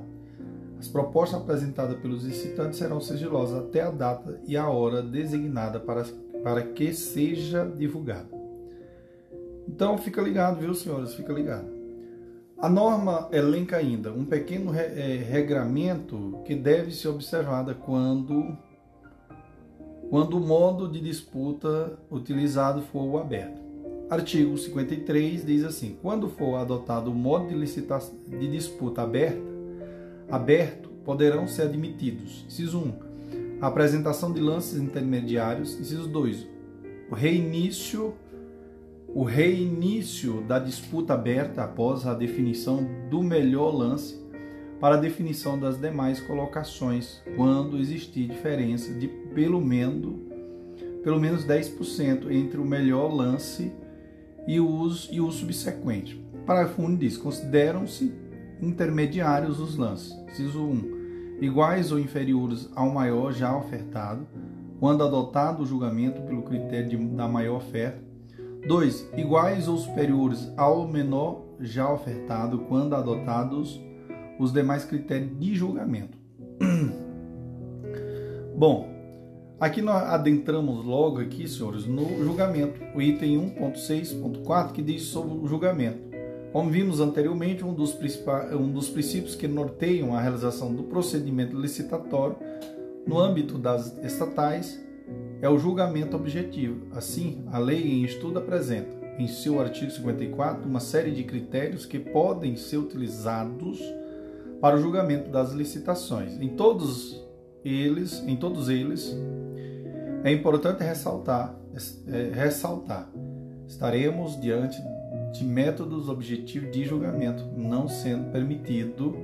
As 0.77 0.87
propostas 0.87 1.39
apresentadas 1.41 1.97
pelos 1.97 2.25
licitantes 2.25 2.77
serão 2.77 2.99
sigilosas 2.99 3.57
até 3.57 3.81
a 3.81 3.89
data 3.89 4.39
e 4.45 4.55
a 4.55 4.69
hora 4.69 5.01
designada 5.01 5.79
para, 5.79 6.03
para 6.43 6.61
que 6.61 6.93
seja 6.93 7.65
divulgada. 7.65 8.29
Então 9.67 9.97
fica 9.97 10.21
ligado, 10.21 10.59
viu, 10.59 10.73
senhores? 10.73 11.13
Fica 11.15 11.33
ligado. 11.33 11.74
A 12.57 12.69
norma 12.69 13.27
elenca 13.33 13.77
ainda 13.77 14.11
um 14.11 14.23
pequeno 14.23 14.73
é, 14.73 15.17
regramento 15.17 16.41
que 16.45 16.55
deve 16.55 16.91
ser 16.91 17.09
observado 17.09 17.75
quando, 17.75 18.57
quando 20.09 20.37
o 20.37 20.39
modo 20.39 20.89
de 20.89 21.01
disputa 21.01 21.99
utilizado 22.09 22.81
for 22.81 23.03
o 23.03 23.17
aberto. 23.17 23.61
Artigo 24.09 24.57
53 24.57 25.45
diz 25.45 25.65
assim: 25.65 25.97
quando 26.01 26.29
for 26.29 26.55
adotado 26.55 27.11
o 27.11 27.13
modo 27.13 27.49
de, 27.49 27.55
licitação, 27.55 28.15
de 28.25 28.47
disputa 28.47 29.01
aberta, 29.01 29.41
aberto, 30.31 30.89
poderão 31.03 31.47
ser 31.47 31.63
admitidos. 31.63 32.45
Inciso 32.47 32.79
1. 32.79 32.93
A 33.61 33.67
apresentação 33.67 34.31
de 34.31 34.39
lances 34.39 34.79
intermediários. 34.79 35.77
Inciso 35.79 36.07
2. 36.07 36.47
O 37.11 37.15
reinício 37.15 38.13
o 39.15 39.23
reinício 39.23 40.41
da 40.41 40.59
disputa 40.59 41.13
aberta 41.13 41.63
após 41.63 42.05
a 42.05 42.13
definição 42.13 42.85
do 43.09 43.23
melhor 43.23 43.73
lance 43.73 44.21
para 44.77 44.95
a 44.95 44.99
definição 44.99 45.57
das 45.57 45.79
demais 45.79 46.19
colocações, 46.19 47.21
quando 47.37 47.77
existir 47.77 48.27
diferença 48.27 48.93
de 48.93 49.07
pelo 49.33 49.61
menos, 49.61 50.15
pelo 51.01 51.17
menos 51.17 51.45
10% 51.45 52.29
entre 52.29 52.59
o 52.59 52.65
melhor 52.65 53.07
lance 53.07 53.71
e 54.45 54.59
o, 54.59 54.85
e 55.09 55.21
o 55.21 55.31
subsequente. 55.31 56.21
Parágrafo 56.45 56.81
1 56.81 56.97
diz: 56.97 57.15
consideram-se 57.15 58.13
intermediários 58.61 59.61
os 59.61 59.77
lances. 59.77 60.13
Ciso 60.33 60.61
1. 60.61 61.39
Iguais 61.41 61.89
ou 61.89 61.99
inferiores 61.99 62.69
ao 62.75 62.89
maior 62.89 63.31
já 63.31 63.55
ofertado, 63.55 64.27
quando 64.77 65.05
adotado 65.05 65.63
o 65.63 65.65
julgamento 65.65 66.21
pelo 66.23 66.41
critério 66.41 66.89
de, 66.89 66.97
da 66.97 67.29
maior 67.29 67.55
oferta 67.55 68.14
2. 68.67 69.11
Iguais 69.15 69.67
ou 69.67 69.77
superiores 69.77 70.51
ao 70.57 70.87
menor 70.87 71.43
já 71.59 71.91
ofertado 71.91 72.59
quando 72.67 72.95
adotados 72.95 73.79
os 74.39 74.51
demais 74.51 74.83
critérios 74.83 75.37
de 75.39 75.55
julgamento. 75.55 76.17
Bom, 78.57 78.89
aqui 79.59 79.81
nós 79.81 80.03
adentramos 80.03 80.83
logo 80.83 81.19
aqui, 81.19 81.47
senhores, 81.47 81.85
no 81.85 82.23
julgamento, 82.23 82.81
o 82.95 83.01
item 83.01 83.55
1.6.4 83.55 84.71
que 84.71 84.81
diz 84.81 85.03
sobre 85.03 85.37
o 85.37 85.47
julgamento. 85.47 86.05
Como 86.51 86.69
vimos 86.69 87.01
anteriormente, 87.01 87.65
um 87.65 87.73
dos, 87.73 87.97
um 88.53 88.71
dos 88.71 88.89
princípios 88.89 89.35
que 89.35 89.47
norteiam 89.47 90.15
a 90.15 90.21
realização 90.21 90.73
do 90.73 90.83
procedimento 90.83 91.59
licitatório 91.59 92.37
no 93.05 93.19
âmbito 93.19 93.57
das 93.57 93.97
estatais 94.03 94.84
é 95.45 95.49
o 95.49 95.59
julgamento 95.59 96.15
objetivo. 96.15 96.87
Assim, 96.91 97.43
a 97.51 97.59
lei 97.59 97.83
em 97.83 98.03
estudo 98.03 98.39
apresenta, 98.39 98.89
em 99.19 99.27
seu 99.27 99.61
artigo 99.61 99.91
54, 99.91 100.67
uma 100.67 100.79
série 100.79 101.11
de 101.11 101.23
critérios 101.23 101.85
que 101.85 101.99
podem 101.99 102.55
ser 102.55 102.77
utilizados 102.77 103.79
para 104.59 104.75
o 104.75 104.81
julgamento 104.81 105.29
das 105.29 105.51
licitações. 105.51 106.33
Em 106.41 106.49
todos 106.49 107.23
eles, 107.63 108.23
em 108.25 108.35
todos 108.35 108.69
eles, 108.69 109.15
é 110.23 110.31
importante 110.31 110.83
ressaltar, 110.83 111.55
é, 112.07 112.31
ressaltar, 112.33 113.07
estaremos 113.67 114.41
diante 114.41 114.81
de 115.31 115.43
métodos 115.43 116.09
objetivos 116.09 116.71
de 116.71 116.85
julgamento, 116.85 117.45
não 117.55 117.87
sendo 117.87 118.31
permitido 118.31 119.15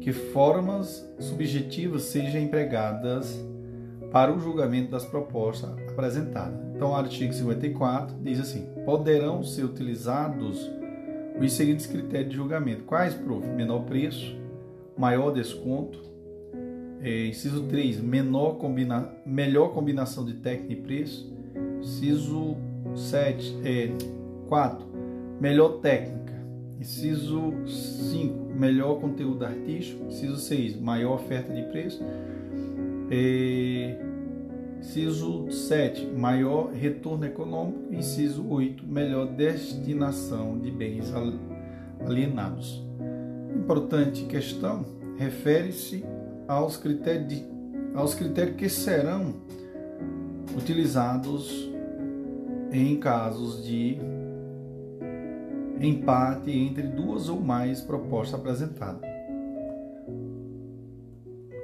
que 0.00 0.10
formas 0.10 1.06
subjetivas 1.18 2.04
sejam 2.04 2.40
empregadas 2.40 3.38
para 4.14 4.32
o 4.32 4.38
julgamento 4.38 4.92
das 4.92 5.04
propostas 5.04 5.68
apresentadas. 5.88 6.56
Então, 6.72 6.92
o 6.92 6.94
artigo 6.94 7.32
54 7.32 8.16
diz 8.22 8.38
assim: 8.38 8.68
poderão 8.84 9.42
ser 9.42 9.64
utilizados 9.64 10.70
os 11.36 11.52
seguintes 11.52 11.84
critérios 11.84 12.30
de 12.30 12.36
julgamento. 12.36 12.84
Quais, 12.84 13.12
prof? 13.12 13.44
Menor 13.44 13.80
preço, 13.80 14.38
maior 14.96 15.32
desconto. 15.32 16.00
É, 17.00 17.26
inciso 17.26 17.64
3, 17.64 18.00
menor 18.00 18.52
combina, 18.52 19.10
melhor 19.26 19.74
combinação 19.74 20.24
de 20.24 20.34
técnica 20.34 20.72
e 20.72 20.76
preço. 20.76 21.34
Inciso 21.80 22.56
7, 22.94 23.58
é, 23.64 23.90
4, 24.48 24.86
melhor 25.40 25.80
técnica. 25.80 26.34
Inciso 26.78 27.52
5, 27.66 28.54
melhor 28.54 29.00
conteúdo 29.00 29.44
artístico. 29.44 30.04
Inciso 30.04 30.36
6, 30.36 30.80
maior 30.80 31.14
oferta 31.14 31.52
de 31.52 31.62
preço. 31.62 32.00
É, 33.10 33.96
inciso 34.80 35.50
7, 35.50 36.06
maior 36.06 36.72
retorno 36.72 37.26
econômico. 37.26 37.92
Inciso 37.92 38.46
8, 38.48 38.86
melhor 38.86 39.26
destinação 39.26 40.58
de 40.58 40.70
bens 40.70 41.12
alienados. 42.04 42.84
Importante 43.56 44.24
questão 44.24 44.84
refere-se 45.16 46.04
aos 46.48 46.76
critérios, 46.76 47.42
aos 47.94 48.14
critérios 48.14 48.56
que 48.56 48.68
serão 48.68 49.34
utilizados 50.56 51.70
em 52.70 52.96
casos 52.96 53.64
de 53.64 53.98
empate 55.80 56.50
entre 56.50 56.82
duas 56.88 57.28
ou 57.28 57.40
mais 57.40 57.80
propostas 57.80 58.40
apresentadas. 58.40 59.13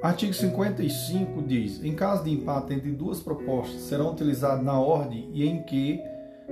Artigo 0.01 0.33
55 0.33 1.41
diz: 1.43 1.83
em 1.83 1.93
caso 1.93 2.23
de 2.23 2.31
empate 2.31 2.73
entre 2.73 2.91
duas 2.91 3.19
propostas, 3.19 3.81
serão 3.81 4.11
utilizados 4.11 4.65
na 4.65 4.79
ordem 4.79 5.29
e 5.31 5.45
em 5.45 5.61
que 5.61 5.99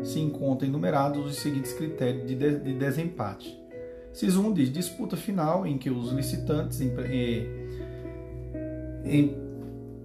se 0.03 0.19
encontram 0.19 0.69
enumerados 0.69 1.25
os 1.25 1.37
seguintes 1.37 1.73
critérios 1.73 2.27
de, 2.27 2.35
de, 2.35 2.59
de 2.59 2.73
desempate. 2.73 3.59
Ciso 4.13 4.41
1 4.41 4.53
diz: 4.53 4.71
disputa 4.71 5.17
final 5.17 5.65
em 5.65 5.77
que 5.77 5.89
os 5.89 6.11
licitantes 6.11 6.79
em, 6.79 6.91
em, 9.03 9.35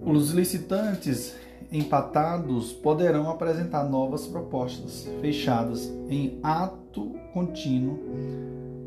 os 0.00 0.30
licitantes 0.30 1.36
empatados 1.70 2.72
poderão 2.72 3.28
apresentar 3.28 3.84
novas 3.84 4.26
propostas 4.26 5.06
fechadas 5.20 5.92
em 6.08 6.38
ato 6.42 7.14
contínuo 7.32 7.98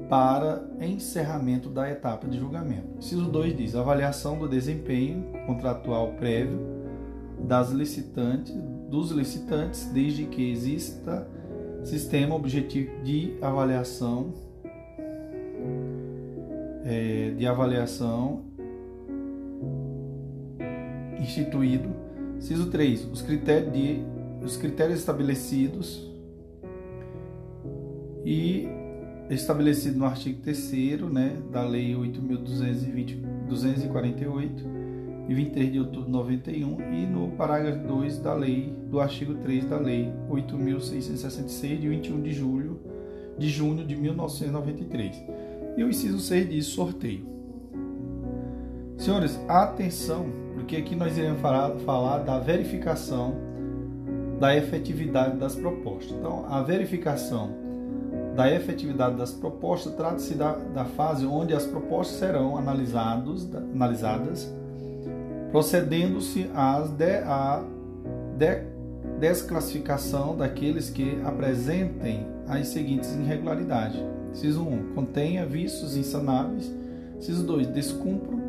para 0.10 0.66
encerramento 0.80 1.70
da 1.70 1.90
etapa 1.90 2.28
de 2.28 2.38
julgamento. 2.38 2.98
Inciso 2.98 3.26
2 3.26 3.58
diz: 3.58 3.76
avaliação 3.76 4.38
do 4.38 4.48
desempenho 4.48 5.26
contratual 5.46 6.14
prévio 6.14 6.60
das 7.40 7.72
licitantes, 7.72 8.56
dos 8.90 9.12
licitantes, 9.12 9.86
desde 9.92 10.26
que 10.26 10.52
exista 10.52 11.28
sistema 11.84 12.36
objetivo 12.36 13.02
de 13.04 13.38
avaliação 13.42 14.34
é, 16.84 17.34
de 17.38 17.46
avaliação 17.46 18.46
instituído. 21.20 21.90
Ciso 22.40 22.70
3. 22.70 23.06
Os 23.12 23.22
critérios, 23.22 23.74
de, 23.74 24.02
os 24.44 24.56
critérios 24.58 25.00
estabelecidos 25.00 26.10
e 28.26 28.70
estabelecido 29.30 30.00
no 30.00 30.06
artigo 30.06 30.42
3 30.42 31.02
né, 31.12 31.38
da 31.52 31.64
Lei 31.64 31.94
8.248 31.94 34.78
e 35.28 35.34
23 35.34 35.72
de 35.72 35.80
outubro 35.80 36.06
de 36.06 36.12
91 36.12 36.94
e 36.94 37.06
no 37.06 37.32
parágrafo 37.32 37.86
2 37.86 38.20
da 38.20 38.34
lei 38.34 38.74
do 38.90 39.02
artigo 39.02 39.34
3 39.36 39.66
da 39.66 39.78
lei 39.78 40.10
8666 40.30 41.82
de 41.82 41.90
21 41.90 42.22
de 42.22 42.32
julho 42.32 42.80
de 43.38 43.50
junho 43.50 43.86
de 43.86 43.96
1993. 43.96 45.24
E 45.78 45.84
o 45.84 45.90
inciso 45.90 46.20
6 46.20 46.50
diz 46.50 46.66
sorteio. 46.66 47.26
Senhores, 48.98 49.40
atenção, 49.48 50.26
porque 50.56 50.76
aqui 50.76 50.96
nós 50.96 51.16
iremos 51.18 51.40
falar, 51.40 51.78
falar 51.80 52.20
da 52.20 52.40
verificação 52.40 53.36
da 54.40 54.56
efetividade 54.56 55.38
das 55.38 55.56
propostas. 55.56 56.18
Então, 56.18 56.46
a 56.50 56.64
verificação 56.64 57.67
da 58.38 58.54
efetividade 58.54 59.16
das 59.16 59.32
propostas 59.32 59.96
trata-se 59.96 60.36
da, 60.36 60.52
da 60.54 60.86
fase 60.86 61.26
onde 61.26 61.56
as 61.56 61.66
propostas 61.66 62.20
serão 62.20 62.56
analisados, 62.56 63.52
analisadas 63.74 64.48
procedendo-se 65.52 66.48
à 66.54 67.64
de, 68.38 68.62
desclassificação 69.20 70.38
daqueles 70.38 70.92
que 70.92 71.20
apresentem 71.26 72.28
as 72.48 72.68
seguintes 72.68 73.12
irregularidades. 73.16 74.00
Ciso 74.34 74.62
1. 74.62 74.94
Contenha 74.94 75.44
vícios 75.44 75.98
insanáveis. 75.98 76.72
Ciso 77.20 77.44
2. 77.44 77.66
Descumpram, 77.68 78.40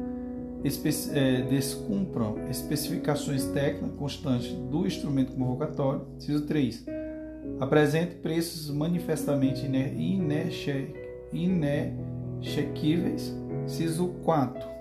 espe, 0.62 0.90
é, 1.14 1.42
descumpram 1.48 2.46
especificações 2.50 3.44
técnicas 3.46 3.96
constantes 3.98 4.52
do 4.52 4.86
instrumento 4.86 5.32
convocatório. 5.32 6.02
Ciso 6.18 6.42
3. 6.42 6.97
Apresente 7.60 8.16
preços 8.16 8.70
manifestamente 8.70 9.64
inexequíveis. 11.32 13.34
Ciso 13.66 14.08
4 14.24 14.78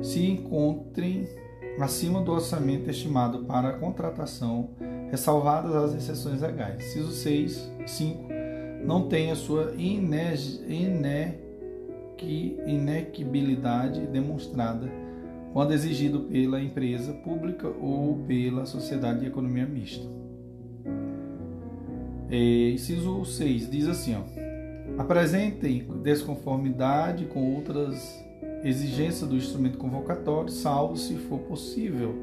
se 0.00 0.24
encontrem 0.24 1.28
acima 1.78 2.22
do 2.22 2.32
orçamento 2.32 2.88
estimado 2.88 3.44
para 3.44 3.68
a 3.68 3.78
contratação, 3.78 4.70
ressalvadas 5.10 5.74
as 5.74 5.94
exceções 5.94 6.40
legais. 6.40 6.84
Ciso 6.84 7.12
6, 7.12 7.70
5. 7.86 8.28
Não 8.84 9.08
tenha 9.08 9.34
sua 9.34 9.74
inequibilidade 12.66 14.06
demonstrada 14.06 14.90
quando 15.52 15.72
exigido 15.72 16.20
pela 16.20 16.60
empresa 16.60 17.12
pública 17.12 17.68
ou 17.68 18.18
pela 18.26 18.64
sociedade 18.64 19.20
de 19.20 19.26
economia 19.26 19.66
mista. 19.66 20.06
É, 22.32 22.70
inciso 22.70 23.22
6 23.26 23.70
diz 23.70 23.86
assim: 23.86 24.16
ó, 24.16 24.22
apresentem 24.96 25.86
desconformidade 26.02 27.26
com 27.26 27.54
outras 27.54 28.24
exigência 28.64 29.26
do 29.26 29.36
instrumento 29.36 29.76
convocatório, 29.76 30.50
salvo 30.50 30.96
se 30.96 31.14
for 31.16 31.40
possível 31.40 32.14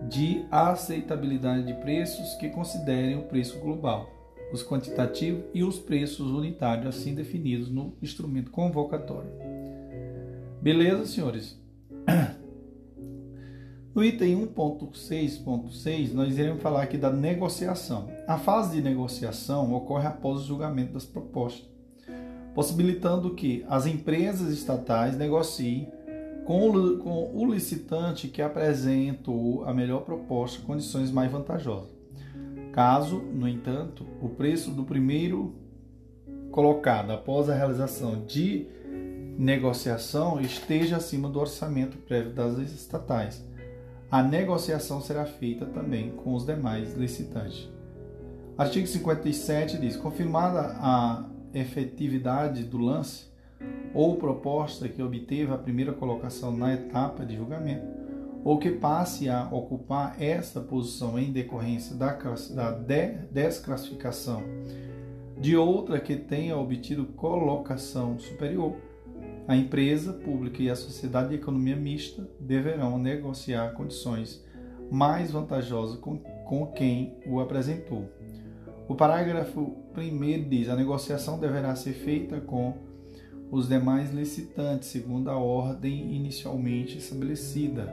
de 0.07 0.45
aceitabilidade 0.51 1.65
de 1.65 1.73
preços 1.73 2.35
que 2.35 2.49
considerem 2.49 3.17
o 3.17 3.23
preço 3.23 3.59
global, 3.59 4.07
os 4.53 4.63
quantitativos 4.63 5.43
e 5.53 5.63
os 5.63 5.79
preços 5.79 6.31
unitários 6.31 6.95
assim 6.95 7.15
definidos 7.15 7.69
no 7.69 7.93
instrumento 7.99 8.51
convocatório. 8.51 9.31
Beleza, 10.61 11.07
senhores? 11.07 11.59
No 13.93 14.03
item 14.03 14.47
1.6.6, 14.47 16.13
nós 16.13 16.37
iremos 16.37 16.61
falar 16.61 16.83
aqui 16.83 16.97
da 16.97 17.11
negociação. 17.11 18.09
A 18.27 18.37
fase 18.37 18.75
de 18.75 18.81
negociação 18.81 19.73
ocorre 19.73 20.07
após 20.07 20.41
o 20.41 20.45
julgamento 20.45 20.93
das 20.93 21.05
propostas 21.05 21.69
possibilitando 22.53 23.33
que 23.35 23.65
as 23.69 23.85
empresas 23.85 24.51
estatais 24.51 25.17
negociem 25.17 25.89
com 26.45 26.69
o, 26.69 27.53
licitante 27.53 28.27
que 28.27 28.41
apresentou 28.41 29.63
a 29.65 29.73
melhor 29.73 30.01
proposta 30.01 30.65
condições 30.65 31.11
mais 31.11 31.31
vantajosas. 31.31 31.89
Caso, 32.73 33.19
no 33.19 33.47
entanto, 33.47 34.05
o 34.21 34.29
preço 34.29 34.71
do 34.71 34.83
primeiro 34.83 35.53
colocado 36.51 37.11
após 37.11 37.49
a 37.49 37.55
realização 37.55 38.25
de 38.25 38.65
negociação 39.37 40.41
esteja 40.41 40.97
acima 40.97 41.29
do 41.29 41.39
orçamento 41.39 41.97
prévio 41.97 42.33
das 42.33 42.57
estatais, 42.57 43.45
a 44.11 44.23
negociação 44.23 45.01
será 45.01 45.25
feita 45.25 45.65
também 45.65 46.11
com 46.11 46.33
os 46.33 46.45
demais 46.45 46.95
licitantes. 46.95 47.69
Artigo 48.57 48.87
57 48.87 49.77
diz: 49.77 49.95
confirmada 49.95 50.75
a 50.79 51.25
efetividade 51.53 52.63
do 52.63 52.77
lance 52.77 53.29
ou 53.93 54.15
proposta 54.17 54.87
que 54.87 55.01
obteve 55.01 55.51
a 55.51 55.57
primeira 55.57 55.93
colocação 55.93 56.55
na 56.55 56.73
etapa 56.73 57.25
de 57.25 57.35
julgamento, 57.35 57.85
ou 58.43 58.57
que 58.57 58.71
passe 58.71 59.29
a 59.29 59.47
ocupar 59.51 60.21
esta 60.21 60.59
posição 60.61 61.19
em 61.19 61.31
decorrência 61.31 61.95
da, 61.95 62.13
da 62.13 62.71
desclassificação 63.31 64.43
de 65.39 65.55
outra 65.55 65.99
que 65.99 66.15
tenha 66.15 66.57
obtido 66.57 67.05
colocação 67.05 68.19
superior, 68.19 68.75
a 69.49 69.55
empresa 69.55 70.13
pública 70.13 70.61
e 70.61 70.69
a 70.69 70.75
sociedade 70.75 71.29
de 71.29 71.35
economia 71.35 71.75
mista 71.75 72.29
deverão 72.39 72.99
negociar 72.99 73.73
condições 73.73 74.45
mais 74.91 75.31
vantajosas 75.31 75.97
com, 75.97 76.19
com 76.19 76.67
quem 76.67 77.17
o 77.25 77.39
apresentou. 77.39 78.07
O 78.87 78.93
parágrafo 78.93 79.75
1 79.97 80.47
diz: 80.47 80.69
a 80.69 80.75
negociação 80.75 81.39
deverá 81.39 81.75
ser 81.75 81.93
feita 81.93 82.39
com 82.39 82.77
os 83.49 83.67
demais 83.67 84.13
licitantes, 84.13 84.89
segundo 84.89 85.31
a 85.31 85.37
ordem 85.39 86.13
inicialmente 86.15 86.99
estabelecida, 86.99 87.91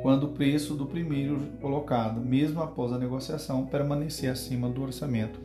quando 0.00 0.28
o 0.28 0.32
preço 0.32 0.72
do 0.72 0.86
primeiro 0.86 1.40
colocado, 1.60 2.22
mesmo 2.22 2.62
após 2.62 2.90
a 2.90 2.98
negociação, 2.98 3.66
permanecer 3.66 4.30
acima 4.30 4.66
do 4.66 4.82
orçamento 4.82 5.38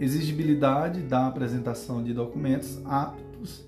Exigibilidade 0.00 1.00
da 1.00 1.26
apresentação 1.26 2.02
de 2.02 2.14
documentos 2.14 2.80
aptos 2.84 3.64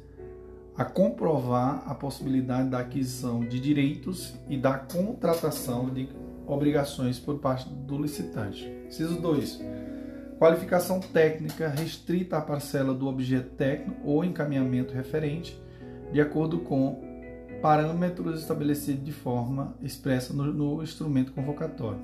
a 0.77 0.85
comprovar 0.85 1.83
a 1.87 1.95
possibilidade 1.95 2.69
da 2.69 2.79
aquisição 2.79 3.41
de 3.41 3.59
direitos 3.59 4.35
e 4.49 4.57
da 4.57 4.79
contratação 4.79 5.89
de 5.89 6.09
obrigações 6.47 7.19
por 7.19 7.39
parte 7.39 7.69
do 7.69 8.01
licitante. 8.01 8.73
Ciso 8.89 9.21
2. 9.21 9.61
Qualificação 10.39 11.01
técnica 11.01 11.69
restrita 11.69 12.37
à 12.37 12.41
parcela 12.41 12.95
do 12.95 13.09
objeto 13.09 13.51
técnico 13.57 14.01
ou 14.05 14.25
encaminhamento 14.25 14.93
referente 14.95 15.61
de 16.15 16.21
acordo 16.21 16.61
com 16.61 17.03
parâmetros 17.61 18.41
estabelecidos 18.41 19.05
de 19.05 19.11
forma 19.11 19.75
expressa 19.83 20.33
no, 20.33 20.45
no 20.53 20.81
instrumento 20.81 21.33
convocatório. 21.33 21.99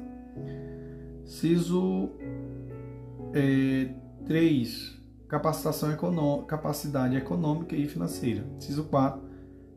Ciso 1.25 2.11
é, 3.33 3.89
3. 4.27 4.99
Capacitação 5.29 5.93
econômica, 5.93 6.49
capacidade 6.49 7.17
econômica 7.17 7.77
e 7.77 7.87
financeira. 7.87 8.45
Ciso 8.59 8.83
4. 8.83 9.23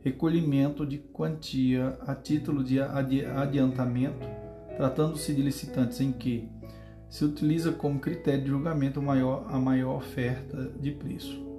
Recolhimento 0.04 0.84
de 0.84 0.98
quantia 0.98 1.96
a 2.08 2.16
título 2.16 2.64
de 2.64 2.82
adiantamento, 2.82 4.28
tratando-se 4.76 5.32
de 5.32 5.44
licitantes 5.44 6.02
em 6.02 6.12
que 6.12 6.50
se 7.08 7.24
utiliza 7.24 7.72
como 7.72 8.00
critério 8.00 8.46
de 8.46 8.50
julgamento 8.50 9.00
maior, 9.00 9.46
a 9.48 9.60
maior 9.60 9.98
oferta 9.98 10.72
de 10.80 10.92
preço. 10.92 11.53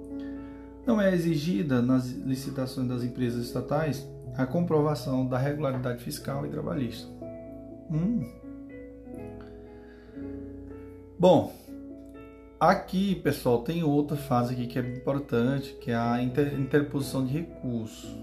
Não 0.85 1.01
é 1.01 1.13
exigida 1.13 1.81
nas 1.81 2.11
licitações 2.11 2.87
das 2.87 3.03
empresas 3.03 3.45
estatais 3.45 4.07
a 4.37 4.45
comprovação 4.45 5.25
da 5.25 5.37
regularidade 5.37 6.03
fiscal 6.03 6.45
e 6.45 6.49
trabalhista. 6.49 7.07
Hum. 7.89 8.29
Bom, 11.17 11.55
aqui, 12.59 13.15
pessoal, 13.15 13.63
tem 13.63 13.81
outra 13.83 14.17
fase 14.17 14.53
aqui 14.53 14.67
que 14.67 14.77
é 14.77 14.81
importante, 14.81 15.73
que 15.81 15.89
é 15.89 15.95
a 15.95 16.21
inter 16.21 16.53
interposição 16.59 17.25
de 17.25 17.33
recursos, 17.33 18.13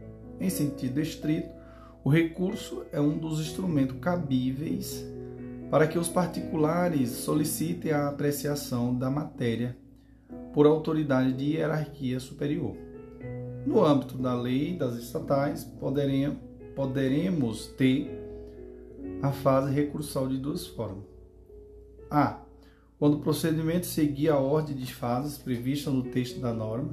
Em 0.41 0.49
sentido 0.49 1.01
estrito, 1.01 1.51
o 2.03 2.09
recurso 2.09 2.85
é 2.93 3.01
um 3.01 3.19
dos 3.19 3.41
instrumentos 3.41 3.99
cabíveis 4.01 5.05
para 5.71 5.87
que 5.87 5.99
os 5.99 6.09
particulares 6.09 7.11
solicitem 7.11 7.93
a 7.93 8.09
apreciação 8.09 8.97
da 8.97 9.11
matéria 9.11 9.77
por 10.53 10.67
autoridade 10.67 11.33
de 11.33 11.57
hierarquia 11.57 12.19
superior. 12.19 12.75
No 13.67 13.85
âmbito 13.85 14.17
da 14.17 14.35
lei 14.35 14.77
das 14.77 14.97
estatais, 14.97 15.63
poderemos, 15.63 16.39
poderemos 16.75 17.67
ter 17.67 18.19
a 19.23 19.31
fase 19.31 19.73
recursal 19.73 20.27
de 20.27 20.39
duas 20.39 20.67
formas. 20.67 21.05
A 22.11 22.41
quando 23.01 23.15
o 23.15 23.21
procedimento 23.21 23.87
seguir 23.87 24.29
a 24.29 24.37
ordem 24.37 24.77
de 24.77 24.93
fases 24.93 25.39
prevista 25.39 25.91
no 25.91 26.03
texto 26.03 26.39
da 26.39 26.53
norma, 26.53 26.91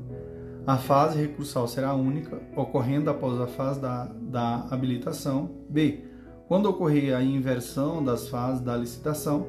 a 0.65 0.77
fase 0.77 1.19
recursal 1.19 1.67
será 1.67 1.93
única, 1.93 2.41
ocorrendo 2.55 3.09
após 3.09 3.37
a 3.41 3.45
fase 3.45 3.81
da, 3.81 4.05
da 4.05 4.67
habilitação. 4.71 5.51
B. 5.69 6.05
Quando 6.47 6.69
ocorrer 6.69 7.13
a 7.13 7.21
inversão 7.21 8.01
das 8.01 8.29
fases 8.29 8.63
da 8.63 8.77
licitação, 8.77 9.47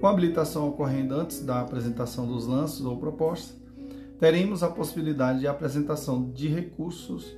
com 0.00 0.08
a 0.08 0.10
habilitação 0.10 0.68
ocorrendo 0.68 1.14
antes 1.14 1.44
da 1.46 1.60
apresentação 1.60 2.26
dos 2.26 2.48
lances 2.48 2.84
ou 2.84 2.96
propostas, 2.96 3.56
teremos 4.18 4.64
a 4.64 4.68
possibilidade 4.68 5.38
de 5.38 5.46
apresentação 5.46 6.32
de 6.32 6.48
recursos 6.48 7.32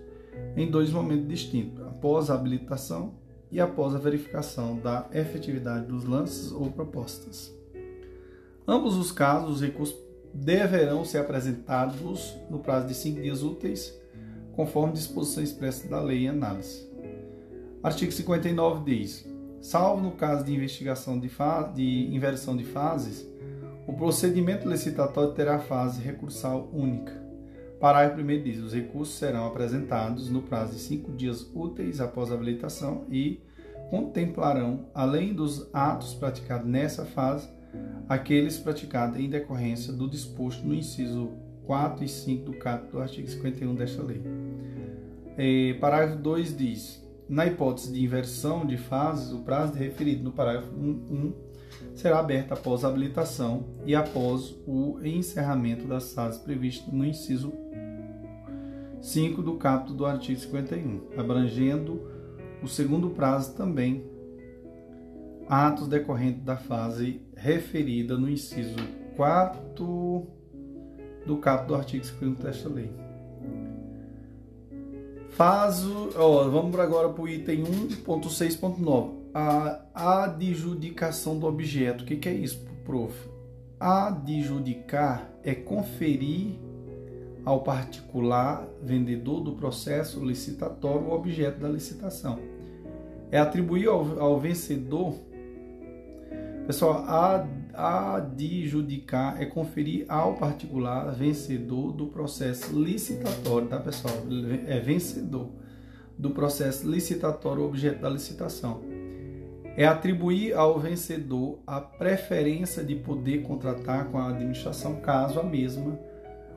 em 0.57 0.71
dois 0.71 0.91
momentos 0.91 1.29
distintos, 1.29 1.83
após 1.83 2.31
a 2.31 2.35
habilitação 2.35 3.13
e 3.53 3.61
após 3.61 3.95
a 3.95 3.99
verificação 3.99 4.79
da 4.79 5.07
efetividade 5.13 5.87
dos 5.87 6.05
lances 6.05 6.51
ou 6.51 6.71
propostas. 6.71 7.53
Ambos 8.67 8.97
os 8.97 9.13
casos, 9.13 9.57
os 9.57 9.61
recursos 9.61 9.97
deverão 10.33 11.05
ser 11.05 11.19
apresentados 11.19 12.35
no 12.51 12.59
prazo 12.59 12.89
de 12.89 12.95
cinco 12.95 13.21
dias 13.21 13.43
úteis, 13.43 13.95
conforme 14.53 14.95
disposição 14.95 15.43
expressa 15.43 15.89
da 15.89 16.01
lei 16.01 16.25
em 16.25 16.29
análise. 16.29 16.89
Artigo 17.83 18.11
59 18.11 18.85
diz: 18.85 19.29
salvo 19.61 20.03
no 20.03 20.13
caso 20.13 20.45
de 20.45 20.55
investigação 20.55 21.21
de, 21.21 21.31
de 21.75 22.15
inversão 22.15 22.57
de 22.57 22.65
fases, 22.65 23.27
o 23.87 23.93
procedimento 23.93 24.69
licitatório 24.69 25.35
terá 25.35 25.59
fase 25.59 26.01
recursal 26.01 26.71
única. 26.73 27.23
Parágrafo 27.79 28.23
1 28.23 28.43
diz: 28.43 28.61
os 28.61 28.73
recursos 28.73 29.17
serão 29.17 29.47
apresentados 29.47 30.31
no 30.31 30.41
prazo 30.41 30.73
de 30.73 30.79
cinco 30.79 31.13
dias 31.13 31.47
úteis 31.55 32.01
após 32.01 32.31
a 32.31 32.35
habilitação 32.35 33.05
e 33.11 33.43
contemplarão, 33.91 34.87
além 34.95 35.35
dos 35.35 35.69
atos 35.73 36.15
praticados 36.15 36.67
nessa 36.67 37.05
fase, 37.05 37.49
aqueles 38.09 38.59
praticados 38.59 39.19
em 39.19 39.29
decorrência 39.29 39.93
do 39.93 40.09
disposto 40.09 40.65
no 40.67 40.75
inciso 40.75 41.31
4 41.67 42.05
e 42.05 42.09
5 42.09 42.45
do 42.45 42.53
caput 42.59 42.91
do 42.93 43.01
artigo 43.01 43.29
51 43.29 43.75
desta 43.75 44.03
lei. 44.03 44.23
É, 45.37 45.75
parágrafo 45.75 46.23
2 46.23 46.57
diz: 46.57 47.05
na 47.29 47.47
hipótese 47.47 47.93
de 47.93 48.05
inversão 48.05 48.67
de 48.67 48.77
fases, 48.77 49.33
o 49.33 49.41
prazo 49.41 49.75
referido 49.75 50.23
no 50.23 50.33
parágrafo 50.33 50.75
1, 50.77 50.81
1 50.81 51.33
será 51.95 52.19
aberto 52.19 52.53
após 52.53 52.85
a 52.85 52.89
habilitação 52.89 53.65
e 53.87 53.95
após 53.95 54.55
o 54.67 54.99
encerramento 55.03 55.87
das 55.87 56.13
fases 56.13 56.41
previstas 56.41 56.93
no 56.93 57.05
inciso 57.05 57.53
5 59.01 59.43
do 59.43 59.57
caput 59.57 59.95
do 59.95 60.05
artigo 60.05 60.39
51, 60.39 61.01
abrangendo 61.17 62.03
o 62.63 62.69
segundo 62.69 63.11
prazo 63.11 63.55
também 63.55 64.05
atos 65.49 65.89
decorrentes 65.89 66.43
da 66.43 66.57
fase 66.57 67.21
referida 67.37 68.17
no 68.17 68.29
inciso 68.29 68.77
4 69.17 70.27
do 71.27 71.37
caput 71.39 71.69
do 71.69 71.75
artigo 71.75 72.05
51 72.05 72.35
desta 72.35 72.69
lei. 72.69 72.91
Faso, 75.31 76.11
ó, 76.17 76.49
vamos 76.49 76.79
agora 76.79 77.09
para 77.09 77.23
o 77.23 77.29
item 77.29 77.65
1.6.9, 77.65 79.11
a 79.35 80.23
adjudicação 80.25 81.39
do 81.39 81.47
objeto. 81.47 82.05
O 82.05 82.07
que, 82.07 82.17
que 82.17 82.29
é 82.29 82.33
isso, 82.33 82.65
prof? 82.85 83.13
Adjudicar 83.81 85.29
é 85.43 85.55
conferir 85.55 86.53
ao 87.45 87.63
particular 87.63 88.67
vendedor 88.81 89.41
do 89.41 89.53
processo 89.53 90.25
licitatório 90.25 91.09
o 91.09 91.13
objeto 91.13 91.59
da 91.59 91.69
licitação. 91.69 92.39
É 93.31 93.39
atribuir 93.39 93.89
ao, 93.89 94.21
ao 94.21 94.39
vencedor 94.39 95.17
Pessoal, 96.67 97.05
adjudicar 97.75 99.41
é 99.41 99.45
conferir 99.45 100.07
ao 100.09 100.35
particular 100.35 101.13
vencedor 101.13 101.93
do 101.93 102.07
processo 102.07 102.73
licitatório, 102.73 103.69
tá 103.69 103.79
pessoal? 103.79 104.15
É 104.67 104.81
vencedor 104.81 105.51
do 106.17 106.31
processo 106.31 106.91
licitatório 106.91 107.65
objeto 107.65 108.01
da 108.01 108.09
licitação. 108.09 108.81
É 109.77 109.85
atribuir 109.85 110.55
ao 110.55 110.79
vencedor 110.79 111.59
a 111.67 111.83
preferência 111.83 112.83
de 112.83 112.95
poder 112.95 113.43
contratar 113.43 114.07
com 114.07 114.17
a 114.17 114.31
administração 114.31 115.03
caso 115.03 115.41
a 115.41 115.43
mesma 115.43 115.99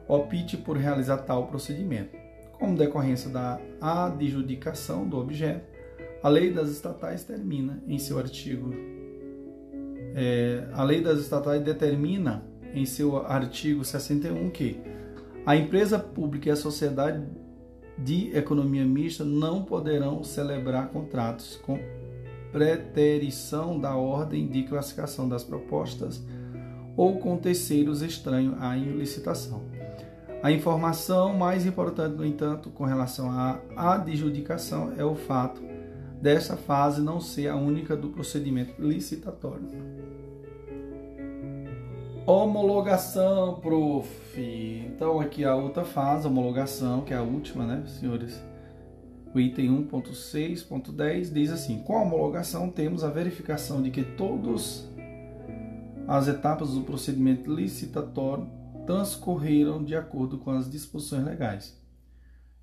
opte 0.08 0.56
por 0.56 0.78
realizar 0.78 1.18
tal 1.18 1.48
procedimento. 1.48 2.16
Como 2.54 2.78
decorrência 2.78 3.30
da 3.30 3.60
adjudicação 3.82 5.06
do 5.06 5.18
objeto, 5.18 5.66
a 6.24 6.30
lei 6.30 6.54
das 6.54 6.70
estatais 6.70 7.26
termina 7.26 7.84
em 7.86 8.00
seu 8.00 8.18
artigo 8.18 8.97
é, 10.20 10.64
a 10.74 10.84
lei 10.84 11.00
das 11.00 11.20
estatais 11.20 11.62
determina 11.62 12.44
em 12.74 12.88
seu 12.88 13.18
artigo 13.18 13.86
61 13.86 14.50
que 14.50 14.82
A 15.46 15.56
empresa 15.56 16.00
pública 16.00 16.50
e 16.50 16.52
a 16.52 16.56
sociedade 16.56 17.24
de 18.00 18.36
economia 18.36 18.84
mista 18.84 19.24
não 19.24 19.64
poderão 19.64 20.24
celebrar 20.24 20.90
contratos 20.90 21.58
com 21.58 21.80
preterição 22.52 23.80
da 23.80 23.96
ordem 23.96 24.48
de 24.48 24.64
classificação 24.64 25.30
das 25.30 25.44
propostas 25.44 26.26
ou 26.96 27.20
com 27.20 27.38
terceiros 27.38 28.02
estranhos 28.02 28.56
à 28.60 28.76
licitação. 28.76 29.62
A 30.42 30.52
informação 30.52 31.38
mais 31.38 31.64
importante, 31.66 32.16
no 32.16 32.26
entanto, 32.26 32.72
com 32.72 32.86
relação 32.86 33.30
à 33.30 33.60
adjudicação 33.76 34.94
é 34.98 35.06
o 35.06 35.14
fato 35.14 35.62
dessa 36.20 36.58
fase 36.58 37.02
não 37.02 37.22
ser 37.22 37.50
a 37.50 37.56
única 37.56 37.96
do 37.96 38.10
procedimento 38.10 38.74
licitatório. 38.82 39.68
Homologação, 42.28 43.56
prof. 43.62 44.12
Então, 44.86 45.22
aqui 45.22 45.46
a 45.46 45.56
outra 45.56 45.86
fase, 45.86 46.28
homologação, 46.28 47.00
que 47.00 47.14
é 47.14 47.16
a 47.16 47.22
última, 47.22 47.66
né, 47.66 47.86
senhores? 47.88 48.38
O 49.34 49.40
item 49.40 49.88
1.6.10 49.88 51.32
diz 51.32 51.50
assim: 51.52 51.80
com 51.84 51.96
a 51.96 52.02
homologação, 52.02 52.70
temos 52.70 53.02
a 53.02 53.10
verificação 53.10 53.82
de 53.82 53.92
que 53.92 54.04
todas 54.04 54.86
as 56.06 56.28
etapas 56.28 56.72
do 56.72 56.82
procedimento 56.82 57.50
licitatório 57.50 58.46
transcorreram 58.86 59.82
de 59.82 59.96
acordo 59.96 60.38
com 60.38 60.52
as 60.52 60.70
disposições 60.70 61.24
legais. 61.24 61.82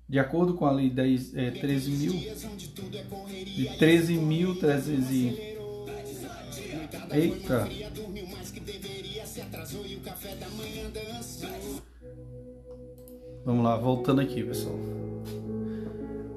De 0.07 0.19
acordo 0.19 0.53
com 0.53 0.67
a 0.67 0.71
Lei 0.71 0.91
10, 0.91 1.35
é, 1.35 1.49
13 1.49 1.89
mil, 1.89 2.13
de 2.13 3.65
13.300 3.79 5.55
Eita! 7.11 7.67
Vamos 13.43 13.65
lá, 13.65 13.75
voltando 13.75 14.21
aqui, 14.21 14.41
pessoal. 14.41 14.75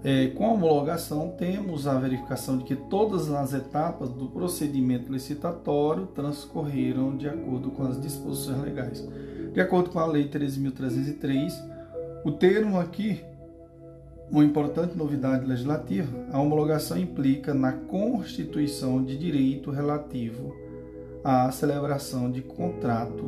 É, 0.03 0.27
com 0.29 0.47
a 0.47 0.53
homologação, 0.53 1.31
temos 1.39 1.87
a 1.87 1.97
verificação 1.97 2.59
de 2.59 2.65
que 2.65 2.75
todas 2.75 3.31
as 3.31 3.55
etapas 3.55 4.11
do 4.11 4.29
procedimento 4.29 5.12
licitatório 5.12 6.07
transcorreram 6.07 7.16
de 7.16 7.29
acordo 7.29 7.70
com 7.70 7.85
as 7.85 8.01
disposições 8.01 8.61
legais. 8.62 9.09
De 9.53 9.61
acordo 9.61 9.91
com 9.91 10.01
a 10.01 10.07
Lei 10.07 10.29
13.303, 10.29 11.53
o 12.25 12.33
termo 12.33 12.81
aqui, 12.81 13.25
uma 14.29 14.45
importante 14.45 14.99
novidade 14.99 15.47
legislativa, 15.47 16.27
a 16.33 16.41
homologação 16.41 16.99
implica 16.99 17.55
na 17.55 17.73
constituição 17.73 19.05
de 19.05 19.16
direito 19.16 19.70
relativo 19.70 20.68
à 21.28 21.52
celebração 21.52 22.30
de 22.30 22.40
contrato 22.40 23.22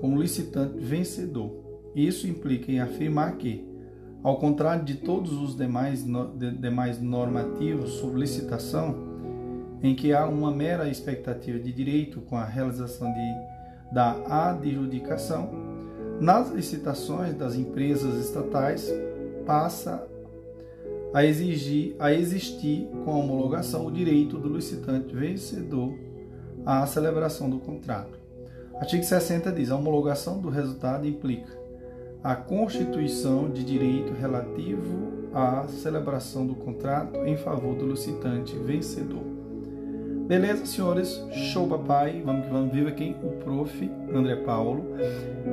com 0.00 0.16
o 0.16 0.20
licitante 0.20 0.76
vencedor. 0.78 1.52
Isso 1.94 2.26
implica 2.26 2.72
em 2.72 2.80
afirmar 2.80 3.36
que, 3.36 3.64
ao 4.20 4.36
contrário 4.36 4.84
de 4.84 4.94
todos 4.94 5.32
os 5.34 5.56
demais, 5.56 6.02
de, 6.02 6.50
demais 6.50 7.00
normativos 7.00 7.92
sobre 7.92 8.18
licitação, 8.18 8.96
em 9.80 9.94
que 9.94 10.12
há 10.12 10.26
uma 10.26 10.50
mera 10.50 10.88
expectativa 10.88 11.56
de 11.56 11.72
direito 11.72 12.20
com 12.20 12.36
a 12.36 12.44
realização 12.44 13.12
de, 13.12 13.94
da 13.94 14.50
adjudicação, 14.50 15.50
nas 16.20 16.50
licitações 16.50 17.36
das 17.36 17.54
empresas 17.54 18.16
estatais 18.26 18.92
passa 19.46 20.04
a 21.14 21.24
exigir 21.24 21.94
a 21.98 22.12
existir 22.12 22.88
com 23.04 23.12
a 23.12 23.16
homologação 23.16 23.86
o 23.86 23.90
direito 23.90 24.36
do 24.36 24.48
licitante 24.56 25.14
vencedor 25.14 26.09
à 26.64 26.86
celebração 26.86 27.48
do 27.48 27.58
contrato. 27.58 28.18
Artigo 28.80 29.04
60 29.04 29.52
diz: 29.52 29.70
a 29.70 29.76
homologação 29.76 30.40
do 30.40 30.48
resultado 30.48 31.06
implica 31.06 31.58
a 32.22 32.34
constituição 32.34 33.48
de 33.48 33.64
direito 33.64 34.12
relativo 34.12 35.30
à 35.32 35.66
celebração 35.68 36.46
do 36.46 36.54
contrato 36.54 37.16
em 37.24 37.36
favor 37.36 37.74
do 37.74 37.86
licitante 37.86 38.56
vencedor. 38.56 39.24
Beleza, 40.26 40.64
senhores? 40.64 41.20
Show, 41.32 41.66
papai. 41.66 42.22
Vamos 42.24 42.44
que 42.44 42.52
vamos. 42.52 42.72
Viva 42.72 42.92
quem? 42.92 43.16
O 43.20 43.30
prof. 43.42 43.90
André 44.14 44.36
Paulo. 44.36 44.84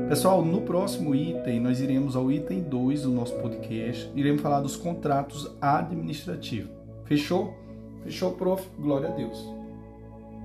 Pessoal, 0.07 0.45
no 0.45 0.61
próximo 0.61 1.15
item, 1.15 1.59
nós 1.59 1.81
iremos 1.81 2.15
ao 2.15 2.31
item 2.31 2.61
2 2.61 3.01
do 3.01 3.09
nosso 3.09 3.33
podcast. 3.37 4.11
Iremos 4.13 4.41
falar 4.41 4.59
dos 4.59 4.75
contratos 4.75 5.51
administrativos. 5.59 6.69
Fechou? 7.05 7.55
Fechou, 8.03 8.33
prof? 8.33 8.69
Glória 8.77 9.09
a 9.09 9.11
Deus. 9.13 9.56